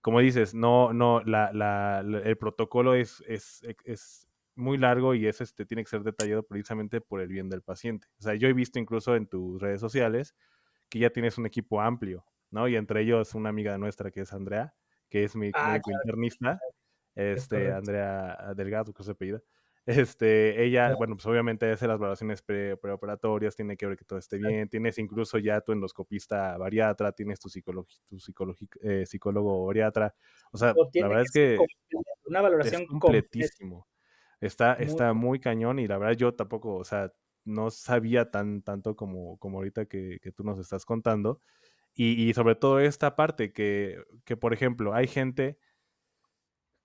como 0.00 0.20
dices, 0.20 0.54
no, 0.54 0.92
no, 0.92 1.20
la, 1.24 1.52
la, 1.52 2.00
el 2.00 2.36
protocolo 2.38 2.94
es, 2.94 3.22
es, 3.26 3.62
es 3.84 4.28
muy 4.54 4.78
largo 4.78 5.14
y 5.14 5.26
es, 5.26 5.40
este, 5.40 5.66
tiene 5.66 5.84
que 5.84 5.90
ser 5.90 6.02
detallado 6.02 6.42
precisamente 6.42 7.00
por 7.00 7.20
el 7.20 7.28
bien 7.28 7.48
del 7.48 7.62
paciente. 7.62 8.08
O 8.18 8.22
sea, 8.22 8.34
yo 8.34 8.48
he 8.48 8.52
visto 8.52 8.78
incluso 8.78 9.16
en 9.16 9.26
tus 9.26 9.60
redes 9.60 9.80
sociales 9.80 10.34
que 10.88 10.98
ya 10.98 11.10
tienes 11.10 11.38
un 11.38 11.46
equipo 11.46 11.80
amplio, 11.80 12.24
¿no? 12.50 12.68
Y 12.68 12.76
entre 12.76 13.02
ellos 13.02 13.34
una 13.34 13.48
amiga 13.50 13.76
nuestra 13.78 14.10
que 14.10 14.22
es 14.22 14.32
Andrea, 14.32 14.74
que 15.08 15.24
es 15.24 15.36
mi 15.36 15.50
ah, 15.54 15.80
internista, 15.86 16.60
este, 17.14 17.72
Andrea 17.72 18.52
Delgado, 18.54 18.92
que 18.92 19.02
se 19.02 19.12
apellida. 19.12 19.40
Este, 19.90 20.64
ella, 20.64 20.94
bueno, 20.94 21.16
pues 21.16 21.26
obviamente 21.26 21.70
hace 21.70 21.86
las 21.86 21.98
valoraciones 21.98 22.42
preoperatorias, 22.42 23.56
tiene 23.56 23.76
que 23.76 23.86
ver 23.86 23.96
que 23.96 24.04
todo 24.04 24.18
esté 24.18 24.38
bien, 24.38 24.68
tienes 24.68 24.98
incluso 24.98 25.38
ya 25.38 25.60
tu 25.60 25.72
endoscopista 25.72 26.56
bariatra, 26.56 27.12
tienes 27.12 27.40
tu, 27.40 27.48
tu 27.48 28.18
eh, 28.82 29.04
psicólogo 29.06 29.66
bariatra, 29.66 30.14
o 30.52 30.58
sea, 30.58 30.74
la 30.94 31.08
verdad 31.08 31.22
es 31.22 31.32
que 31.32 31.58
una 32.24 32.40
valoración 32.40 32.82
es 32.82 32.88
completísimo. 32.88 33.86
Está, 34.40 34.76
muy 34.78 34.86
está 34.86 35.12
muy 35.12 35.40
cañón 35.40 35.78
y 35.78 35.86
la 35.86 35.98
verdad 35.98 36.16
yo 36.16 36.34
tampoco, 36.34 36.76
o 36.76 36.84
sea, 36.84 37.12
no 37.44 37.70
sabía 37.70 38.30
tan 38.30 38.62
tanto 38.62 38.96
como, 38.96 39.36
como 39.38 39.58
ahorita 39.58 39.86
que, 39.86 40.18
que 40.22 40.32
tú 40.32 40.44
nos 40.44 40.58
estás 40.58 40.84
contando. 40.84 41.40
Y, 41.94 42.28
y, 42.28 42.32
sobre 42.34 42.54
todo 42.54 42.78
esta 42.78 43.16
parte 43.16 43.52
que, 43.52 44.02
que, 44.24 44.36
por 44.36 44.54
ejemplo, 44.54 44.94
hay 44.94 45.08
gente 45.08 45.58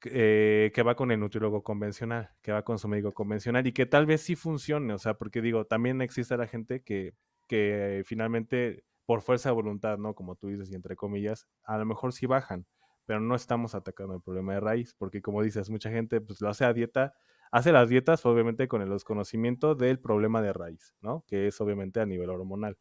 eh, 0.05 0.71
que 0.73 0.83
va 0.83 0.95
con 0.95 1.11
el 1.11 1.19
nutriólogo 1.19 1.63
convencional, 1.63 2.31
que 2.41 2.51
va 2.51 2.63
con 2.63 2.79
su 2.79 2.87
médico 2.87 3.13
convencional 3.13 3.65
y 3.67 3.71
que 3.73 3.85
tal 3.85 4.05
vez 4.05 4.21
sí 4.21 4.35
funcione, 4.35 4.93
o 4.93 4.97
sea, 4.97 5.15
porque 5.15 5.41
digo, 5.41 5.65
también 5.65 6.01
existe 6.01 6.37
la 6.37 6.47
gente 6.47 6.83
que, 6.83 7.13
que 7.47 8.03
finalmente 8.05 8.85
por 9.05 9.21
fuerza 9.21 9.49
de 9.49 9.55
voluntad, 9.55 9.97
¿no? 9.97 10.15
Como 10.15 10.35
tú 10.35 10.47
dices 10.47 10.71
y 10.71 10.75
entre 10.75 10.95
comillas, 10.95 11.47
a 11.63 11.77
lo 11.77 11.85
mejor 11.85 12.13
sí 12.13 12.25
bajan, 12.25 12.65
pero 13.05 13.19
no 13.19 13.35
estamos 13.35 13.75
atacando 13.75 14.15
el 14.15 14.21
problema 14.21 14.53
de 14.53 14.59
raíz, 14.59 14.95
porque 14.97 15.21
como 15.21 15.43
dices, 15.43 15.69
mucha 15.69 15.91
gente 15.91 16.21
pues 16.21 16.41
lo 16.41 16.49
hace 16.49 16.65
a 16.65 16.73
dieta 16.73 17.13
hace 17.51 17.71
las 17.71 17.87
dietas 17.87 18.25
obviamente 18.25 18.67
con 18.67 18.81
el 18.81 18.89
desconocimiento 18.89 19.75
del 19.75 19.99
problema 19.99 20.41
de 20.41 20.51
raíz, 20.51 20.93
¿no? 21.01 21.23
Que 21.25 21.47
es 21.47 21.61
obviamente 21.61 22.01
a 22.01 22.05
nivel 22.05 22.29
hormonal. 22.29 22.77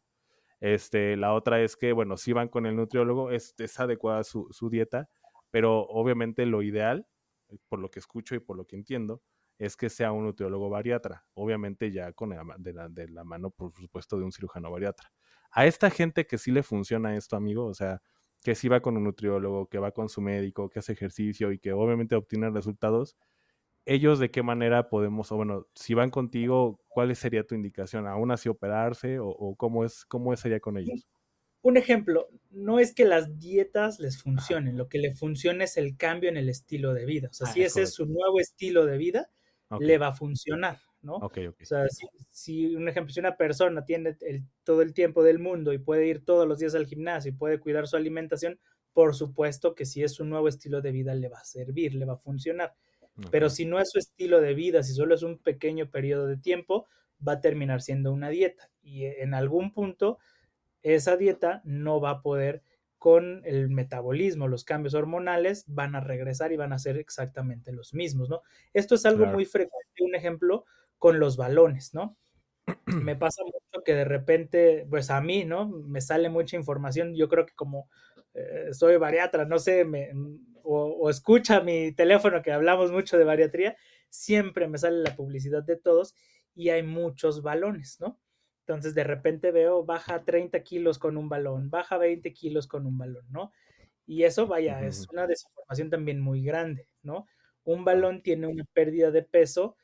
Este, 0.59 1.15
la 1.15 1.33
otra 1.33 1.61
es 1.61 1.77
que, 1.77 1.93
bueno, 1.93 2.17
si 2.17 2.33
van 2.33 2.49
con 2.49 2.65
el 2.65 2.75
nutriólogo, 2.75 3.31
es, 3.31 3.55
es 3.57 3.79
adecuada 3.79 4.23
su, 4.25 4.47
su, 4.51 4.69
dieta, 4.69 5.09
pero 5.49 5.81
obviamente 5.83 6.45
lo 6.45 6.61
ideal, 6.61 7.07
por 7.69 7.79
lo 7.79 7.89
que 7.89 7.99
escucho 7.99 8.35
y 8.35 8.39
por 8.39 8.57
lo 8.57 8.65
que 8.65 8.75
entiendo, 8.75 9.21
es 9.57 9.77
que 9.77 9.89
sea 9.89 10.11
un 10.11 10.25
nutriólogo 10.25 10.69
bariatra, 10.69 11.25
obviamente 11.33 11.91
ya 11.91 12.11
con 12.13 12.29
de, 12.57 12.73
la, 12.73 12.89
de 12.89 13.07
la 13.09 13.23
mano, 13.23 13.51
por 13.51 13.73
supuesto, 13.73 14.17
de 14.17 14.25
un 14.25 14.31
cirujano 14.31 14.69
bariatra. 14.71 15.11
A 15.51 15.65
esta 15.65 15.89
gente 15.89 16.27
que 16.27 16.37
sí 16.37 16.51
le 16.51 16.63
funciona 16.63 17.15
esto, 17.15 17.35
amigo, 17.37 17.65
o 17.65 17.73
sea, 17.73 18.01
que 18.43 18.55
sí 18.55 18.67
va 18.67 18.81
con 18.81 18.97
un 18.97 19.05
nutriólogo, 19.05 19.67
que 19.67 19.79
va 19.79 19.91
con 19.91 20.09
su 20.09 20.21
médico, 20.21 20.69
que 20.69 20.79
hace 20.79 20.93
ejercicio 20.93 21.51
y 21.51 21.59
que 21.59 21.73
obviamente 21.73 22.15
obtiene 22.15 22.49
resultados, 22.49 23.15
ellos 23.85 24.19
de 24.19 24.31
qué 24.31 24.43
manera 24.43 24.89
podemos, 24.89 25.31
o 25.31 25.37
bueno, 25.37 25.67
si 25.75 25.93
van 25.93 26.09
contigo, 26.11 26.81
¿cuál 26.89 27.15
sería 27.15 27.45
tu 27.45 27.55
indicación? 27.55 28.07
¿Aún 28.07 28.31
así 28.31 28.49
operarse 28.49 29.19
o, 29.19 29.55
cómo, 29.57 29.85
es, 29.85 30.05
cómo 30.05 30.35
sería 30.35 30.59
con 30.59 30.77
ellos? 30.77 31.07
Un 31.65 31.77
ejemplo, 31.77 32.29
no 32.51 32.77
es 32.77 32.93
que 32.93 33.05
las 33.05 33.39
dietas 33.39 33.99
les 33.99 34.21
funcionen, 34.21 34.77
lo 34.77 34.87
que 34.87 34.99
le 34.99 35.15
funciona 35.15 35.63
es 35.63 35.77
el 35.77 35.97
cambio 35.97 36.29
en 36.29 36.37
el 36.37 36.47
estilo 36.47 36.93
de 36.93 37.05
vida. 37.05 37.29
O 37.31 37.33
sea, 37.33 37.47
ah, 37.49 37.51
si 37.51 37.63
ese 37.63 37.81
es 37.81 37.95
su 37.95 38.05
nuevo 38.05 38.39
estilo 38.39 38.85
de 38.85 38.99
vida, 38.99 39.31
le 39.79 39.97
va 39.97 40.09
a 40.09 40.13
funcionar, 40.13 40.77
¿no? 41.01 41.15
O 41.15 41.31
sea, 41.63 41.87
si, 42.29 42.75
un 42.75 42.87
ejemplo, 42.87 43.11
si 43.11 43.19
una 43.19 43.35
persona 43.35 43.83
tiene 43.83 44.15
todo 44.63 44.83
el 44.83 44.93
tiempo 44.93 45.23
del 45.23 45.39
mundo 45.39 45.73
y 45.73 45.79
puede 45.79 46.05
ir 46.05 46.23
todos 46.23 46.47
los 46.47 46.59
días 46.59 46.75
al 46.75 46.85
gimnasio 46.85 47.31
y 47.31 47.35
puede 47.35 47.59
cuidar 47.59 47.87
su 47.87 47.95
alimentación, 47.95 48.59
por 48.93 49.15
supuesto 49.15 49.73
que 49.73 49.85
si 49.85 50.03
es 50.03 50.13
su 50.13 50.23
nuevo 50.23 50.47
estilo 50.47 50.81
de 50.81 50.91
vida 50.91 51.15
le 51.15 51.29
va 51.29 51.39
a 51.39 51.45
servir, 51.45 51.95
le 51.95 52.05
va 52.05 52.13
a 52.13 52.17
funcionar. 52.17 52.75
Pero 53.31 53.49
si 53.49 53.65
no 53.65 53.79
es 53.79 53.89
su 53.89 53.97
estilo 53.97 54.39
de 54.39 54.53
vida, 54.53 54.83
si 54.83 54.93
solo 54.93 55.15
es 55.15 55.23
un 55.23 55.39
pequeño 55.39 55.89
periodo 55.89 56.27
de 56.27 56.37
tiempo, 56.37 56.85
va 57.27 57.33
a 57.33 57.41
terminar 57.41 57.81
siendo 57.81 58.13
una 58.13 58.29
dieta. 58.29 58.69
Y 58.83 59.05
en 59.05 59.33
algún 59.33 59.73
punto, 59.73 60.19
esa 60.93 61.17
dieta 61.17 61.61
no 61.63 61.99
va 61.99 62.11
a 62.11 62.21
poder 62.21 62.61
con 62.97 63.41
el 63.45 63.69
metabolismo, 63.69 64.47
los 64.47 64.63
cambios 64.63 64.93
hormonales 64.93 65.65
van 65.67 65.95
a 65.95 65.99
regresar 65.99 66.51
y 66.51 66.57
van 66.57 66.73
a 66.73 66.79
ser 66.79 66.97
exactamente 66.97 67.71
los 67.71 67.93
mismos, 67.93 68.29
¿no? 68.29 68.41
Esto 68.73 68.95
es 68.95 69.05
algo 69.05 69.25
muy 69.25 69.45
frecuente, 69.45 70.03
un 70.03 70.15
ejemplo 70.15 70.65
con 70.97 71.19
los 71.19 71.37
balones, 71.37 71.93
¿no? 71.93 72.17
Me 72.85 73.15
pasa 73.15 73.43
mucho 73.43 73.83
que 73.83 73.93
de 73.93 74.05
repente, 74.05 74.87
pues 74.89 75.11
a 75.11 75.21
mí, 75.21 75.45
¿no? 75.45 75.67
Me 75.67 76.01
sale 76.01 76.29
mucha 76.29 76.55
información, 76.55 77.13
yo 77.15 77.29
creo 77.29 77.45
que 77.45 77.53
como 77.53 77.89
eh, 78.33 78.73
soy 78.73 78.97
bariatra, 78.97 79.45
no 79.45 79.59
sé, 79.59 79.85
me, 79.85 80.11
o, 80.63 81.09
escucha 81.09 81.61
mi 81.61 81.91
teléfono 81.93 82.41
que 82.41 82.51
hablamos 82.51 82.91
mucho 82.91 83.17
de 83.17 83.23
bariatría, 83.23 83.77
siempre 84.09 84.67
me 84.67 84.77
sale 84.77 84.97
la 84.97 85.15
publicidad 85.15 85.63
de 85.63 85.77
todos 85.77 86.15
y 86.55 86.69
hay 86.69 86.83
muchos 86.83 87.41
balones, 87.41 87.99
¿no? 87.99 88.19
Entonces 88.67 88.95
de 88.95 89.03
repente 89.03 89.51
veo 89.51 89.85
baja 89.85 90.23
30 90.23 90.61
kilos 90.63 90.97
con 90.97 91.17
un 91.17 91.29
balón, 91.29 91.69
baja 91.69 91.97
20 91.97 92.33
kilos 92.33 92.67
con 92.67 92.85
un 92.85 92.97
balón, 92.97 93.25
¿no? 93.29 93.51
Y 94.07 94.23
eso, 94.23 94.47
vaya, 94.47 94.81
es 94.83 95.07
una 95.11 95.27
desinformación 95.27 95.89
también 95.89 96.19
muy 96.19 96.43
grande, 96.43 96.87
¿no? 97.03 97.27
Un 97.63 97.85
balón 97.85 98.21
tiene 98.21 98.47
una 98.47 98.63
pérdida 98.73 99.11
de 99.11 99.23
peso 99.23 99.77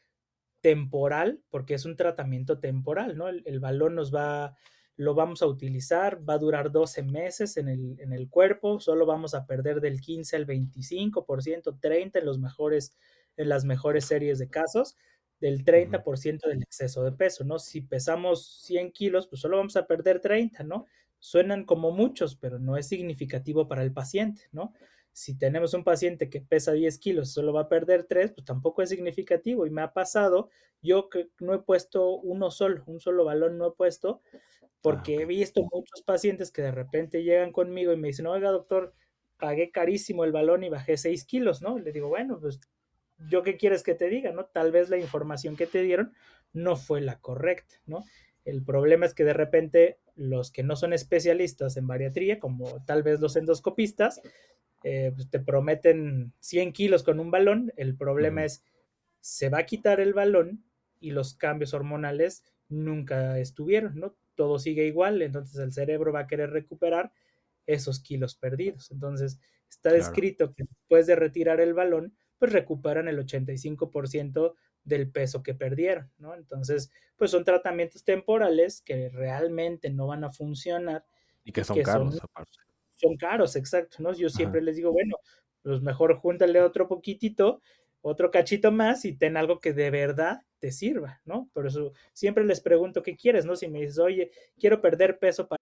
temporal, 0.61 1.41
porque 1.49 1.75
es 1.75 1.85
un 1.85 1.95
tratamiento 1.95 2.59
temporal, 2.59 3.17
¿no? 3.17 3.27
El, 3.27 3.43
el 3.45 3.59
balón 3.59 3.95
nos 3.95 4.13
va 4.13 4.55
lo 5.01 5.15
vamos 5.15 5.41
a 5.41 5.47
utilizar, 5.47 6.27
va 6.29 6.35
a 6.35 6.37
durar 6.37 6.71
12 6.71 7.01
meses 7.01 7.57
en 7.57 7.69
el, 7.69 7.99
en 7.99 8.13
el 8.13 8.29
cuerpo, 8.29 8.79
solo 8.79 9.07
vamos 9.07 9.33
a 9.33 9.47
perder 9.47 9.81
del 9.81 9.99
15 9.99 10.35
al 10.35 10.45
25%, 10.45 11.79
30 11.79 12.19
en 12.19 12.25
los 12.25 12.37
mejores, 12.37 12.95
en 13.35 13.49
las 13.49 13.65
mejores 13.65 14.05
series 14.05 14.37
de 14.37 14.49
casos, 14.49 14.95
del 15.41 15.65
30% 15.65 16.47
del 16.47 16.61
exceso 16.63 17.03
de 17.03 17.11
peso, 17.11 17.43
¿no? 17.43 17.59
Si 17.59 17.81
pesamos 17.81 18.61
100 18.63 18.91
kilos, 18.93 19.27
pues 19.27 19.41
solo 19.41 19.57
vamos 19.57 19.75
a 19.75 19.87
perder 19.87 20.21
30, 20.21 20.63
¿no? 20.63 20.85
Suenan 21.19 21.65
como 21.65 21.91
muchos, 21.91 22.35
pero 22.37 22.59
no 22.59 22.77
es 22.77 22.87
significativo 22.87 23.67
para 23.67 23.83
el 23.83 23.91
paciente, 23.93 24.43
¿no? 24.53 24.73
Si 25.11 25.37
tenemos 25.37 25.73
un 25.73 25.83
paciente 25.83 26.29
que 26.29 26.41
pesa 26.41 26.71
10 26.71 26.97
kilos, 26.99 27.33
solo 27.33 27.51
va 27.53 27.61
a 27.61 27.69
perder 27.69 28.05
3, 28.05 28.31
pues 28.31 28.45
tampoco 28.45 28.81
es 28.81 28.89
significativo. 28.89 29.65
Y 29.65 29.71
me 29.71 29.81
ha 29.81 29.93
pasado, 29.93 30.49
yo 30.81 31.09
que 31.09 31.29
no 31.39 31.53
he 31.53 31.59
puesto 31.59 32.11
uno 32.19 32.51
solo, 32.51 32.83
un 32.85 32.99
solo 33.01 33.25
balón 33.25 33.57
no 33.57 33.67
he 33.67 33.71
puesto, 33.73 34.21
Ah, 34.85 35.11
porque 35.11 35.15
he 35.21 35.25
visto 35.25 35.61
muchos 35.71 36.01
pacientes 36.03 36.51
que 36.51 36.61
de 36.63 36.71
repente 36.71 37.23
llegan 37.23 37.51
conmigo 37.51 37.93
y 37.93 37.97
me 37.97 38.09
dicen, 38.09 38.27
oiga, 38.27 38.49
doctor, 38.51 38.93
pagué 39.37 39.71
carísimo 39.71 40.23
el 40.23 40.31
balón 40.31 40.63
y 40.63 40.69
bajé 40.69 40.97
6 40.97 41.25
kilos, 41.25 41.61
¿no? 41.61 41.77
Le 41.79 41.91
digo, 41.91 42.07
bueno, 42.09 42.39
pues 42.39 42.59
yo 43.29 43.43
qué 43.43 43.57
quieres 43.57 43.83
que 43.83 43.95
te 43.95 44.09
diga, 44.09 44.31
¿no? 44.31 44.45
Tal 44.45 44.71
vez 44.71 44.89
la 44.89 44.97
información 44.97 45.55
que 45.55 45.67
te 45.67 45.81
dieron 45.81 46.13
no 46.53 46.75
fue 46.75 47.01
la 47.01 47.19
correcta, 47.19 47.75
¿no? 47.85 48.03
El 48.45 48.63
problema 48.63 49.05
es 49.05 49.13
que 49.13 49.23
de 49.23 49.33
repente 49.33 49.99
los 50.15 50.51
que 50.51 50.63
no 50.63 50.75
son 50.75 50.93
especialistas 50.93 51.77
en 51.77 51.87
bariatría, 51.87 52.39
como 52.39 52.83
tal 52.85 53.03
vez 53.03 53.19
los 53.19 53.35
endoscopistas, 53.35 54.21
eh, 54.83 55.11
pues 55.15 55.29
te 55.29 55.39
prometen 55.39 56.33
100 56.39 56.73
kilos 56.73 57.03
con 57.03 57.19
un 57.19 57.31
balón. 57.31 57.71
El 57.77 57.95
problema 57.95 58.43
es, 58.43 58.63
se 59.19 59.49
va 59.49 59.59
a 59.59 59.65
quitar 59.65 59.99
el 59.99 60.13
balón 60.13 60.63
y 60.99 61.11
los 61.11 61.35
cambios 61.35 61.73
hormonales 61.73 62.43
nunca 62.67 63.37
estuvieron, 63.37 63.99
¿no? 63.99 64.15
todo 64.41 64.57
sigue 64.57 64.85
igual, 64.85 65.21
entonces 65.21 65.59
el 65.59 65.71
cerebro 65.71 66.11
va 66.11 66.21
a 66.21 66.27
querer 66.27 66.49
recuperar 66.49 67.11
esos 67.67 67.99
kilos 67.99 68.35
perdidos. 68.35 68.91
Entonces, 68.91 69.39
está 69.69 69.91
descrito 69.91 70.53
que 70.53 70.63
después 70.63 71.05
de 71.07 71.15
retirar 71.15 71.59
el 71.59 71.75
balón, 71.75 72.15
pues 72.41 72.53
recuperan 72.53 73.07
el 73.07 73.19
85% 73.19 74.55
del 74.83 75.11
peso 75.11 75.43
que 75.43 75.53
perdieron, 75.53 76.09
¿no? 76.17 76.33
Entonces, 76.33 76.91
pues 77.15 77.29
son 77.29 77.43
tratamientos 77.43 78.03
temporales 78.03 78.81
que 78.81 79.09
realmente 79.09 79.91
no 79.91 80.07
van 80.07 80.23
a 80.23 80.31
funcionar. 80.31 81.05
Y 81.43 81.51
que 81.51 81.63
son 81.63 81.79
caros, 81.83 82.19
aparte. 82.19 82.57
Son 82.95 83.15
caros, 83.15 83.55
exacto, 83.55 83.97
¿no? 83.99 84.11
Yo 84.13 84.27
siempre 84.27 84.59
les 84.59 84.75
digo, 84.75 84.91
bueno, 84.91 85.17
pues 85.61 85.83
mejor 85.83 86.15
júntale 86.15 86.59
otro 86.63 86.87
poquitito 86.87 87.61
otro 88.01 88.31
cachito 88.31 88.71
más 88.71 89.05
y 89.05 89.13
ten 89.13 89.37
algo 89.37 89.59
que 89.59 89.73
de 89.73 89.91
verdad 89.91 90.41
te 90.57 90.71
sirva, 90.71 91.21
¿no? 91.23 91.47
Por 91.53 91.67
eso 91.67 91.93
siempre 92.11 92.43
les 92.43 92.59
pregunto 92.59 93.03
qué 93.03 93.15
quieres, 93.15 93.45
¿no? 93.45 93.55
Si 93.55 93.67
me 93.67 93.81
dices, 93.81 93.99
oye, 93.99 94.31
quiero 94.57 94.81
perder 94.81 95.19
peso 95.19 95.47
para... 95.47 95.61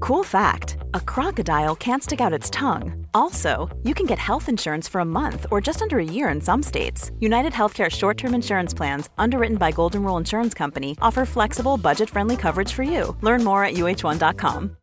Cool 0.00 0.24
fact 0.24 0.76
a 0.94 1.00
crocodile 1.00 1.76
can't 1.76 2.02
stick 2.02 2.20
out 2.20 2.32
its 2.32 2.50
tongue. 2.50 3.06
Also, 3.12 3.68
you 3.84 3.94
can 3.94 4.06
get 4.06 4.18
health 4.18 4.48
insurance 4.48 4.88
for 4.88 5.00
a 5.00 5.04
month 5.04 5.46
or 5.50 5.60
just 5.60 5.82
under 5.82 5.98
a 5.98 6.04
year 6.04 6.28
in 6.30 6.40
some 6.40 6.62
states. 6.62 7.10
United 7.20 7.52
Healthcare 7.52 7.90
short 7.90 8.16
term 8.16 8.34
insurance 8.34 8.74
plans, 8.74 9.08
underwritten 9.18 9.56
by 9.56 9.70
Golden 9.70 10.02
Rule 10.02 10.16
Insurance 10.16 10.54
Company, 10.54 10.96
offer 11.02 11.24
flexible, 11.24 11.76
budget 11.76 12.08
friendly 12.10 12.36
coverage 12.36 12.72
for 12.72 12.82
you. 12.82 13.16
Learn 13.20 13.44
more 13.44 13.64
at 13.64 13.74
uh1.com. 13.74 14.76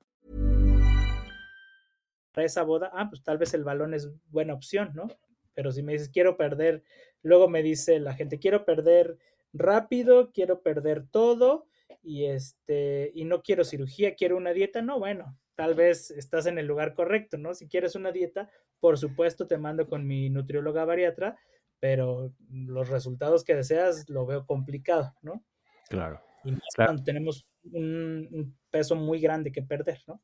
Esa 2.37 2.63
boda, 2.63 2.91
ah, 2.93 3.09
pues 3.09 3.23
tal 3.23 3.39
vez 3.39 3.55
el 3.55 3.63
balón 3.63 3.95
es 3.95 4.07
buena 4.29 4.53
opción, 4.53 4.91
¿no? 4.93 5.07
Pero 5.55 5.71
si 5.71 5.81
me 5.81 5.93
dices 5.93 6.09
quiero 6.09 6.37
perder, 6.37 6.83
luego 7.23 7.49
me 7.49 7.63
dice 7.63 7.99
la 7.99 8.13
gente 8.13 8.37
quiero 8.37 8.63
perder 8.63 9.17
rápido, 9.53 10.31
quiero 10.31 10.61
perder 10.61 11.07
todo 11.09 11.65
y 12.07 12.25
este 12.25 13.11
y 13.13 13.25
no 13.25 13.41
quiero 13.41 13.65
cirugía, 13.65 14.15
quiero 14.15 14.37
una 14.37 14.53
dieta, 14.53 14.81
no, 14.81 14.97
bueno, 14.97 15.37
tal 15.55 15.75
vez 15.75 16.09
estás 16.11 16.45
en 16.45 16.57
el 16.57 16.65
lugar 16.65 16.93
correcto, 16.93 17.37
¿no? 17.37 17.53
Si 17.53 17.67
quieres 17.67 17.95
una 17.95 18.13
dieta, 18.13 18.49
por 18.79 18.97
supuesto 18.97 19.45
te 19.45 19.57
mando 19.57 19.87
con 19.87 20.07
mi 20.07 20.29
nutrióloga 20.29 20.85
bariatra, 20.85 21.37
pero 21.81 22.33
los 22.49 22.87
resultados 22.87 23.43
que 23.43 23.55
deseas 23.55 24.07
lo 24.07 24.25
veo 24.25 24.45
complicado, 24.45 25.13
¿no? 25.21 25.43
Claro. 25.89 26.21
Y 26.45 26.51
más 26.51 26.61
cuando 26.77 27.03
tenemos 27.03 27.45
un, 27.63 28.29
un, 28.31 28.57
peso 28.69 28.95
muy 28.95 29.19
grande 29.19 29.51
que 29.51 29.61
perder, 29.61 30.01
¿no? 30.07 30.21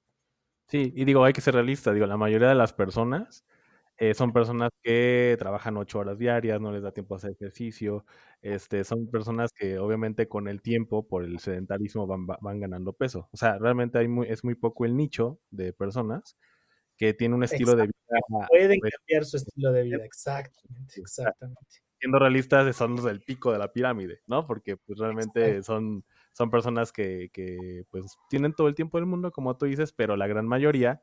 Sí, 0.69 0.93
y 0.95 1.03
digo, 1.03 1.25
hay 1.25 1.33
que 1.33 1.41
ser 1.41 1.53
realista, 1.53 1.91
digo, 1.91 2.05
la 2.05 2.15
mayoría 2.15 2.47
de 2.47 2.55
las 2.55 2.71
personas 2.71 3.45
eh, 3.97 4.13
son 4.13 4.33
personas 4.33 4.71
que 4.81 5.35
trabajan 5.37 5.77
ocho 5.77 5.99
horas 5.99 6.17
diarias, 6.17 6.59
no 6.59 6.71
les 6.71 6.81
da 6.81 6.91
tiempo 6.91 7.13
a 7.13 7.17
hacer 7.17 7.31
ejercicio. 7.31 8.05
Este, 8.41 8.83
son 8.83 9.07
personas 9.09 9.51
que 9.53 9.77
obviamente 9.77 10.27
con 10.27 10.47
el 10.47 10.61
tiempo, 10.61 11.07
por 11.07 11.23
el 11.23 11.39
sedentarismo, 11.39 12.07
van, 12.07 12.25
van 12.25 12.59
ganando 12.59 12.93
peso. 12.93 13.29
O 13.31 13.37
sea, 13.37 13.57
realmente 13.59 13.99
hay 13.99 14.07
muy, 14.07 14.27
es 14.27 14.43
muy 14.43 14.55
poco 14.55 14.85
el 14.85 14.97
nicho 14.97 15.39
de 15.51 15.73
personas 15.73 16.37
que 16.97 17.13
tienen 17.13 17.35
un 17.35 17.43
estilo 17.43 17.75
de 17.75 17.83
vida. 17.83 18.47
Pueden 18.49 18.79
pues 18.79 18.93
cambiar 18.97 19.25
su 19.25 19.37
estilo 19.37 19.71
de 19.71 19.83
vida, 19.83 20.03
exactamente, 20.03 20.99
exactamente. 20.99 21.61
Siendo 21.99 22.19
realistas, 22.19 22.75
son 22.75 22.95
los 22.95 23.05
del 23.05 23.21
pico 23.21 23.51
de 23.51 23.59
la 23.59 23.71
pirámide, 23.71 24.21
¿no? 24.27 24.45
Porque 24.45 24.75
pues 24.75 24.99
realmente 24.99 25.63
son, 25.63 26.03
son 26.33 26.49
personas 26.49 26.91
que, 26.91 27.29
que 27.31 27.85
pues 27.89 28.17
tienen 28.29 28.53
todo 28.53 28.67
el 28.67 28.75
tiempo 28.75 28.97
del 28.97 29.05
mundo, 29.05 29.31
como 29.31 29.55
tú 29.55 29.65
dices, 29.65 29.93
pero 29.93 30.17
la 30.17 30.27
gran 30.27 30.47
mayoría 30.47 31.01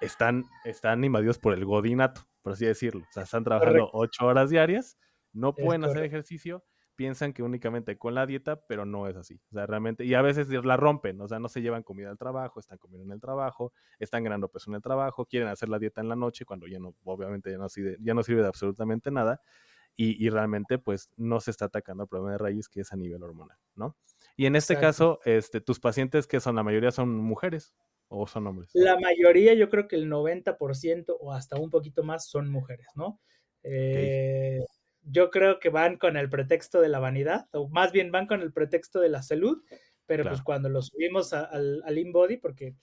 están, 0.00 0.44
están 0.64 1.04
invadidos 1.04 1.38
por 1.38 1.54
el 1.54 1.64
godinato, 1.64 2.22
por 2.42 2.52
así 2.52 2.66
decirlo. 2.66 3.02
O 3.08 3.12
sea, 3.12 3.24
están 3.24 3.44
trabajando 3.44 3.90
ocho 3.92 4.26
horas 4.26 4.50
diarias, 4.50 4.98
no 5.32 5.54
pueden 5.54 5.84
hacer 5.84 6.04
ejercicio, 6.04 6.64
piensan 6.96 7.32
que 7.32 7.42
únicamente 7.42 7.98
con 7.98 8.14
la 8.14 8.26
dieta, 8.26 8.66
pero 8.66 8.84
no 8.84 9.06
es 9.06 9.16
así. 9.16 9.40
O 9.50 9.54
sea, 9.54 9.66
realmente, 9.66 10.04
y 10.04 10.14
a 10.14 10.22
veces 10.22 10.48
la 10.48 10.76
rompen, 10.76 11.20
o 11.20 11.28
sea, 11.28 11.38
no 11.38 11.48
se 11.48 11.60
llevan 11.60 11.82
comida 11.82 12.10
al 12.10 12.18
trabajo, 12.18 12.58
están 12.58 12.78
comiendo 12.78 13.04
en 13.04 13.12
el 13.12 13.20
trabajo, 13.20 13.72
están 13.98 14.24
ganando 14.24 14.48
peso 14.48 14.70
en 14.70 14.76
el 14.76 14.82
trabajo, 14.82 15.26
quieren 15.26 15.48
hacer 15.48 15.68
la 15.68 15.78
dieta 15.78 16.00
en 16.00 16.08
la 16.08 16.16
noche, 16.16 16.44
cuando 16.44 16.66
ya 16.66 16.78
no, 16.78 16.94
obviamente 17.04 17.50
ya 17.50 17.58
no 17.58 17.68
sirve, 17.68 17.96
ya 18.00 18.14
no 18.14 18.22
sirve 18.22 18.42
de 18.42 18.48
absolutamente 18.48 19.10
nada. 19.10 19.40
Y, 19.98 20.22
y, 20.22 20.28
realmente 20.28 20.78
pues 20.78 21.10
no 21.16 21.40
se 21.40 21.50
está 21.50 21.66
atacando 21.66 22.02
el 22.02 22.08
problema 22.10 22.32
de 22.32 22.36
raíz 22.36 22.68
que 22.68 22.82
es 22.82 22.92
a 22.92 22.96
nivel 22.96 23.22
hormonal, 23.22 23.56
¿no? 23.74 23.96
Y 24.36 24.44
en 24.44 24.54
este 24.54 24.78
caso, 24.78 25.20
este, 25.24 25.62
tus 25.62 25.80
pacientes 25.80 26.26
que 26.26 26.38
son, 26.38 26.54
la 26.54 26.62
mayoría 26.62 26.90
son 26.90 27.16
mujeres, 27.16 27.74
¿O 28.08 28.26
son 28.26 28.46
hombres? 28.46 28.70
La 28.72 28.98
mayoría, 28.98 29.54
yo 29.54 29.68
creo 29.68 29.88
que 29.88 29.96
el 29.96 30.08
90% 30.08 31.16
o 31.18 31.32
hasta 31.32 31.58
un 31.58 31.70
poquito 31.70 32.04
más 32.04 32.28
son 32.28 32.48
mujeres, 32.50 32.86
¿no? 32.94 33.20
Eh, 33.62 34.64
yo 35.02 35.30
creo 35.30 35.58
que 35.58 35.70
van 35.70 35.96
con 35.96 36.16
el 36.16 36.30
pretexto 36.30 36.80
de 36.80 36.88
la 36.88 37.00
vanidad, 37.00 37.48
o 37.52 37.68
más 37.68 37.92
bien 37.92 38.12
van 38.12 38.26
con 38.26 38.42
el 38.42 38.52
pretexto 38.52 39.00
de 39.00 39.08
la 39.08 39.22
salud, 39.22 39.62
pero 40.06 40.24
pues 40.24 40.42
cuando 40.42 40.68
los 40.68 40.86
subimos 40.86 41.32
al, 41.32 41.82
al 41.84 41.98
InBody, 41.98 42.36
porque 42.36 42.74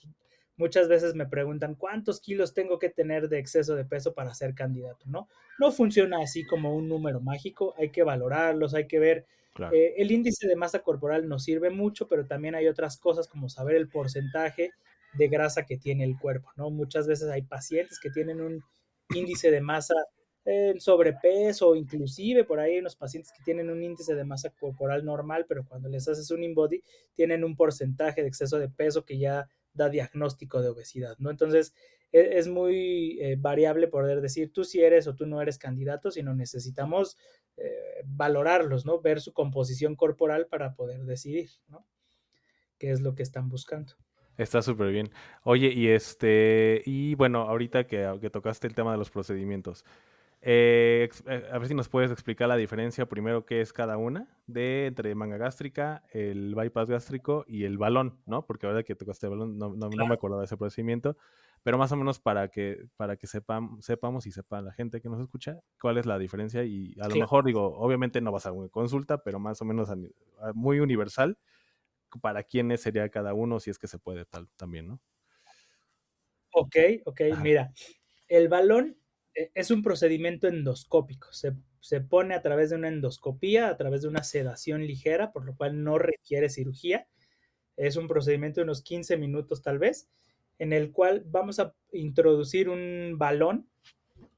muchas 0.58 0.90
veces 0.90 1.16
me 1.16 1.26
preguntan 1.26 1.76
cuántos 1.76 2.20
kilos 2.20 2.54
tengo 2.54 2.80
que 2.80 2.90
tener 2.90 3.30
de 3.30 3.40
exceso 3.40 3.76
de 3.76 3.86
peso 3.86 4.14
para 4.14 4.34
ser 4.34 4.54
candidato, 4.54 5.06
¿no? 5.08 5.30
No 5.60 5.72
funciona 5.72 6.22
así 6.22 6.46
como 6.46 6.76
un 6.76 6.90
número 6.90 7.22
mágico, 7.22 7.74
hay 7.78 7.90
que 7.90 8.04
valorarlos, 8.04 8.74
hay 8.74 8.88
que 8.88 9.00
ver. 9.00 9.26
Eh, 9.72 9.94
el 9.98 10.12
índice 10.12 10.48
de 10.48 10.56
masa 10.56 10.80
corporal 10.80 11.30
nos 11.30 11.44
sirve 11.44 11.70
mucho, 11.70 12.08
pero 12.08 12.26
también 12.26 12.56
hay 12.56 12.68
otras 12.68 12.98
cosas 12.98 13.28
como 13.28 13.50
saber 13.50 13.76
el 13.76 13.88
porcentaje 13.88 14.72
de 15.18 15.28
grasa 15.28 15.66
que 15.66 15.78
tiene 15.78 16.04
el 16.04 16.18
cuerpo, 16.18 16.50
¿no? 16.56 16.70
Muchas 16.70 17.08
veces 17.08 17.30
hay 17.30 17.44
pacientes 17.44 18.00
que 18.00 18.10
tienen 18.10 18.42
un 18.42 18.64
índice 19.14 19.52
de 19.52 19.62
masa 19.62 19.96
en 20.46 20.80
sobrepeso, 20.82 21.76
inclusive 21.76 22.44
por 22.44 22.60
ahí 22.60 22.74
hay 22.74 22.80
unos 22.80 22.96
pacientes 22.96 23.32
que 23.32 23.44
tienen 23.44 23.70
un 23.70 23.82
índice 23.82 24.14
de 24.14 24.26
masa 24.26 24.50
corporal 24.50 25.06
normal, 25.06 25.46
pero 25.48 25.66
cuando 25.66 25.88
les 25.88 26.08
haces 26.08 26.30
un 26.32 26.44
InBody 26.44 26.84
tienen 27.16 27.44
un 27.44 27.56
porcentaje 27.56 28.22
de 28.22 28.28
exceso 28.28 28.60
de 28.60 28.68
peso 28.70 29.06
que 29.06 29.18
ya 29.18 29.48
da 29.74 29.90
diagnóstico 29.90 30.62
de 30.62 30.70
obesidad, 30.70 31.16
¿no? 31.20 31.32
Entonces 31.32 31.74
e, 32.12 32.38
es, 32.38 32.48
muy 32.48 33.20
eh, 33.22 33.38
variable 33.40 33.88
poder 33.88 34.22
decir 34.22 34.52
tú 34.52 34.66
si 34.66 34.82
eres 34.82 35.08
o 35.08 35.16
tú 35.16 35.26
no 35.26 35.42
eres 35.42 35.58
candidato, 35.58 36.12
sino 36.12 36.36
necesitamos 36.36 37.18
eh, 37.58 38.04
valorarlos, 38.06 38.86
¿no? 38.86 39.00
Ver 39.00 39.22
su 39.22 39.32
composición 39.34 39.96
corporal 39.96 40.48
para 40.48 40.76
poder 40.76 41.06
decidir, 41.06 41.50
¿no? 41.68 41.86
¿Qué 42.78 42.92
es 42.92 43.02
lo 43.02 43.16
que 43.16 43.24
están 43.24 43.48
buscando? 43.48 43.94
Está 44.38 44.62
súper 44.62 44.92
bien. 44.92 45.12
Oye, 45.44 45.72
y 45.74 45.88
este, 45.88 46.82
y 46.86 47.16
bueno, 47.16 47.42
ahorita 47.42 47.86
que, 47.86 48.18
que 48.20 48.30
tocaste 48.30 48.68
el 48.68 48.76
tema 48.76 48.92
de 48.92 48.98
los 48.98 49.10
procedimientos, 49.10 49.86
eh, 50.46 51.10
eh, 51.28 51.50
a 51.54 51.58
ver 51.58 51.70
si 51.70 51.74
nos 51.74 51.88
puedes 51.88 52.12
explicar 52.12 52.50
la 52.50 52.58
diferencia 52.58 53.06
primero 53.06 53.46
qué 53.46 53.62
es 53.62 53.72
cada 53.72 53.96
una 53.96 54.28
de 54.46 54.88
entre 54.88 55.16
manga 55.16 55.38
gástrica, 55.38 56.04
el 56.12 56.54
bypass 56.54 56.90
gástrico 56.90 57.46
y 57.48 57.64
el 57.64 57.78
balón, 57.78 58.20
¿no? 58.26 58.46
Porque 58.46 58.68
ahora 58.68 58.84
que 58.84 58.94
tocaste 58.94 59.28
el 59.28 59.30
balón 59.30 59.58
no, 59.58 59.70
no, 59.74 59.90
me 59.90 60.14
acordaba 60.14 60.42
de 60.42 60.48
ese 60.48 60.58
procedimiento, 60.58 61.16
pero 61.64 61.78
más 61.78 61.94
o 61.94 61.96
menos 61.96 62.20
para 62.20 62.50
que, 62.50 62.88
para 62.98 63.16
que 63.16 63.26
sepan, 63.26 63.82
sepamos 63.82 64.28
y 64.28 64.32
sepa 64.32 64.62
la 64.62 64.74
gente 64.74 65.00
que 65.00 65.08
nos 65.08 65.22
escucha 65.22 65.62
cuál 65.80 65.98
es 65.98 66.06
la 66.06 66.20
diferencia 66.20 66.66
y 66.66 66.94
a 67.00 67.08
lo 67.08 67.16
mejor 67.16 67.46
digo, 67.46 67.78
obviamente 67.78 68.20
no 68.20 68.34
vas 68.34 68.46
a 68.46 68.52
una 68.52 68.68
consulta, 68.68 69.24
pero 69.24 69.40
más 69.40 69.62
o 69.62 69.66
menos 69.66 69.90
muy 70.54 70.82
universal 70.82 71.38
para 72.20 72.44
quiénes 72.44 72.82
sería 72.82 73.10
cada 73.10 73.34
uno, 73.34 73.60
si 73.60 73.70
es 73.70 73.80
que 73.80 73.88
se 73.88 74.00
puede 74.00 74.26
tal 74.26 74.50
también, 74.56 74.88
¿no? 74.88 75.00
Ok, 76.52 76.76
ok, 77.06 77.22
mira, 77.42 77.74
el 78.28 78.48
balón 78.48 78.98
eh, 79.34 79.52
es 79.56 79.72
un 79.72 79.82
procedimiento 79.82 80.48
endoscópico, 80.48 81.32
se, 81.32 81.54
se, 81.80 82.02
pone 82.02 82.36
a 82.36 82.42
través 82.42 82.70
de 82.70 82.76
una 82.76 82.90
endoscopía, 82.90 83.70
a 83.70 83.78
través 83.78 84.04
de 84.04 84.08
una 84.08 84.24
sedación 84.24 84.86
ligera, 84.86 85.32
por 85.32 85.46
lo 85.46 85.56
cual 85.56 85.84
no 85.84 85.98
requiere 85.98 86.50
cirugía. 86.50 87.08
Es 87.76 87.98
un 87.98 88.08
procedimiento 88.08 88.62
de 88.62 88.66
unos 88.66 88.84
15 88.84 89.18
minutos 89.18 89.64
tal 89.64 89.80
vez, 89.80 90.10
en 90.60 90.74
el 90.74 90.92
cual 90.92 91.24
vamos 91.26 91.60
a 91.60 91.74
introducir 91.92 92.70
un 92.70 93.16
balón, 93.18 93.68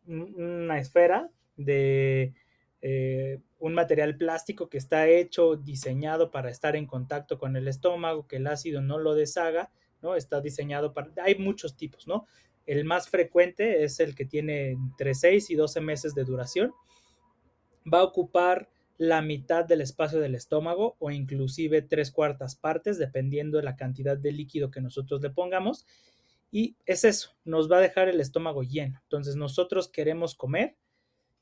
una 0.07 0.79
esfera 0.79 1.29
de 1.57 2.33
eh, 2.81 3.39
un 3.59 3.73
material 3.73 4.17
plástico 4.17 4.69
que 4.69 4.77
está 4.77 5.07
hecho, 5.07 5.55
diseñado 5.55 6.31
para 6.31 6.49
estar 6.49 6.75
en 6.75 6.85
contacto 6.85 7.37
con 7.37 7.55
el 7.55 7.67
estómago, 7.67 8.27
que 8.27 8.37
el 8.37 8.47
ácido 8.47 8.81
no 8.81 8.97
lo 8.97 9.15
deshaga, 9.15 9.71
¿no? 10.01 10.15
Está 10.15 10.41
diseñado 10.41 10.93
para... 10.93 11.11
Hay 11.23 11.35
muchos 11.35 11.75
tipos, 11.75 12.07
¿no? 12.07 12.25
El 12.65 12.83
más 12.85 13.09
frecuente 13.09 13.83
es 13.83 13.99
el 13.99 14.15
que 14.15 14.25
tiene 14.25 14.71
entre 14.71 15.13
6 15.13 15.49
y 15.51 15.55
12 15.55 15.81
meses 15.81 16.15
de 16.15 16.23
duración. 16.23 16.73
Va 17.91 17.99
a 17.99 18.03
ocupar 18.03 18.69
la 18.97 19.21
mitad 19.21 19.65
del 19.65 19.81
espacio 19.81 20.19
del 20.19 20.35
estómago 20.35 20.95
o 20.99 21.11
inclusive 21.11 21.81
tres 21.81 22.11
cuartas 22.11 22.55
partes, 22.55 22.97
dependiendo 22.97 23.57
de 23.57 23.63
la 23.63 23.75
cantidad 23.75 24.17
de 24.17 24.31
líquido 24.31 24.71
que 24.71 24.81
nosotros 24.81 25.21
le 25.21 25.29
pongamos. 25.29 25.85
Y 26.51 26.77
es 26.85 27.03
eso, 27.03 27.35
nos 27.43 27.69
va 27.69 27.77
a 27.77 27.81
dejar 27.81 28.07
el 28.07 28.21
estómago 28.21 28.63
lleno. 28.63 28.99
Entonces 29.03 29.35
nosotros 29.35 29.89
queremos 29.89 30.35
comer, 30.35 30.77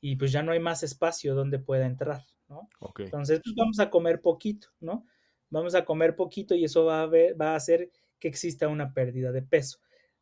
y 0.06 0.16
pues 0.16 0.32
ya 0.32 0.42
no 0.42 0.52
hay 0.52 0.60
más 0.60 0.82
espacio 0.82 1.34
donde 1.34 1.58
pueda 1.58 1.86
entrar, 1.86 2.26
¿no? 2.50 2.68
Entonces, 2.98 3.40
pues 3.42 3.56
vamos 3.56 3.80
a 3.80 3.88
comer 3.88 4.20
poquito, 4.20 4.68
¿no? 4.78 5.06
Vamos 5.48 5.74
a 5.74 5.86
comer 5.86 6.14
poquito 6.14 6.54
y 6.54 6.62
eso 6.62 6.84
va 6.84 7.04
a, 7.04 7.06
va 7.06 7.52
a 7.52 7.56
hacer 7.56 7.90
que 8.18 8.28
exista 8.28 8.68
una 8.68 8.92
pérdida 8.92 9.32
de 9.32 9.40
peso. 9.40 9.78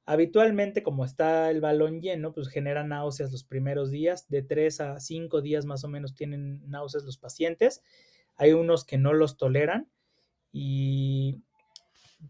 Habitualmente, 0.07 0.85
como 0.85 1.05
está 1.05 1.51
el 1.51 1.61
balón 1.61 2.01
lleno, 2.01 2.33
pues 2.33 2.47
genera 2.47 2.85
náuseas 2.85 3.33
los 3.33 3.43
primeros 3.43 3.91
días, 3.91 4.29
de 4.29 4.45
tres 4.45 4.81
a 4.81 5.01
cinco 5.01 5.41
días 5.41 5.67
más 5.67 5.83
o 5.83 5.89
menos 5.89 6.15
tienen 6.15 6.63
náuseas 6.71 7.03
los 7.03 7.19
pacientes. 7.19 7.83
Hay 8.37 8.53
unos 8.53 8.85
que 8.85 8.99
no 8.99 9.13
los 9.13 9.37
toleran 9.37 9.89
y 10.53 11.41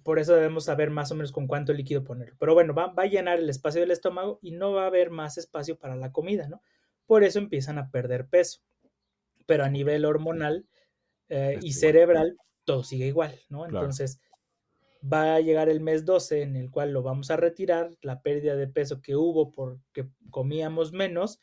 por 0.05 0.19
eso 0.19 0.35
debemos 0.35 0.65
saber 0.65 0.89
más 0.89 1.13
o 1.13 1.17
menos 1.17 1.33
con 1.33 1.47
cuánto 1.47 1.75
líquido 1.75 2.03
ponerlo. 2.03 2.35
Pero 2.39 2.55
bueno, 2.55 2.73
va, 2.73 2.87
va 2.87 3.03
a 3.03 3.09
llenar 3.09 3.41
el 3.41 3.51
espacio 3.51 3.83
del 3.83 3.91
estómago 3.91 4.39
y 4.41 4.53
no 4.53 4.73
va 4.73 4.85
a 4.85 4.87
haber 4.87 5.11
más 5.11 5.37
espacio 5.37 5.77
para 5.79 5.97
la 5.97 6.13
comida, 6.13 6.49
¿no? 6.49 6.63
Por 7.13 7.25
eso 7.25 7.41
empiezan 7.41 7.77
a 7.77 7.91
perder 7.91 8.27
peso. 8.27 8.63
Pero 9.45 9.65
a 9.65 9.69
nivel 9.69 10.07
hormonal 10.07 10.65
eh, 11.29 11.59
y 11.61 11.75
cerebral, 11.75 12.39
todo 12.65 12.85
sigue 12.85 13.07
igual, 13.07 13.39
¿no? 13.51 13.67
Entonces, 13.67 14.19
va 15.05 15.35
a 15.35 15.41
llegar 15.41 15.69
el 15.69 15.83
mes 15.83 16.07
12 16.07 16.41
en 16.41 16.57
el 16.57 16.71
cual 16.71 16.95
lo 16.95 17.03
vamos 17.03 17.31
a 17.31 17.37
retirar, 17.37 17.91
la 18.01 18.23
pérdida 18.23 18.57
de 18.57 18.67
peso 18.67 19.03
que 19.03 19.15
hubo 19.15 19.53
porque 19.53 20.09
comíamos 20.31 20.95
menos, 20.95 21.39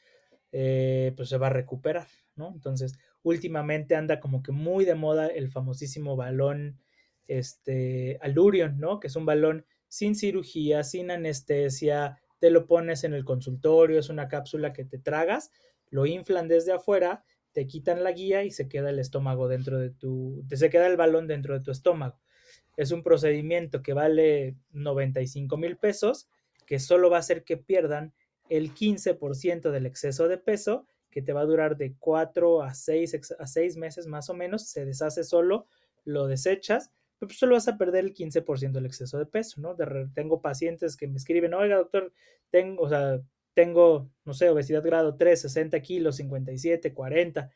eh, 0.52 1.14
pues 1.16 1.30
se 1.30 1.38
va 1.38 1.46
a 1.46 1.52
recuperar, 1.52 2.08
¿no? 2.36 2.52
Entonces, 2.52 2.98
últimamente 3.22 3.96
anda 3.96 4.20
como 4.20 4.42
que 4.42 4.52
muy 4.52 4.86
de 4.86 4.96
moda 4.96 5.28
el 5.28 5.52
famosísimo 5.52 6.16
balón 6.16 6.80
este, 7.28 8.18
Alurion, 8.22 8.80
¿no? 8.80 9.00
Que 9.00 9.06
es 9.06 9.16
un 9.16 9.28
balón 9.28 9.68
sin 9.88 10.16
cirugía, 10.16 10.84
sin 10.84 11.12
anestesia, 11.12 12.20
te 12.40 12.50
lo 12.50 12.68
pones 12.68 13.04
en 13.04 13.14
el 13.14 13.26
consultorio, 13.26 14.00
es 14.00 14.10
una 14.10 14.28
cápsula 14.28 14.74
que 14.74 14.86
te 14.86 14.98
tragas, 14.98 15.52
lo 15.90 16.06
inflan 16.06 16.48
desde 16.48 16.72
afuera, 16.72 17.24
te 17.52 17.68
quitan 17.68 18.04
la 18.04 18.12
guía 18.12 18.44
y 18.44 18.52
se 18.52 18.68
queda 18.70 18.90
el 18.90 19.00
estómago 19.00 19.48
dentro 19.48 19.80
de 19.80 19.90
tu, 19.90 20.44
se 20.50 20.70
queda 20.70 20.88
el 20.88 20.98
balón 20.98 21.28
dentro 21.28 21.54
de 21.54 21.64
tu 21.64 21.72
estómago. 21.72 22.20
Es 22.78 22.92
un 22.92 23.04
procedimiento 23.04 23.82
que 23.82 23.94
vale 23.94 24.56
95 24.72 25.58
mil 25.58 25.78
pesos, 25.78 26.30
que 26.66 26.80
solo 26.80 27.10
va 27.10 27.18
a 27.18 27.22
hacer 27.22 27.44
que 27.44 27.58
pierdan 27.58 28.14
el 28.50 28.74
15% 28.74 29.72
del 29.72 29.86
exceso 29.86 30.28
de 30.28 30.38
peso, 30.38 30.86
que 31.12 31.22
te 31.22 31.34
va 31.34 31.42
a 31.42 31.46
durar 31.46 31.76
de 31.76 31.96
4 32.00 32.62
a 32.62 32.74
6, 32.74 33.34
a 33.40 33.48
6 33.48 33.78
meses 33.78 34.08
más 34.08 34.30
o 34.30 34.34
menos, 34.34 34.68
se 34.68 34.86
deshace 34.86 35.24
solo, 35.24 35.66
lo 36.06 36.28
desechas 36.28 36.92
pues 37.28 37.38
solo 37.38 37.56
vas 37.56 37.68
a 37.68 37.78
perder 37.78 38.06
el 38.06 38.14
15% 38.14 38.72
del 38.72 38.86
exceso 38.86 39.18
de 39.18 39.26
peso, 39.26 39.62
¿no? 39.62 39.76
tengo 40.14 40.42
pacientes 40.42 40.96
que 40.96 41.08
me 41.08 41.18
escriben, 41.18 41.54
oiga, 41.54 41.78
doctor, 41.78 42.14
tengo, 42.50 42.84
o 42.84 42.90
sea, 42.90 43.20
tengo, 43.54 44.10
no 44.24 44.34
sé, 44.34 44.50
obesidad 44.50 44.84
grado 44.84 45.18
3, 45.18 45.42
60 45.42 45.82
kilos, 45.82 46.16
57, 46.18 46.94
40, 46.94 47.52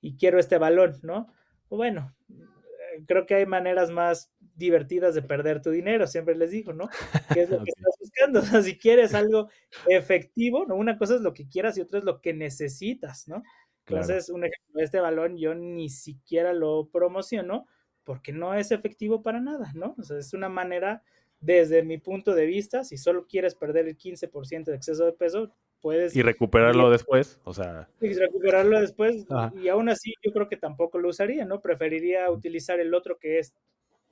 y 0.00 0.16
quiero 0.16 0.38
este 0.38 0.58
balón, 0.58 0.98
¿no? 1.02 1.32
Bueno, 1.70 2.14
eh, 2.28 3.04
creo 3.06 3.26
que 3.26 3.36
hay 3.36 3.46
maneras 3.46 3.90
más 3.90 4.32
divertidas 4.54 5.14
de 5.14 5.22
perder 5.22 5.62
tu 5.62 5.70
dinero, 5.70 6.06
siempre 6.06 6.34
les 6.34 6.50
digo, 6.50 6.72
¿no? 6.72 6.88
¿Qué 7.32 7.42
es 7.42 7.50
lo 7.50 7.58
que 7.64 7.70
estás 7.70 7.94
buscando? 7.98 8.40
O 8.40 8.42
sea, 8.42 8.62
si 8.62 8.76
quieres 8.76 9.14
algo 9.14 9.48
efectivo, 9.88 10.66
¿no? 10.66 10.76
Una 10.76 10.98
cosa 10.98 11.14
es 11.14 11.20
lo 11.20 11.32
que 11.32 11.48
quieras 11.48 11.78
y 11.78 11.80
otra 11.80 12.00
es 12.00 12.04
lo 12.04 12.20
que 12.20 12.34
necesitas, 12.34 13.28
¿no? 13.28 13.42
Entonces, 13.86 14.28
un 14.28 14.44
ejemplo, 14.44 14.82
este 14.82 15.00
balón 15.00 15.38
yo 15.38 15.54
ni 15.54 15.88
siquiera 15.88 16.52
lo 16.52 16.90
promociono 16.92 17.66
porque 18.08 18.32
no 18.32 18.54
es 18.54 18.70
efectivo 18.70 19.20
para 19.20 19.38
nada, 19.38 19.70
¿no? 19.74 19.94
O 19.98 20.02
sea, 20.02 20.16
es 20.16 20.32
una 20.32 20.48
manera, 20.48 21.02
desde 21.42 21.82
mi 21.82 21.98
punto 21.98 22.34
de 22.34 22.46
vista, 22.46 22.82
si 22.82 22.96
solo 22.96 23.26
quieres 23.26 23.54
perder 23.54 23.86
el 23.86 23.98
15% 23.98 24.64
de 24.64 24.74
exceso 24.74 25.04
de 25.04 25.12
peso, 25.12 25.52
puedes... 25.82 26.16
Y 26.16 26.22
recuperarlo 26.22 26.88
después, 26.88 27.38
o 27.44 27.52
sea... 27.52 27.86
Y 28.00 28.14
recuperarlo 28.14 28.80
después, 28.80 29.26
y 29.62 29.68
aún 29.68 29.90
así 29.90 30.14
yo 30.24 30.32
creo 30.32 30.48
que 30.48 30.56
tampoco 30.56 30.98
lo 30.98 31.10
usaría, 31.10 31.44
¿no? 31.44 31.60
Preferiría 31.60 32.30
utilizar 32.30 32.80
el 32.80 32.94
otro 32.94 33.18
que 33.18 33.40
es 33.40 33.52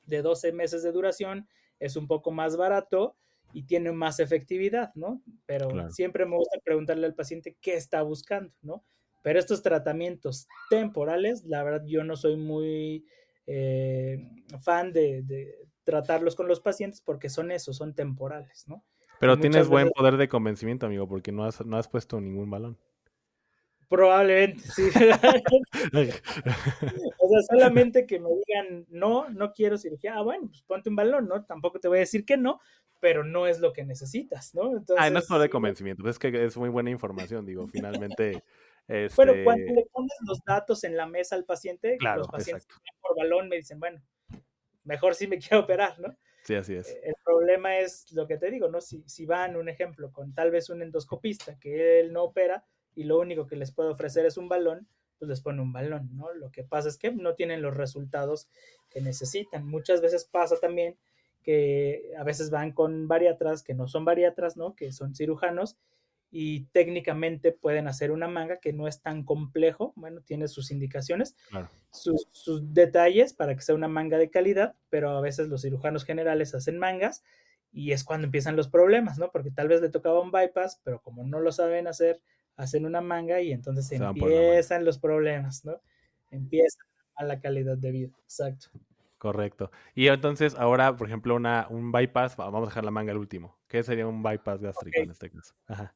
de 0.05 0.21
12 0.21 0.53
meses 0.53 0.83
de 0.83 0.93
duración, 0.93 1.49
es 1.81 1.97
un 1.97 2.07
poco 2.07 2.31
más 2.31 2.59
barato 2.59 3.17
y 3.55 3.63
tiene 3.63 3.93
más 3.93 4.21
efectividad, 4.21 4.93
¿no? 4.95 5.23
Pero 5.47 5.91
siempre 5.91 6.27
me 6.27 6.37
gusta 6.37 6.59
preguntarle 6.63 7.07
al 7.07 7.15
paciente 7.15 7.57
qué 7.63 7.77
está 7.77 8.03
buscando, 8.03 8.53
¿no? 8.61 8.85
Pero 9.23 9.39
estos 9.39 9.63
tratamientos 9.63 10.49
temporales, 10.69 11.45
la 11.45 11.65
verdad, 11.65 11.87
yo 11.87 12.05
no 12.05 12.15
soy 12.15 12.37
muy 12.37 13.07
eh, 13.47 14.29
fan 14.61 14.93
de, 14.93 15.57
tratarlos 15.85 16.35
con 16.35 16.49
los 16.49 16.61
pacientes 16.61 17.01
porque 17.01 17.29
son 17.29 17.51
eso, 17.51 17.73
son 17.73 17.95
temporales, 17.95 18.67
¿no? 18.67 18.85
Pero 19.21 19.39
tienes 19.39 19.69
buen 19.69 19.91
poder 19.91 20.17
de 20.17 20.29
convencimiento, 20.29 20.87
amigo, 20.87 21.09
porque 21.09 21.33
no 21.33 21.45
has, 21.45 21.65
no 21.65 21.79
has 21.79 21.89
puesto 21.89 22.21
ningún 22.21 22.51
balón. 22.51 22.77
Probablemente, 23.89 24.63
sí. 24.63 24.83
o 27.19 27.29
sea, 27.29 27.43
solamente 27.49 28.07
que 28.07 28.19
me 28.19 28.29
digan, 28.45 28.87
no, 28.91 29.29
no 29.31 29.53
quiero 29.53 29.79
cirugía. 29.79 30.17
Ah, 30.17 30.23
bueno, 30.23 30.49
pues 30.49 30.63
ponte 30.63 30.91
un 30.91 30.97
balón, 30.97 31.29
¿no? 31.29 31.45
Tampoco 31.45 31.79
te 31.79 31.89
voy 31.89 31.99
a 31.99 32.01
decir 32.01 32.25
que 32.25 32.37
no, 32.37 32.61
pero 33.01 33.25
no 33.25 33.47
es 33.47 33.61
lo 33.61 33.73
que 33.73 33.85
necesitas, 33.85 34.55
¿no? 34.55 34.77
Entonces, 34.77 34.97
ah, 34.99 35.09
no 35.11 35.21
es 35.21 35.27
poder 35.27 35.43
de 35.43 35.51
convencimiento, 35.51 36.03
pues 36.03 36.17
es 36.17 36.19
que 36.19 36.45
es 36.45 36.57
muy 36.57 36.69
buena 36.69 36.91
información, 36.91 37.47
digo, 37.47 37.69
finalmente 37.69 38.43
bueno, 38.89 39.33
cuando 39.45 39.65
este 39.65 39.75
le 39.75 39.87
pones 39.93 40.17
los 40.27 40.41
datos 40.45 40.85
en 40.85 40.97
la 40.97 41.07
mesa 41.07 41.37
al 41.37 41.45
paciente, 41.45 41.97
los 42.01 42.29
pacientes 42.29 42.67
por 43.01 43.17
balón 43.17 43.49
me 43.49 43.57
dicen, 43.57 43.81
bueno, 43.81 44.01
mejor 44.85 45.15
sí 45.15 45.27
me 45.27 45.39
quiero 45.39 45.65
operar, 45.65 45.99
¿no? 45.99 46.17
Sí, 46.45 46.55
así 46.55 46.75
es. 46.75 46.89
Eh, 46.89 47.01
el 47.05 47.15
problema 47.25 47.79
es 47.79 48.13
lo 48.13 48.27
que 48.29 48.39
te 48.39 48.51
digo, 48.51 48.69
¿no? 48.69 48.81
Si, 48.81 49.03
si 49.09 49.27
van, 49.27 49.57
un 49.57 49.69
ejemplo, 49.69 50.13
con 50.13 50.33
tal 50.33 50.51
vez 50.51 50.71
un 50.71 50.81
endoscopista 50.81 51.59
que 51.59 52.01
él 52.01 52.13
no 52.13 52.23
opera 52.23 52.65
y 52.95 53.05
lo 53.05 53.19
único 53.19 53.47
que 53.47 53.57
les 53.57 53.73
puede 53.73 53.91
ofrecer 53.91 54.25
es 54.27 54.37
un 54.37 54.49
balón, 54.49 54.89
pues 55.19 55.29
les 55.29 55.41
pone 55.41 55.61
un 55.61 55.73
balón, 55.73 56.11
¿no? 56.15 56.33
Lo 56.35 56.53
que 56.53 56.63
pasa 56.63 56.89
es 56.89 56.99
que 56.99 57.11
no 57.11 57.35
tienen 57.35 57.63
los 57.63 57.77
resultados 57.77 58.49
que 58.91 59.01
necesitan. 59.01 59.67
Muchas 59.67 60.01
veces 60.01 60.25
pasa 60.25 60.57
también 60.61 60.97
que 61.43 62.13
a 62.19 62.25
veces 62.25 62.51
van 62.51 62.73
con 62.73 63.09
bariatras 63.09 63.63
que 63.63 63.75
no 63.75 63.89
son 63.89 64.05
bariatras, 64.05 64.57
¿no? 64.57 64.75
Que 64.75 64.93
son 64.93 65.15
cirujanos 65.15 65.77
y 66.31 66.65
técnicamente 66.67 67.53
pueden 67.53 67.89
hacer 67.89 68.11
una 68.11 68.29
manga 68.29 68.59
que 68.59 68.73
no 68.73 68.89
es 68.89 69.01
tan 69.01 69.25
complejo, 69.25 69.93
bueno, 69.97 70.21
tiene 70.21 70.49
sus 70.49 70.71
indicaciones, 70.71 71.37
sus, 71.91 72.75
detalles 72.75 73.33
para 73.33 73.55
que 73.55 73.63
sea 73.63 73.75
una 73.75 73.89
manga 73.89 74.19
de 74.19 74.31
calidad, 74.31 74.75
pero 74.91 75.11
a 75.11 75.21
veces 75.21 75.49
los 75.49 75.63
cirujanos 75.63 76.05
generales 76.05 76.55
hacen 76.55 76.79
mangas 76.79 77.25
y 77.73 77.93
es 77.93 78.05
cuando 78.05 78.27
empiezan 78.27 78.57
los 78.57 78.69
problemas, 78.69 79.19
¿no? 79.19 79.31
Porque 79.31 79.51
tal 79.51 79.69
vez 79.69 79.81
le 79.81 79.89
tocaba 79.89 80.21
un 80.21 80.31
bypass, 80.31 80.81
pero 80.83 81.01
como 81.01 81.25
no 81.25 81.41
lo 81.41 81.53
saben 81.53 81.87
hacer, 81.87 82.21
hacen 82.57 82.87
una 82.87 83.01
manga 83.01 83.41
y 83.41 83.53
entonces 83.53 83.93
empiezan 83.93 84.85
los 84.85 84.99
problemas, 84.99 85.65
¿no? 85.65 85.81
Empieza 86.31 86.81
a 87.15 87.25
la 87.25 87.41
calidad 87.41 87.79
de 87.79 87.91
vida, 87.93 88.17
exacto. 88.25 88.69
Correcto. 89.19 89.71
Y 89.95 90.09
entonces 90.09 90.55
ahora, 90.57 90.97
por 90.97 91.07
ejemplo, 91.07 91.35
una, 91.35 91.67
un 91.71 91.91
bypass, 91.93 92.37
vamos 92.37 92.63
a 92.63 92.67
dejar 92.67 92.85
la 92.85 92.91
manga 92.91 93.13
al 93.13 93.19
último. 93.19 93.59
¿Qué 93.69 93.83
sería 93.83 94.07
un 94.07 94.23
bypass 94.23 94.61
gástrico 94.61 95.01
en 95.01 95.11
este 95.11 95.31
caso? 95.31 95.55
Ajá. 95.67 95.95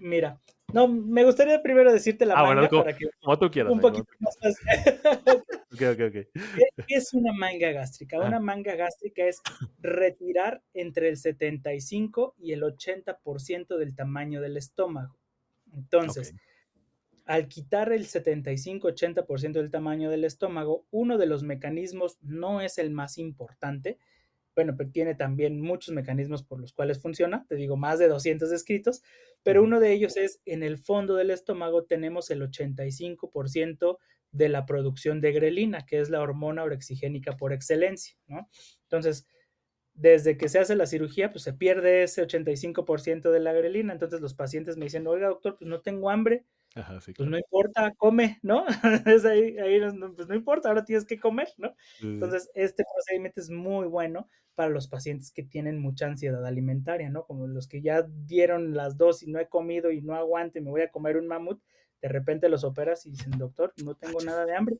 Mira, 0.00 0.40
no, 0.72 0.88
me 0.88 1.24
gustaría 1.24 1.62
primero 1.62 1.92
decirte 1.92 2.26
la 2.26 2.34
ah, 2.34 2.42
manga 2.42 2.68
como, 2.68 2.84
para 2.84 2.96
que 2.96 3.06
como 3.20 3.38
tú 3.38 3.50
quieras. 3.50 3.72
Un 3.72 3.80
poquito 3.80 4.08
más 4.20 4.38
fácil. 4.38 4.66
ok, 5.72 5.82
ok, 5.92 6.00
ok. 6.08 6.86
¿Qué 6.86 6.94
es 6.94 7.12
una 7.12 7.32
manga 7.32 7.70
gástrica? 7.72 8.18
Una 8.18 8.36
ah. 8.36 8.40
manga 8.40 8.74
gástrica 8.76 9.24
es 9.24 9.40
retirar 9.80 10.62
entre 10.74 11.08
el 11.08 11.16
75 11.16 12.34
y 12.38 12.52
el 12.52 12.62
80% 12.62 13.76
del 13.76 13.94
tamaño 13.94 14.40
del 14.40 14.56
estómago. 14.56 15.16
Entonces, 15.74 16.34
al 17.26 17.46
quitar 17.48 17.92
el 17.92 18.06
75-80% 18.06 19.52
del 19.52 19.70
tamaño 19.70 20.10
del 20.10 20.24
estómago, 20.24 20.84
uno 20.90 21.16
de 21.16 21.26
los 21.26 21.42
mecanismos 21.42 22.18
no 22.22 22.60
es 22.60 22.78
el 22.78 22.90
más 22.90 23.18
importante, 23.18 23.98
bueno, 24.60 24.76
pero 24.76 24.90
tiene 24.90 25.14
también 25.14 25.58
muchos 25.58 25.94
mecanismos 25.94 26.42
por 26.42 26.60
los 26.60 26.74
cuales 26.74 27.00
funciona, 27.00 27.46
te 27.48 27.54
digo, 27.54 27.78
más 27.78 27.98
de 27.98 28.08
200 28.08 28.52
escritos, 28.52 29.02
pero 29.42 29.62
uno 29.62 29.80
de 29.80 29.92
ellos 29.92 30.18
es 30.18 30.42
en 30.44 30.62
el 30.62 30.76
fondo 30.76 31.16
del 31.16 31.30
estómago 31.30 31.84
tenemos 31.84 32.30
el 32.30 32.42
85% 32.42 33.96
de 34.32 34.48
la 34.50 34.66
producción 34.66 35.22
de 35.22 35.32
grelina, 35.32 35.86
que 35.86 35.98
es 35.98 36.10
la 36.10 36.20
hormona 36.20 36.62
orexigénica 36.62 37.38
por 37.38 37.54
excelencia, 37.54 38.18
¿no? 38.26 38.50
Entonces, 38.82 39.26
desde 39.94 40.36
que 40.36 40.50
se 40.50 40.58
hace 40.58 40.76
la 40.76 40.84
cirugía, 40.84 41.30
pues 41.30 41.42
se 41.42 41.54
pierde 41.54 42.02
ese 42.02 42.22
85% 42.22 43.30
de 43.30 43.40
la 43.40 43.54
grelina, 43.54 43.94
entonces 43.94 44.20
los 44.20 44.34
pacientes 44.34 44.76
me 44.76 44.84
dicen, 44.84 45.06
oiga 45.06 45.28
doctor, 45.28 45.56
pues 45.58 45.70
no 45.70 45.80
tengo 45.80 46.10
hambre, 46.10 46.44
pues 46.72 47.28
no 47.28 47.36
importa, 47.36 47.92
come, 47.96 48.38
¿no? 48.42 48.64
ahí, 49.26 49.58
ahí 49.58 49.80
pues 50.14 50.28
no 50.28 50.34
importa, 50.34 50.68
ahora 50.68 50.84
tienes 50.84 51.04
que 51.04 51.18
comer, 51.18 51.48
¿no? 51.56 51.74
Entonces, 52.00 52.48
este 52.54 52.84
procedimiento 52.94 53.40
es 53.40 53.50
muy 53.50 53.86
bueno 53.86 54.28
para 54.54 54.70
los 54.70 54.88
pacientes 54.88 55.32
que 55.32 55.42
tienen 55.42 55.80
mucha 55.80 56.06
ansiedad 56.06 56.44
alimentaria, 56.46 57.10
¿no? 57.10 57.24
Como 57.24 57.46
los 57.46 57.66
que 57.66 57.82
ya 57.82 58.02
dieron 58.02 58.74
las 58.74 58.96
dos 58.96 59.22
y 59.22 59.30
no 59.30 59.40
he 59.40 59.48
comido 59.48 59.90
y 59.90 60.00
no 60.02 60.14
aguanto 60.14 60.58
y 60.58 60.62
me 60.62 60.70
voy 60.70 60.82
a 60.82 60.90
comer 60.90 61.16
un 61.16 61.26
mamut, 61.26 61.60
de 62.02 62.08
repente 62.08 62.48
los 62.48 62.62
operas 62.62 63.04
y 63.06 63.10
dicen, 63.10 63.32
doctor, 63.36 63.72
no 63.84 63.94
tengo 63.94 64.20
nada 64.20 64.46
de 64.46 64.54
hambre. 64.54 64.76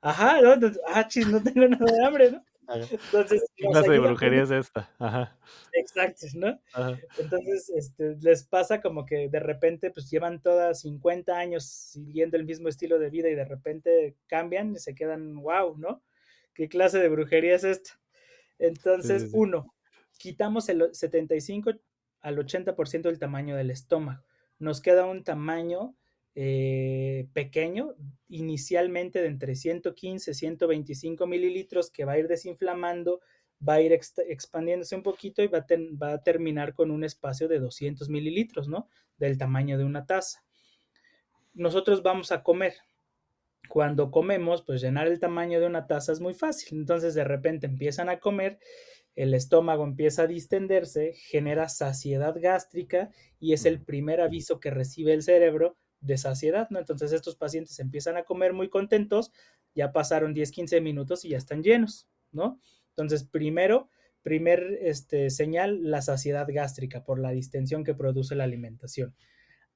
Ajá, 0.00 0.40
¿no? 0.40 0.54
ah, 0.88 1.08
chis, 1.08 1.28
no 1.28 1.42
tengo 1.42 1.66
nada 1.68 1.92
de 1.92 2.04
hambre, 2.04 2.30
¿no? 2.32 2.44
Entonces, 2.68 3.44
¿Qué 3.56 3.66
clase 3.66 3.90
de 3.90 3.98
brujería 3.98 4.42
es 4.42 4.50
esta? 4.50 4.90
Ajá. 4.98 5.36
Exacto, 5.72 6.26
¿no? 6.34 6.58
Entonces, 7.18 7.70
este, 7.70 8.16
les 8.20 8.44
pasa 8.44 8.80
como 8.80 9.04
que 9.04 9.28
de 9.28 9.40
repente, 9.40 9.90
pues 9.90 10.10
llevan 10.10 10.40
todas 10.40 10.80
50 10.80 11.36
años 11.36 11.64
siguiendo 11.64 12.36
el 12.36 12.44
mismo 12.44 12.68
estilo 12.68 12.98
de 12.98 13.10
vida 13.10 13.28
y 13.28 13.34
de 13.34 13.44
repente 13.44 14.16
cambian 14.26 14.72
y 14.72 14.78
se 14.78 14.94
quedan, 14.94 15.36
wow, 15.36 15.76
¿no? 15.76 16.02
¿Qué 16.54 16.68
clase 16.68 16.98
de 16.98 17.08
brujería 17.08 17.56
es 17.56 17.64
esta? 17.64 17.98
Entonces, 18.58 19.30
uno, 19.32 19.74
quitamos 20.18 20.68
el 20.68 20.94
75 20.94 21.72
al 22.20 22.38
80% 22.38 23.02
del 23.02 23.18
tamaño 23.18 23.56
del 23.56 23.70
estómago. 23.70 24.22
Nos 24.58 24.80
queda 24.80 25.06
un 25.06 25.24
tamaño 25.24 25.94
eh, 26.36 27.28
pequeño, 27.32 27.94
inicialmente 28.28 29.20
de 29.20 29.28
entre 29.28 29.54
115 29.54 30.32
y 30.32 30.34
125 30.34 31.26
mililitros, 31.26 31.90
que 31.90 32.04
va 32.04 32.12
a 32.12 32.18
ir 32.18 32.26
desinflamando, 32.26 33.20
va 33.66 33.74
a 33.74 33.80
ir 33.80 33.92
expandiéndose 33.92 34.96
un 34.96 35.02
poquito 35.02 35.42
y 35.42 35.46
va 35.46 35.58
a, 35.58 35.66
va 36.02 36.12
a 36.14 36.22
terminar 36.22 36.74
con 36.74 36.90
un 36.90 37.04
espacio 37.04 37.46
de 37.46 37.60
200 37.60 38.08
mililitros, 38.08 38.68
¿no? 38.68 38.88
Del 39.16 39.38
tamaño 39.38 39.78
de 39.78 39.84
una 39.84 40.06
taza. 40.06 40.44
Nosotros 41.52 42.02
vamos 42.02 42.32
a 42.32 42.42
comer. 42.42 42.74
cuando 43.68 44.10
comemos, 44.10 44.62
pues 44.62 44.82
llenar 44.82 45.06
el 45.06 45.18
tamaño 45.20 45.58
de 45.58 45.66
una 45.66 45.86
taza 45.86 46.12
es 46.12 46.20
muy 46.20 46.34
fácil. 46.34 46.78
Entonces 46.78 47.14
de 47.14 47.24
repente 47.24 47.66
empiezan 47.66 48.08
a 48.10 48.18
comer, 48.18 48.58
el 49.14 49.32
estómago 49.32 49.84
empieza 49.84 50.22
a 50.22 50.26
distenderse, 50.26 51.14
genera 51.14 51.68
saciedad 51.68 52.34
gástrica 52.38 53.10
y 53.40 53.52
es 53.52 53.64
el 53.64 53.80
primer 53.82 54.20
aviso 54.20 54.60
que 54.60 54.70
recibe 54.70 55.14
el 55.14 55.22
cerebro 55.22 55.78
de 56.04 56.18
saciedad, 56.18 56.68
¿no? 56.70 56.78
Entonces 56.78 57.12
estos 57.12 57.36
pacientes 57.36 57.78
empiezan 57.80 58.16
a 58.16 58.24
comer 58.24 58.52
muy 58.52 58.68
contentos, 58.68 59.32
ya 59.74 59.92
pasaron 59.92 60.34
10, 60.34 60.50
15 60.50 60.80
minutos 60.80 61.24
y 61.24 61.30
ya 61.30 61.38
están 61.38 61.62
llenos, 61.62 62.08
¿no? 62.32 62.60
Entonces, 62.90 63.24
primero, 63.24 63.88
primer 64.22 64.78
este, 64.82 65.30
señal, 65.30 65.90
la 65.90 66.02
saciedad 66.02 66.46
gástrica 66.48 67.04
por 67.04 67.18
la 67.18 67.30
distensión 67.30 67.84
que 67.84 67.94
produce 67.94 68.34
la 68.34 68.44
alimentación 68.44 69.14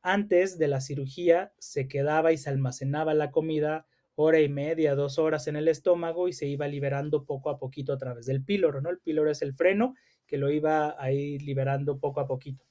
antes 0.02 0.58
de 0.58 0.68
la 0.68 0.80
cirugía 0.80 1.52
se 1.58 1.88
quedaba 1.88 2.32
y 2.32 2.38
se 2.38 2.50
almacenaba 2.50 3.14
la 3.14 3.30
comida 3.30 3.86
hora 4.14 4.40
y 4.40 4.48
media, 4.48 4.94
dos 4.94 5.18
horas 5.18 5.46
en 5.46 5.56
el 5.56 5.68
estómago 5.68 6.28
y 6.28 6.32
se 6.32 6.46
iba 6.46 6.66
liberando 6.66 7.24
poco 7.24 7.50
a 7.50 7.58
poquito 7.58 7.92
a 7.92 7.98
través 7.98 8.26
del 8.26 8.42
píloro, 8.42 8.80
¿no? 8.80 8.90
El 8.90 8.98
píloro 8.98 9.30
es 9.30 9.42
el 9.42 9.54
freno 9.54 9.94
que 10.26 10.38
lo 10.38 10.50
iba 10.50 11.00
a 11.00 11.12
ir 11.12 11.42
liberando 11.42 11.98
poco 11.98 12.20
a 12.20 12.26
poquito. 12.26 12.64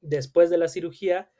Después 0.00 0.50
de 0.50 0.58
la 0.58 0.68
cirugía, 0.68 1.30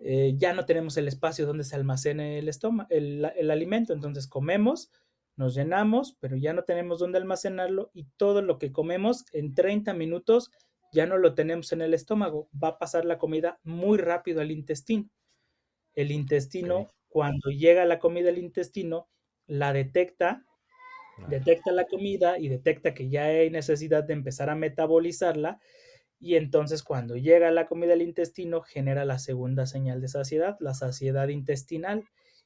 eh, 0.00 0.34
ya 0.36 0.52
no 0.52 0.64
tenemos 0.64 0.96
el 0.96 1.08
espacio 1.08 1.46
donde 1.46 1.64
se 1.64 1.76
almacene 1.76 2.38
el 2.38 2.48
estómago, 2.48 2.88
el, 2.90 3.30
el 3.36 3.50
alimento, 3.50 3.92
entonces 3.92 4.26
comemos, 4.26 4.90
nos 5.36 5.54
llenamos, 5.54 6.16
pero 6.20 6.36
ya 6.36 6.52
no 6.52 6.64
tenemos 6.64 6.98
dónde 6.98 7.18
almacenarlo 7.18 7.90
y 7.94 8.06
todo 8.16 8.42
lo 8.42 8.58
que 8.58 8.72
comemos 8.72 9.24
en 9.32 9.54
30 9.54 9.94
minutos 9.94 10.50
ya 10.92 11.06
no 11.06 11.18
lo 11.18 11.34
tenemos 11.34 11.72
en 11.72 11.82
el 11.82 11.94
estómago, 11.94 12.48
va 12.52 12.68
a 12.68 12.78
pasar 12.78 13.04
la 13.04 13.18
comida 13.18 13.60
muy 13.62 13.98
rápido 13.98 14.40
al 14.40 14.50
intestino. 14.50 15.08
El 15.94 16.10
intestino, 16.10 16.88
cuando 17.08 17.50
llega 17.50 17.84
la 17.84 17.98
comida 17.98 18.28
al 18.28 18.38
intestino, 18.38 19.08
la 19.46 19.72
detecta, 19.72 20.44
detecta 21.28 21.72
la 21.72 21.84
comida 21.84 22.38
y 22.38 22.48
detecta 22.48 22.94
que 22.94 23.08
ya 23.08 23.24
hay 23.24 23.50
necesidad 23.50 24.04
de 24.04 24.14
empezar 24.14 24.50
a 24.50 24.54
metabolizarla. 24.54 25.60
Y 26.20 26.36
entonces 26.36 26.82
cuando 26.82 27.16
llega 27.16 27.50
la 27.50 27.66
comida 27.66 27.94
al 27.94 28.02
intestino, 28.02 28.60
genera 28.60 29.04
la 29.06 29.18
segunda 29.18 29.66
señal 29.66 30.02
de 30.02 30.08
saciedad, 30.08 30.56
la 30.60 30.74
saciedad 30.74 31.28
intestinal. 31.28 32.04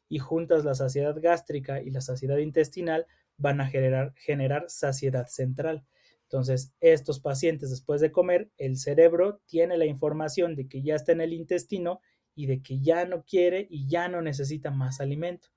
Y 0.09 0.19
juntas 0.19 0.65
la 0.65 0.75
saciedad 0.75 1.17
gástrica 1.21 1.83
y 1.83 1.91
la 1.91 2.01
saciedad 2.01 2.37
intestinal 2.37 3.07
van 3.37 3.61
a 3.61 3.67
generar, 3.67 4.15
generar 4.17 4.67
saciedad 4.69 5.27
central. 5.27 5.85
Entonces, 6.25 6.73
estos 6.81 7.21
pacientes 7.21 7.71
después 7.71 8.01
de 8.01 8.13
comer, 8.13 8.51
el 8.59 8.77
cerebro 8.77 9.41
tiene 9.47 9.77
la 9.77 9.87
información 9.87 10.55
de 10.55 10.69
que 10.69 10.83
ya 10.83 10.95
está 10.95 11.13
en 11.13 11.21
el 11.21 11.33
intestino 11.33 12.01
y 12.35 12.47
de 12.47 12.63
que 12.63 12.81
ya 12.81 13.05
no 13.07 13.25
quiere 13.25 13.67
y 13.71 13.89
ya 13.89 14.09
no 14.09 14.23
necesita 14.23 14.71
más 14.71 15.01
alimento. 15.01 15.49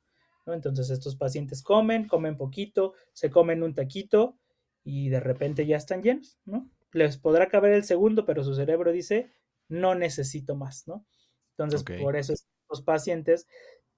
Entonces, 0.46 0.90
estos 0.90 1.16
pacientes 1.16 1.62
comen, 1.62 2.08
comen 2.08 2.38
poquito, 2.38 2.94
se 3.14 3.30
comen 3.30 3.64
un 3.64 3.74
taquito 3.74 4.38
y 4.84 5.10
de 5.10 5.20
repente 5.20 5.66
ya 5.66 5.78
están 5.78 6.02
llenos, 6.02 6.40
¿no? 6.46 6.70
Les 6.92 7.18
podrá 7.18 7.48
caber 7.48 7.74
el 7.74 7.84
segundo, 7.84 8.26
pero 8.26 8.44
su 8.44 8.54
cerebro 8.54 8.92
dice, 8.92 9.32
no 9.68 9.96
necesito 9.96 10.56
más, 10.56 10.88
¿no? 10.88 11.06
Entonces, 11.52 11.84
por 12.02 12.16
eso 12.16 12.34
estos 12.34 12.82
pacientes 12.84 13.48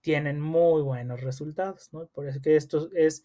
tienen 0.01 0.39
muy 0.39 0.81
buenos 0.81 1.21
resultados, 1.21 1.89
¿no? 1.91 2.07
Por 2.07 2.27
eso 2.27 2.41
que 2.41 2.55
esto 2.55 2.89
es 2.95 3.23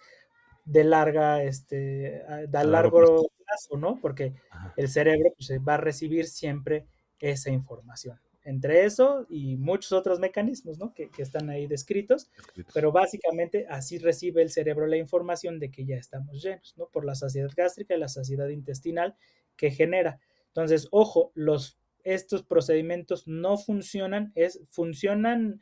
de 0.64 0.84
larga, 0.84 1.42
este, 1.42 2.22
da 2.48 2.64
largo 2.64 3.28
plazo, 3.44 3.76
¿no? 3.76 4.00
Porque 4.00 4.34
el 4.76 4.88
cerebro 4.88 5.30
pues, 5.36 5.50
va 5.66 5.74
a 5.74 5.78
recibir 5.78 6.26
siempre 6.26 6.86
esa 7.20 7.50
información. 7.50 8.18
Entre 8.44 8.84
eso 8.84 9.26
y 9.30 9.56
muchos 9.56 9.92
otros 9.92 10.20
mecanismos, 10.20 10.78
¿no? 10.78 10.92
Que, 10.92 11.10
están 11.16 11.48
ahí 11.48 11.66
descritos, 11.66 12.30
pero 12.74 12.92
básicamente 12.92 13.66
así 13.70 13.98
recibe 13.98 14.42
el 14.42 14.50
cerebro 14.50 14.86
la 14.86 14.98
información 14.98 15.58
de 15.58 15.70
que 15.70 15.86
ya 15.86 15.96
estamos 15.96 16.42
llenos, 16.42 16.74
¿no? 16.76 16.88
Por 16.88 17.06
la 17.06 17.14
saciedad 17.14 17.50
gástrica 17.56 17.94
y 17.94 17.98
la 17.98 18.08
saciedad 18.08 18.48
intestinal 18.48 19.16
que 19.56 19.70
genera. 19.70 20.20
Entonces, 20.48 20.88
ojo, 20.90 21.32
los, 21.34 21.78
estos 22.04 22.42
procedimientos 22.42 23.26
no 23.26 23.56
funcionan, 23.56 24.32
es, 24.34 24.60
funcionan 24.70 25.60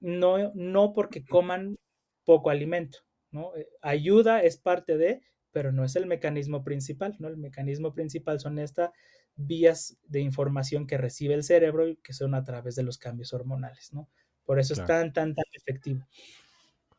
no, 0.00 0.52
no 0.54 0.92
porque 0.92 1.24
coman 1.24 1.78
poco 2.24 2.50
alimento, 2.50 2.98
¿no? 3.30 3.54
Eh, 3.56 3.68
ayuda 3.80 4.42
es 4.42 4.58
parte 4.58 4.96
de, 4.96 5.22
pero 5.52 5.72
no 5.72 5.84
es 5.84 5.96
el 5.96 6.06
mecanismo 6.06 6.64
principal, 6.64 7.16
¿no? 7.18 7.28
El 7.28 7.36
mecanismo 7.36 7.94
principal 7.94 8.40
son 8.40 8.58
estas 8.58 8.90
vías 9.36 9.96
de 10.04 10.20
información 10.20 10.86
que 10.86 10.98
recibe 10.98 11.34
el 11.34 11.44
cerebro 11.44 11.88
y 11.88 11.96
que 11.96 12.12
son 12.12 12.34
a 12.34 12.44
través 12.44 12.74
de 12.74 12.82
los 12.82 12.98
cambios 12.98 13.32
hormonales, 13.32 13.92
¿no? 13.92 14.08
Por 14.44 14.58
eso 14.58 14.74
es 14.74 14.84
tan, 14.84 15.12
tan, 15.12 15.34
tan 15.34 15.44
efectivo. 15.52 16.06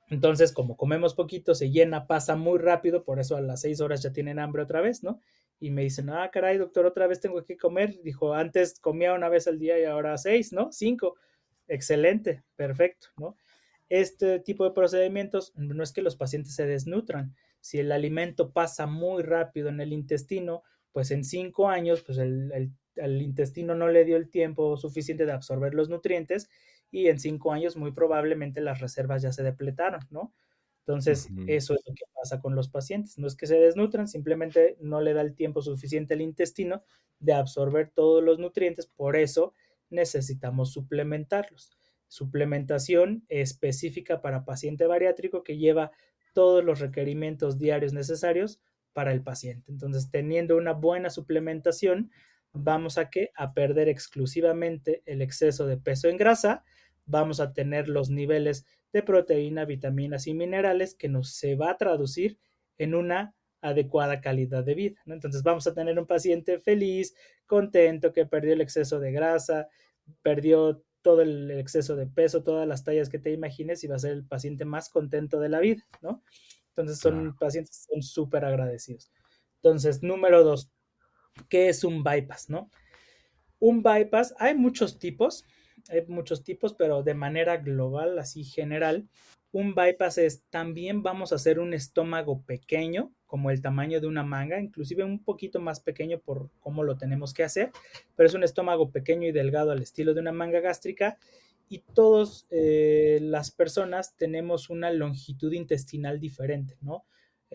Entonces, 0.09 0.53
como 0.53 0.77
comemos 0.77 1.13
poquito, 1.13 1.55
se 1.55 1.71
llena, 1.71 2.07
pasa 2.07 2.35
muy 2.35 2.59
rápido, 2.59 3.03
por 3.03 3.19
eso 3.19 3.35
a 3.35 3.41
las 3.41 3.61
seis 3.61 3.81
horas 3.81 4.01
ya 4.01 4.13
tienen 4.13 4.39
hambre 4.39 4.63
otra 4.63 4.81
vez, 4.81 5.03
¿no? 5.03 5.19
Y 5.63 5.71
me 5.71 5.83
dicen, 5.83 6.09
ah, 6.09 6.29
caray, 6.31 6.57
doctor, 6.57 6.85
otra 6.85 7.07
vez 7.07 7.19
tengo 7.19 7.43
que 7.43 7.57
comer. 7.57 8.01
Dijo, 8.03 8.33
antes 8.33 8.79
comía 8.79 9.13
una 9.13 9.29
vez 9.29 9.47
al 9.47 9.59
día 9.59 9.79
y 9.79 9.85
ahora 9.85 10.17
seis, 10.17 10.51
¿no? 10.51 10.71
Cinco. 10.71 11.15
Excelente, 11.67 12.43
perfecto, 12.57 13.07
¿no? 13.17 13.37
este 13.93 14.39
tipo 14.39 14.63
de 14.63 14.71
procedimientos 14.71 15.53
no 15.55 15.83
es 15.83 15.91
que 15.91 16.01
los 16.01 16.15
pacientes 16.15 16.55
se 16.55 16.65
desnutran. 16.65 17.35
Si 17.61 17.77
el 17.77 17.91
alimento 17.91 18.51
pasa 18.51 18.87
muy 18.87 19.21
rápido 19.21 19.69
en 19.69 19.79
el 19.81 19.93
intestino, 19.93 20.63
pues 20.91 21.11
en 21.11 21.23
cinco 21.23 21.69
años, 21.69 22.01
pues 22.01 22.17
el, 22.17 22.71
intestino 23.21 23.75
no 23.75 23.89
le 23.89 24.03
dio 24.03 24.17
el 24.17 24.31
tiempo 24.31 24.77
suficiente 24.77 25.27
de 25.27 25.31
absorber 25.31 25.75
los 25.75 25.89
nutrientes 25.89 26.49
y 26.89 27.07
en 27.07 27.19
cinco 27.19 27.53
años 27.53 27.77
muy 27.77 27.91
probablemente 27.91 28.61
las 28.61 28.81
reservas 28.81 29.21
ya 29.21 29.31
se 29.31 29.43
depletaron, 29.43 30.01
¿no? 30.09 30.33
Entonces, 30.85 31.29
eso 31.47 31.73
es 31.73 31.81
lo 31.87 31.93
que 31.93 32.03
pasa 32.13 32.41
con 32.41 32.55
los 32.55 32.69
pacientes. 32.69 33.17
No 33.17 33.27
es 33.27 33.35
que 33.35 33.47
se 33.47 33.57
desnutran, 33.57 34.07
simplemente 34.07 34.77
no 34.79 35.01
le 35.01 35.13
da 35.13 35.21
el 35.21 35.35
tiempo 35.35 35.61
suficiente 35.61 36.13
al 36.13 36.21
intestino 36.21 36.83
de 37.19 37.33
absorber 37.33 37.91
todos 37.93 38.23
los 38.23 38.37
nutrientes, 38.37 38.87
por 38.87 39.15
eso 39.15 39.53
necesitamos 39.89 40.73
suplementarlos 40.73 41.77
suplementación 42.13 43.25
específica 43.27 44.21
para 44.21 44.45
paciente 44.45 44.85
bariátrico 44.85 45.43
que 45.43 45.57
lleva 45.57 45.91
todos 46.33 46.63
los 46.63 46.79
requerimientos 46.79 47.57
diarios 47.57 47.91
necesarios 47.91 48.61
para 48.93 49.11
el 49.11 49.23
paciente. 49.23 49.71
Entonces, 49.71 50.11
teniendo 50.11 50.55
una 50.55 50.73
buena 50.73 51.09
suplementación, 51.09 52.11
vamos 52.51 52.99
a 52.99 53.09
que 53.09 53.31
a 53.35 53.55
perder 53.55 53.89
exclusivamente 53.89 55.01
el 55.07 55.23
exceso 55.23 55.65
de 55.65 55.77
peso 55.77 56.07
en 56.07 56.17
grasa, 56.17 56.63
vamos 57.07 57.39
a 57.39 57.51
tener 57.51 57.89
los 57.89 58.11
niveles 58.11 58.67
de 58.93 59.03
proteína, 59.03 59.65
vitaminas 59.65 60.27
y 60.27 60.33
minerales 60.33 60.95
que 60.95 61.09
nos 61.09 61.31
se 61.31 61.55
va 61.55 61.71
a 61.71 61.77
traducir 61.77 62.37
en 62.77 62.95
una 62.95 63.35
adecuada 63.61 64.21
calidad 64.21 64.63
de 64.63 64.75
vida. 64.75 65.01
Entonces 65.05 65.41
vamos 65.43 65.65
a 65.67 65.73
tener 65.73 65.97
un 65.97 66.05
paciente 66.05 66.59
feliz, 66.59 67.15
contento, 67.45 68.13
que 68.13 68.25
perdió 68.25 68.53
el 68.53 68.61
exceso 68.61 68.99
de 68.99 69.11
grasa, 69.11 69.67
perdió 70.21 70.83
todo 71.01 71.21
el 71.21 71.51
exceso 71.51 71.95
de 71.95 72.07
peso, 72.07 72.43
todas 72.43 72.67
las 72.67 72.83
tallas 72.83 73.09
que 73.09 73.19
te 73.19 73.31
imagines 73.31 73.83
y 73.83 73.87
va 73.87 73.95
a 73.95 73.99
ser 73.99 74.11
el 74.11 74.25
paciente 74.25 74.63
más 74.63 74.89
contento 74.89 75.39
de 75.39 75.49
la 75.49 75.59
vida, 75.59 75.83
¿no? 76.01 76.23
Entonces 76.69 76.99
son 76.99 77.35
pacientes 77.37 77.87
son 77.89 78.01
súper 78.01 78.45
agradecidos. 78.45 79.11
Entonces, 79.55 80.01
número 80.03 80.43
dos, 80.43 80.71
¿qué 81.49 81.69
es 81.69 81.83
un 81.83 82.03
bypass, 82.03 82.49
no? 82.49 82.69
Un 83.59 83.81
bypass, 83.83 84.33
hay 84.39 84.55
muchos 84.55 84.99
tipos, 84.99 85.45
hay 85.89 86.05
muchos 86.07 86.43
tipos, 86.43 86.73
pero 86.73 87.03
de 87.03 87.13
manera 87.13 87.57
global, 87.57 88.19
así 88.19 88.43
general, 88.43 89.07
un 89.51 89.75
bypass 89.75 90.17
es 90.17 90.43
también 90.49 91.03
vamos 91.03 91.31
a 91.31 91.35
hacer 91.35 91.59
un 91.59 91.73
estómago 91.73 92.41
pequeño, 92.41 93.13
como 93.25 93.51
el 93.51 93.61
tamaño 93.61 94.01
de 94.01 94.07
una 94.07 94.23
manga, 94.23 94.59
inclusive 94.59 95.03
un 95.03 95.23
poquito 95.23 95.59
más 95.59 95.79
pequeño 95.79 96.19
por 96.19 96.49
cómo 96.59 96.83
lo 96.83 96.97
tenemos 96.97 97.33
que 97.33 97.43
hacer, 97.43 97.71
pero 98.15 98.27
es 98.27 98.33
un 98.33 98.43
estómago 98.43 98.91
pequeño 98.91 99.27
y 99.27 99.31
delgado 99.31 99.71
al 99.71 99.81
estilo 99.81 100.13
de 100.13 100.21
una 100.21 100.31
manga 100.31 100.59
gástrica 100.59 101.17
y 101.69 101.79
todas 101.79 102.45
eh, 102.49 103.19
las 103.21 103.51
personas 103.51 104.15
tenemos 104.15 104.69
una 104.69 104.91
longitud 104.91 105.51
intestinal 105.53 106.19
diferente, 106.19 106.77
¿no? 106.81 107.05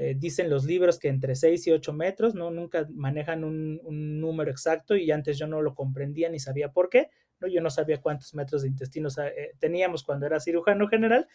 Eh, 0.00 0.14
dicen 0.16 0.48
los 0.48 0.64
libros 0.64 1.00
que 1.00 1.08
entre 1.08 1.34
6 1.34 1.66
y 1.66 1.70
8 1.72 1.92
metros, 1.92 2.34
¿no? 2.36 2.52
Nunca 2.52 2.86
manejan 2.92 3.42
un, 3.42 4.20
número 4.20 4.48
exacto 4.50 4.94
y 4.94 5.10
antes 5.10 5.38
yo 5.38 5.48
no 5.48 5.60
lo 5.60 5.74
comprendía 5.74 6.28
ni 6.28 6.38
sabía 6.38 6.70
por 6.70 6.88
qué, 6.88 7.10
¿no? 7.40 7.48
Yo 7.48 7.60
no 7.60 7.70
sabía 7.70 8.00
cuántos 8.00 8.34
metros 8.34 8.62
de 8.62 8.68
intestino 8.68 9.08
eh, 9.22 9.52
teníamos 9.58 10.02
cuando 10.02 10.26
era 10.26 10.40
cirujano 10.40 10.88
general 10.88 11.28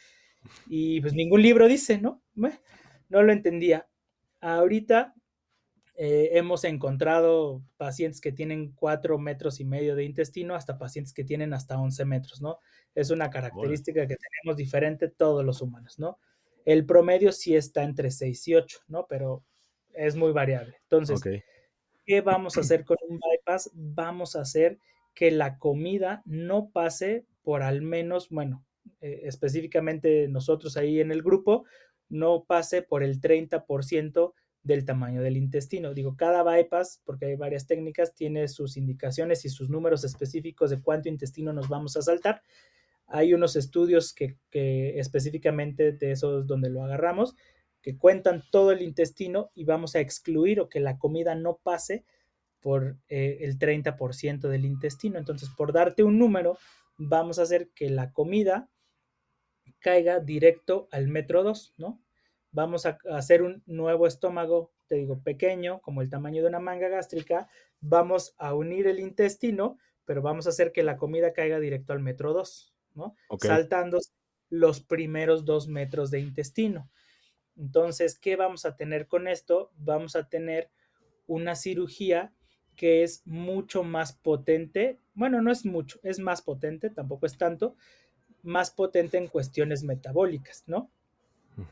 y 0.67 1.01
pues 1.01 1.13
ningún 1.13 1.41
libro 1.41 1.67
dice, 1.67 1.99
¿no? 1.99 2.21
No 3.09 3.23
lo 3.23 3.31
entendía. 3.31 3.87
Ahorita 4.41 5.13
eh, 5.95 6.31
hemos 6.33 6.63
encontrado 6.63 7.63
pacientes 7.77 8.19
que 8.19 8.31
tienen 8.31 8.71
cuatro 8.71 9.19
metros 9.19 9.59
y 9.59 9.65
medio 9.65 9.95
de 9.95 10.03
intestino 10.03 10.55
hasta 10.55 10.77
pacientes 10.77 11.13
que 11.13 11.23
tienen 11.23 11.53
hasta 11.53 11.79
11 11.79 12.05
metros, 12.05 12.41
¿no? 12.41 12.57
Es 12.95 13.11
una 13.11 13.29
característica 13.29 14.07
que 14.07 14.17
tenemos 14.17 14.57
diferente 14.57 15.07
todos 15.07 15.45
los 15.45 15.61
humanos, 15.61 15.99
¿no? 15.99 16.17
El 16.65 16.85
promedio 16.85 17.31
sí 17.31 17.55
está 17.55 17.83
entre 17.83 18.09
6 18.09 18.47
y 18.47 18.55
8, 18.55 18.79
¿no? 18.87 19.05
Pero 19.07 19.43
es 19.93 20.15
muy 20.15 20.31
variable. 20.31 20.77
Entonces, 20.83 21.21
¿qué 22.05 22.21
vamos 22.21 22.57
a 22.57 22.61
hacer 22.61 22.83
con 22.83 22.97
un 23.07 23.19
bypass? 23.19 23.69
Vamos 23.73 24.35
a 24.35 24.41
hacer 24.41 24.79
que 25.13 25.31
la 25.31 25.57
comida 25.57 26.21
no 26.25 26.69
pase 26.69 27.25
por 27.43 27.61
al 27.61 27.81
menos, 27.81 28.29
bueno, 28.29 28.65
eh, 29.01 29.21
específicamente 29.23 30.27
nosotros 30.27 30.77
ahí 30.77 30.99
en 30.99 31.11
el 31.11 31.21
grupo, 31.21 31.65
no 32.09 32.45
pase 32.45 32.81
por 32.81 33.03
el 33.03 33.19
30% 33.19 34.33
del 34.63 34.85
tamaño 34.85 35.21
del 35.21 35.37
intestino. 35.37 35.93
Digo, 35.93 36.15
cada 36.15 36.43
bypass, 36.43 37.01
porque 37.03 37.25
hay 37.25 37.35
varias 37.35 37.67
técnicas, 37.67 38.13
tiene 38.15 38.47
sus 38.47 38.77
indicaciones 38.77 39.45
y 39.45 39.49
sus 39.49 39.69
números 39.69 40.03
específicos 40.03 40.69
de 40.69 40.81
cuánto 40.81 41.09
intestino 41.09 41.51
nos 41.53 41.67
vamos 41.67 41.97
a 41.97 42.01
saltar. 42.01 42.41
Hay 43.07 43.33
unos 43.33 43.55
estudios 43.55 44.13
que, 44.13 44.37
específicamente 44.51 45.91
de 45.91 46.11
esos 46.11 46.47
donde 46.47 46.69
lo 46.69 46.83
agarramos, 46.83 47.35
que 47.81 47.97
cuentan 47.97 48.43
todo 48.49 48.71
el 48.71 48.81
intestino 48.81 49.51
y 49.53 49.65
vamos 49.65 49.95
a 49.95 49.99
excluir 49.99 50.61
o 50.61 50.69
que 50.69 50.79
la 50.79 50.97
comida 50.97 51.35
no 51.35 51.59
pase 51.61 52.05
por 52.63 52.95
eh, 53.09 53.39
el 53.41 53.59
30% 53.59 54.47
del 54.47 54.65
intestino. 54.65 55.19
Entonces, 55.19 55.49
por 55.49 55.73
darte 55.73 56.01
un 56.01 56.17
número, 56.17 56.57
vamos 56.97 57.37
a 57.37 57.43
hacer 57.43 57.69
que 57.75 57.89
la 57.89 58.13
comida 58.13 58.69
caiga 59.79 60.21
directo 60.21 60.87
al 60.91 61.09
metro 61.09 61.43
2, 61.43 61.73
¿no? 61.77 62.01
Vamos 62.51 62.85
a 62.85 62.97
hacer 63.11 63.43
un 63.43 63.63
nuevo 63.65 64.07
estómago, 64.07 64.71
te 64.87 64.95
digo, 64.95 65.21
pequeño, 65.21 65.81
como 65.81 66.01
el 66.01 66.09
tamaño 66.09 66.41
de 66.41 66.47
una 66.47 66.59
manga 66.59 66.87
gástrica. 66.87 67.49
Vamos 67.81 68.33
a 68.37 68.53
unir 68.53 68.87
el 68.87 68.99
intestino, 68.99 69.77
pero 70.05 70.21
vamos 70.21 70.47
a 70.47 70.51
hacer 70.51 70.71
que 70.71 70.83
la 70.83 70.95
comida 70.95 71.33
caiga 71.33 71.59
directo 71.59 71.91
al 71.91 71.99
metro 71.99 72.31
2, 72.31 72.73
¿no? 72.93 73.15
Saltando 73.39 73.99
los 74.49 74.81
primeros 74.81 75.43
dos 75.43 75.67
metros 75.67 76.11
de 76.11 76.19
intestino. 76.19 76.89
Entonces, 77.57 78.17
¿qué 78.17 78.35
vamos 78.37 78.65
a 78.65 78.77
tener 78.77 79.07
con 79.07 79.27
esto? 79.27 79.71
Vamos 79.75 80.15
a 80.15 80.29
tener 80.29 80.69
una 81.27 81.55
cirugía 81.55 82.33
que 82.75 83.03
es 83.03 83.21
mucho 83.25 83.83
más 83.83 84.13
potente. 84.13 84.99
Bueno, 85.13 85.41
no 85.41 85.51
es 85.51 85.65
mucho, 85.65 85.99
es 86.03 86.19
más 86.19 86.41
potente, 86.41 86.89
tampoco 86.89 87.25
es 87.25 87.37
tanto, 87.37 87.75
más 88.41 88.71
potente 88.71 89.17
en 89.17 89.27
cuestiones 89.27 89.83
metabólicas, 89.83 90.63
¿no? 90.67 90.91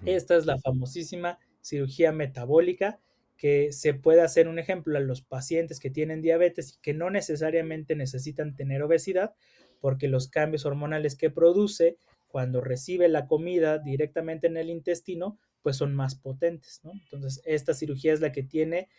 Esta 0.05 0.35
es 0.35 0.45
la 0.45 0.59
famosísima 0.59 1.39
cirugía 1.61 2.11
metabólica 2.11 2.99
que 3.35 3.71
se 3.71 3.95
puede 3.95 4.21
hacer 4.21 4.47
un 4.47 4.59
ejemplo 4.59 4.95
a 4.97 5.01
los 5.01 5.23
pacientes 5.23 5.79
que 5.79 5.89
tienen 5.89 6.21
diabetes 6.21 6.75
y 6.75 6.81
que 6.81 6.93
no 6.93 7.09
necesariamente 7.09 7.95
necesitan 7.95 8.55
tener 8.55 8.83
obesidad, 8.83 9.33
porque 9.79 10.07
los 10.07 10.27
cambios 10.27 10.65
hormonales 10.65 11.15
que 11.15 11.31
produce 11.31 11.97
cuando 12.27 12.61
recibe 12.61 13.09
la 13.09 13.25
comida 13.25 13.79
directamente 13.79 14.45
en 14.45 14.57
el 14.57 14.69
intestino, 14.69 15.39
pues 15.63 15.75
son 15.75 15.95
más 15.95 16.15
potentes, 16.15 16.81
¿no? 16.83 16.91
Entonces, 16.93 17.41
esta 17.45 17.73
cirugía 17.73 18.13
es 18.13 18.21
la 18.21 18.31
que 18.31 18.43
tiene 18.43 18.89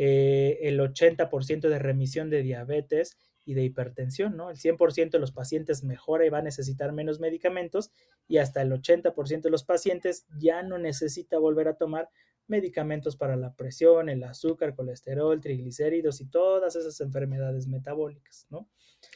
eh, 0.00 0.60
el 0.62 0.78
80% 0.78 1.68
de 1.68 1.78
remisión 1.80 2.30
de 2.30 2.44
diabetes 2.44 3.18
y 3.44 3.54
de 3.54 3.64
hipertensión, 3.64 4.36
¿no? 4.36 4.48
El 4.48 4.56
100% 4.56 5.10
de 5.10 5.18
los 5.18 5.32
pacientes 5.32 5.82
mejora 5.82 6.24
y 6.24 6.28
va 6.28 6.38
a 6.38 6.42
necesitar 6.42 6.92
menos 6.92 7.18
medicamentos 7.18 7.90
y 8.28 8.36
hasta 8.36 8.62
el 8.62 8.70
80% 8.70 9.40
de 9.40 9.50
los 9.50 9.64
pacientes 9.64 10.24
ya 10.38 10.62
no 10.62 10.78
necesita 10.78 11.40
volver 11.40 11.66
a 11.66 11.74
tomar 11.74 12.10
medicamentos 12.46 13.16
para 13.16 13.34
la 13.34 13.54
presión, 13.54 14.08
el 14.08 14.22
azúcar, 14.22 14.76
colesterol, 14.76 15.40
triglicéridos 15.40 16.20
y 16.20 16.26
todas 16.26 16.76
esas 16.76 17.00
enfermedades 17.00 17.66
metabólicas, 17.66 18.46
¿no? 18.50 18.68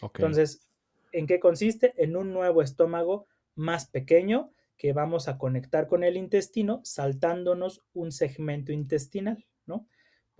Entonces, 0.03 0.67
¿en 1.13 1.29
qué 1.29 1.39
consiste? 1.39 1.95
En 1.97 2.17
un 2.17 2.33
nuevo 2.33 2.61
estómago 2.61 3.29
más 3.55 3.87
pequeño 3.87 4.51
que 4.77 4.93
vamos 4.93 5.29
a 5.29 5.39
conectar 5.39 5.87
con 5.87 6.03
el 6.03 6.17
intestino 6.17 6.81
saltándonos 6.83 7.85
un 7.93 8.11
segmento 8.11 8.73
intestinal. 8.73 9.47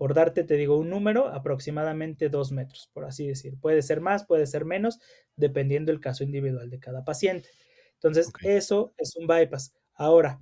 Por 0.03 0.13
darte, 0.13 0.43
te 0.43 0.57
digo, 0.57 0.77
un 0.77 0.89
número, 0.89 1.29
aproximadamente 1.29 2.27
dos 2.27 2.51
metros, 2.51 2.89
por 2.91 3.05
así 3.05 3.25
decir. 3.25 3.57
Puede 3.57 3.81
ser 3.81 4.01
más, 4.01 4.25
puede 4.25 4.47
ser 4.47 4.65
menos, 4.65 4.99
dependiendo 5.37 5.93
del 5.93 6.01
caso 6.01 6.25
individual 6.25 6.69
de 6.69 6.77
cada 6.77 7.05
paciente. 7.05 7.47
Entonces, 7.93 8.29
eso 8.41 8.93
es 8.97 9.15
un 9.15 9.27
bypass. 9.27 9.73
Ahora, 9.93 10.41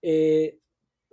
eh, 0.00 0.56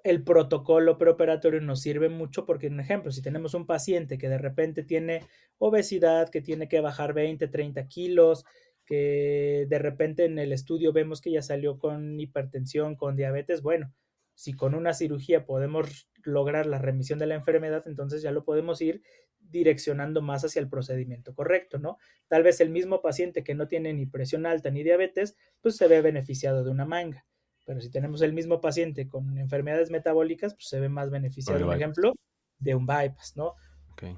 el 0.05 0.23
protocolo 0.23 0.97
preoperatorio 0.97 1.59
nos 1.59 1.81
sirve 1.81 2.07
mucho 2.07 2.45
porque, 2.45 2.67
un 2.67 2.79
ejemplo, 2.79 3.11
si 3.11 3.21
tenemos 3.21 3.53
un 3.55 3.65
paciente 3.65 4.17
que 4.17 4.29
de 4.29 4.37
repente 4.37 4.83
tiene 4.83 5.27
obesidad, 5.57 6.29
que 6.29 6.39
tiene 6.39 6.69
que 6.69 6.79
bajar 6.79 7.13
20, 7.13 7.49
30 7.49 7.89
kilos, 7.89 8.45
que 8.85 9.65
de 9.67 9.79
repente 9.79 10.23
en 10.23 10.39
el 10.39 10.53
estudio 10.53 10.93
vemos 10.93 11.19
que 11.19 11.31
ya 11.31 11.41
salió 11.41 11.77
con 11.77 12.21
hipertensión, 12.21 12.95
con 12.95 13.17
diabetes, 13.17 13.61
bueno, 13.61 13.91
si 14.37 14.53
con 14.53 14.75
una 14.75 14.93
cirugía 14.93 15.47
podemos 15.47 16.11
lograr 16.21 16.67
la 16.67 16.77
remisión 16.77 17.17
de 17.17 17.25
la 17.25 17.33
enfermedad, 17.33 17.83
entonces 17.87 18.21
ya 18.21 18.31
lo 18.31 18.43
podemos 18.43 18.79
ir 18.81 19.01
direccionando 19.39 20.21
más 20.21 20.45
hacia 20.45 20.59
el 20.59 20.69
procedimiento 20.69 21.33
correcto, 21.33 21.79
¿no? 21.79 21.97
Tal 22.27 22.43
vez 22.43 22.61
el 22.61 22.69
mismo 22.69 23.01
paciente 23.01 23.43
que 23.43 23.55
no 23.55 23.67
tiene 23.67 23.93
ni 23.93 24.05
presión 24.05 24.45
alta 24.45 24.69
ni 24.69 24.83
diabetes, 24.83 25.35
pues 25.59 25.75
se 25.75 25.87
ve 25.87 26.01
beneficiado 26.01 26.63
de 26.63 26.69
una 26.69 26.85
manga. 26.85 27.25
Pero 27.65 27.81
si 27.81 27.89
tenemos 27.89 28.21
el 28.21 28.33
mismo 28.33 28.61
paciente 28.61 29.07
con 29.07 29.39
enfermedades 29.39 29.89
metabólicas, 29.89 30.53
pues 30.53 30.67
se 30.67 30.79
ve 30.79 30.87
más 30.87 31.09
beneficiado, 31.09 31.65
por 31.65 31.75
ejemplo, 31.75 32.13
de 32.59 32.75
un 32.75 32.85
bypass, 32.85 33.37
¿no? 33.37 33.55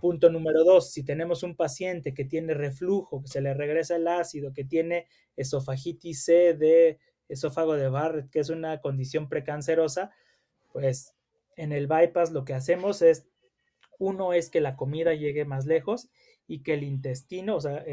Punto 0.01 0.29
número 0.29 0.65
dos, 0.65 0.91
si 0.91 1.05
tenemos 1.05 1.43
un 1.43 1.55
paciente 1.55 2.13
que 2.13 2.25
tiene 2.25 2.53
reflujo, 2.53 3.21
que 3.21 3.29
se 3.29 3.39
le 3.39 3.53
regresa 3.53 3.95
el 3.95 4.05
ácido, 4.09 4.51
que 4.53 4.65
tiene 4.65 5.07
esofagitis 5.37 6.25
C 6.25 6.55
de 6.55 6.99
esófago 7.29 7.75
de 7.75 7.89
Barrett, 7.89 8.29
que 8.29 8.39
es 8.39 8.49
una 8.49 8.81
condición 8.81 9.29
precancerosa, 9.29 10.11
pues 10.73 11.15
en 11.55 11.71
el 11.71 11.87
bypass 11.87 12.31
lo 12.31 12.43
que 12.43 12.53
hacemos 12.53 13.01
es, 13.01 13.27
uno 13.97 14.33
es 14.33 14.49
que 14.49 14.61
la 14.61 14.75
comida 14.75 15.13
llegue 15.13 15.45
más 15.45 15.65
lejos 15.65 16.09
y 16.47 16.63
que 16.63 16.73
el 16.73 16.83
intestino, 16.83 17.55
o 17.55 17.61
sea, 17.61 17.85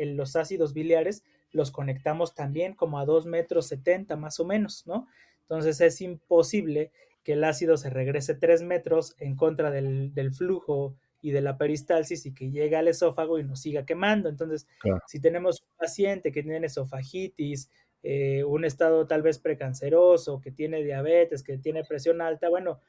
los 0.00 0.36
ácidos 0.36 0.72
biliares 0.72 1.24
los 1.50 1.70
conectamos 1.70 2.34
también 2.34 2.74
como 2.74 2.98
a 2.98 3.04
2 3.04 3.26
metros 3.26 3.66
70 3.66 4.16
más 4.16 4.40
o 4.40 4.44
menos, 4.44 4.86
¿no? 4.86 5.06
Entonces 5.42 5.80
es 5.80 6.00
imposible 6.00 6.92
que 7.22 7.34
el 7.34 7.44
ácido 7.44 7.76
se 7.76 7.90
regrese 7.90 8.34
3 8.34 8.62
metros 8.62 9.14
en 9.18 9.36
contra 9.36 9.70
del, 9.70 10.32
flujo 10.34 10.96
y 11.20 11.30
de 11.30 11.40
la 11.40 11.56
peristalsis 11.56 12.26
y 12.26 12.34
que 12.34 12.50
llegue 12.50 12.76
al 12.76 12.88
esófago 12.88 13.38
y 13.38 13.44
nos 13.44 13.60
siga 13.60 13.84
quemando. 13.84 14.28
Entonces, 14.28 14.66
si 15.06 15.20
tenemos 15.20 15.60
un 15.60 15.76
paciente 15.76 16.32
que 16.32 16.42
tiene 16.42 16.66
esofagitis, 16.66 17.70
eh, 18.02 18.42
un 18.44 18.64
estado 18.64 19.06
tal 19.06 19.22
vez 19.22 19.38
precanceroso, 19.38 20.40
que 20.40 20.50
tiene 20.50 20.82
diabetes, 20.82 21.42
que 21.42 21.58
tiene 21.58 21.84
presión 21.84 22.20
alta, 22.20 22.48
bueno, 22.48 22.80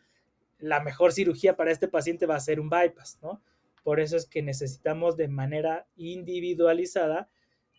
la 0.60 0.82
mejor 0.82 1.12
cirugía 1.12 1.56
para 1.56 1.72
este 1.72 1.88
paciente 1.88 2.26
va 2.26 2.36
a 2.36 2.40
ser 2.40 2.60
un 2.60 2.70
bypass, 2.70 3.20
¿no? 3.22 3.42
Por 3.84 4.00
eso 4.00 4.16
es 4.16 4.26
que 4.26 4.42
necesitamos 4.42 5.18
de 5.18 5.28
manera 5.28 5.86
individualizada 5.98 7.30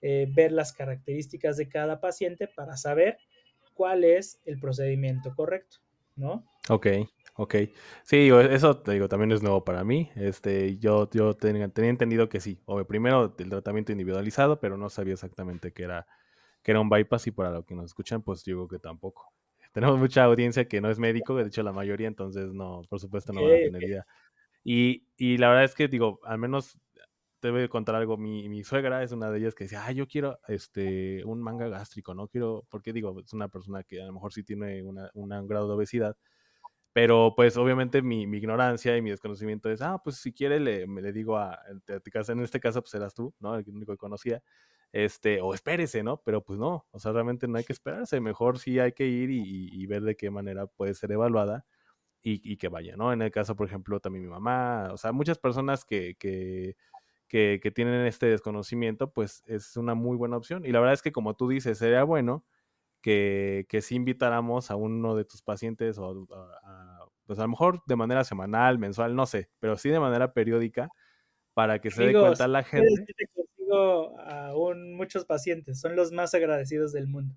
eh, 0.02 0.28
ver 0.30 0.52
las 0.52 0.72
características 0.72 1.56
de 1.56 1.68
cada 1.68 2.00
paciente 2.00 2.46
para 2.46 2.76
saber 2.76 3.16
cuál 3.72 4.04
es 4.04 4.40
el 4.44 4.60
procedimiento 4.60 5.34
correcto, 5.34 5.78
¿no? 6.14 6.44
Ok, 6.68 6.86
ok. 7.36 7.54
Sí, 8.02 8.30
eso 8.50 8.78
te 8.78 8.92
digo, 8.92 9.08
también 9.08 9.32
es 9.32 9.42
nuevo 9.42 9.64
para 9.64 9.82
mí. 9.82 10.10
Este, 10.14 10.76
yo, 10.78 11.08
yo 11.10 11.34
tenía, 11.34 11.70
entendido 11.74 12.28
que 12.28 12.40
sí. 12.40 12.60
O 12.66 12.84
primero 12.84 13.34
el 13.38 13.48
tratamiento 13.48 13.92
individualizado, 13.92 14.60
pero 14.60 14.76
no 14.76 14.90
sabía 14.90 15.14
exactamente 15.14 15.72
qué 15.72 15.84
era 15.84 16.06
que 16.64 16.72
era 16.72 16.80
un 16.80 16.88
bypass 16.88 17.28
y 17.28 17.30
para 17.30 17.50
lo 17.50 17.64
que 17.64 17.74
nos 17.74 17.84
escuchan, 17.84 18.22
pues 18.22 18.42
creo 18.42 18.66
que 18.66 18.80
tampoco. 18.80 19.32
Tenemos 19.72 19.98
mucha 19.98 20.24
audiencia 20.24 20.66
que 20.66 20.80
no 20.80 20.90
es 20.90 20.98
médico, 20.98 21.36
de 21.36 21.46
hecho 21.46 21.62
la 21.62 21.72
mayoría, 21.72 22.08
entonces 22.08 22.52
no, 22.52 22.82
por 22.88 22.98
supuesto 22.98 23.32
no 23.32 23.42
van 23.42 23.52
a 23.52 23.56
tener 23.56 23.82
idea. 23.84 24.06
Y, 24.64 25.06
y 25.16 25.36
la 25.36 25.50
verdad 25.50 25.64
es 25.64 25.74
que 25.74 25.88
digo, 25.88 26.20
al 26.24 26.38
menos 26.38 26.78
te 27.40 27.50
voy 27.50 27.64
a 27.64 27.68
contar 27.68 27.94
algo, 27.94 28.16
mi, 28.16 28.48
mi 28.48 28.64
suegra 28.64 29.02
es 29.02 29.12
una 29.12 29.30
de 29.30 29.38
ellas 29.38 29.54
que 29.54 29.64
decía, 29.64 29.84
ah, 29.84 29.92
yo 29.92 30.08
quiero 30.08 30.40
este, 30.48 31.22
un 31.26 31.42
manga 31.42 31.68
gástrico, 31.68 32.14
no 32.14 32.26
quiero, 32.26 32.64
porque 32.70 32.94
digo, 32.94 33.20
es 33.20 33.34
una 33.34 33.48
persona 33.48 33.82
que 33.82 34.00
a 34.00 34.06
lo 34.06 34.14
mejor 34.14 34.32
sí 34.32 34.42
tiene 34.42 34.82
una, 34.82 35.10
un 35.12 35.46
grado 35.46 35.68
de 35.68 35.74
obesidad, 35.74 36.16
pero 36.94 37.34
pues 37.36 37.58
obviamente 37.58 38.00
mi, 38.00 38.26
mi, 38.26 38.38
ignorancia 38.38 38.96
y 38.96 39.02
mi 39.02 39.10
desconocimiento 39.10 39.68
es, 39.70 39.82
ah, 39.82 40.00
pues 40.02 40.16
si 40.16 40.32
quiere 40.32 40.58
le, 40.58 40.86
me 40.86 41.02
le 41.02 41.12
digo 41.12 41.36
a, 41.36 41.58
en 41.66 42.40
este 42.40 42.60
caso 42.60 42.80
pues 42.80 42.94
eras 42.94 43.12
tú, 43.12 43.34
¿no? 43.40 43.56
El 43.56 43.68
único 43.68 43.92
que 43.92 43.98
conocía, 43.98 44.42
este, 44.94 45.40
o 45.40 45.54
espérese, 45.54 46.04
¿no? 46.04 46.22
Pero 46.24 46.44
pues 46.44 46.56
no, 46.56 46.86
o 46.92 47.00
sea, 47.00 47.10
realmente 47.10 47.48
no 47.48 47.58
hay 47.58 47.64
que 47.64 47.72
esperarse, 47.72 48.20
mejor 48.20 48.60
sí 48.60 48.78
hay 48.78 48.92
que 48.92 49.08
ir 49.08 49.28
y, 49.28 49.86
ver 49.86 50.02
de 50.02 50.16
qué 50.16 50.30
manera 50.30 50.68
puede 50.68 50.94
ser 50.94 51.10
evaluada 51.10 51.66
y, 52.22 52.56
que 52.58 52.68
vaya, 52.68 52.96
¿no? 52.96 53.12
En 53.12 53.20
el 53.20 53.32
caso, 53.32 53.56
por 53.56 53.66
ejemplo, 53.66 53.98
también 53.98 54.24
mi 54.24 54.30
mamá, 54.30 54.90
o 54.92 54.96
sea, 54.96 55.10
muchas 55.10 55.38
personas 55.38 55.84
que, 55.84 56.14
que, 56.16 56.76
que, 57.28 57.72
tienen 57.74 58.06
este 58.06 58.26
desconocimiento, 58.26 59.12
pues 59.12 59.42
es 59.46 59.76
una 59.76 59.96
muy 59.96 60.16
buena 60.16 60.36
opción. 60.36 60.64
Y 60.64 60.70
la 60.70 60.78
verdad 60.78 60.94
es 60.94 61.02
que 61.02 61.10
como 61.10 61.34
tú 61.34 61.48
dices, 61.48 61.76
sería 61.78 62.04
bueno 62.04 62.44
que, 63.02 63.66
que 63.68 63.82
sí 63.82 63.96
invitáramos 63.96 64.70
a 64.70 64.76
uno 64.76 65.16
de 65.16 65.24
tus 65.24 65.42
pacientes 65.42 65.98
o 65.98 66.28
a, 66.32 67.08
pues 67.26 67.40
a 67.40 67.42
lo 67.42 67.48
mejor 67.48 67.82
de 67.86 67.96
manera 67.96 68.22
semanal, 68.22 68.78
mensual, 68.78 69.16
no 69.16 69.26
sé, 69.26 69.50
pero 69.58 69.76
sí 69.76 69.88
de 69.88 69.98
manera 69.98 70.32
periódica 70.32 70.88
para 71.52 71.80
que 71.80 71.90
se 71.90 72.06
dé 72.06 72.12
cuenta 72.12 72.46
la 72.46 72.62
gente 72.62 73.04
a 74.18 74.52
muchos 74.76 75.24
pacientes, 75.24 75.80
son 75.80 75.96
los 75.96 76.12
más 76.12 76.34
agradecidos 76.34 76.92
del 76.92 77.06
mundo. 77.06 77.34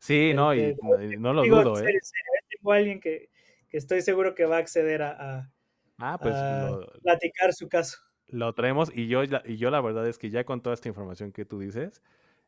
Sí, 0.00 0.32
no, 0.34 0.54
y, 0.54 0.74
no 1.18 1.34
lo 1.34 1.44
dudo, 1.44 1.78
¿eh? 1.78 2.00
Tengo 2.48 2.72
alguien 2.72 3.00
que, 3.00 3.28
estoy 3.70 4.00
seguro 4.00 4.34
que 4.34 4.46
va 4.46 4.56
a 4.56 4.60
acceder 4.60 5.02
a, 5.02 5.52
ah, 5.98 6.18
pues 6.20 6.34
platicar 7.02 7.52
su 7.52 7.68
caso. 7.68 7.98
Lo 8.26 8.54
traemos 8.54 8.90
y 8.94 9.08
yo, 9.08 9.22
y 9.24 9.56
yo 9.56 9.70
la 9.70 9.80
verdad 9.80 10.08
es 10.08 10.18
que 10.18 10.30
ya 10.30 10.44
con 10.44 10.62
toda 10.62 10.74
esta 10.74 10.88
información 10.88 11.32
que 11.32 11.44
tú 11.44 11.58
dices, 11.58 12.02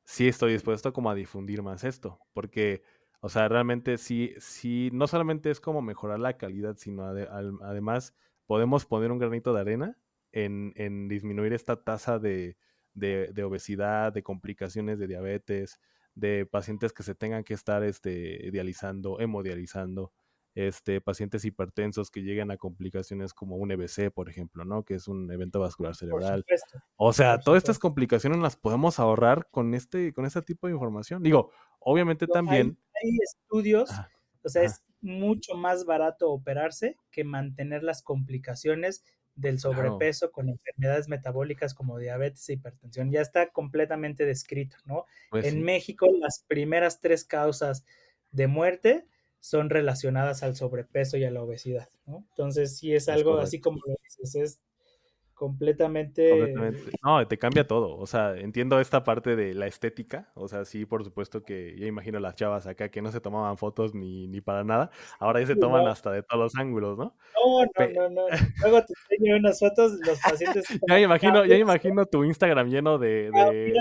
sí 0.05 0.29
estoy 0.29 0.53
dispuesto 0.53 0.93
como 0.93 1.11
a 1.11 1.15
difundir 1.15 1.63
más 1.63 1.85
esto, 1.85 2.19
porque, 2.33 2.83
o 3.21 3.29
sea, 3.29 3.49
realmente 3.49 3.99
sí, 3.99 4.35
sí, 4.39 4.89
no 4.93 5.07
solamente 5.07 5.51
es 5.51 5.61
como 5.61 5.83
mejorar 5.83 6.21
la 6.21 6.39
calidad, 6.39 6.77
sino 6.79 7.05
además 7.05 8.15
podemos 8.47 8.87
poner 8.87 9.13
un 9.13 9.19
granito 9.19 9.53
de 9.53 9.61
arena 9.61 9.99
en, 10.33 10.73
en 10.77 11.09
disminuir 11.09 11.53
esta 11.53 11.85
tasa 11.85 12.19
de, 12.19 12.57
de, 12.95 13.43
obesidad, 13.45 14.13
de 14.13 14.23
complicaciones 14.23 14.99
de 14.99 15.07
diabetes, 15.07 15.81
de 16.15 16.47
pacientes 16.47 16.93
que 16.93 17.03
se 17.03 17.15
tengan 17.15 17.45
que 17.45 17.55
estar 17.55 17.83
este, 17.83 18.51
dializando, 18.51 19.21
hemodializando, 19.21 20.13
este, 20.55 21.01
pacientes 21.01 21.47
hipertensos 21.47 22.11
que 22.11 22.21
lleguen 22.21 22.51
a 22.51 22.59
complicaciones 22.59 23.33
como 23.33 23.57
un 23.57 23.71
EBC, 23.71 24.11
por 24.13 24.29
ejemplo, 24.29 24.67
¿no? 24.67 24.85
Que 24.85 24.95
es 24.95 25.09
un 25.09 25.31
evento 25.33 25.61
vascular 25.61 25.97
cerebral. 25.97 26.45
O 26.97 27.15
sea, 27.15 27.39
todas 27.39 27.59
estas 27.59 27.79
complicaciones 27.79 28.39
las 28.39 28.57
podemos 28.57 28.99
ahorrar 28.99 29.49
con 29.51 29.73
este, 29.73 30.13
con 30.13 30.27
este 30.27 30.43
tipo 30.43 30.67
de 30.67 30.75
información. 30.75 31.23
Digo, 31.23 31.51
obviamente 31.79 32.27
también. 32.27 32.79
Hay, 33.03 33.17
estudios, 33.23 33.91
o 34.45 34.49
sea, 34.49 34.63
es 34.63 34.85
mucho 35.01 35.55
más 35.55 35.85
barato 35.85 36.31
operarse 36.31 36.97
que 37.11 37.25
mantener 37.25 37.83
las 37.83 38.03
complicaciones 38.03 39.03
del 39.35 39.59
sobrepeso 39.59 40.31
con 40.31 40.49
enfermedades 40.49 41.09
metabólicas 41.09 41.75
como 41.75 41.99
diabetes 41.99 42.49
e 42.49 42.55
hipertensión. 42.55 43.11
Ya 43.11 43.21
está 43.21 43.51
completamente 43.51 44.27
descrito, 44.27 44.77
¿no? 44.85 45.07
Pues 45.31 45.47
en 45.47 45.63
México, 45.63 46.07
las 46.21 46.45
primeras 46.47 47.01
tres 47.01 47.25
causas 47.25 47.85
de 48.31 48.47
muerte 48.47 49.07
son 49.41 49.71
relacionadas 49.71 50.43
al 50.43 50.55
sobrepeso 50.55 51.17
y 51.17 51.25
a 51.25 51.31
la 51.31 51.43
obesidad, 51.43 51.89
¿no? 52.07 52.25
Entonces, 52.31 52.77
sí 52.77 52.95
es 52.95 53.09
algo 53.09 53.39
así 53.39 53.61
como 53.61 53.81
lo 53.87 53.97
dices, 54.05 54.35
es 54.35 54.61
completamente... 55.43 56.55
No, 57.03 57.27
te 57.27 57.37
cambia 57.37 57.67
todo. 57.67 57.97
O 57.97 58.07
sea, 58.07 58.37
entiendo 58.37 58.79
esta 58.79 59.03
parte 59.03 59.35
de 59.35 59.55
la 59.55 59.67
estética. 59.67 60.31
O 60.35 60.47
sea, 60.47 60.65
sí, 60.65 60.87
por 60.87 61.03
supuesto 61.03 61.43
que 61.43 61.75
ya 61.77 61.87
imagino 61.89 62.21
las 62.21 62.37
chavas 62.37 62.69
acá 62.69 62.91
que 62.91 63.03
no 63.03 63.11
se 63.11 63.21
tomaban 63.21 63.59
fotos 63.59 63.93
ni, 63.93 64.29
ni 64.29 64.41
para 64.41 64.63
nada. 64.63 64.93
Ahora 65.19 65.41
ya 65.41 65.49
se 65.49 65.57
toman 65.57 65.89
hasta 65.89 66.13
de 66.13 66.23
todos 66.23 66.45
los 66.45 66.55
ángulos, 66.55 66.97
¿no? 66.97 67.17
No, 67.35 67.65
no, 67.65 67.93
no, 67.93 68.11
no. 68.11 68.27
Luego 68.63 68.85
te 68.85 68.95
enseño 69.11 69.37
unas 69.37 69.59
fotos 69.59 69.95
los 70.07 70.21
pacientes. 70.21 70.65
ya 70.89 70.95
me 70.95 71.03
imagino, 71.03 71.45
ya 71.45 71.57
imagino 71.57 72.07
tu 72.07 72.23
Instagram 72.23 72.69
lleno 72.69 72.99
de... 72.99 73.33
de... 73.33 73.75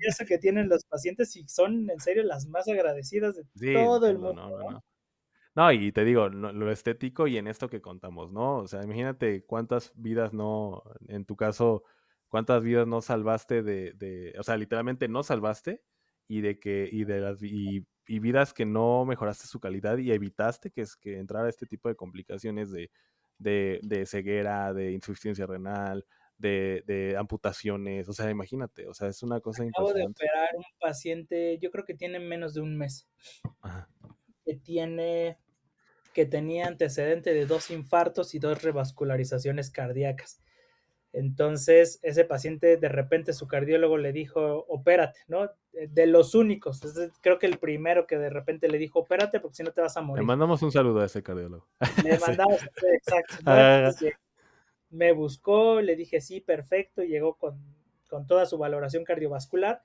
Eso 0.00 0.24
que 0.24 0.38
tienen 0.38 0.70
los 0.70 0.82
pacientes 0.86 1.36
y 1.36 1.46
son 1.46 1.90
en 1.90 2.00
serio 2.00 2.22
las 2.22 2.46
más 2.48 2.66
agradecidas 2.68 3.36
de 3.36 3.74
todo 3.74 4.08
el 4.08 4.18
mundo. 4.18 4.48
No, 4.48 4.82
no, 5.56 5.72
y 5.72 5.90
te 5.90 6.04
digo, 6.04 6.28
lo 6.28 6.70
estético 6.70 7.26
y 7.26 7.38
en 7.38 7.46
esto 7.46 7.70
que 7.70 7.80
contamos, 7.80 8.30
¿no? 8.30 8.58
O 8.58 8.66
sea, 8.68 8.82
imagínate 8.82 9.42
cuántas 9.46 9.90
vidas 9.96 10.34
no, 10.34 10.82
en 11.08 11.24
tu 11.24 11.34
caso, 11.34 11.82
cuántas 12.28 12.62
vidas 12.62 12.86
no 12.86 13.00
salvaste 13.00 13.62
de, 13.62 13.92
de 13.94 14.34
o 14.38 14.42
sea, 14.42 14.58
literalmente 14.58 15.08
no 15.08 15.22
salvaste 15.22 15.82
y 16.28 16.42
de 16.42 16.58
que, 16.58 16.90
y 16.92 17.04
de 17.04 17.20
las, 17.20 17.42
y, 17.42 17.86
vidas 18.06 18.52
que 18.52 18.66
no 18.66 19.06
mejoraste 19.06 19.46
su 19.46 19.58
calidad 19.58 19.96
y 19.96 20.12
evitaste 20.12 20.70
que, 20.70 20.82
es, 20.82 20.94
que 20.94 21.18
entrara 21.18 21.48
este 21.48 21.64
tipo 21.64 21.88
de 21.88 21.96
complicaciones 21.96 22.70
de, 22.70 22.90
de, 23.38 23.80
de 23.82 24.04
ceguera, 24.04 24.74
de 24.74 24.92
insuficiencia 24.92 25.46
renal, 25.46 26.04
de, 26.36 26.84
de, 26.86 27.16
amputaciones, 27.16 28.06
o 28.10 28.12
sea, 28.12 28.30
imagínate, 28.30 28.86
o 28.88 28.92
sea, 28.92 29.08
es 29.08 29.22
una 29.22 29.40
cosa 29.40 29.64
Acabo 29.64 29.94
de 29.94 30.04
operar 30.04 30.50
un 30.54 30.64
paciente, 30.78 31.58
yo 31.62 31.70
creo 31.70 31.86
que 31.86 31.94
tiene 31.94 32.20
menos 32.20 32.52
de 32.52 32.60
un 32.60 32.76
mes, 32.76 33.08
Ajá. 33.62 33.88
que 34.44 34.56
tiene 34.56 35.38
que 36.16 36.24
tenía 36.24 36.66
antecedente 36.66 37.34
de 37.34 37.44
dos 37.44 37.70
infartos 37.70 38.34
y 38.34 38.38
dos 38.38 38.62
revascularizaciones 38.62 39.70
cardíacas. 39.70 40.40
Entonces, 41.12 42.00
ese 42.02 42.24
paciente 42.24 42.78
de 42.78 42.88
repente 42.88 43.34
su 43.34 43.46
cardiólogo 43.46 43.98
le 43.98 44.14
dijo, 44.14 44.64
opérate, 44.66 45.20
¿no? 45.28 45.50
De 45.72 46.06
los 46.06 46.34
únicos, 46.34 46.80
creo 47.20 47.38
que 47.38 47.44
el 47.44 47.58
primero 47.58 48.06
que 48.06 48.16
de 48.16 48.30
repente 48.30 48.66
le 48.70 48.78
dijo, 48.78 49.00
opérate 49.00 49.40
porque 49.40 49.56
si 49.56 49.62
no 49.62 49.72
te 49.72 49.82
vas 49.82 49.98
a 49.98 50.00
morir. 50.00 50.22
Le 50.22 50.26
mandamos 50.26 50.62
un 50.62 50.72
saludo 50.72 51.00
a 51.00 51.04
ese 51.04 51.22
cardiólogo. 51.22 51.68
Le 52.02 52.18
mandamos, 52.18 52.66
exacto. 52.94 53.34
Ah. 53.44 53.92
me 54.88 55.12
buscó, 55.12 55.82
le 55.82 55.96
dije, 55.96 56.22
sí, 56.22 56.40
perfecto, 56.40 57.02
llegó 57.02 57.36
con, 57.36 57.62
con 58.08 58.26
toda 58.26 58.46
su 58.46 58.56
valoración 58.56 59.04
cardiovascular. 59.04 59.82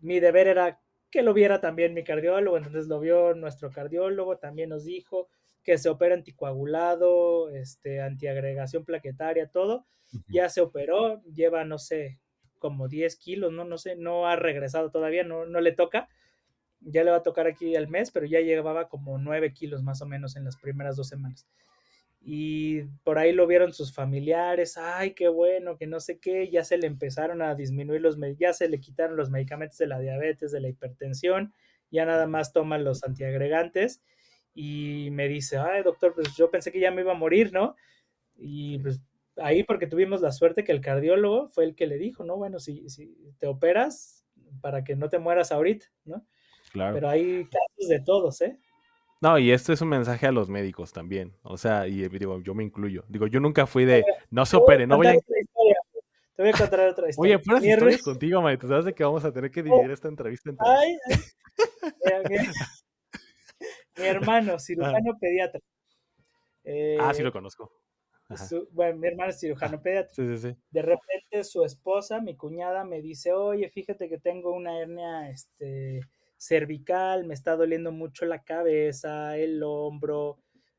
Mi 0.00 0.20
deber 0.20 0.48
era 0.48 0.82
que 1.10 1.22
lo 1.22 1.32
viera 1.32 1.62
también 1.62 1.94
mi 1.94 2.04
cardiólogo, 2.04 2.58
entonces 2.58 2.88
lo 2.88 3.00
vio 3.00 3.32
nuestro 3.32 3.70
cardiólogo, 3.70 4.36
también 4.36 4.68
nos 4.68 4.84
dijo, 4.84 5.30
que 5.62 5.78
se 5.78 5.88
opera 5.88 6.14
anticoagulado, 6.14 7.50
este, 7.50 8.00
antiagregación 8.00 8.84
plaquetaria, 8.84 9.48
todo. 9.48 9.86
Ya 10.28 10.48
se 10.48 10.60
operó, 10.60 11.22
lleva, 11.24 11.64
no 11.64 11.78
sé, 11.78 12.18
como 12.58 12.88
10 12.88 13.16
kilos, 13.16 13.52
no, 13.52 13.64
no 13.64 13.78
sé, 13.78 13.96
no 13.96 14.26
ha 14.26 14.36
regresado 14.36 14.90
todavía, 14.90 15.24
no, 15.24 15.46
no 15.46 15.60
le 15.60 15.72
toca. 15.72 16.08
Ya 16.80 17.04
le 17.04 17.12
va 17.12 17.18
a 17.18 17.22
tocar 17.22 17.46
aquí 17.46 17.76
al 17.76 17.88
mes, 17.88 18.10
pero 18.10 18.26
ya 18.26 18.40
llevaba 18.40 18.88
como 18.88 19.16
9 19.18 19.54
kilos 19.54 19.82
más 19.82 20.02
o 20.02 20.06
menos 20.06 20.36
en 20.36 20.44
las 20.44 20.56
primeras 20.56 20.96
dos 20.96 21.08
semanas. 21.08 21.46
Y 22.20 22.82
por 23.04 23.18
ahí 23.18 23.32
lo 23.32 23.46
vieron 23.46 23.72
sus 23.72 23.92
familiares, 23.94 24.76
ay, 24.76 25.12
qué 25.12 25.28
bueno, 25.28 25.76
que 25.76 25.86
no 25.86 25.98
sé 25.98 26.18
qué, 26.18 26.50
ya 26.50 26.62
se 26.62 26.76
le 26.76 26.86
empezaron 26.86 27.42
a 27.42 27.54
disminuir 27.54 28.00
los, 28.00 28.16
ya 28.38 28.52
se 28.52 28.68
le 28.68 28.80
quitaron 28.80 29.16
los 29.16 29.30
medicamentos 29.30 29.78
de 29.78 29.88
la 29.88 29.98
diabetes, 29.98 30.52
de 30.52 30.60
la 30.60 30.68
hipertensión, 30.68 31.52
ya 31.90 32.04
nada 32.04 32.28
más 32.28 32.52
toman 32.52 32.84
los 32.84 33.02
antiagregantes 33.02 34.02
y 34.54 35.08
me 35.12 35.28
dice, 35.28 35.58
ay 35.58 35.82
doctor, 35.82 36.14
pues 36.14 36.34
yo 36.36 36.50
pensé 36.50 36.70
que 36.72 36.80
ya 36.80 36.90
me 36.90 37.02
iba 37.02 37.12
a 37.12 37.16
morir, 37.16 37.52
¿no? 37.52 37.76
Y 38.36 38.78
pues 38.78 39.00
ahí 39.36 39.62
porque 39.62 39.86
tuvimos 39.86 40.20
la 40.20 40.32
suerte 40.32 40.64
que 40.64 40.72
el 40.72 40.80
cardiólogo 40.80 41.48
fue 41.48 41.64
el 41.64 41.74
que 41.74 41.86
le 41.86 41.98
dijo, 41.98 42.24
¿no? 42.24 42.36
Bueno, 42.36 42.58
si, 42.58 42.88
si 42.88 43.16
te 43.38 43.46
operas 43.46 44.24
para 44.60 44.84
que 44.84 44.96
no 44.96 45.08
te 45.08 45.18
mueras 45.18 45.52
ahorita, 45.52 45.86
¿no? 46.04 46.24
Claro. 46.72 46.94
Pero 46.94 47.08
hay 47.08 47.44
casos 47.44 47.88
de 47.88 48.00
todos, 48.00 48.40
¿eh? 48.42 48.58
No, 49.20 49.38
y 49.38 49.52
esto 49.52 49.72
es 49.72 49.80
un 49.80 49.88
mensaje 49.88 50.26
a 50.26 50.32
los 50.32 50.48
médicos 50.48 50.92
también. 50.92 51.32
O 51.42 51.56
sea, 51.56 51.86
y 51.86 52.08
digo, 52.08 52.40
yo 52.42 52.54
me 52.54 52.64
incluyo. 52.64 53.04
Digo, 53.08 53.28
yo 53.28 53.38
nunca 53.38 53.66
fui 53.66 53.84
de, 53.84 54.04
no 54.30 54.44
se 54.44 54.56
opere, 54.56 54.86
no 54.86 54.96
voy 54.96 55.06
a... 55.06 55.12
Te 56.34 56.42
voy 56.42 56.48
a 56.48 56.52
contar 56.52 56.80
otra 56.88 57.08
historia. 57.10 57.36
Oye, 57.36 57.44
fueras 57.44 57.64
historias 57.64 58.02
contigo, 58.02 58.42
May. 58.42 58.56
Tú 58.56 58.66
sabes 58.66 58.84
de 58.84 58.94
que 58.94 59.04
vamos 59.04 59.24
a 59.24 59.32
tener 59.32 59.50
que 59.52 59.62
dividir 59.62 59.92
esta 59.92 60.08
entrevista 60.08 60.50
entre... 60.50 60.66
Ay, 60.68 60.96
ay. 61.08 62.36
Mi 63.96 64.06
hermano, 64.06 64.58
cirujano 64.58 65.18
pediatra. 65.18 65.60
ah, 67.00 67.12
sí 67.12 67.20
eh, 67.20 67.24
lo 67.24 67.32
conozco. 67.32 67.70
bueno, 68.70 68.98
mi 68.98 69.08
hermano 69.08 69.30
es 69.30 69.40
cirujano 69.40 69.82
pediatra. 69.82 70.14
Sí, 70.14 70.26
sí, 70.28 70.38
sí. 70.38 70.56
De 70.70 70.82
repente 70.82 71.44
su 71.44 71.64
esposa, 71.64 72.20
mi 72.20 72.36
cuñada, 72.36 72.84
me 72.84 73.02
dice, 73.02 73.32
oye, 73.32 73.68
fíjate 73.68 74.08
que 74.08 74.18
tengo 74.18 74.52
una 74.52 74.78
hernia 74.78 75.28
este, 75.30 76.00
cervical, 76.38 77.24
me 77.24 77.34
está 77.34 77.56
doliendo 77.56 77.92
mucho 77.92 78.24
la 78.24 78.42
cabeza, 78.42 79.36
el 79.36 79.62
hombro. 79.62 80.38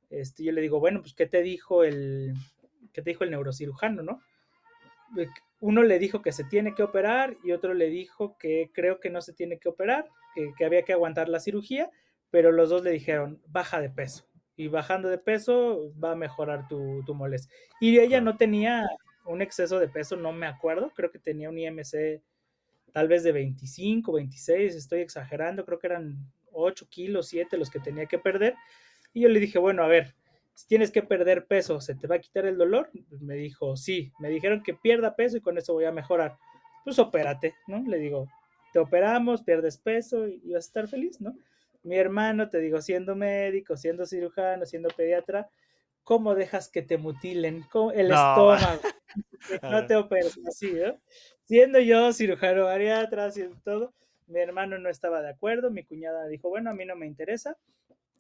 Este, 0.10 0.44
yo 0.44 0.52
le 0.52 0.62
digo, 0.62 0.80
bueno, 0.80 1.02
pues, 1.02 1.14
¿qué 1.14 1.28
te 1.28 1.44
dijo 1.44 1.84
el, 1.84 2.34
qué 2.92 3.02
te 3.02 3.12
dijo 3.12 3.24
el 3.24 3.32
neurocirujano, 3.32 4.02
no? 4.02 4.22
Uno 5.60 5.84
le 5.84 6.00
dijo 6.00 6.24
que 6.24 6.32
se 6.32 6.44
tiene 6.44 6.74
que 6.74 6.82
operar 6.82 7.38
y 7.44 7.52
otro 7.52 7.76
le 7.76 7.90
dijo 7.90 8.36
que 8.40 8.72
creo 8.74 9.00
que 9.00 9.12
no 9.12 9.22
se 9.22 9.34
tiene 9.34 9.60
que 9.60 9.70
operar, 9.70 10.10
que, 10.34 10.52
que 10.58 10.66
había 10.66 10.82
que 10.82 10.94
aguantar 10.94 11.30
la 11.30 11.40
cirugía 11.40 11.92
pero 12.34 12.52
los 12.52 12.72
dos 12.72 12.82
le 12.82 12.90
dijeron, 12.90 13.40
baja 13.46 13.80
de 13.80 13.92
peso. 13.92 14.26
Y 14.56 14.68
bajando 14.68 15.08
de 15.08 15.20
peso 15.20 15.94
va 16.04 16.14
a 16.14 16.16
mejorar 16.16 16.68
tu, 16.68 17.04
tu 17.06 17.14
molestia. 17.14 17.56
Y 17.80 18.00
ella 18.00 18.22
no 18.22 18.38
tenía 18.38 18.90
un 19.26 19.44
exceso 19.44 19.80
de 19.80 19.88
peso, 19.88 20.16
no 20.16 20.34
me 20.34 20.48
acuerdo, 20.48 20.92
creo 20.96 21.12
que 21.12 21.20
tenía 21.20 21.52
un 21.52 21.60
IMC 21.60 22.24
tal 22.92 23.08
vez 23.08 23.22
de 23.22 23.34
25, 23.34 24.12
26, 24.14 24.74
estoy 24.74 25.02
exagerando, 25.02 25.64
creo 25.64 25.78
que 25.78 25.86
eran 25.86 26.18
8 26.52 26.88
kilos, 26.90 27.28
7 27.28 27.56
los 27.56 27.70
que 27.70 27.80
tenía 27.80 28.08
que 28.08 28.18
perder. 28.18 28.56
Y 29.14 29.22
yo 29.22 29.30
le 29.30 29.40
dije, 29.40 29.60
bueno, 29.60 29.84
a 29.84 29.88
ver, 29.88 30.16
si 30.56 30.66
tienes 30.66 30.90
que 30.90 31.04
perder 31.04 31.46
peso, 31.46 31.82
¿se 31.82 31.94
te 31.94 32.08
va 32.08 32.16
a 32.16 32.20
quitar 32.20 32.48
el 32.48 32.58
dolor? 32.58 32.90
Me 33.22 33.36
dijo, 33.36 33.78
sí, 33.78 34.12
me 34.18 34.30
dijeron 34.30 34.64
que 34.64 34.74
pierda 34.74 35.16
peso 35.16 35.38
y 35.38 35.42
con 35.42 35.60
eso 35.60 35.74
voy 35.74 35.86
a 35.86 35.92
mejorar. 35.92 36.36
Pues 36.84 36.98
opérate, 36.98 37.54
¿no? 37.68 37.84
Le 37.88 38.00
digo, 38.00 38.28
te 38.72 38.80
operamos, 38.80 39.44
pierdes 39.44 39.78
peso 39.78 40.28
y 40.28 40.52
vas 40.52 40.66
a 40.66 40.68
estar 40.68 40.88
feliz, 40.88 41.22
¿no? 41.22 41.36
Mi 41.84 41.98
hermano, 41.98 42.50
te 42.50 42.60
digo, 42.60 42.82
siendo 42.82 43.16
médico, 43.16 43.78
siendo 43.78 44.06
cirujano, 44.06 44.66
siendo 44.66 44.90
pediatra, 44.90 45.50
¿cómo 46.04 46.36
dejas 46.36 46.70
que 46.70 46.82
te 46.82 46.98
mutilen 46.98 47.66
el 47.94 48.12
estómago? 48.12 48.82
no 49.64 49.86
te 49.86 49.96
operes 49.96 50.40
así, 50.48 50.74
¿no? 50.74 51.00
Siendo 51.44 51.80
yo 51.80 52.14
cirujano 52.14 52.66
bariatra, 52.66 53.26
haciendo 53.26 53.58
todo, 53.64 53.94
mi 54.28 54.40
hermano 54.40 54.80
no 54.80 54.90
estaba 54.90 55.22
de 55.22 55.30
acuerdo, 55.30 55.72
mi 55.72 55.84
cuñada 55.84 56.28
dijo, 56.28 56.50
bueno, 56.50 56.70
a 56.70 56.74
mí 56.74 56.86
no 56.86 56.96
me 56.96 57.06
interesa, 57.06 57.58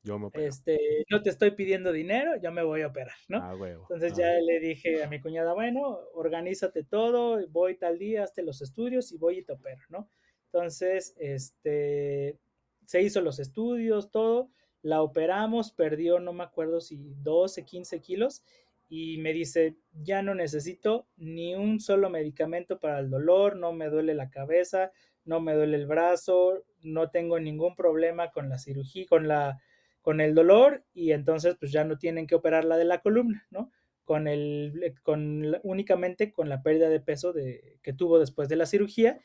yo 0.05 0.19
me 0.19 0.29
este, 0.33 1.05
no 1.09 1.21
te 1.21 1.29
estoy 1.29 1.51
pidiendo 1.51 1.93
dinero, 1.93 2.35
yo 2.35 2.51
me 2.51 2.61
voy 2.61 2.81
a 2.81 2.87
operar, 2.87 3.15
¿no? 3.29 3.37
Ah, 3.37 3.55
Entonces 3.55 4.11
ah, 4.13 4.15
ya 4.17 4.31
le 4.33 4.59
dije 4.59 5.01
a 5.01 5.07
mi 5.07 5.21
cuñada, 5.21 5.53
bueno, 5.53 5.97
organízate 6.13 6.83
todo, 6.83 7.39
voy 7.47 7.77
tal 7.77 7.97
día, 7.97 8.23
hazte 8.23 8.43
los 8.43 8.61
estudios 8.61 9.13
y 9.13 9.17
voy 9.17 9.39
y 9.39 9.43
te 9.43 9.53
opero, 9.53 9.81
¿no? 9.87 10.09
Entonces, 10.51 11.15
este, 11.17 12.37
se 12.85 13.01
hizo 13.01 13.21
los 13.21 13.39
estudios, 13.39 14.11
todo, 14.11 14.49
la 14.81 15.01
operamos, 15.01 15.71
perdió, 15.71 16.19
no 16.19 16.33
me 16.33 16.43
acuerdo 16.43 16.81
si 16.81 16.97
12, 17.21 17.65
15 17.65 18.01
kilos, 18.01 18.43
y 18.89 19.17
me 19.17 19.33
dice, 19.33 19.75
ya 19.93 20.21
no 20.21 20.35
necesito 20.35 21.07
ni 21.17 21.55
un 21.55 21.79
solo 21.79 22.09
medicamento 22.09 22.79
para 22.79 22.99
el 22.99 23.09
dolor, 23.09 23.55
no 23.55 23.73
me 23.73 23.89
duele 23.89 24.13
la 24.13 24.29
cabeza, 24.29 24.91
no 25.25 25.39
me 25.39 25.53
duele 25.53 25.77
el 25.77 25.87
brazo, 25.87 26.63
no 26.81 27.09
tengo 27.09 27.39
ningún 27.39 27.75
problema 27.75 28.31
con 28.31 28.49
la 28.49 28.59
cirugía, 28.59 29.05
con 29.07 29.27
la 29.27 29.59
con 30.03 30.19
el 30.19 30.35
dolor 30.35 30.83
y 30.93 31.13
entonces 31.13 31.55
pues 31.57 31.71
ya 31.71 31.85
no 31.85 31.97
tienen 31.97 32.27
que 32.27 32.35
operar 32.35 32.65
la 32.65 32.75
de 32.75 32.83
la 32.83 32.99
columna, 32.99 33.47
¿no? 33.49 33.71
Con 34.03 34.27
el 34.27 34.93
con 35.01 35.57
únicamente 35.63 36.33
con 36.33 36.49
la 36.49 36.61
pérdida 36.61 36.89
de 36.89 36.99
peso 36.99 37.31
de, 37.31 37.79
que 37.81 37.93
tuvo 37.93 38.19
después 38.19 38.49
de 38.49 38.57
la 38.57 38.65
cirugía 38.65 39.21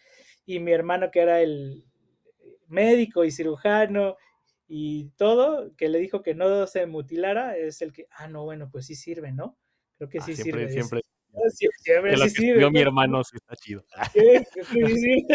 y 0.46 0.60
mi 0.60 0.70
hermano 0.70 1.10
que 1.10 1.20
era 1.20 1.42
el 1.42 1.84
médico 2.68 3.24
y 3.24 3.30
cirujano 3.30 4.16
y 4.68 5.10
todo, 5.16 5.74
que 5.76 5.88
le 5.88 5.98
dijo 5.98 6.22
que 6.22 6.34
no 6.34 6.66
se 6.66 6.86
mutilara, 6.86 7.56
es 7.56 7.80
el 7.82 7.92
que, 7.92 8.06
ah, 8.10 8.28
no, 8.28 8.44
bueno, 8.44 8.68
pues 8.70 8.86
sí 8.86 8.94
sirve, 8.94 9.32
¿no? 9.32 9.58
Creo 9.96 10.08
que 10.10 10.18
Ah, 10.18 10.22
sí 10.22 10.34
siempre, 10.36 10.68
sirve. 10.68 10.72
siempre. 10.72 11.00
Siempre 11.82 12.12
lo 12.16 12.24
sí 12.28 12.34
que 12.34 12.40
sirve. 12.40 12.66
mi 12.70 12.72
¿no? 12.72 12.80
hermano 12.80 13.24
sí 13.24 13.36
está 13.36 13.54
chido. 13.56 13.84
Sí, 14.12 14.20
sí, 14.96 15.26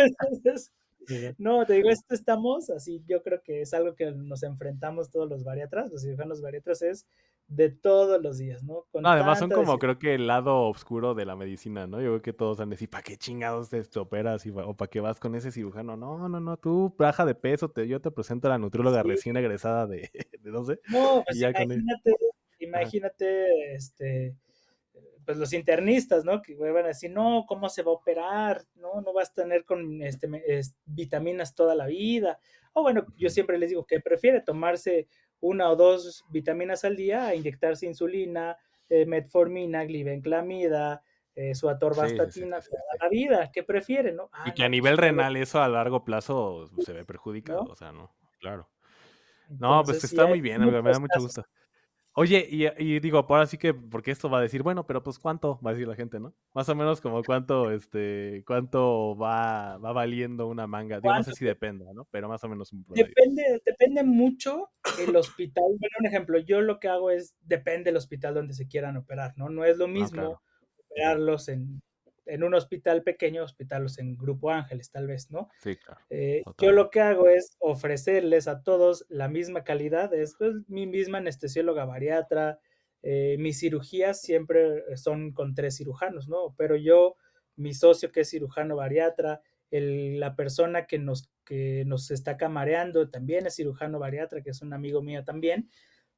No, 1.38 1.66
te 1.66 1.74
digo, 1.74 1.90
esto 1.90 2.14
estamos, 2.14 2.70
así 2.70 3.04
yo 3.08 3.22
creo 3.24 3.42
que 3.44 3.62
es 3.62 3.74
algo 3.74 3.96
que 3.96 4.12
nos 4.12 4.44
enfrentamos 4.44 5.10
todos 5.10 5.30
los 5.30 5.44
bariatras, 5.44 5.92
los 5.92 6.02
cirujanos 6.02 6.42
bariatras 6.42 6.82
es 6.82 7.06
de 7.48 7.70
todos 7.70 8.22
los 8.22 8.38
días, 8.38 8.64
¿no? 8.64 8.86
Con 8.92 9.04
No, 9.04 9.10
además 9.10 9.40
son 9.40 9.50
como 9.52 9.78
creo 9.78 10.00
que 10.00 10.16
el 10.16 10.28
lado 10.28 10.62
oscuro 10.70 11.14
de 11.14 11.26
la 11.26 11.36
medicina, 11.36 11.88
¿no? 11.88 12.00
Yo 12.00 12.10
creo 12.12 12.22
que 12.22 12.34
todos 12.34 12.58
van 12.58 12.70
a 12.70 12.72
decir, 12.72 12.90
¿para 12.90 13.04
qué 13.04 13.18
chingados 13.18 13.70
te, 13.70 13.84
te 13.84 14.00
operas? 14.00 14.46
Y 14.46 14.50
o 14.52 14.76
para 14.76 14.90
qué 14.90 15.02
vas 15.02 15.20
con 15.20 15.36
ese 15.36 15.52
cirujano. 15.52 15.98
No, 15.98 16.30
no, 16.30 16.40
no, 16.40 16.58
tú 16.58 16.96
baja 16.98 17.26
de 17.26 17.36
peso, 17.36 17.70
te, 17.70 17.88
yo 17.88 18.00
te 18.02 18.12
presento 18.12 18.48
a 18.48 18.52
la 18.52 18.58
nutrióloga 18.58 19.02
Sí. 19.02 19.08
recién 19.10 19.36
egresada 19.38 19.88
de, 19.88 20.10
de 20.42 20.52
no 20.52 20.64
sé. 20.64 20.80
No, 20.88 21.20
y 21.20 21.24
pues 21.26 21.38
ya 21.38 21.54
con 21.54 21.72
él. 21.72 21.80
imagínate, 21.82 22.16
imagínate, 22.60 23.76
este, 23.76 24.36
pues 25.26 25.38
los 25.38 25.54
internistas, 25.54 26.26
¿no? 26.26 26.42
Que 26.42 26.56
van 26.56 26.86
a 26.86 26.90
decir, 26.90 27.12
no, 27.12 27.46
¿cómo 27.48 27.70
se 27.70 27.84
va 27.84 27.92
a 27.92 27.96
operar? 27.96 28.64
No, 28.76 29.02
no 29.02 29.14
vas 29.14 29.32
a 29.32 29.34
tener 29.34 29.66
con 29.66 30.02
este, 30.02 30.28
es- 30.48 30.76
vitaminas 30.86 31.56
toda 31.56 31.76
la 31.76 31.86
vida. 31.88 32.40
O 32.74 32.82
bueno, 32.82 33.06
yo 33.18 33.30
siempre 33.30 33.58
les 33.58 33.70
digo 33.70 33.86
que 33.86 34.00
prefiere 34.00 34.42
tomarse 34.42 35.08
una 35.40 35.70
o 35.70 35.76
dos 35.76 36.24
vitaminas 36.30 36.84
al 36.86 36.96
día 36.96 37.28
a 37.28 37.36
inyectarse 37.36 37.86
insulina, 37.86 38.58
eh, 38.90 39.06
metformina, 39.06 39.84
glibenclamida, 39.86 41.04
eh, 41.36 41.56
su 41.56 41.68
atorvastatina 41.70 42.62
sí, 42.62 42.68
sí, 42.68 42.70
toda 42.72 42.84
la 43.02 43.10
vida. 43.10 43.52
¿Qué 43.52 43.64
prefiere, 43.64 44.12
no? 44.12 44.30
Ah, 44.32 44.44
Y 44.48 44.54
que 44.54 44.62
no, 44.62 44.66
a 44.66 44.70
nivel 44.70 44.94
pues, 44.96 45.02
renal 45.02 45.36
eso 45.38 45.62
a 45.62 45.68
largo 45.68 46.04
plazo 46.06 46.68
se 46.80 46.94
ve 46.94 47.06
perjudicado, 47.06 47.66
¿No? 47.66 47.72
o 47.72 47.76
sea, 47.76 47.92
no, 47.92 48.16
claro. 48.40 48.70
No, 49.50 49.84
pues 49.86 49.98
entonces, 49.98 50.02
sí 50.02 50.16
está 50.16 50.26
muy 50.28 50.42
bien, 50.42 50.62
me 50.62 50.92
da 50.92 51.00
mucho 51.00 51.20
gusto. 51.20 51.44
Oye, 52.16 52.48
y, 52.48 52.68
y 52.78 53.00
digo, 53.00 53.26
ahora 53.28 53.48
sí 53.48 53.58
que, 53.58 53.74
porque 53.74 54.12
esto 54.12 54.30
va 54.30 54.38
a 54.38 54.42
decir, 54.42 54.62
bueno, 54.62 54.86
pero 54.86 55.02
pues 55.02 55.18
cuánto, 55.18 55.60
va 55.66 55.72
a 55.72 55.74
decir 55.74 55.88
la 55.88 55.96
gente, 55.96 56.20
¿no? 56.20 56.36
Más 56.54 56.70
o 56.70 56.76
menos 56.76 57.02
como 57.02 57.24
cuánto, 57.24 57.72
este, 57.72 58.44
cuánto 58.46 59.18
va, 59.18 59.78
va 59.78 59.94
valiendo 59.94 60.48
una 60.48 60.68
manga. 60.68 61.00
Digo, 61.00 61.16
no 61.16 61.24
sé 61.24 61.34
si 61.34 61.44
dependa, 61.44 61.92
¿no? 61.94 62.08
Pero 62.12 62.30
más 62.30 62.44
o 62.44 62.50
menos 62.50 62.72
un 62.72 62.84
promedio. 62.84 63.08
Depende, 63.08 63.62
depende 63.66 64.04
mucho 64.04 64.70
el 65.00 65.16
hospital. 65.16 65.64
Bueno, 65.80 65.96
un 66.02 66.06
ejemplo, 66.06 66.38
yo 66.38 66.62
lo 66.62 66.80
que 66.80 66.88
hago 66.88 67.10
es, 67.10 67.36
depende 67.42 67.86
del 67.86 67.98
hospital 67.98 68.36
donde 68.36 68.54
se 68.54 68.68
quieran 68.68 68.96
operar, 68.96 69.34
¿no? 69.36 69.50
No 69.50 69.66
es 69.66 69.78
lo 69.78 69.88
mismo 69.88 70.22
claro. 70.22 70.42
operarlos 70.88 71.50
en, 71.50 71.82
en 72.26 72.44
un 72.44 72.54
hospital 72.54 73.04
pequeño, 73.04 73.44
hospitarlos 73.44 74.00
en 74.00 74.18
Grupo 74.18 74.50
Ángeles, 74.52 74.92
tal 74.92 75.08
vez, 75.08 75.30
¿no? 75.32 75.50
Sí, 75.60 75.76
claro. 75.76 76.02
Eh, 76.10 76.44
yo 76.60 76.72
lo 76.72 76.90
que 76.90 77.02
hago 77.02 77.28
es 77.28 77.56
ofrecerles 77.60 78.48
a 78.48 78.64
todos 78.64 79.06
la 79.10 79.28
misma 79.28 79.64
calidad, 79.64 80.14
es 80.14 80.36
pues, 80.38 80.54
mi 80.68 80.88
misma 80.88 81.18
anestesióloga 81.20 81.86
bariatra, 81.86 82.60
eh, 83.02 83.36
mis 83.40 83.60
cirugías 83.60 84.22
siempre 84.22 84.84
son 84.98 85.34
con 85.34 85.54
tres 85.56 85.78
cirujanos, 85.78 86.28
¿no? 86.30 86.56
Pero 86.58 86.76
yo, 86.78 87.16
mi 87.56 87.74
socio 87.74 88.12
que 88.12 88.22
es 88.22 88.30
cirujano 88.30 88.76
bariatra, 88.76 89.42
el- 89.72 90.20
la 90.20 90.36
persona 90.36 90.86
que 90.86 91.00
nos, 91.00 91.30
que 91.46 91.84
nos 91.86 92.12
está 92.12 92.38
camareando 92.38 93.10
también 93.10 93.46
es 93.48 93.56
cirujano 93.56 94.00
bariatra, 94.00 94.42
que 94.42 94.52
es 94.52 94.62
un 94.62 94.72
amigo 94.74 95.02
mío 95.02 95.24
también, 95.26 95.70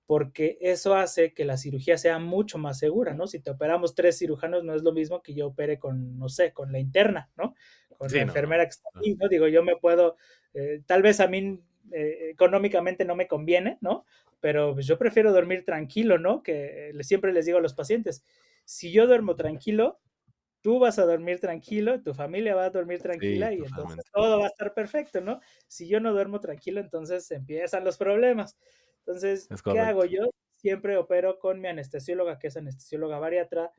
porque 0.06 0.58
eso 0.62 0.96
hace 0.96 1.34
que 1.34 1.46
la 1.46 1.58
cirugía 1.58 1.98
sea 1.98 2.20
mucho 2.20 2.58
más 2.58 2.78
segura, 2.80 3.14
¿no? 3.14 3.28
Si 3.28 3.40
te 3.40 3.52
operamos 3.52 3.96
tres 3.96 4.18
cirujanos, 4.20 4.64
no 4.64 4.76
es 4.76 4.84
lo 4.84 4.94
mismo 4.94 5.22
que 5.24 5.34
yo 5.34 5.48
opere 5.48 5.80
con, 5.80 6.20
no 6.20 6.30
sé, 6.30 6.54
con 6.54 6.72
la 6.72 6.80
interna, 6.80 7.32
¿no? 7.36 7.56
Con 7.98 8.10
Sí, 8.10 8.18
la 8.18 8.24
no, 8.26 8.32
enfermera 8.32 8.64
no, 8.64 8.66
que 8.66 8.70
está 8.70 8.90
aquí, 8.96 9.16
¿no? 9.16 9.28
Digo, 9.28 9.48
yo 9.48 9.64
me 9.64 9.78
puedo, 9.78 10.18
eh, 10.54 10.82
tal 10.86 11.02
vez 11.02 11.20
a 11.20 11.28
mí 11.28 11.60
eh, 11.92 12.30
económicamente 12.32 13.06
no 13.06 13.16
me 13.16 13.28
conviene, 13.28 13.78
¿no? 13.82 14.06
Pero 14.40 14.74
pues, 14.76 14.86
yo 14.86 14.98
prefiero 15.00 15.34
dormir 15.34 15.66
tranquilo, 15.66 16.20
¿no? 16.20 16.44
Que 16.44 16.90
eh, 16.90 17.04
siempre 17.04 17.34
les 17.34 17.46
digo 17.46 17.58
a 17.58 17.62
los 17.62 17.74
pacientes, 17.74 18.24
si 18.64 18.92
yo 18.92 19.08
duermo 19.08 19.36
tranquilo, 19.36 20.00
tú 20.62 20.80
vas 20.80 20.98
a 20.98 21.06
dormir 21.06 21.40
tranquilo, 21.40 22.02
tu 22.02 22.14
familia 22.16 22.56
va 22.56 22.66
a 22.66 22.70
dormir 22.72 23.00
tranquila 23.00 23.54
y 23.54 23.64
entonces 23.64 24.04
todo 24.12 24.40
va 24.40 24.46
a 24.46 24.48
estar 24.50 24.74
perfecto, 24.74 25.22
¿no? 25.22 25.40
Si 25.68 25.88
yo 25.88 26.00
no 26.00 26.12
duermo 26.12 26.40
tranquilo, 26.40 26.82
entonces 26.82 27.30
empiezan 27.32 27.84
los 27.84 27.98
problemas. 27.98 28.58
Entonces, 29.06 29.52
Es 29.52 29.62
¿qué 29.64 29.80
hago 29.80 30.06
yo? 30.06 30.30
Siempre 30.56 30.98
opero 30.98 31.38
con 31.40 31.62
mi 31.62 31.68
anestesióloga, 31.68 32.40
que 32.40 32.48
es 32.48 32.58
anestesióloga 32.58 33.20
bariatra, 33.20 33.72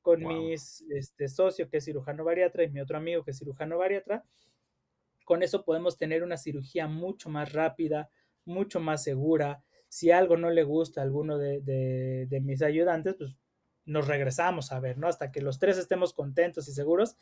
con 0.00 0.22
Wow. 0.22 0.26
mis 0.26 0.82
este, 0.90 1.28
socio, 1.28 1.68
que 1.70 1.78
es 1.78 1.84
cirujano 1.84 2.24
bariatra, 2.24 2.64
y 2.64 2.70
mi 2.70 2.80
otro 2.80 2.96
amigo, 2.98 3.24
que 3.24 3.30
es 3.32 3.38
cirujano 3.38 3.78
bariatra. 3.78 4.24
Con 5.24 5.42
eso 5.42 5.64
podemos 5.64 5.96
tener 5.98 6.22
una 6.22 6.36
cirugía 6.36 6.88
mucho 6.88 7.28
más 7.30 7.52
rápida, 7.52 8.10
mucho 8.44 8.80
más 8.80 9.04
segura. 9.04 9.62
Si 9.88 10.10
algo 10.10 10.36
no 10.36 10.50
le 10.50 10.64
gusta 10.64 11.00
a 11.00 11.04
alguno 11.04 11.38
de, 11.38 11.60
de- 11.60 12.26
de 12.28 12.40
mis 12.40 12.62
ayudantes, 12.62 13.14
pues 13.16 13.38
nos 13.84 14.08
regresamos 14.08 14.72
a 14.72 14.80
ver, 14.80 14.98
¿no? 14.98 15.08
Hasta 15.08 15.30
que 15.32 15.40
los 15.42 15.58
tres 15.58 15.78
estemos 15.78 16.12
contentos 16.12 16.68
y 16.68 16.72
seguros 16.72 17.16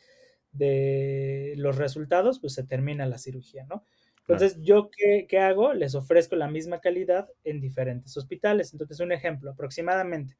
de 0.51 1.53
los 1.57 1.77
resultados, 1.77 2.39
pues 2.39 2.53
se 2.53 2.63
termina 2.63 3.05
la 3.05 3.17
cirugía, 3.17 3.65
¿no? 3.65 3.85
Entonces, 4.27 4.57
¿yo 4.61 4.89
qué, 4.91 5.25
qué 5.27 5.39
hago? 5.39 5.73
Les 5.73 5.95
ofrezco 5.95 6.35
la 6.35 6.47
misma 6.47 6.79
calidad 6.79 7.29
en 7.43 7.59
diferentes 7.59 8.15
hospitales. 8.15 8.71
Entonces, 8.71 8.99
un 8.99 9.11
ejemplo, 9.11 9.51
aproximadamente, 9.51 10.37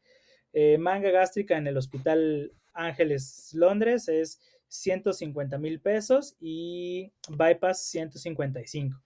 eh, 0.54 0.78
manga 0.78 1.12
gástrica 1.12 1.58
en 1.58 1.68
el 1.68 1.78
Hospital 1.78 2.54
Ángeles 2.74 3.52
Londres 3.54 4.08
es 4.08 4.40
150 4.68 5.58
mil 5.58 5.82
pesos 5.82 6.36
y 6.40 7.12
bypass 7.30 7.84
155. 7.86 9.02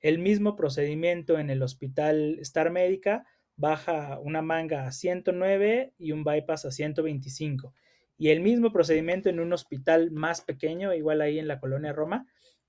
El 0.00 0.18
mismo 0.18 0.56
procedimiento 0.56 1.38
en 1.38 1.50
el 1.50 1.62
Hospital 1.62 2.38
Star 2.40 2.70
Médica 2.70 3.24
baja 3.56 4.18
una 4.20 4.42
manga 4.42 4.86
a 4.86 4.92
109 4.92 5.94
y 5.98 6.12
un 6.12 6.24
bypass 6.24 6.66
a 6.66 6.70
125. 6.70 7.74
Y 8.18 8.28
el 8.28 8.40
mismo 8.40 8.72
procedimiento 8.72 9.28
en 9.28 9.40
un 9.40 9.52
hospital 9.52 10.10
más 10.10 10.42
pequeño, 10.42 10.94
igual 10.94 11.20
ahí 11.20 11.38
en 11.38 11.48
la 11.48 11.60
colonia 11.60 11.92
Roma, 11.92 12.26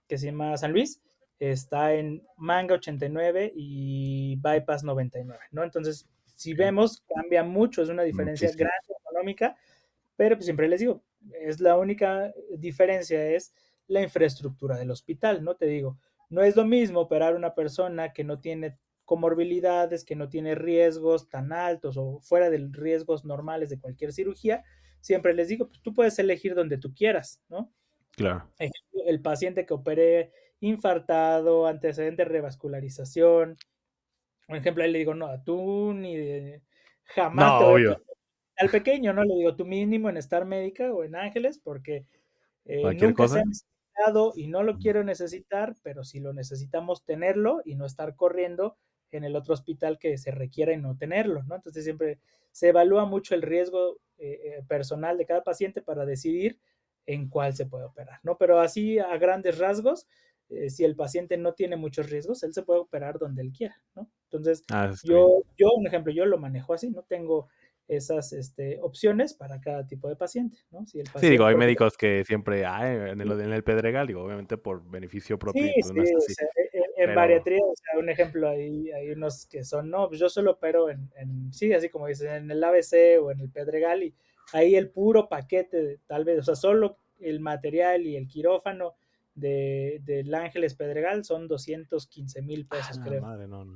que 0.08 0.18
se 0.18 0.28
llama 0.28 0.56
San 0.58 0.72
Luis, 0.72 1.02
está 1.40 1.94
en 1.94 2.26
manga 2.36 2.76
89 2.76 3.54
y 3.56 4.36
bypass 4.38 4.84
99, 4.84 5.40
¿no? 5.52 5.64
Entonces, 5.64 6.08
si 6.36 6.54
vemos, 6.54 7.04
cambia 7.14 7.44
mucho, 7.44 7.82
es 7.82 7.90
una 7.90 8.04
diferencia 8.04 8.48
Muchísimo. 8.48 8.70
grande 8.70 9.02
económica, 9.02 9.58
pero 10.16 10.36
pues 10.36 10.46
siempre 10.46 10.68
les 10.68 10.80
digo, 10.80 11.04
es 11.42 11.60
la 11.60 11.78
única 11.78 12.34
diferencia 12.58 13.30
es 13.30 13.54
la 13.88 14.02
infraestructura 14.02 14.78
del 14.78 14.92
hospital, 14.92 15.44
¿no? 15.44 15.56
Te 15.56 15.66
digo, 15.66 15.98
no 16.30 16.44
es 16.44 16.56
lo 16.56 16.66
mismo 16.66 17.00
operar 17.00 17.36
una 17.36 17.56
persona 17.56 18.14
que 18.14 18.24
no 18.24 18.40
tiene 18.40 18.78
comorbilidades, 19.06 20.04
que 20.04 20.16
no 20.16 20.28
tiene 20.28 20.54
riesgos 20.56 21.30
tan 21.30 21.54
altos 21.54 21.96
o 21.98 22.20
fuera 22.20 22.50
de 22.50 22.68
riesgos 22.72 23.24
normales 23.24 23.70
de 23.70 23.80
cualquier 23.80 24.12
cirugía. 24.12 24.64
Siempre 25.00 25.34
les 25.34 25.48
digo, 25.48 25.70
pues 25.70 25.82
tú 25.82 25.94
puedes 25.94 26.20
elegir 26.20 26.54
donde 26.54 26.78
tú 26.78 26.94
quieras, 26.94 27.42
¿no? 27.48 27.72
Claro. 28.12 28.52
El 29.06 29.22
paciente 29.22 29.66
que 29.66 29.74
opere 29.74 30.34
infartado, 30.60 31.68
antecedente 31.68 32.24
de 32.24 32.30
revascularización. 32.30 33.58
Por 34.48 34.58
ejemplo, 34.58 34.84
ahí 34.84 34.92
le 34.92 35.00
digo, 35.00 35.14
no, 35.14 35.42
tú 35.44 35.94
ni 35.94 36.16
de, 36.16 36.62
jamás 37.04 37.62
No, 37.62 37.76
te 37.76 37.90
a. 37.90 38.02
Al 38.60 38.70
pequeño, 38.70 39.14
¿no? 39.14 39.24
Le 39.24 39.36
digo, 39.36 39.56
tú 39.56 39.66
mínimo 39.66 40.10
en 40.10 40.18
Star 40.18 40.46
Médica 40.46 40.92
o 40.92 41.04
en 41.04 41.16
Ángeles, 41.16 41.60
porque 41.60 42.06
eh, 42.66 42.82
nunca 42.84 43.00
se 43.00 43.14
cosa. 43.14 43.40
ha 43.40 43.46
necesitado 43.46 44.34
y 44.36 44.48
no 44.48 44.64
lo 44.64 44.78
quiero 44.78 45.04
necesitar, 45.04 45.76
pero 45.84 46.04
si 46.04 46.20
lo 46.20 46.34
necesitamos 46.34 47.06
tenerlo 47.06 47.62
y 47.66 47.76
no 47.76 47.86
estar 47.86 48.16
corriendo 48.16 48.78
en 49.12 49.24
el 49.24 49.36
otro 49.36 49.54
hospital 49.54 50.00
que 50.00 50.18
se 50.18 50.32
requiera 50.32 50.74
y 50.74 50.78
no 50.78 50.98
tenerlo, 50.98 51.44
¿no? 51.44 51.56
Entonces 51.56 51.84
siempre 51.84 52.20
se 52.52 52.70
evalúa 52.70 53.06
mucho 53.06 53.36
el 53.36 53.42
riesgo 53.42 54.00
eh, 54.18 54.40
eh, 54.44 54.64
personal 54.68 55.18
de 55.18 55.26
cada 55.26 55.44
paciente 55.44 55.82
para 55.82 56.06
decidir 56.06 56.60
en 57.06 57.30
cuál 57.30 57.54
se 57.54 57.66
puede 57.66 57.86
operar, 57.86 58.20
¿no? 58.24 58.38
Pero 58.38 58.60
así 58.60 59.00
a 59.00 59.16
grandes 59.18 59.60
rasgos, 59.60 60.08
eh, 60.50 60.70
si 60.70 60.84
el 60.86 60.96
paciente 60.96 61.38
no 61.38 61.54
tiene 61.54 61.76
muchos 61.76 62.10
riesgos, 62.10 62.44
él 62.44 62.54
se 62.54 62.64
puede 62.64 62.80
operar 62.80 63.20
donde 63.20 63.42
él 63.42 63.52
quiera, 63.52 63.76
¿no? 63.96 64.10
Entonces, 64.26 64.64
Ah, 64.72 64.88
bien. 64.88 64.98
yo, 65.04 65.44
yo, 65.58 65.68
un 65.76 65.88
ejemplo, 65.88 66.12
yo 66.14 66.26
lo 66.26 66.38
manejo 66.38 66.74
así, 66.74 66.90
no 66.90 67.04
tengo 67.04 67.48
esas 67.88 68.34
este, 68.34 68.80
opciones 68.82 69.34
para 69.34 69.62
cada 69.62 69.88
tipo 69.88 70.10
de 70.10 70.18
paciente, 70.18 70.58
¿no? 70.72 70.86
Si 70.86 71.00
el 71.00 71.08
Sí, 71.20 71.30
digo, 71.30 71.46
hay 71.46 71.56
médicos 71.56 71.96
que 71.96 72.24
siempre, 72.26 72.66
ah, 72.66 72.92
en 73.12 73.22
el, 73.22 73.32
en 73.40 73.54
el 73.54 73.64
Pedregal, 73.64 74.08
digo, 74.08 74.24
obviamente 74.24 74.58
por 74.58 74.84
beneficio 74.90 75.40
propio, 75.40 75.64
Sí, 75.64 75.72
pues 75.80 75.94
no 75.94 76.06
sí, 76.06 76.14
o 76.14 76.18
así. 76.18 76.34
sea, 76.34 76.48
en, 76.74 76.82
en 76.84 76.92
Pero- 76.98 77.16
bariatría, 77.16 77.60
o 77.64 77.74
sea, 77.76 78.00
un 78.00 78.10
ejemplo, 78.10 78.50
ahí 78.50 78.92
hay 78.92 79.12
unos 79.12 79.46
que 79.48 79.64
son, 79.64 79.90
no, 79.90 80.10
pues 80.10 80.20
yo 80.20 80.28
solo 80.28 80.52
opero 80.52 80.90
en, 80.90 81.10
en, 81.16 81.54
sí, 81.54 81.72
así 81.72 81.88
como 81.90 82.08
dicen, 82.08 82.30
en 82.34 82.52
el 82.52 82.62
ABC 82.62 83.20
o 83.22 83.32
en 83.32 83.40
el 83.40 83.50
Pedregal, 83.50 84.04
y 84.04 84.14
ahí 84.52 84.76
el 84.76 84.90
puro 84.90 85.30
paquete, 85.30 86.00
tal 86.08 86.26
vez, 86.26 86.40
o 86.40 86.44
sea, 86.44 86.56
solo 86.56 86.98
el 87.22 87.40
material 87.40 88.06
y 88.06 88.18
el 88.18 88.28
quirófano 88.28 88.96
de, 89.38 90.02
del 90.04 90.34
Ángeles 90.34 90.74
Pedregal 90.74 91.24
son 91.24 91.48
215 91.48 92.42
mil 92.42 92.68
pesos, 92.68 93.00
creo. 93.00 93.24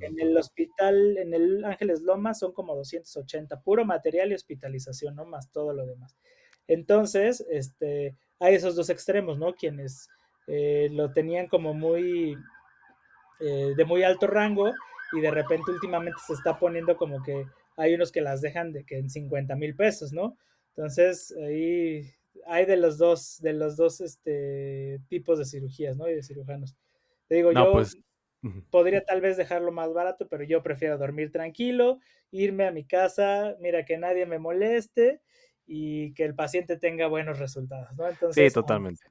en 0.00 0.20
el 0.20 0.36
hospital, 0.36 1.16
en 1.18 1.32
el 1.32 1.64
Ángeles 1.64 2.02
Loma 2.02 2.34
son 2.34 2.52
como 2.52 2.74
280, 2.74 3.60
puro 3.62 3.84
material 3.84 4.32
y 4.32 4.34
hospitalización, 4.34 5.14
¿no? 5.14 5.24
Más 5.24 5.52
todo 5.52 5.72
lo 5.72 5.86
demás. 5.86 6.16
Entonces, 6.66 7.46
este, 7.48 8.16
hay 8.40 8.56
esos 8.56 8.74
dos 8.74 8.90
extremos, 8.90 9.38
¿no? 9.38 9.54
Quienes 9.54 10.08
eh, 10.48 10.88
lo 10.90 11.12
tenían 11.12 11.46
como 11.46 11.74
muy, 11.74 12.36
eh, 13.40 13.72
de 13.76 13.84
muy 13.84 14.02
alto 14.02 14.26
rango 14.26 14.72
y 15.12 15.20
de 15.20 15.30
repente 15.30 15.70
últimamente 15.70 16.18
se 16.26 16.32
está 16.32 16.58
poniendo 16.58 16.96
como 16.96 17.22
que 17.22 17.46
hay 17.76 17.94
unos 17.94 18.10
que 18.10 18.20
las 18.20 18.40
dejan 18.40 18.72
de 18.72 18.84
que 18.84 18.98
en 18.98 19.10
50 19.10 19.54
mil 19.54 19.76
pesos, 19.76 20.12
¿no? 20.12 20.36
Entonces, 20.74 21.32
ahí 21.40 22.10
hay 22.46 22.66
de 22.66 22.76
los 22.76 22.98
dos, 22.98 23.38
de 23.40 23.52
los 23.52 23.76
dos 23.76 24.00
este, 24.00 25.00
tipos 25.08 25.38
de 25.38 25.44
cirugías, 25.44 25.96
¿no? 25.96 26.08
Y 26.08 26.14
de 26.14 26.22
cirujanos. 26.22 26.76
Te 27.28 27.36
digo, 27.36 27.52
yo 27.52 27.72
pues, 27.72 27.96
podría 28.70 29.04
tal 29.04 29.20
vez 29.20 29.36
dejarlo 29.36 29.72
más 29.72 29.92
barato, 29.92 30.28
pero 30.28 30.44
yo 30.44 30.62
prefiero 30.62 30.98
dormir 30.98 31.30
tranquilo, 31.30 31.98
irme 32.30 32.66
a 32.66 32.72
mi 32.72 32.84
casa, 32.84 33.56
mira 33.60 33.84
que 33.84 33.98
nadie 33.98 34.26
me 34.26 34.38
moleste 34.38 35.20
y 35.66 36.12
que 36.14 36.24
el 36.24 36.34
paciente 36.34 36.76
tenga 36.76 37.06
buenos 37.06 37.38
resultados, 37.38 37.96
¿no? 37.96 38.08
Entonces, 38.08 38.52
sí, 38.52 38.54
totalmente. 38.54 39.02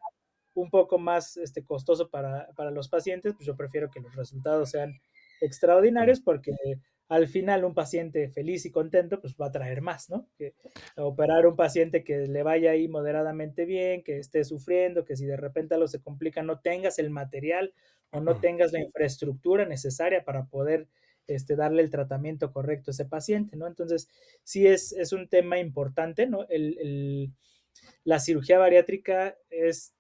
Un 0.54 0.70
poco 0.70 1.00
más 1.00 1.38
este, 1.38 1.64
costoso 1.64 2.10
para, 2.10 2.48
para 2.56 2.72
los 2.72 2.90
pacientes, 2.90 3.34
pues 3.34 3.46
yo 3.46 3.56
prefiero 3.56 3.90
que 3.90 4.02
los 4.02 4.14
resultados 4.16 4.72
sean 4.72 5.00
extraordinarios 5.40 6.20
porque 6.20 6.52
al 7.12 7.28
final 7.28 7.66
un 7.66 7.74
paciente 7.74 8.30
feliz 8.30 8.66
y 8.66 8.72
contento, 8.72 9.20
pues 9.20 9.36
va 9.36 9.48
a 9.48 9.52
traer 9.52 9.82
más, 9.82 10.10
¿no? 10.10 10.30
Que 10.38 10.54
operar 10.96 11.46
un 11.46 11.58
paciente 11.58 12.06
que 12.06 12.20
le 12.20 12.42
vaya 12.42 12.72
ahí 12.72 12.88
moderadamente 12.88 13.66
bien, 13.66 14.02
que 14.02 14.18
esté 14.18 14.46
sufriendo, 14.46 15.04
que 15.04 15.18
si 15.18 15.26
de 15.26 15.36
repente 15.36 15.76
algo 15.76 15.90
se 15.90 16.02
complica, 16.02 16.42
no 16.42 16.62
tengas 16.62 17.00
el 17.00 17.10
material 17.10 17.74
o 18.12 18.22
no 18.22 18.40
tengas 18.40 18.72
la 18.72 18.80
infraestructura 18.80 19.66
necesaria 19.66 20.24
para 20.24 20.46
poder 20.46 20.88
este, 21.28 21.58
darle 21.58 21.82
el 21.82 21.90
tratamiento 21.90 22.54
correcto 22.54 22.92
a 22.92 22.94
ese 22.94 23.04
paciente, 23.04 23.58
¿no? 23.58 23.68
Entonces, 23.68 24.08
sí 24.46 24.66
es, 24.66 24.94
es 24.94 25.12
un 25.12 25.28
tema 25.28 25.60
importante, 25.60 26.28
¿no? 26.28 26.48
la 28.04 28.20
cirugía 28.20 28.58
bariátrica 28.58 29.38
es 29.50 29.94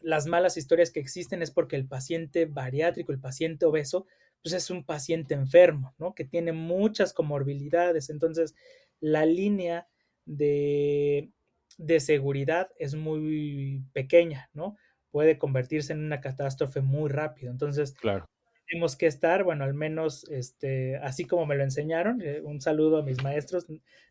las 0.00 0.26
malas 0.26 0.56
historias 0.56 0.90
que 0.90 0.98
existen 0.98 1.40
es 1.40 1.52
porque 1.52 1.76
el 1.76 1.86
paciente 1.86 2.46
bariátrico, 2.46 3.12
el 3.12 3.20
paciente 3.20 3.64
obeso, 3.64 4.06
pues 4.42 4.54
es 4.54 4.70
un 4.70 4.84
paciente 4.84 5.34
enfermo, 5.34 5.94
¿no? 5.98 6.14
Que 6.14 6.24
tiene 6.24 6.52
muchas 6.52 7.12
comorbilidades. 7.12 8.10
Entonces, 8.10 8.54
la 9.00 9.24
línea 9.24 9.88
de, 10.24 11.30
de 11.78 12.00
seguridad 12.00 12.70
es 12.78 12.94
muy 12.94 13.84
pequeña, 13.92 14.50
¿no? 14.52 14.76
Puede 15.10 15.38
convertirse 15.38 15.92
en 15.92 16.04
una 16.04 16.20
catástrofe 16.20 16.80
muy 16.80 17.10
rápido. 17.10 17.50
Entonces, 17.52 17.92
claro. 17.92 18.28
tenemos 18.66 18.96
que 18.96 19.06
estar, 19.06 19.44
bueno, 19.44 19.64
al 19.64 19.74
menos, 19.74 20.24
este, 20.30 20.96
así 20.96 21.24
como 21.24 21.46
me 21.46 21.56
lo 21.56 21.62
enseñaron, 21.62 22.20
eh, 22.22 22.40
un 22.42 22.60
saludo 22.60 22.98
a 22.98 23.02
mis 23.02 23.22
maestros, 23.22 23.66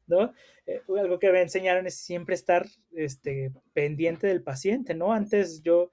¿no? 0.08 0.34
Eh, 0.66 0.82
algo 0.98 1.20
que 1.20 1.32
me 1.32 1.42
enseñaron 1.42 1.88
es 1.88 1.96
siempre 1.96 2.36
estar, 2.36 2.66
este, 2.92 3.52
pendiente 3.74 4.28
del 4.28 4.44
paciente, 4.44 4.94
¿no? 4.94 5.12
Antes 5.12 5.62
yo 5.62 5.92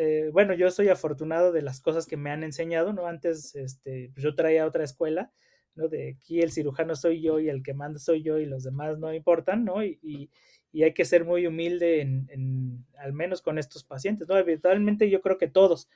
eh, 0.00 0.30
bueno, 0.32 0.54
yo 0.54 0.70
soy 0.70 0.90
afortunado 0.90 1.50
de 1.50 1.60
las 1.60 1.80
cosas 1.80 2.06
que 2.06 2.16
me 2.16 2.30
han 2.30 2.44
enseñado, 2.44 2.92
¿no? 2.92 3.08
Antes, 3.08 3.56
este, 3.56 4.12
yo 4.16 4.36
traía 4.36 4.64
otra 4.64 4.84
escuela, 4.84 5.32
¿no? 5.74 5.88
De 5.88 6.10
aquí 6.10 6.40
el 6.40 6.52
cirujano 6.52 6.94
soy 6.94 7.20
yo 7.20 7.40
y 7.40 7.48
el 7.48 7.64
que 7.64 7.74
manda 7.74 7.98
soy 7.98 8.22
yo 8.22 8.38
y 8.38 8.46
los 8.46 8.62
demás 8.62 8.96
no 9.00 9.12
importan, 9.12 9.64
¿no? 9.64 9.82
Y, 9.82 10.30
hay 10.80 10.94
que 10.94 11.04
ser 11.04 11.24
muy 11.24 11.44
humilde 11.44 12.02
en, 12.02 12.86
al 12.98 13.12
menos 13.12 13.42
con 13.42 13.58
estos 13.58 13.82
pacientes, 13.82 14.28
¿no? 14.28 14.38
Eventualmente 14.38 15.10
yo 15.10 15.20
creo 15.20 15.36
que 15.36 15.48
todos, 15.48 15.88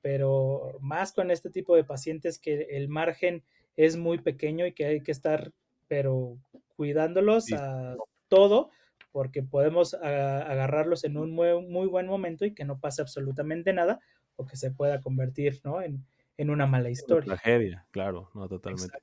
pero 0.00 0.76
más 0.80 1.12
con 1.12 1.30
este 1.30 1.50
tipo 1.50 1.76
de 1.76 1.84
pacientes 1.84 2.40
que 2.40 2.66
el 2.70 2.88
margen 2.88 3.44
es 3.76 3.96
muy 3.96 4.18
pequeño 4.18 4.66
y 4.66 4.72
que 4.72 4.86
hay 4.86 5.00
que 5.02 5.12
estar, 5.12 5.52
pero 5.86 6.36
cuidándolos 6.74 7.52
a 7.52 7.94
todo 8.26 8.70
porque 9.12 9.42
podemos 9.42 9.94
agarrarlos 9.94 11.04
en 11.04 11.16
un 11.16 11.32
muy, 11.32 11.86
buen 11.86 12.06
momento 12.06 12.44
y 12.44 12.54
que 12.54 12.64
no 12.64 12.78
pase 12.78 13.02
absolutamente 13.02 13.72
nada 13.72 14.00
o 14.36 14.46
que 14.46 14.56
se 14.56 14.70
pueda 14.70 15.00
convertir 15.00 15.60
¿no? 15.64 15.82
en, 15.82 16.04
una 16.38 16.66
mala 16.66 16.90
historia. 16.90 17.34
tragedia, 17.34 17.86
claro, 17.90 18.30
no, 18.34 18.48
totalmente. 18.48 18.96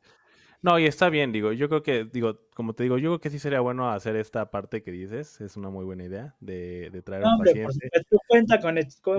No, 0.65 0.79
y 0.79 0.87
está 0.87 1.09
bien, 1.09 1.31
digo, 1.31 1.51
yo 1.51 1.69
creo 1.69 1.83
que, 1.83 2.05
digo, 2.05 2.39
como 2.55 2.73
te 2.73 2.81
digo, 2.81 2.97
yo 2.97 3.11
creo 3.11 3.19
que 3.19 3.29
sí 3.29 3.37
sería 3.37 3.59
bueno 3.59 3.91
hacer 3.91 4.15
esta 4.15 4.49
parte 4.49 4.81
que 4.81 4.91
dices, 4.91 5.39
es 5.39 5.57
una 5.57 5.69
muy 5.69 5.85
buena 5.85 6.05
idea 6.05 6.35
de, 6.39 6.89
de 6.91 7.01
traer 7.03 7.23
a 7.23 7.35
un 7.35 7.43
paciente. 7.43 8.03
cuenta 8.27 8.59
con, 8.59 8.75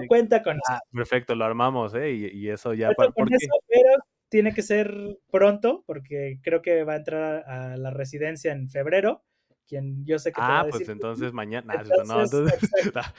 cuenta 0.08 0.42
con 0.42 0.58
ah, 0.68 0.80
Perfecto, 0.92 1.36
lo 1.36 1.44
armamos, 1.44 1.94
¿eh? 1.94 2.10
Y, 2.10 2.48
eso 2.48 2.74
ya... 2.74 2.90
Para, 2.92 3.12
pero 3.12 3.28
tiene 4.28 4.52
que 4.52 4.62
ser 4.62 5.18
pronto, 5.30 5.84
porque 5.86 6.40
creo 6.42 6.62
que 6.62 6.82
va 6.82 6.94
a 6.94 6.96
entrar 6.96 7.48
a 7.48 7.76
la 7.76 7.90
residencia 7.90 8.50
en 8.50 8.68
febrero, 8.68 9.22
quien 9.66 10.04
yo 10.04 10.18
sé 10.18 10.32
que 10.32 10.40
Ah, 10.40 10.66
pues 10.70 10.88
entonces 10.88 11.32
mañana. 11.32 11.74
no, 12.06 12.22
entonces, 12.22 12.70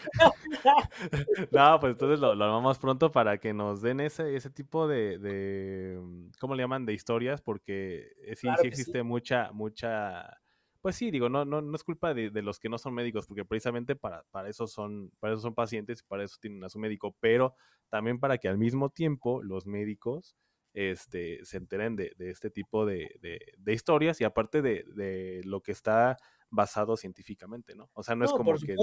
no, 1.51 1.79
pues 1.79 1.91
entonces 1.93 2.19
lo, 2.19 2.35
lo 2.35 2.45
armamos 2.45 2.79
pronto 2.79 3.11
para 3.11 3.37
que 3.37 3.53
nos 3.53 3.81
den 3.81 3.99
ese, 3.99 4.35
ese 4.35 4.49
tipo 4.49 4.87
de, 4.87 5.19
de, 5.19 5.99
mm, 6.01 6.29
¿cómo 6.39 6.55
le 6.55 6.63
llaman? 6.63 6.85
De 6.85 6.93
historias, 6.93 7.41
porque 7.41 8.13
eh, 8.23 8.35
sí, 8.35 8.47
sí 8.61 8.67
existe 8.67 9.03
mucha, 9.03 9.51
mucha, 9.51 10.39
pues 10.81 10.95
sí, 10.95 11.11
digo, 11.11 11.29
no, 11.29 11.45
no, 11.45 11.61
no 11.61 11.75
es 11.75 11.83
culpa 11.83 12.13
de, 12.13 12.29
de, 12.29 12.41
los 12.41 12.59
que 12.59 12.69
no 12.69 12.77
son 12.77 12.93
médicos, 12.93 13.27
porque 13.27 13.45
precisamente 13.45 13.95
para, 13.95 14.23
para 14.31 14.49
eso 14.49 14.67
son, 14.67 15.11
para 15.19 15.33
eso 15.33 15.41
son 15.41 15.53
pacientes 15.53 16.01
y 16.01 16.07
para 16.07 16.23
eso 16.23 16.37
tienen 16.39 16.63
a 16.63 16.69
su 16.69 16.79
médico, 16.79 17.15
pero 17.19 17.55
también 17.89 18.19
para 18.19 18.37
que 18.37 18.47
al 18.47 18.57
mismo 18.57 18.89
tiempo 18.89 19.43
los 19.43 19.65
médicos 19.65 20.35
este, 20.77 21.43
se 21.43 21.57
enteren 21.57 21.95
de, 21.95 22.13
de 22.17 22.29
este 22.29 22.51
tipo 22.51 22.85
de, 22.85 23.09
de, 23.19 23.73
historias 23.73 24.21
y 24.21 24.25
aparte 24.25 24.61
de, 24.61 25.41
lo 25.43 25.61
que 25.61 25.71
está 25.71 26.17
basado 26.49 26.95
científicamente, 26.97 27.75
¿no? 27.75 27.89
O 27.93 28.03
sea, 28.03 28.15
no, 28.15 28.25
es 28.25 28.31
como 28.31 28.53
que... 28.57 28.75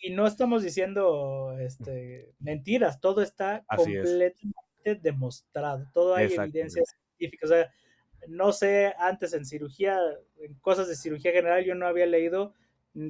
Y, 0.00 0.10
no 0.10 0.26
estamos 0.26 0.62
diciendo 0.62 1.56
este, 1.58 2.34
mentiras, 2.38 3.00
todo 3.00 3.22
está 3.22 3.64
completamente 3.74 4.54
demostrado, 5.00 5.86
todo 5.92 6.14
hay 6.14 6.32
evidencias 6.32 6.96
científicas. 7.16 7.50
O 7.50 7.54
sea, 7.54 7.72
no 8.28 8.52
sé, 8.52 8.94
antes 8.98 9.32
en 9.32 9.44
cirugía, 9.44 9.98
en 10.40 10.54
cosas 10.54 10.88
de 10.88 10.96
cirugía 10.96 11.32
general, 11.32 11.64
yo 11.64 11.74
no 11.74 11.86
había 11.86 12.06
leído 12.06 12.54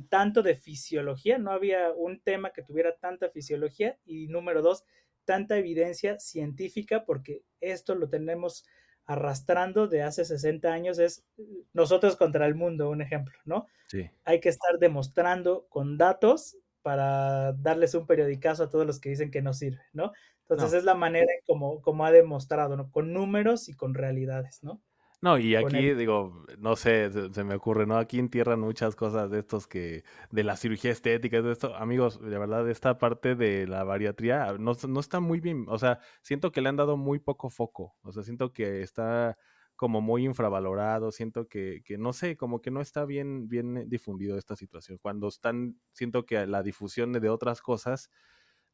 tanto 0.09 0.43
de 0.43 0.57
fisiología, 0.57 1.39
no 1.39 1.53
había 1.53 1.93
un 1.93 2.21
tema 2.21 2.51
que 2.51 2.63
tuviera 2.63 2.97
tanta 2.97 3.31
fisiología 3.31 3.99
y 4.05 4.27
número 4.27 4.61
dos, 4.61 4.85
tanta 5.25 5.57
evidencia 5.57 6.19
científica, 6.19 7.05
porque 7.05 7.43
esto 7.61 7.95
lo 7.95 8.09
tenemos 8.09 8.65
arrastrando 9.07 9.87
de 9.87 10.03
hace 10.03 10.25
60 10.25 10.73
años 10.73 10.99
es 10.99 11.25
nosotros 11.73 12.17
contra 12.17 12.47
el 12.47 12.55
mundo, 12.55 12.91
un 12.91 13.01
ejemplo, 13.01 13.39
¿no? 13.45 13.67
Sí. 13.89 14.11
Hay 14.25 14.41
que 14.41 14.49
estar 14.49 14.79
demostrando 14.79 15.67
con 15.69 15.97
datos 15.97 16.59
para 16.83 17.53
darles 17.53 17.95
un 17.95 18.07
periodicazo 18.07 18.65
a 18.65 18.71
todos 18.71 18.87
los 18.87 19.01
que 19.01 19.11
dicen 19.11 19.31
que 19.31 19.43
no 19.43 19.53
sirve, 19.53 19.83
¿no? 19.93 20.13
Entonces 20.49 20.75
es 20.75 20.85
la 20.85 20.95
manera 20.95 21.27
como, 21.47 21.81
como 21.83 22.05
ha 22.05 22.13
demostrado, 22.13 22.77
¿no? 22.77 22.91
Con 22.91 23.13
números 23.13 23.69
y 23.69 23.75
con 23.75 23.95
realidades, 23.95 24.63
¿no? 24.63 24.81
No, 25.23 25.39
y 25.39 25.57
aquí 25.57 25.95
digo, 25.95 26.45
no 26.59 26.77
sé, 26.77 27.11
se, 27.33 27.45
me 27.45 27.55
ocurre, 27.55 27.87
¿no? 27.87 27.97
Aquí 27.97 28.19
entierran 28.19 28.61
muchas 28.61 28.95
cosas 28.95 29.31
de 29.31 29.39
estos 29.39 29.67
que, 29.67 30.05
de 30.31 30.45
la 30.45 30.57
cirugía 30.57 30.93
estética, 30.93 31.41
de 31.41 31.53
esto. 31.53 31.75
Amigos, 31.75 32.21
de 32.21 32.39
verdad, 32.39 32.69
esta 32.69 32.99
parte 32.99 33.35
de 33.35 33.67
la 33.67 33.83
bariatría 33.83 34.57
no, 34.59 34.73
no 34.87 35.01
está 35.01 35.21
muy 35.21 35.41
bien, 35.41 35.65
o 35.69 35.79
sea, 35.79 36.01
siento 36.23 36.53
que 36.53 36.61
le 36.61 36.69
han 36.69 36.77
dado 36.77 36.97
muy 36.99 37.19
poco 37.19 37.49
foco, 37.49 37.97
o 38.03 38.13
sea, 38.13 38.23
siento 38.23 38.53
que 38.53 38.83
está 38.83 39.39
como 39.75 40.01
muy 40.01 40.25
infravalorado, 40.25 41.13
siento 41.13 41.49
que, 41.49 41.83
que 41.85 41.99
no 41.99 42.13
sé, 42.13 42.37
como 42.37 42.61
que 42.61 42.71
no 42.71 42.81
está 42.81 43.05
bien, 43.05 43.49
bien 43.49 43.89
difundido 43.89 44.39
esta 44.39 44.57
situación. 44.57 44.99
Cuando 45.01 45.29
están, 45.29 45.79
siento 45.93 46.25
que 46.25 46.47
la 46.47 46.63
difusión 46.63 47.13
de 47.13 47.29
otras 47.29 47.61
cosas, 47.61 48.11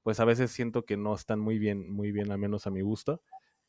pues 0.03 0.21
a 0.21 0.25
veces 0.25 0.51
siento 0.51 0.85
que 0.85 0.97
no 0.97 1.15
están 1.15 1.41
muy 1.41 1.59
bien, 1.59 1.93
muy 1.93 2.13
bien, 2.13 2.31
al 2.31 2.39
menos 2.39 2.67
a 2.67 2.71
mi 2.71 2.83
gusto. 2.83 3.23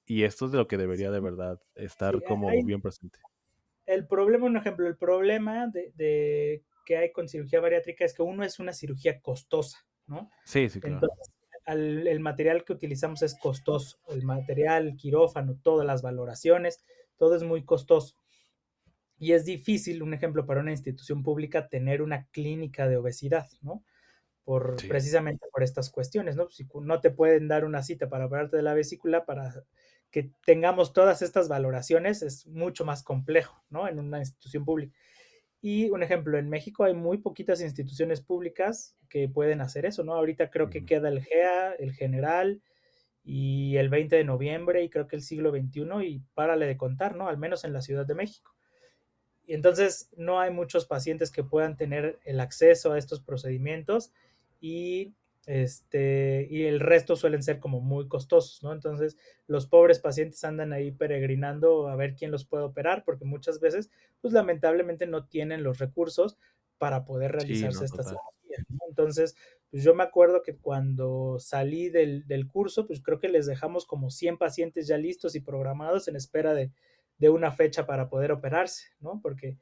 Y 0.06 0.24
esto 0.24 0.46
es 0.46 0.52
de 0.52 0.58
lo 0.58 0.68
que 0.68 0.78
debería 0.78 1.12
de 1.12 1.20
verdad 1.20 1.60
estar 1.76 2.22
como 2.24 2.50
bien 2.64 2.82
presente. 2.82 3.20
El 3.86 4.08
problema, 4.08 4.46
un 4.46 4.58
ejemplo, 4.58 4.88
el 4.88 4.98
problema 4.98 5.68
de, 5.68 6.64
que 6.86 6.98
hay 6.98 7.12
con 7.12 7.28
cirugía 7.28 7.60
bariátrica 7.60 8.06
es 8.06 8.14
que 8.14 8.22
uno 8.22 8.44
es 8.44 8.60
una 8.60 8.74
cirugía 8.74 9.20
costosa, 9.22 9.86
¿no? 10.08 10.30
Sí, 10.46 10.70
sí, 10.70 10.80
claro. 10.80 10.96
Entonces, 10.96 11.34
el 11.66 12.20
material 12.20 12.66
que 12.66 12.74
utilizamos 12.74 13.22
es 13.22 13.36
costoso, 13.40 13.98
el 14.10 14.24
material, 14.24 14.88
el 14.88 14.96
quirófano, 14.98 15.58
todas 15.62 15.88
las 15.88 16.02
valoraciones, 16.02 16.84
todo 17.18 17.36
es 17.36 17.44
muy 17.44 17.64
costoso. 17.64 18.18
Y 19.18 19.32
es 19.32 19.46
difícil, 19.46 20.04
un 20.04 20.14
ejemplo, 20.14 20.46
para 20.46 20.60
una 20.60 20.72
institución 20.72 21.24
pública 21.24 21.70
tener 21.70 22.02
una 22.02 22.28
clínica 22.28 22.90
de 22.90 22.98
obesidad, 22.98 23.48
¿no? 23.62 23.84
Por, 24.44 24.76
Precisamente 24.90 25.46
por 25.54 25.64
estas 25.64 25.90
cuestiones, 25.90 26.36
¿no? 26.36 26.50
Si 26.50 26.68
no 26.82 27.00
te 27.00 27.12
pueden 27.12 27.48
dar 27.48 27.64
una 27.64 27.82
cita 27.82 28.10
para 28.10 28.26
operarte 28.26 28.58
de 28.58 28.64
la 28.64 28.74
vesícula, 28.74 29.26
para 29.26 29.64
que 30.14 30.30
tengamos 30.45 30.94
todas 30.94 31.23
estas 31.23 31.49
valoraciones 31.49 32.22
es 32.22 32.45
mucho 32.45 32.85
más 32.85 33.02
complejo, 33.02 33.64
¿no? 33.72 33.88
En 33.88 33.98
una 33.98 34.19
institución 34.19 34.64
pública. 34.64 34.95
Y 35.60 35.90
un 35.90 36.03
ejemplo, 36.03 36.38
en 36.38 36.49
México 36.49 36.84
hay 36.84 36.94
muy 36.94 37.18
poquitas 37.18 37.61
instituciones 37.61 38.22
públicas 38.22 38.95
que 39.10 39.27
pueden 39.27 39.60
hacer 39.60 39.88
eso, 39.88 40.03
¿no? 40.03 40.14
Ahorita 40.14 40.52
creo 40.52 40.69
que 40.69 40.85
queda 40.85 41.10
el 41.10 41.23
GEA, 41.23 41.73
el 41.73 41.94
General 41.94 42.61
y 43.23 43.76
el 43.77 43.90
20 43.90 44.15
de 44.18 44.23
noviembre 44.23 44.84
y 44.84 44.90
creo 44.90 45.07
que 45.07 45.15
el 45.15 45.23
siglo 45.23 45.49
XXI 45.49 46.06
y 46.06 46.19
párale 46.35 46.68
de 46.68 46.77
contar, 46.77 47.15
¿no? 47.15 47.27
Al 47.27 47.40
menos 47.40 47.64
en 47.64 47.73
la 47.73 47.81
Ciudad 47.81 48.06
de 48.06 48.14
México. 48.14 48.56
Y 49.48 49.56
entonces 49.56 50.11
no 50.15 50.40
hay 50.40 50.52
muchos 50.52 50.85
pacientes 50.85 51.31
que 51.31 51.44
puedan 51.44 51.76
tener 51.76 52.19
el 52.23 52.40
acceso 52.40 52.94
a 52.94 52.99
estos 52.99 53.19
procedimientos 53.19 54.14
y 54.61 55.15
este, 55.45 56.48
y 56.49 56.64
el 56.64 56.80
resto 56.80 57.15
suelen 57.15 57.44
ser 57.44 57.60
como 57.60 57.82
muy 57.82 58.07
costosos, 58.07 58.64
¿no? 58.64 58.72
Entonces, 58.72 59.18
los 59.48 59.68
pobres 59.68 59.99
pacientes 59.99 60.44
andan 60.44 60.72
ahí 60.72 60.91
peregrinando 60.91 61.88
a 61.90 61.95
ver 61.95 62.15
quién 62.15 62.32
los 62.32 62.45
puede 62.45 62.64
operar, 62.64 63.03
porque 63.03 63.26
muchas 63.26 63.60
veces, 63.60 63.90
pues 64.22 64.34
lamentablemente 64.34 65.06
no 65.06 65.26
tienen 65.26 65.64
los 65.64 65.80
recursos 65.80 66.38
para 66.78 67.06
poder 67.06 67.34
realizarse 67.34 67.86
esta 67.86 68.03
cirugía, 68.03 68.65
¿no? 68.70 68.80
Entonces, 68.88 69.36
pues 69.70 69.84
yo 69.84 69.94
me 69.95 70.03
acuerdo 70.03 70.44
que 70.44 70.56
cuando 70.56 71.38
salí 71.40 71.90
del, 71.90 72.26
del, 72.28 72.48
curso, 72.48 72.88
pues 72.88 73.02
creo 73.02 73.20
que 73.20 73.30
les 73.30 73.45
dejamos 73.45 73.86
como 73.86 74.11
100 74.11 74.38
pacientes 74.38 74.88
ya 74.88 74.98
listos 74.98 75.36
y 75.36 75.41
programados 75.41 76.07
en 76.07 76.15
espera 76.15 76.53
de, 76.53 76.72
de 77.18 77.30
una 77.30 77.52
fecha 77.52 77.86
para 77.86 78.10
poder 78.10 78.32
operarse, 78.32 78.88
¿no? 78.99 79.20
Porque 79.22 79.57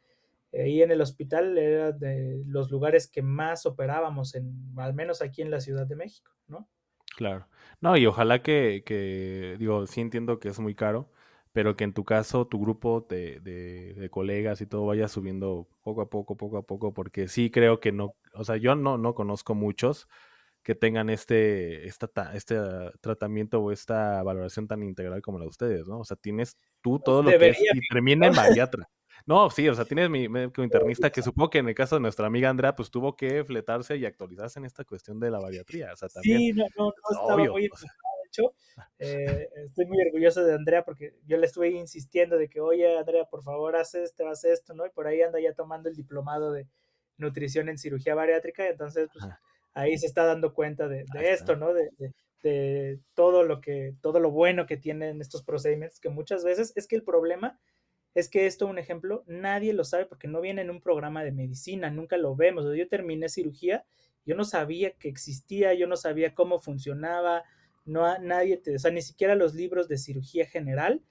ahí 0.53 0.81
en 0.81 0.91
el 0.91 1.01
hospital 1.01 1.57
era 1.57 1.91
de 1.91 2.43
los 2.45 2.71
lugares 2.71 3.09
que 3.09 3.21
más 3.21 3.65
operábamos, 3.65 4.35
en, 4.35 4.53
al 4.77 4.93
menos 4.93 5.21
aquí 5.21 5.41
en 5.41 5.51
la 5.51 5.61
Ciudad 5.61 5.87
de 5.87 5.95
México, 5.95 6.31
¿no? 6.47 6.69
Claro. 7.15 7.47
No, 7.79 7.97
y 7.97 8.05
ojalá 8.05 8.41
que, 8.41 8.83
que 8.85 9.55
digo, 9.59 9.85
sí 9.87 10.01
entiendo 10.01 10.39
que 10.39 10.49
es 10.49 10.59
muy 10.59 10.75
caro, 10.75 11.09
pero 11.53 11.75
que 11.75 11.83
en 11.83 11.93
tu 11.93 12.05
caso 12.05 12.47
tu 12.47 12.59
grupo 12.59 13.05
de, 13.09 13.39
de, 13.41 13.93
de, 13.93 14.09
colegas 14.09 14.61
y 14.61 14.65
todo 14.65 14.85
vaya 14.85 15.07
subiendo 15.07 15.67
poco 15.81 16.01
a 16.01 16.09
poco, 16.09 16.37
poco 16.37 16.57
a 16.57 16.63
poco, 16.63 16.93
porque 16.93 17.27
sí 17.27 17.51
creo 17.51 17.79
que 17.79 17.91
no, 17.91 18.15
o 18.33 18.43
sea, 18.43 18.57
yo 18.57 18.75
no, 18.75 18.97
no 18.97 19.13
conozco 19.13 19.55
muchos 19.55 20.07
que 20.63 20.75
tengan 20.75 21.09
este, 21.09 21.87
esta, 21.87 22.09
este 22.35 22.57
tratamiento 23.01 23.61
o 23.61 23.71
esta 23.71 24.21
valoración 24.23 24.67
tan 24.67 24.83
integral 24.83 25.21
como 25.21 25.39
la 25.39 25.45
de 25.45 25.49
ustedes, 25.49 25.87
¿no? 25.87 25.99
O 25.99 26.05
sea, 26.05 26.17
tienes 26.17 26.57
tú 26.81 26.99
todo 26.99 27.23
lo 27.23 27.29
que 27.31 27.49
es 27.49 27.59
y 27.59 27.87
termina 27.89 28.27
en 28.27 28.33
bariatra. 28.33 28.87
No, 29.25 29.49
sí, 29.49 29.67
o 29.67 29.73
sea, 29.73 29.85
tienes 29.85 30.09
mi 30.09 30.27
médico 30.27 30.63
internista 30.63 31.09
que 31.09 31.21
supongo 31.21 31.49
que 31.49 31.59
en 31.59 31.69
el 31.69 31.75
caso 31.75 31.95
de 31.95 32.01
nuestra 32.01 32.27
amiga 32.27 32.49
Andrea, 32.49 32.75
pues 32.75 32.89
tuvo 32.89 33.15
que 33.15 33.43
fletarse 33.43 33.97
y 33.97 34.05
actualizarse 34.05 34.59
en 34.59 34.65
esta 34.65 34.83
cuestión 34.83 35.19
de 35.19 35.31
la 35.31 35.39
bariatría. 35.39 35.93
O 35.93 35.95
sea, 35.95 36.09
también. 36.09 36.37
Sí, 36.37 36.53
no, 36.53 36.65
no, 36.77 36.85
no 36.85 36.93
estaba 37.11 37.37
muy 37.37 37.67
o 37.67 37.75
de 37.75 38.27
hecho. 38.27 38.53
Eh, 38.99 39.49
estoy 39.65 39.85
muy 39.85 40.01
orgulloso 40.05 40.43
de 40.43 40.53
Andrea 40.53 40.83
porque 40.83 41.15
yo 41.25 41.37
le 41.37 41.45
estuve 41.45 41.69
insistiendo 41.69 42.37
de 42.37 42.49
que, 42.49 42.61
oye, 42.61 42.97
Andrea, 42.97 43.25
por 43.25 43.43
favor, 43.43 43.75
haz 43.75 43.95
esto, 43.95 44.27
haz 44.27 44.43
esto, 44.45 44.73
¿no? 44.73 44.85
Y 44.85 44.89
por 44.89 45.07
ahí 45.07 45.21
anda 45.21 45.39
ya 45.39 45.53
tomando 45.53 45.89
el 45.89 45.95
diplomado 45.95 46.51
de 46.51 46.67
nutrición 47.17 47.69
en 47.69 47.77
cirugía 47.77 48.15
bariátrica, 48.15 48.67
entonces, 48.67 49.09
pues, 49.13 49.25
ahí 49.73 49.97
se 49.97 50.07
está 50.07 50.25
dando 50.25 50.53
cuenta 50.53 50.87
de, 50.87 51.05
de 51.13 51.31
esto, 51.31 51.55
¿no? 51.55 51.73
De, 51.73 51.89
de, 51.97 52.13
de, 52.43 52.99
todo 53.13 53.43
lo 53.43 53.61
que, 53.61 53.93
todo 54.01 54.19
lo 54.19 54.31
bueno 54.31 54.65
que 54.65 54.77
tienen 54.77 55.21
estos 55.21 55.43
procedimientos, 55.43 55.99
que 55.99 56.09
muchas 56.09 56.43
veces 56.43 56.73
es 56.75 56.87
que 56.87 56.95
el 56.95 57.03
problema 57.03 57.59
es 58.13 58.29
que 58.29 58.45
esto, 58.45 58.67
un 58.67 58.77
ejemplo, 58.77 59.23
nadie 59.27 59.73
lo 59.73 59.83
sabe 59.83 60.05
porque 60.05 60.27
no 60.27 60.41
viene 60.41 60.61
en 60.61 60.69
un 60.69 60.81
programa 60.81 61.23
de 61.23 61.31
medicina, 61.31 61.89
nunca 61.89 62.17
lo 62.17 62.35
vemos. 62.35 62.65
Yo 62.75 62.87
terminé 62.87 63.29
cirugía, 63.29 63.85
yo 64.25 64.35
no 64.35 64.43
sabía 64.43 64.91
que 64.91 65.07
existía, 65.07 65.73
yo 65.73 65.87
no 65.87 65.95
sabía 65.95 66.35
cómo 66.35 66.59
funcionaba, 66.59 67.43
no 67.85 68.17
nadie 68.19 68.57
te, 68.57 68.75
o 68.75 68.79
sea, 68.79 68.91
ni 68.91 69.01
siquiera 69.01 69.35
los 69.35 69.55
libros 69.55 69.87
de 69.87 69.97
cirugía 69.97 70.45
general 70.45 71.01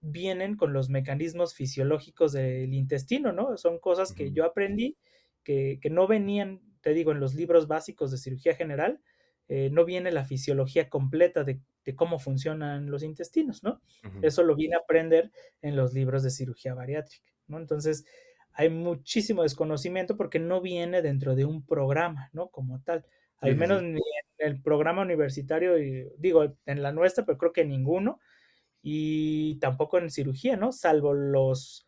vienen 0.00 0.56
con 0.56 0.72
los 0.72 0.88
mecanismos 0.88 1.54
fisiológicos 1.54 2.32
del 2.32 2.72
intestino, 2.72 3.32
¿no? 3.32 3.56
Son 3.56 3.78
cosas 3.78 4.12
que 4.12 4.32
yo 4.32 4.44
aprendí 4.44 4.96
que, 5.44 5.78
que 5.82 5.90
no 5.90 6.06
venían, 6.06 6.60
te 6.80 6.94
digo, 6.94 7.12
en 7.12 7.20
los 7.20 7.34
libros 7.34 7.68
básicos 7.68 8.10
de 8.10 8.18
cirugía 8.18 8.54
general, 8.54 9.00
eh, 9.48 9.70
no 9.72 9.84
viene 9.84 10.12
la 10.12 10.24
fisiología 10.24 10.88
completa 10.88 11.42
de, 11.42 11.60
de, 11.88 11.94
cómo 11.96 12.18
funcionan 12.18 12.90
los 12.90 13.02
intestinos, 13.02 13.62
¿no? 13.62 13.80
Uh 14.04 14.08
-huh. 14.08 14.26
Eso 14.26 14.42
lo 14.42 14.54
viene 14.54 14.76
a 14.76 14.80
aprender 14.80 15.30
en 15.62 15.76
los 15.76 15.92
libros 15.92 16.22
de 16.22 16.30
cirugía 16.30 16.74
bariátrica, 16.74 17.32
¿no? 17.46 17.58
Entonces, 17.58 18.04
hay 18.52 18.70
muchísimo 18.70 19.42
desconocimiento 19.42 20.16
porque 20.16 20.38
no 20.38 20.60
viene 20.60 21.02
dentro 21.02 21.34
de 21.34 21.44
un 21.44 21.64
programa, 21.64 22.28
¿no? 22.32 22.48
Como 22.48 22.80
tal. 22.80 23.04
Al 23.40 23.54
menos 23.54 23.82
ni 23.82 24.00
en 24.38 24.46
el 24.48 24.60
programa 24.60 25.02
universitario, 25.02 25.78
y, 25.78 26.08
digo, 26.18 26.56
en 26.66 26.82
la 26.82 26.90
nuestra, 26.90 27.24
pero 27.24 27.38
creo 27.38 27.52
que 27.52 27.64
ninguno, 27.64 28.18
y 28.82 29.58
tampoco 29.60 29.98
en 29.98 30.10
cirugía, 30.10 30.56
¿no? 30.56 30.72
Salvo 30.72 31.14
los 31.14 31.86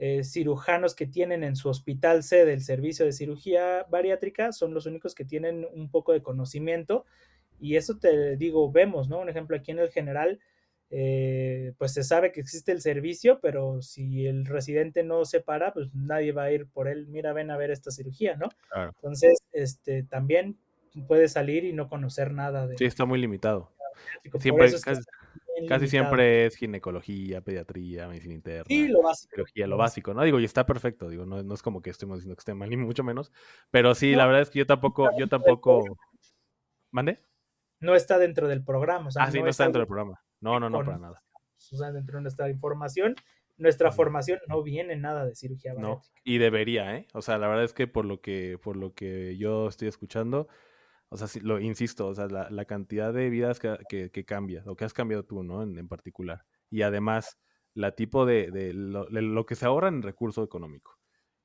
eh, 0.00 0.22
cirujanos 0.22 0.94
que 0.94 1.06
tienen 1.06 1.42
en 1.42 1.56
su 1.56 1.68
hospital 1.68 2.22
sede 2.22 2.52
el 2.52 2.62
servicio 2.62 3.04
de 3.04 3.12
cirugía 3.12 3.84
bariátrica 3.90 4.52
son 4.52 4.72
los 4.72 4.86
únicos 4.86 5.12
que 5.12 5.24
tienen 5.24 5.66
un 5.72 5.90
poco 5.90 6.12
de 6.12 6.22
conocimiento 6.22 7.04
y 7.60 7.76
eso 7.76 7.98
te 7.98 8.36
digo, 8.36 8.70
vemos, 8.70 9.08
¿no? 9.08 9.20
Un 9.20 9.28
ejemplo 9.28 9.56
aquí 9.56 9.70
en 9.70 9.78
el 9.78 9.90
general, 9.90 10.40
eh, 10.90 11.74
pues 11.78 11.92
se 11.92 12.02
sabe 12.02 12.32
que 12.32 12.40
existe 12.40 12.72
el 12.72 12.80
servicio, 12.80 13.40
pero 13.40 13.82
si 13.82 14.26
el 14.26 14.46
residente 14.46 15.02
no 15.02 15.24
se 15.24 15.40
para, 15.40 15.72
pues 15.72 15.94
nadie 15.94 16.32
va 16.32 16.44
a 16.44 16.52
ir 16.52 16.66
por 16.66 16.88
él, 16.88 17.06
mira, 17.08 17.32
ven 17.32 17.50
a 17.50 17.56
ver 17.56 17.70
esta 17.70 17.90
cirugía, 17.90 18.36
¿no? 18.36 18.48
Claro. 18.70 18.92
Entonces, 18.96 19.38
este, 19.52 20.02
también 20.04 20.58
puede 21.06 21.28
salir 21.28 21.64
y 21.64 21.72
no 21.72 21.88
conocer 21.88 22.32
nada 22.32 22.66
de... 22.66 22.76
Sí, 22.78 22.84
está 22.84 23.04
muy 23.04 23.20
limitado. 23.20 23.72
Siempre, 24.40 24.66
es 24.66 24.84
casi, 24.84 25.02
casi 25.68 25.88
siempre 25.88 26.46
es 26.46 26.56
ginecología, 26.56 27.40
pediatría, 27.40 28.08
medicina 28.08 28.34
interna. 28.34 28.64
Sí, 28.66 28.88
lo 28.88 29.02
básico. 29.02 29.34
Cirugía, 29.34 29.66
lo 29.66 29.76
básico, 29.76 30.14
¿no? 30.14 30.22
Digo, 30.22 30.40
y 30.40 30.44
está 30.44 30.64
perfecto, 30.64 31.08
digo, 31.08 31.26
no, 31.26 31.42
no 31.42 31.54
es 31.54 31.62
como 31.62 31.82
que 31.82 31.90
estemos 31.90 32.18
diciendo 32.18 32.36
que 32.36 32.40
esté 32.40 32.54
mal, 32.54 32.70
ni 32.70 32.76
mucho 32.76 33.04
menos. 33.04 33.32
Pero 33.70 33.94
sí, 33.94 34.12
no, 34.12 34.18
la 34.18 34.26
verdad 34.26 34.42
es 34.42 34.50
que 34.50 34.60
yo 34.60 34.66
tampoco, 34.66 35.10
yo 35.18 35.28
tampoco. 35.28 35.98
¿Mande? 36.90 37.18
No 37.80 37.94
está 37.94 38.18
dentro 38.18 38.48
del 38.48 38.64
programa. 38.64 39.08
O 39.08 39.10
sea, 39.10 39.24
ah, 39.24 39.30
sí, 39.30 39.40
no, 39.40 39.48
está 39.48 39.64
dentro 39.64 39.80
del 39.80 39.88
programa. 39.88 40.20
No, 40.40 40.58
no, 40.58 40.68
no, 40.70 40.78
para 40.78 40.98
nada. 40.98 41.22
O 41.72 41.76
sea, 41.76 41.92
dentro 41.92 42.16
de 42.16 42.22
nuestra 42.22 42.48
información, 42.48 43.14
nuestra 43.56 43.90
formación 43.90 44.38
no 44.46 44.62
viene 44.62 44.96
nada 44.96 45.24
de 45.24 45.34
cirugía 45.34 45.74
bariátrica. 45.74 46.12
No, 46.14 46.22
y 46.24 46.38
debería, 46.38 46.96
¿eh? 46.96 47.06
O 47.12 47.22
sea, 47.22 47.38
la 47.38 47.48
verdad 47.48 47.64
es 47.64 47.72
que 47.72 47.86
por 47.86 48.04
lo 48.04 48.20
que, 48.20 48.58
por 48.62 48.76
lo 48.76 48.94
que 48.94 49.36
yo 49.36 49.68
estoy 49.68 49.88
escuchando, 49.88 50.48
o 51.08 51.16
sea, 51.16 51.26
sí, 51.26 51.40
lo 51.40 51.60
insisto, 51.60 52.06
o 52.06 52.14
sea, 52.14 52.26
la, 52.26 52.50
la 52.50 52.64
cantidad 52.66 53.12
de 53.12 53.30
vidas 53.30 53.58
que, 53.58 53.76
que, 53.88 54.10
que, 54.10 54.24
cambia, 54.24 54.62
lo 54.64 54.76
que 54.76 54.84
has 54.84 54.92
cambiado 54.92 55.24
tú, 55.24 55.42
¿no? 55.42 55.62
En, 55.62 55.78
en 55.78 55.88
particular. 55.88 56.44
Y 56.70 56.82
además, 56.82 57.38
la 57.74 57.92
tipo 57.92 58.26
de, 58.26 58.50
de, 58.50 58.74
lo, 58.74 59.06
de, 59.06 59.22
lo, 59.22 59.46
que 59.46 59.54
se 59.54 59.66
ahorra 59.66 59.88
en 59.88 60.02
recurso 60.02 60.42
económico. 60.42 60.97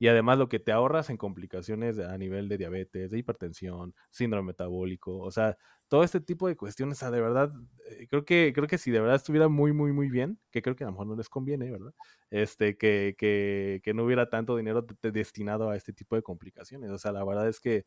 Y 0.03 0.09
además 0.09 0.37
lo 0.37 0.49
que 0.49 0.59
te 0.59 0.73
ahorras 0.73 1.09
en 1.09 1.15
complicaciones 1.15 1.97
a 1.97 2.17
nivel 2.17 2.49
de 2.49 2.57
diabetes, 2.57 3.09
de 3.09 3.19
hipertensión, 3.19 3.95
síndrome 4.09 4.47
metabólico, 4.47 5.17
o 5.17 5.31
sea, 5.31 5.57
todo 5.87 6.03
este 6.03 6.19
tipo 6.19 6.49
de 6.49 6.57
cuestiones, 6.57 6.97
o 6.97 6.99
sea, 6.99 7.09
de 7.09 7.21
verdad, 7.21 7.53
eh, 7.89 8.07
creo 8.09 8.25
que, 8.25 8.51
creo 8.53 8.67
que 8.67 8.77
si 8.77 8.91
de 8.91 8.99
verdad 8.99 9.15
estuviera 9.15 9.47
muy, 9.47 9.71
muy, 9.71 9.93
muy 9.93 10.09
bien, 10.09 10.37
que 10.51 10.61
creo 10.61 10.75
que 10.75 10.83
a 10.83 10.87
lo 10.87 10.91
mejor 10.91 11.07
no 11.07 11.15
les 11.15 11.29
conviene, 11.29 11.71
¿verdad? 11.71 11.93
Este, 12.31 12.75
que, 12.75 13.15
que, 13.17 13.79
que 13.81 13.93
no 13.93 14.03
hubiera 14.03 14.29
tanto 14.29 14.57
dinero 14.57 14.85
destinado 15.03 15.69
a 15.69 15.77
este 15.77 15.93
tipo 15.93 16.17
de 16.17 16.21
complicaciones. 16.21 16.91
O 16.91 16.97
sea, 16.97 17.13
la 17.13 17.23
verdad 17.23 17.47
es 17.47 17.61
que 17.61 17.85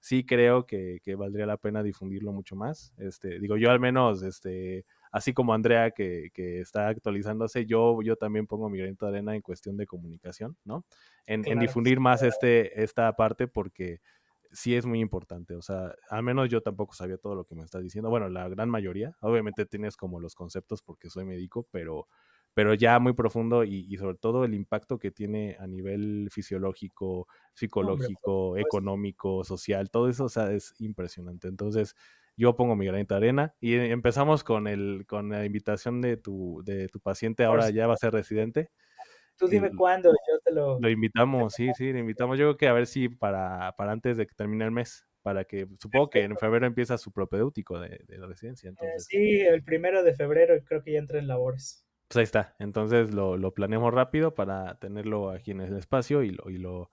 sí 0.00 0.24
creo 0.24 0.64
que, 0.64 1.00
que, 1.02 1.16
valdría 1.16 1.44
la 1.44 1.58
pena 1.58 1.82
difundirlo 1.82 2.32
mucho 2.32 2.56
más. 2.56 2.94
Este, 2.96 3.38
digo, 3.40 3.58
yo 3.58 3.70
al 3.70 3.78
menos, 3.78 4.22
este, 4.22 4.86
así 5.10 5.32
como 5.32 5.54
Andrea 5.54 5.90
que, 5.90 6.30
que, 6.32 6.60
está 6.60 6.88
actualizándose, 6.88 7.66
yo, 7.66 8.02
yo 8.02 8.16
también 8.16 8.46
pongo 8.46 8.68
mi 8.68 8.78
granito 8.78 9.06
de 9.06 9.12
arena 9.12 9.34
en 9.34 9.42
cuestión 9.42 9.76
de 9.76 9.86
comunicación, 9.86 10.56
¿no? 10.64 10.84
En, 11.26 11.42
claro, 11.42 11.60
en 11.60 11.66
difundir 11.66 12.00
más 12.00 12.22
este, 12.22 12.82
esta 12.82 13.14
parte 13.14 13.48
porque 13.48 14.00
sí 14.52 14.74
es 14.74 14.86
muy 14.86 15.00
importante. 15.00 15.54
O 15.54 15.62
sea, 15.62 15.94
al 16.10 16.22
menos 16.22 16.48
yo 16.48 16.62
tampoco 16.62 16.94
sabía 16.94 17.18
todo 17.18 17.34
lo 17.34 17.44
que 17.44 17.54
me 17.54 17.64
estás 17.64 17.82
diciendo. 17.82 18.10
Bueno, 18.10 18.28
la 18.28 18.48
gran 18.48 18.70
mayoría. 18.70 19.16
Obviamente 19.20 19.66
tienes 19.66 19.96
como 19.96 20.20
los 20.20 20.34
conceptos 20.34 20.82
porque 20.82 21.10
soy 21.10 21.24
médico, 21.24 21.66
pero 21.70 22.08
pero 22.54 22.74
ya 22.74 22.98
muy 22.98 23.12
profundo 23.12 23.62
y, 23.62 23.86
y, 23.88 23.96
sobre 23.98 24.16
todo 24.16 24.44
el 24.44 24.52
impacto 24.52 24.98
que 24.98 25.12
tiene 25.12 25.56
a 25.60 25.68
nivel 25.68 26.28
fisiológico, 26.32 27.28
psicológico, 27.54 28.48
Hombre, 28.48 28.62
económico, 28.62 29.44
social, 29.44 29.90
todo 29.90 30.08
eso, 30.08 30.24
o 30.24 30.28
sea, 30.28 30.50
es 30.50 30.74
impresionante. 30.80 31.46
Entonces, 31.46 31.94
yo 32.38 32.56
pongo 32.56 32.76
mi 32.76 32.86
granito 32.86 33.14
de 33.14 33.18
arena 33.18 33.54
y 33.60 33.74
empezamos 33.74 34.44
con 34.44 34.68
el 34.68 35.04
con 35.06 35.28
la 35.28 35.44
invitación 35.44 36.00
de 36.00 36.16
tu, 36.16 36.62
de 36.64 36.88
tu 36.88 37.00
paciente, 37.00 37.44
ahora 37.44 37.68
ya 37.70 37.86
va 37.86 37.94
a 37.94 37.98
ser 37.98 38.12
residente. 38.12 38.70
Tú 39.36 39.48
dime 39.48 39.70
y, 39.72 39.76
cuándo, 39.76 40.10
yo 40.10 40.38
te 40.44 40.52
lo... 40.52 40.80
Lo 40.80 40.88
invitamos, 40.88 41.54
sí, 41.54 41.70
sí, 41.76 41.92
lo 41.92 41.98
invitamos. 41.98 42.38
Yo 42.38 42.46
creo 42.46 42.56
que 42.56 42.68
a 42.68 42.72
ver 42.72 42.86
si 42.86 43.08
para, 43.08 43.72
para 43.76 43.92
antes 43.92 44.16
de 44.16 44.26
que 44.26 44.34
termine 44.34 44.64
el 44.64 44.72
mes, 44.72 45.06
para 45.22 45.44
que 45.44 45.68
supongo 45.78 46.10
que 46.10 46.22
en 46.22 46.36
febrero 46.36 46.66
empieza 46.66 46.98
su 46.98 47.12
propedéutico 47.12 47.78
de, 47.78 48.00
de 48.06 48.18
la 48.18 48.26
residencia. 48.26 48.68
Entonces. 48.68 49.02
Eh, 49.02 49.06
sí, 49.08 49.40
el 49.40 49.62
primero 49.62 50.02
de 50.02 50.14
febrero 50.14 50.54
creo 50.64 50.82
que 50.82 50.92
ya 50.92 50.98
entra 50.98 51.18
en 51.18 51.28
labores 51.28 51.84
pues 52.08 52.16
ahí 52.16 52.22
está. 52.24 52.56
Entonces 52.58 53.14
lo, 53.14 53.36
lo, 53.36 53.52
planeamos 53.52 53.92
rápido 53.92 54.34
para 54.34 54.78
tenerlo 54.78 55.30
aquí 55.30 55.50
en 55.50 55.60
el 55.60 55.76
espacio 55.76 56.22
y 56.22 56.30
lo, 56.30 56.48
y 56.48 56.56
lo 56.56 56.90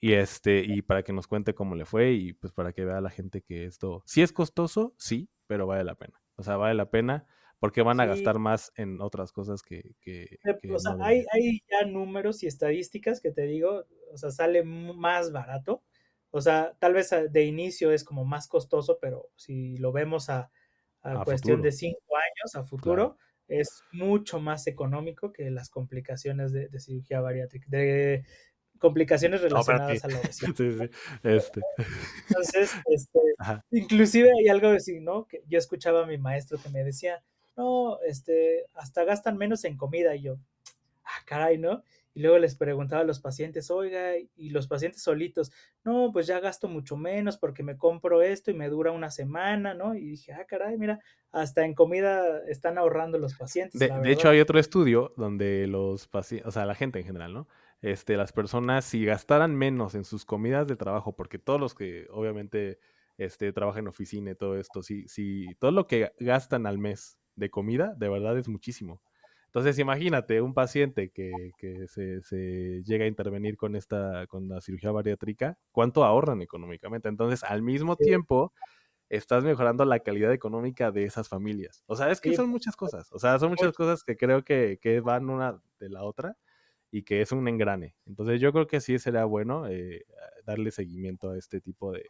y 0.00 0.12
este 0.12 0.62
y 0.64 0.82
para 0.82 1.02
que 1.02 1.12
nos 1.12 1.26
cuente 1.26 1.54
cómo 1.54 1.74
le 1.74 1.84
fue 1.84 2.12
y 2.12 2.32
pues 2.32 2.52
para 2.52 2.72
que 2.72 2.84
vea 2.84 3.00
la 3.00 3.10
gente 3.10 3.42
que 3.42 3.64
esto 3.64 4.02
sí 4.06 4.22
es 4.22 4.32
costoso, 4.32 4.94
sí, 4.98 5.28
pero 5.46 5.66
vale 5.66 5.84
la 5.84 5.94
pena. 5.94 6.20
O 6.36 6.42
sea, 6.42 6.56
vale 6.56 6.74
la 6.74 6.90
pena 6.90 7.26
porque 7.58 7.82
van 7.82 8.00
a 8.00 8.06
gastar 8.06 8.38
más 8.38 8.70
en 8.76 9.00
otras 9.00 9.32
cosas 9.32 9.62
que... 9.62 9.94
que, 10.00 10.38
o 10.70 10.78
sea, 10.78 10.94
hay, 11.00 11.24
hay, 11.32 11.62
ya 11.70 11.86
números 11.86 12.42
y 12.42 12.46
estadísticas 12.46 13.20
que 13.20 13.32
te 13.32 13.42
digo, 13.42 13.86
o 14.12 14.16
sea, 14.18 14.30
sale 14.30 14.62
más 14.62 15.32
barato. 15.32 15.82
O 16.30 16.42
sea, 16.42 16.76
tal 16.78 16.92
vez 16.92 17.10
de 17.30 17.44
inicio 17.44 17.92
es 17.92 18.04
como 18.04 18.26
más 18.26 18.46
costoso, 18.46 18.98
pero 19.00 19.30
si 19.36 19.78
lo 19.78 19.90
vemos 19.90 20.28
a, 20.28 20.50
a, 21.00 21.24
cuestión 21.24 21.62
de 21.62 21.72
cinco 21.72 22.16
años 22.16 22.54
a 22.56 22.62
futuro, 22.62 23.16
es 23.48 23.82
mucho 23.92 24.38
más 24.38 24.66
económico 24.66 25.32
que 25.32 25.50
las 25.50 25.70
complicaciones 25.70 26.52
de, 26.52 26.68
cirugía 26.78 27.20
bariátrica, 27.20 27.66
de 27.70 28.24
complicaciones 28.78 29.40
relacionadas 29.40 30.04
a 30.04 30.08
la 30.08 30.18
obesidad. 30.18 30.54
Sí, 30.56 30.72
sí. 30.72 30.90
Este. 31.22 31.60
Entonces, 32.28 32.72
este, 32.86 33.20
inclusive 33.70 34.30
hay 34.38 34.48
algo 34.48 34.68
así, 34.68 35.00
¿no? 35.00 35.26
Que 35.26 35.42
yo 35.48 35.58
escuchaba 35.58 36.04
a 36.04 36.06
mi 36.06 36.18
maestro 36.18 36.58
que 36.62 36.68
me 36.70 36.84
decía, 36.84 37.22
no, 37.56 37.98
este, 38.02 38.66
hasta 38.74 39.04
gastan 39.04 39.36
menos 39.36 39.64
en 39.64 39.76
comida 39.76 40.14
y 40.14 40.22
yo, 40.22 40.38
ah, 41.04 41.22
caray, 41.24 41.58
¿no? 41.58 41.82
Y 42.14 42.20
luego 42.20 42.38
les 42.38 42.54
preguntaba 42.54 43.02
a 43.02 43.04
los 43.04 43.20
pacientes, 43.20 43.70
oiga, 43.70 44.12
y 44.16 44.48
los 44.48 44.66
pacientes 44.68 45.02
solitos, 45.02 45.52
no, 45.84 46.10
pues 46.14 46.26
ya 46.26 46.40
gasto 46.40 46.66
mucho 46.66 46.96
menos 46.96 47.36
porque 47.36 47.62
me 47.62 47.76
compro 47.76 48.22
esto 48.22 48.50
y 48.50 48.54
me 48.54 48.70
dura 48.70 48.90
una 48.90 49.10
semana, 49.10 49.74
¿no? 49.74 49.94
Y 49.94 50.10
dije, 50.10 50.32
ah, 50.32 50.46
caray, 50.46 50.78
mira, 50.78 51.00
hasta 51.30 51.66
en 51.66 51.74
comida 51.74 52.40
están 52.48 52.78
ahorrando 52.78 53.18
los 53.18 53.34
pacientes. 53.34 53.78
De, 53.78 53.88
de 53.88 54.12
hecho, 54.12 54.30
hay 54.30 54.40
otro 54.40 54.58
estudio 54.58 55.12
donde 55.18 55.66
los 55.66 56.08
pacientes, 56.08 56.48
o 56.48 56.50
sea, 56.50 56.64
la 56.64 56.74
gente 56.74 56.98
en 57.00 57.04
general, 57.04 57.34
¿no? 57.34 57.48
Este, 57.86 58.16
las 58.16 58.32
personas, 58.32 58.84
si 58.84 59.04
gastaran 59.04 59.54
menos 59.54 59.94
en 59.94 60.02
sus 60.02 60.24
comidas 60.24 60.66
de 60.66 60.74
trabajo, 60.74 61.14
porque 61.14 61.38
todos 61.38 61.60
los 61.60 61.72
que 61.72 62.08
obviamente 62.10 62.80
este, 63.16 63.52
trabajan 63.52 63.84
en 63.84 63.88
oficina 63.88 64.32
y 64.32 64.34
todo 64.34 64.58
esto, 64.58 64.82
si, 64.82 65.06
si 65.06 65.46
todo 65.60 65.70
lo 65.70 65.86
que 65.86 66.10
gastan 66.18 66.66
al 66.66 66.78
mes 66.78 67.16
de 67.36 67.48
comida, 67.48 67.94
de 67.96 68.08
verdad 68.08 68.36
es 68.38 68.48
muchísimo. 68.48 69.00
Entonces, 69.44 69.78
imagínate 69.78 70.40
un 70.40 70.52
paciente 70.52 71.10
que, 71.10 71.52
se, 71.86 72.82
llega 72.82 73.04
a 73.04 73.08
intervenir 73.08 73.56
con 73.56 73.76
esta, 73.76 74.26
con 74.26 74.48
la 74.48 74.60
cirugía 74.60 74.90
bariátrica, 74.90 75.56
¿cuánto 75.70 76.04
ahorran 76.04 76.42
económicamente? 76.42 77.08
Entonces, 77.08 77.44
al 77.44 77.62
mismo 77.62 77.94
tiempo, 77.94 78.52
estás 79.10 79.44
mejorando 79.44 79.84
la 79.84 80.00
calidad 80.00 80.32
económica 80.32 80.90
de 80.90 81.04
esas 81.04 81.28
familias. 81.28 81.84
O 81.86 81.94
sea, 81.94 82.10
es 82.10 82.20
que 82.20 82.34
son 82.34 82.50
muchas 82.50 82.74
cosas. 82.74 83.12
O 83.12 83.20
sea, 83.20 83.38
son 83.38 83.50
muchas 83.50 83.72
cosas 83.74 84.02
que 84.02 84.16
creo 84.16 84.42
que, 84.42 85.00
van 85.04 85.30
una 85.30 85.62
de 85.78 85.88
la 85.88 86.02
otra 86.02 86.36
y 86.90 87.02
que 87.02 87.20
es 87.20 87.32
un 87.32 87.46
engrane. 87.48 87.96
Entonces, 88.06 88.40
yo 88.40 88.52
creo 88.52 88.66
que 88.66 88.80
sí 88.80 88.98
sería 88.98 89.24
bueno 89.24 89.66
eh, 89.68 90.04
darle 90.44 90.70
seguimiento 90.70 91.30
a 91.30 91.38
este 91.38 91.60
tipo 91.60 91.92
de, 91.92 92.04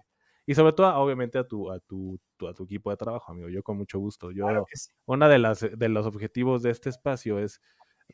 y 0.46 0.54
sobre 0.54 0.72
todo, 0.72 0.94
obviamente, 0.96 1.38
a 1.38 1.44
tu, 1.44 1.70
a 1.72 1.80
tu, 1.80 2.20
a 2.48 2.54
tu 2.54 2.64
equipo 2.64 2.90
de 2.90 2.96
trabajo, 2.96 3.32
amigo. 3.32 3.48
Yo 3.48 3.64
con 3.64 3.76
mucho 3.76 3.98
gusto. 3.98 4.30
Yo, 4.30 4.46
una 5.04 5.28
de 5.28 5.38
las 5.38 5.60
de 5.60 5.88
los 5.88 6.06
objetivos 6.06 6.62
de 6.62 6.70
este 6.70 6.88
espacio 6.88 7.40
es, 7.40 7.60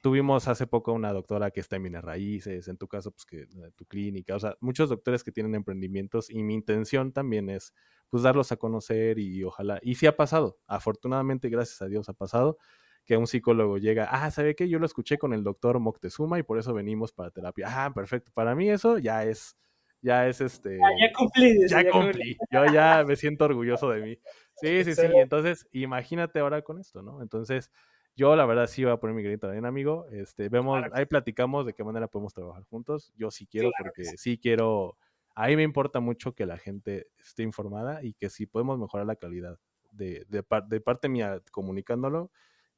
tuvimos 0.01 0.49
hace 0.49 0.67
poco 0.67 0.93
una 0.95 1.13
doctora 1.13 1.51
que 1.51 1.61
está 1.61 1.77
en 1.77 1.83
Minas 1.83 2.03
Raíces, 2.03 2.69
en 2.69 2.79
tu 2.79 2.89
caso, 2.89 3.13
pues 3.13 3.27
que 3.27 3.47
tu 3.77 3.85
clínica, 3.85 4.35
o 4.35 4.41
sea, 4.41 4.57
muchos 4.61 4.89
doctores 4.89 5.23
que 5.23 5.33
tienen 5.33 5.55
emprendimientos 5.55 6.31
y 6.31 6.43
mi 6.43 6.55
intención 6.55 7.13
también 7.13 7.51
es, 7.51 7.75
pues, 8.09 8.23
darlos 8.23 8.51
a 8.51 8.57
conocer 8.57 9.19
y 9.19 9.45
ojalá, 9.45 9.79
y 9.83 9.97
sí 9.97 10.07
ha 10.07 10.17
pasado, 10.17 10.59
afortunadamente, 10.67 11.51
gracias 11.51 11.83
a 11.83 11.87
Dios 11.87 12.09
ha 12.09 12.15
pasado, 12.15 12.57
que 13.05 13.17
un 13.17 13.27
psicólogo 13.27 13.79
llega, 13.79 14.09
ah, 14.11 14.31
¿sabe 14.31 14.55
qué? 14.55 14.69
Yo 14.69 14.79
lo 14.79 14.87
escuché 14.87 15.19
con 15.19 15.33
el 15.33 15.43
doctor 15.43 15.79
Moctezuma 15.81 16.39
y 16.39 16.43
por 16.43 16.59
eso 16.59 16.73
venimos 16.73 17.13
para 17.13 17.31
terapia. 17.31 17.67
Ah, 17.69 17.93
perfecto. 17.93 18.31
Para 18.33 18.55
mí 18.55 18.71
eso 18.71 18.99
ya 18.99 19.25
es 19.25 19.57
ya 20.03 20.27
es 20.27 20.41
este. 20.41 20.79
Ya, 20.79 21.13
cumplí. 21.13 21.69
Ya, 21.69 21.89
cumplí. 21.89 22.37
Yo 22.51 22.67
ya 22.67 23.05
me 23.07 23.15
siento 23.15 23.45
orgulloso 23.45 23.89
de 23.91 24.03
mí. 24.03 24.19
Sí, 24.57 24.85
sí, 24.85 24.95
sí. 24.95 25.07
Entonces, 25.15 25.69
imagínate 25.73 26.41
ahora 26.41 26.63
con 26.63 26.79
esto, 26.81 27.03
¿no? 27.03 27.23
Entonces, 27.23 27.71
yo 28.17 28.35
la 28.35 28.45
verdad 28.45 28.67
sí 28.67 28.83
voy 28.83 28.93
a 28.93 28.97
poner 28.97 29.15
mi 29.15 29.23
grito 29.23 29.49
bien, 29.51 29.65
amigo. 29.65 30.07
Este, 30.11 30.49
vemos, 30.49 30.83
ahí 30.93 31.07
platicamos 31.07 31.65
de 31.67 31.73
qué 31.73 31.85
manera 31.85 32.09
podemos 32.09 32.35
trabajar 32.35 32.65
juntos. 32.65 33.13
Yo 33.17 33.31
sí 33.31 33.47
quiero, 33.47 33.71
porque 33.79 34.05
sí. 34.05 34.39
quiero. 34.39 34.99
Ahí 35.35 35.57
me 35.57 35.63
importa 35.63 36.01
mucho 36.01 36.35
que 36.35 36.47
la 36.47 36.59
gente 36.59 37.07
esté 37.25 37.45
informada 37.45 38.03
y 38.03 38.13
que 38.15 38.29
si 38.29 38.47
podemos 38.47 38.79
mejorar 38.79 39.07
la 39.07 39.17
calidad 39.17 39.59
de, 39.93 40.27
de, 40.29 40.45
de 40.69 40.81
parte 40.81 41.09
mía 41.09 41.41
comunicándolo, 41.53 42.31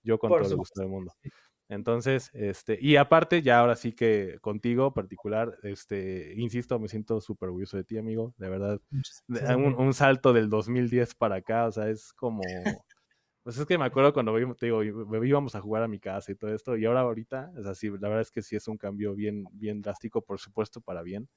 yo 0.04 0.18
con 0.18 0.30
todo 0.30 0.48
el 0.48 0.56
gusto 0.56 0.80
del 0.80 0.90
mundo. 0.90 1.12
Entonces, 1.68 2.30
este, 2.34 2.78
y 2.80 2.96
aparte, 2.96 3.42
ya 3.42 3.58
ahora 3.58 3.74
sí 3.74 3.92
que 3.92 4.38
contigo 4.40 4.92
particular, 4.92 5.58
este, 5.62 6.34
insisto, 6.36 6.78
me 6.78 6.88
siento 6.88 7.20
súper 7.20 7.48
orgulloso 7.48 7.76
de 7.78 7.84
ti, 7.84 7.96
amigo, 7.96 8.34
de 8.36 8.48
verdad. 8.50 8.80
Un, 9.28 9.74
un, 9.74 9.94
salto 9.94 10.32
del 10.32 10.50
2010 10.50 11.14
para 11.14 11.36
acá, 11.36 11.66
o 11.66 11.72
sea, 11.72 11.88
es 11.88 12.12
como, 12.12 12.42
pues 13.42 13.56
es 13.56 13.64
que 13.64 13.78
me 13.78 13.86
acuerdo 13.86 14.12
cuando 14.12 14.34
te 14.54 14.66
digo, 14.66 14.82
íbamos 14.82 15.54
a 15.54 15.62
jugar 15.62 15.82
a 15.82 15.88
mi 15.88 15.98
casa 15.98 16.32
y 16.32 16.34
todo 16.34 16.54
esto, 16.54 16.76
y 16.76 16.84
ahora 16.84 17.00
ahorita, 17.00 17.52
es 17.58 17.66
así, 17.66 17.88
la 17.88 18.08
verdad 18.08 18.20
es 18.20 18.30
que 18.30 18.42
sí 18.42 18.56
es 18.56 18.68
un 18.68 18.76
cambio 18.76 19.14
bien, 19.14 19.44
bien 19.52 19.80
drástico, 19.80 20.20
por 20.20 20.38
supuesto, 20.38 20.82
para 20.82 21.02
bien. 21.02 21.28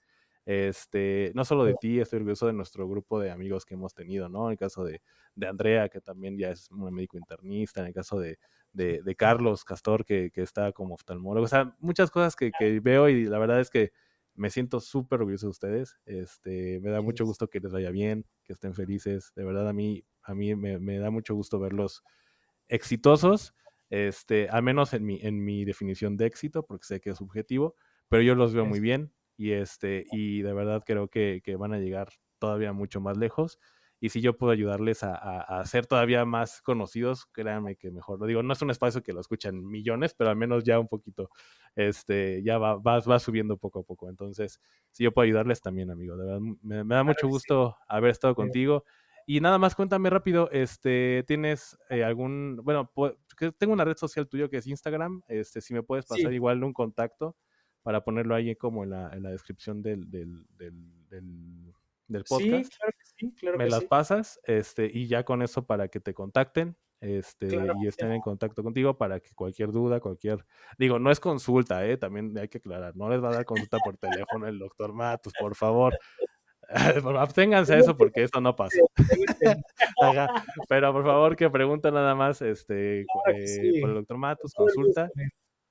Este, 0.48 1.34
no 1.36 1.44
solo 1.44 1.66
de 1.66 1.74
ti, 1.74 2.00
estoy 2.00 2.20
orgulloso 2.20 2.48
de 2.48 2.54
nuestro 2.54 2.88
grupo 2.88 3.20
de 3.20 3.32
amigos 3.32 3.66
que 3.66 3.74
hemos 3.74 3.94
tenido, 3.94 4.30
¿no? 4.30 4.46
En 4.46 4.54
el 4.54 4.58
caso 4.58 4.86
de, 4.86 5.02
de 5.36 5.46
Andrea, 5.46 5.90
que 5.90 6.00
también 6.00 6.38
ya 6.38 6.52
es 6.52 6.72
un 6.72 6.94
médico 6.94 7.18
internista, 7.18 7.82
en 7.82 7.88
el 7.88 7.94
caso 7.94 8.18
de, 8.18 8.40
de, 8.72 9.16
Carlos 9.18 9.66
Castor, 9.66 10.06
que, 10.06 10.32
está 10.36 10.72
como 10.72 10.94
oftalmólogo. 10.94 11.44
O 11.44 11.50
sea, 11.50 11.76
muchas 11.82 12.10
cosas 12.12 12.38
que, 12.38 12.80
veo 12.80 13.10
y 13.10 13.26
la 13.26 13.40
verdad 13.40 13.60
es 13.60 13.70
que 13.70 13.92
me 14.36 14.50
siento 14.50 14.80
súper 14.80 15.20
orgulloso 15.20 15.48
de 15.48 15.52
ustedes. 15.52 15.98
Este, 16.06 16.80
me 16.80 16.92
da 16.92 17.02
mucho 17.02 17.26
gusto 17.26 17.50
que 17.50 17.60
les 17.60 17.74
vaya 17.74 17.92
bien, 17.92 18.26
que 18.46 18.54
estén 18.54 18.74
felices. 18.74 19.34
De 19.36 19.44
verdad, 19.44 19.68
a 19.68 19.74
mí, 19.74 20.06
a 20.24 20.34
mí 20.34 20.56
me, 20.56 20.98
da 20.98 21.10
mucho 21.10 21.36
gusto 21.36 21.60
verlos 21.60 22.06
exitosos, 22.70 23.54
este, 23.90 24.48
al 24.48 24.64
menos 24.64 24.94
en 24.94 25.06
mi, 25.06 25.20
en 25.22 25.44
mi 25.44 25.66
definición 25.66 26.16
de 26.16 26.28
éxito, 26.28 26.66
porque 26.66 26.86
sé 26.86 27.02
que 27.02 27.10
es 27.10 27.18
subjetivo, 27.18 27.76
pero 28.08 28.24
yo 28.24 28.34
los 28.34 28.54
veo 28.54 28.66
muy 28.66 28.80
bien 28.80 29.12
y, 29.38 29.52
este, 29.52 30.06
y 30.12 30.42
de 30.42 30.54
verdad 30.54 30.84
creo 30.86 31.08
que, 31.08 31.42
que 31.44 31.56
van 31.56 31.74
a 31.74 31.80
llegar 31.80 32.10
todavía 32.40 32.74
mucho 32.74 33.00
más 33.00 33.18
lejos 33.18 33.60
y 34.00 34.10
si 34.10 34.22
yo 34.22 34.38
puedo 34.38 34.52
ayudarles 34.52 35.04
a, 35.04 35.16
a, 35.16 35.66
ser 35.66 35.88
todavía 35.88 36.24
más 36.24 36.62
conocidos, 36.62 37.26
créanme 37.32 37.76
que 37.76 37.90
mejor. 37.90 38.20
Lo 38.20 38.28
digo, 38.28 38.44
no 38.44 38.54
es 38.54 38.62
un 38.62 38.70
espacio 38.70 39.02
que 39.02 39.12
lo 39.12 39.20
escuchan 39.20 39.66
millones, 39.66 40.14
pero 40.14 40.30
al 40.30 40.36
menos 40.36 40.64
ya 40.64 40.80
un 40.80 40.88
poquito, 40.88 41.32
este, 41.76 42.44
ya 42.44 42.60
va, 42.60 42.76
va, 42.76 43.20
subiendo 43.20 43.58
poco 43.58 43.80
a 43.80 43.84
poco. 43.84 44.08
Entonces, 44.10 44.62
si 44.92 45.04
yo 45.04 45.12
puedo 45.12 45.26
ayudarles 45.26 45.62
también, 45.62 45.90
amigo, 45.90 46.16
de 46.16 46.26
verdad, 46.26 46.42
me, 46.62 46.96
da 46.96 47.04
mucho 47.04 47.28
gusto 47.28 47.76
haber 47.88 48.12
estado 48.12 48.36
contigo. 48.36 48.84
Y 49.26 49.42
nada 49.42 49.58
más 49.58 49.76
cuéntame 49.76 50.12
rápido, 50.12 50.50
este, 50.52 51.24
¿tienes 51.28 51.78
eh, 51.90 52.04
algún, 52.04 52.62
bueno, 52.64 52.92
tengo 53.58 53.74
una 53.74 53.84
red 53.84 53.98
social 53.98 54.28
tuya 54.28 54.48
que 54.48 54.58
es 54.58 54.68
Instagram, 54.68 55.24
este, 55.28 55.60
si 55.60 55.74
me 55.74 55.84
puedes 55.84 56.06
pasar 56.06 56.32
igual 56.34 56.64
un 56.64 56.72
contacto 56.72 57.36
para 57.88 58.04
ponerlo 58.04 58.36
ahí 58.36 58.54
como 58.58 58.84
en 58.84 58.90
la, 58.90 59.10
en 59.14 59.24
la 59.24 59.30
descripción 59.30 59.82
del, 59.82 60.12
del, 60.12 60.46
del 60.58 61.74
del 62.06 62.24
podcast. 62.26 62.66
Sí, 62.66 62.78
claro 62.78 62.92
que 62.92 63.06
sí, 63.16 63.34
claro 63.40 63.58
Me 63.58 63.70
las 63.70 63.86
pasas, 63.86 64.42
este, 64.44 64.92
y 64.94 65.08
ya 65.08 65.24
con 65.24 65.42
eso 65.42 65.66
para 65.66 65.88
que 65.88 66.02
te 66.02 66.14
contacten, 66.14 66.76
este, 67.00 67.48
y 67.82 67.88
estén 67.88 68.12
en 68.12 68.20
contacto 68.20 68.62
contigo 68.62 68.98
para 68.98 69.22
que 69.22 69.34
cualquier 69.34 69.72
duda, 69.72 70.02
cualquier, 70.02 70.46
digo, 70.78 71.00
no 71.00 71.12
es 71.12 71.22
consulta, 71.22 71.86
eh, 71.86 71.96
también 71.96 72.38
hay 72.38 72.50
que 72.50 72.58
aclarar, 72.58 72.94
no 72.98 73.10
les 73.10 73.24
va 73.24 73.30
a 73.30 73.36
dar 73.36 73.46
consulta 73.46 73.78
por 73.78 73.96
teléfono 73.96 74.48
el 74.48 74.60
doctor 74.60 74.92
Matos, 74.92 75.32
por 75.40 75.56
favor. 75.56 75.98
Absténganse 77.18 77.74
a 77.74 77.78
eso 77.78 77.96
porque 77.96 78.24
esto 78.24 78.42
no 78.42 78.54
pasa. 78.58 78.82
Pero 80.68 80.92
por 80.92 81.06
favor 81.06 81.38
que 81.38 81.50
pregunten 81.50 81.94
nada 81.94 82.16
más 82.16 82.42
este, 82.42 83.04
eh, 83.04 83.06
por 83.80 83.90
el 83.92 83.96
doctor 83.96 84.18
Matos, 84.18 84.54
consulta, 84.54 85.10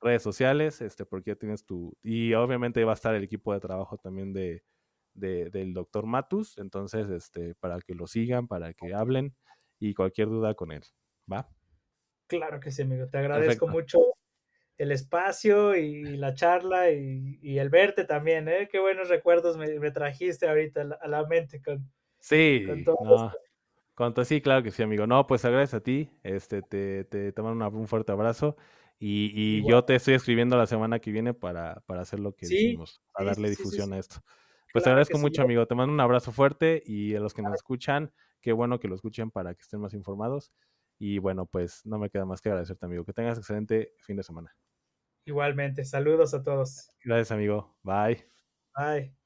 redes 0.01 0.23
sociales, 0.23 0.81
este, 0.81 1.05
porque 1.07 1.31
ya 1.31 1.37
tienes 1.37 1.65
tu, 1.65 1.97
y 2.03 2.35
obviamente 2.35 2.85
va 2.85 2.93
a 2.93 2.95
estar 2.95 3.15
el 3.15 3.25
equipo 3.25 3.53
de 3.53 3.61
trabajo 3.61 3.99
también 3.99 4.33
de, 4.33 4.63
del 5.15 5.73
doctor 5.73 6.07
Matus, 6.07 6.59
entonces, 6.59 7.09
este, 7.11 7.55
para 7.55 7.81
que 7.81 7.95
lo 7.95 8.07
sigan, 8.07 8.49
para 8.49 8.75
que 8.75 8.95
hablen 8.95 9.35
y 9.79 9.95
cualquier 9.95 10.29
duda 10.29 10.55
con 10.55 10.73
él, 10.73 10.83
¿va? 11.31 11.49
Claro 12.27 12.61
que 12.61 12.71
sí, 12.71 12.83
amigo, 12.83 13.07
te 13.09 13.19
agradezco 13.19 13.69
mucho 13.69 13.99
el 14.79 14.93
espacio 14.93 15.75
y 15.75 16.17
la 16.17 16.35
charla 16.35 16.91
y, 16.91 17.59
el 17.59 17.71
verte 17.71 18.05
también, 18.05 18.49
¿eh? 18.49 18.69
Qué 18.71 18.79
buenos 18.79 19.09
recuerdos 19.09 19.57
me, 19.57 19.91
trajiste 19.91 20.49
ahorita 20.49 20.99
a 21.01 21.09
la, 21.09 21.27
mente 21.27 21.63
con... 21.63 21.91
Sí, 22.21 22.65
con 22.67 22.85
todo 22.85 23.33
sí, 24.25 24.41
claro 24.41 24.63
que 24.63 24.71
sí, 24.71 24.83
amigo. 24.83 25.07
No, 25.07 25.27
pues 25.27 25.45
agradezco 25.45 25.79
a 25.79 25.81
ti, 25.81 26.11
este, 26.23 26.63
te, 26.63 27.05
te, 27.05 27.33
te 27.33 27.43
mando 27.43 27.69
un 27.69 27.89
fuerte 27.89 28.13
abrazo 28.13 28.57
y, 28.99 29.31
y 29.35 29.69
yo 29.69 29.85
te 29.85 29.95
estoy 29.95 30.15
escribiendo 30.15 30.57
la 30.57 30.67
semana 30.67 30.99
que 30.99 31.11
viene 31.13 31.35
para, 31.35 31.83
para 31.87 32.03
hacer 32.03 32.21
lo 32.21 32.35
que 32.35 32.47
decimos, 32.47 33.03
a 33.15 33.25
darle 33.25 33.51
difusión 33.51 33.93
a 33.93 33.99
esto. 33.99 34.23
Pues 34.73 34.85
te 34.85 34.91
agradezco 34.91 35.19
mucho, 35.19 35.43
amigo. 35.43 35.67
Te 35.67 35.75
mando 35.75 35.93
un 35.93 36.01
abrazo 36.01 36.33
fuerte 36.33 36.83
y 36.85 37.15
a 37.15 37.21
los 37.21 37.33
que 37.35 37.43
nos 37.43 37.55
escuchan, 37.55 38.13
qué 38.41 38.53
bueno 38.53 38.79
que 38.79 38.89
lo 38.89 38.95
escuchen 38.95 39.31
para 39.31 39.55
que 39.55 39.63
estén 39.63 39.81
más 39.81 39.95
informados. 39.95 40.53
Y 40.99 41.19
bueno, 41.19 41.47
pues 41.47 41.85
no 41.85 41.99
me 41.99 42.11
queda 42.11 42.25
más 42.25 42.41
que 42.41 42.49
agradecerte, 42.49 42.87
amigo. 42.87 43.05
Que 43.05 43.13
tengas 43.13 43.39
excelente 43.39 43.93
fin 44.01 44.17
de 44.17 44.23
semana. 44.23 44.55
Igualmente, 45.27 45.85
saludos 45.85 46.35
a 46.35 46.43
todos. 46.43 46.89
Gracias, 47.05 47.33
amigo. 47.33 47.77
Bye. 47.83 48.25
Bye. 48.77 49.26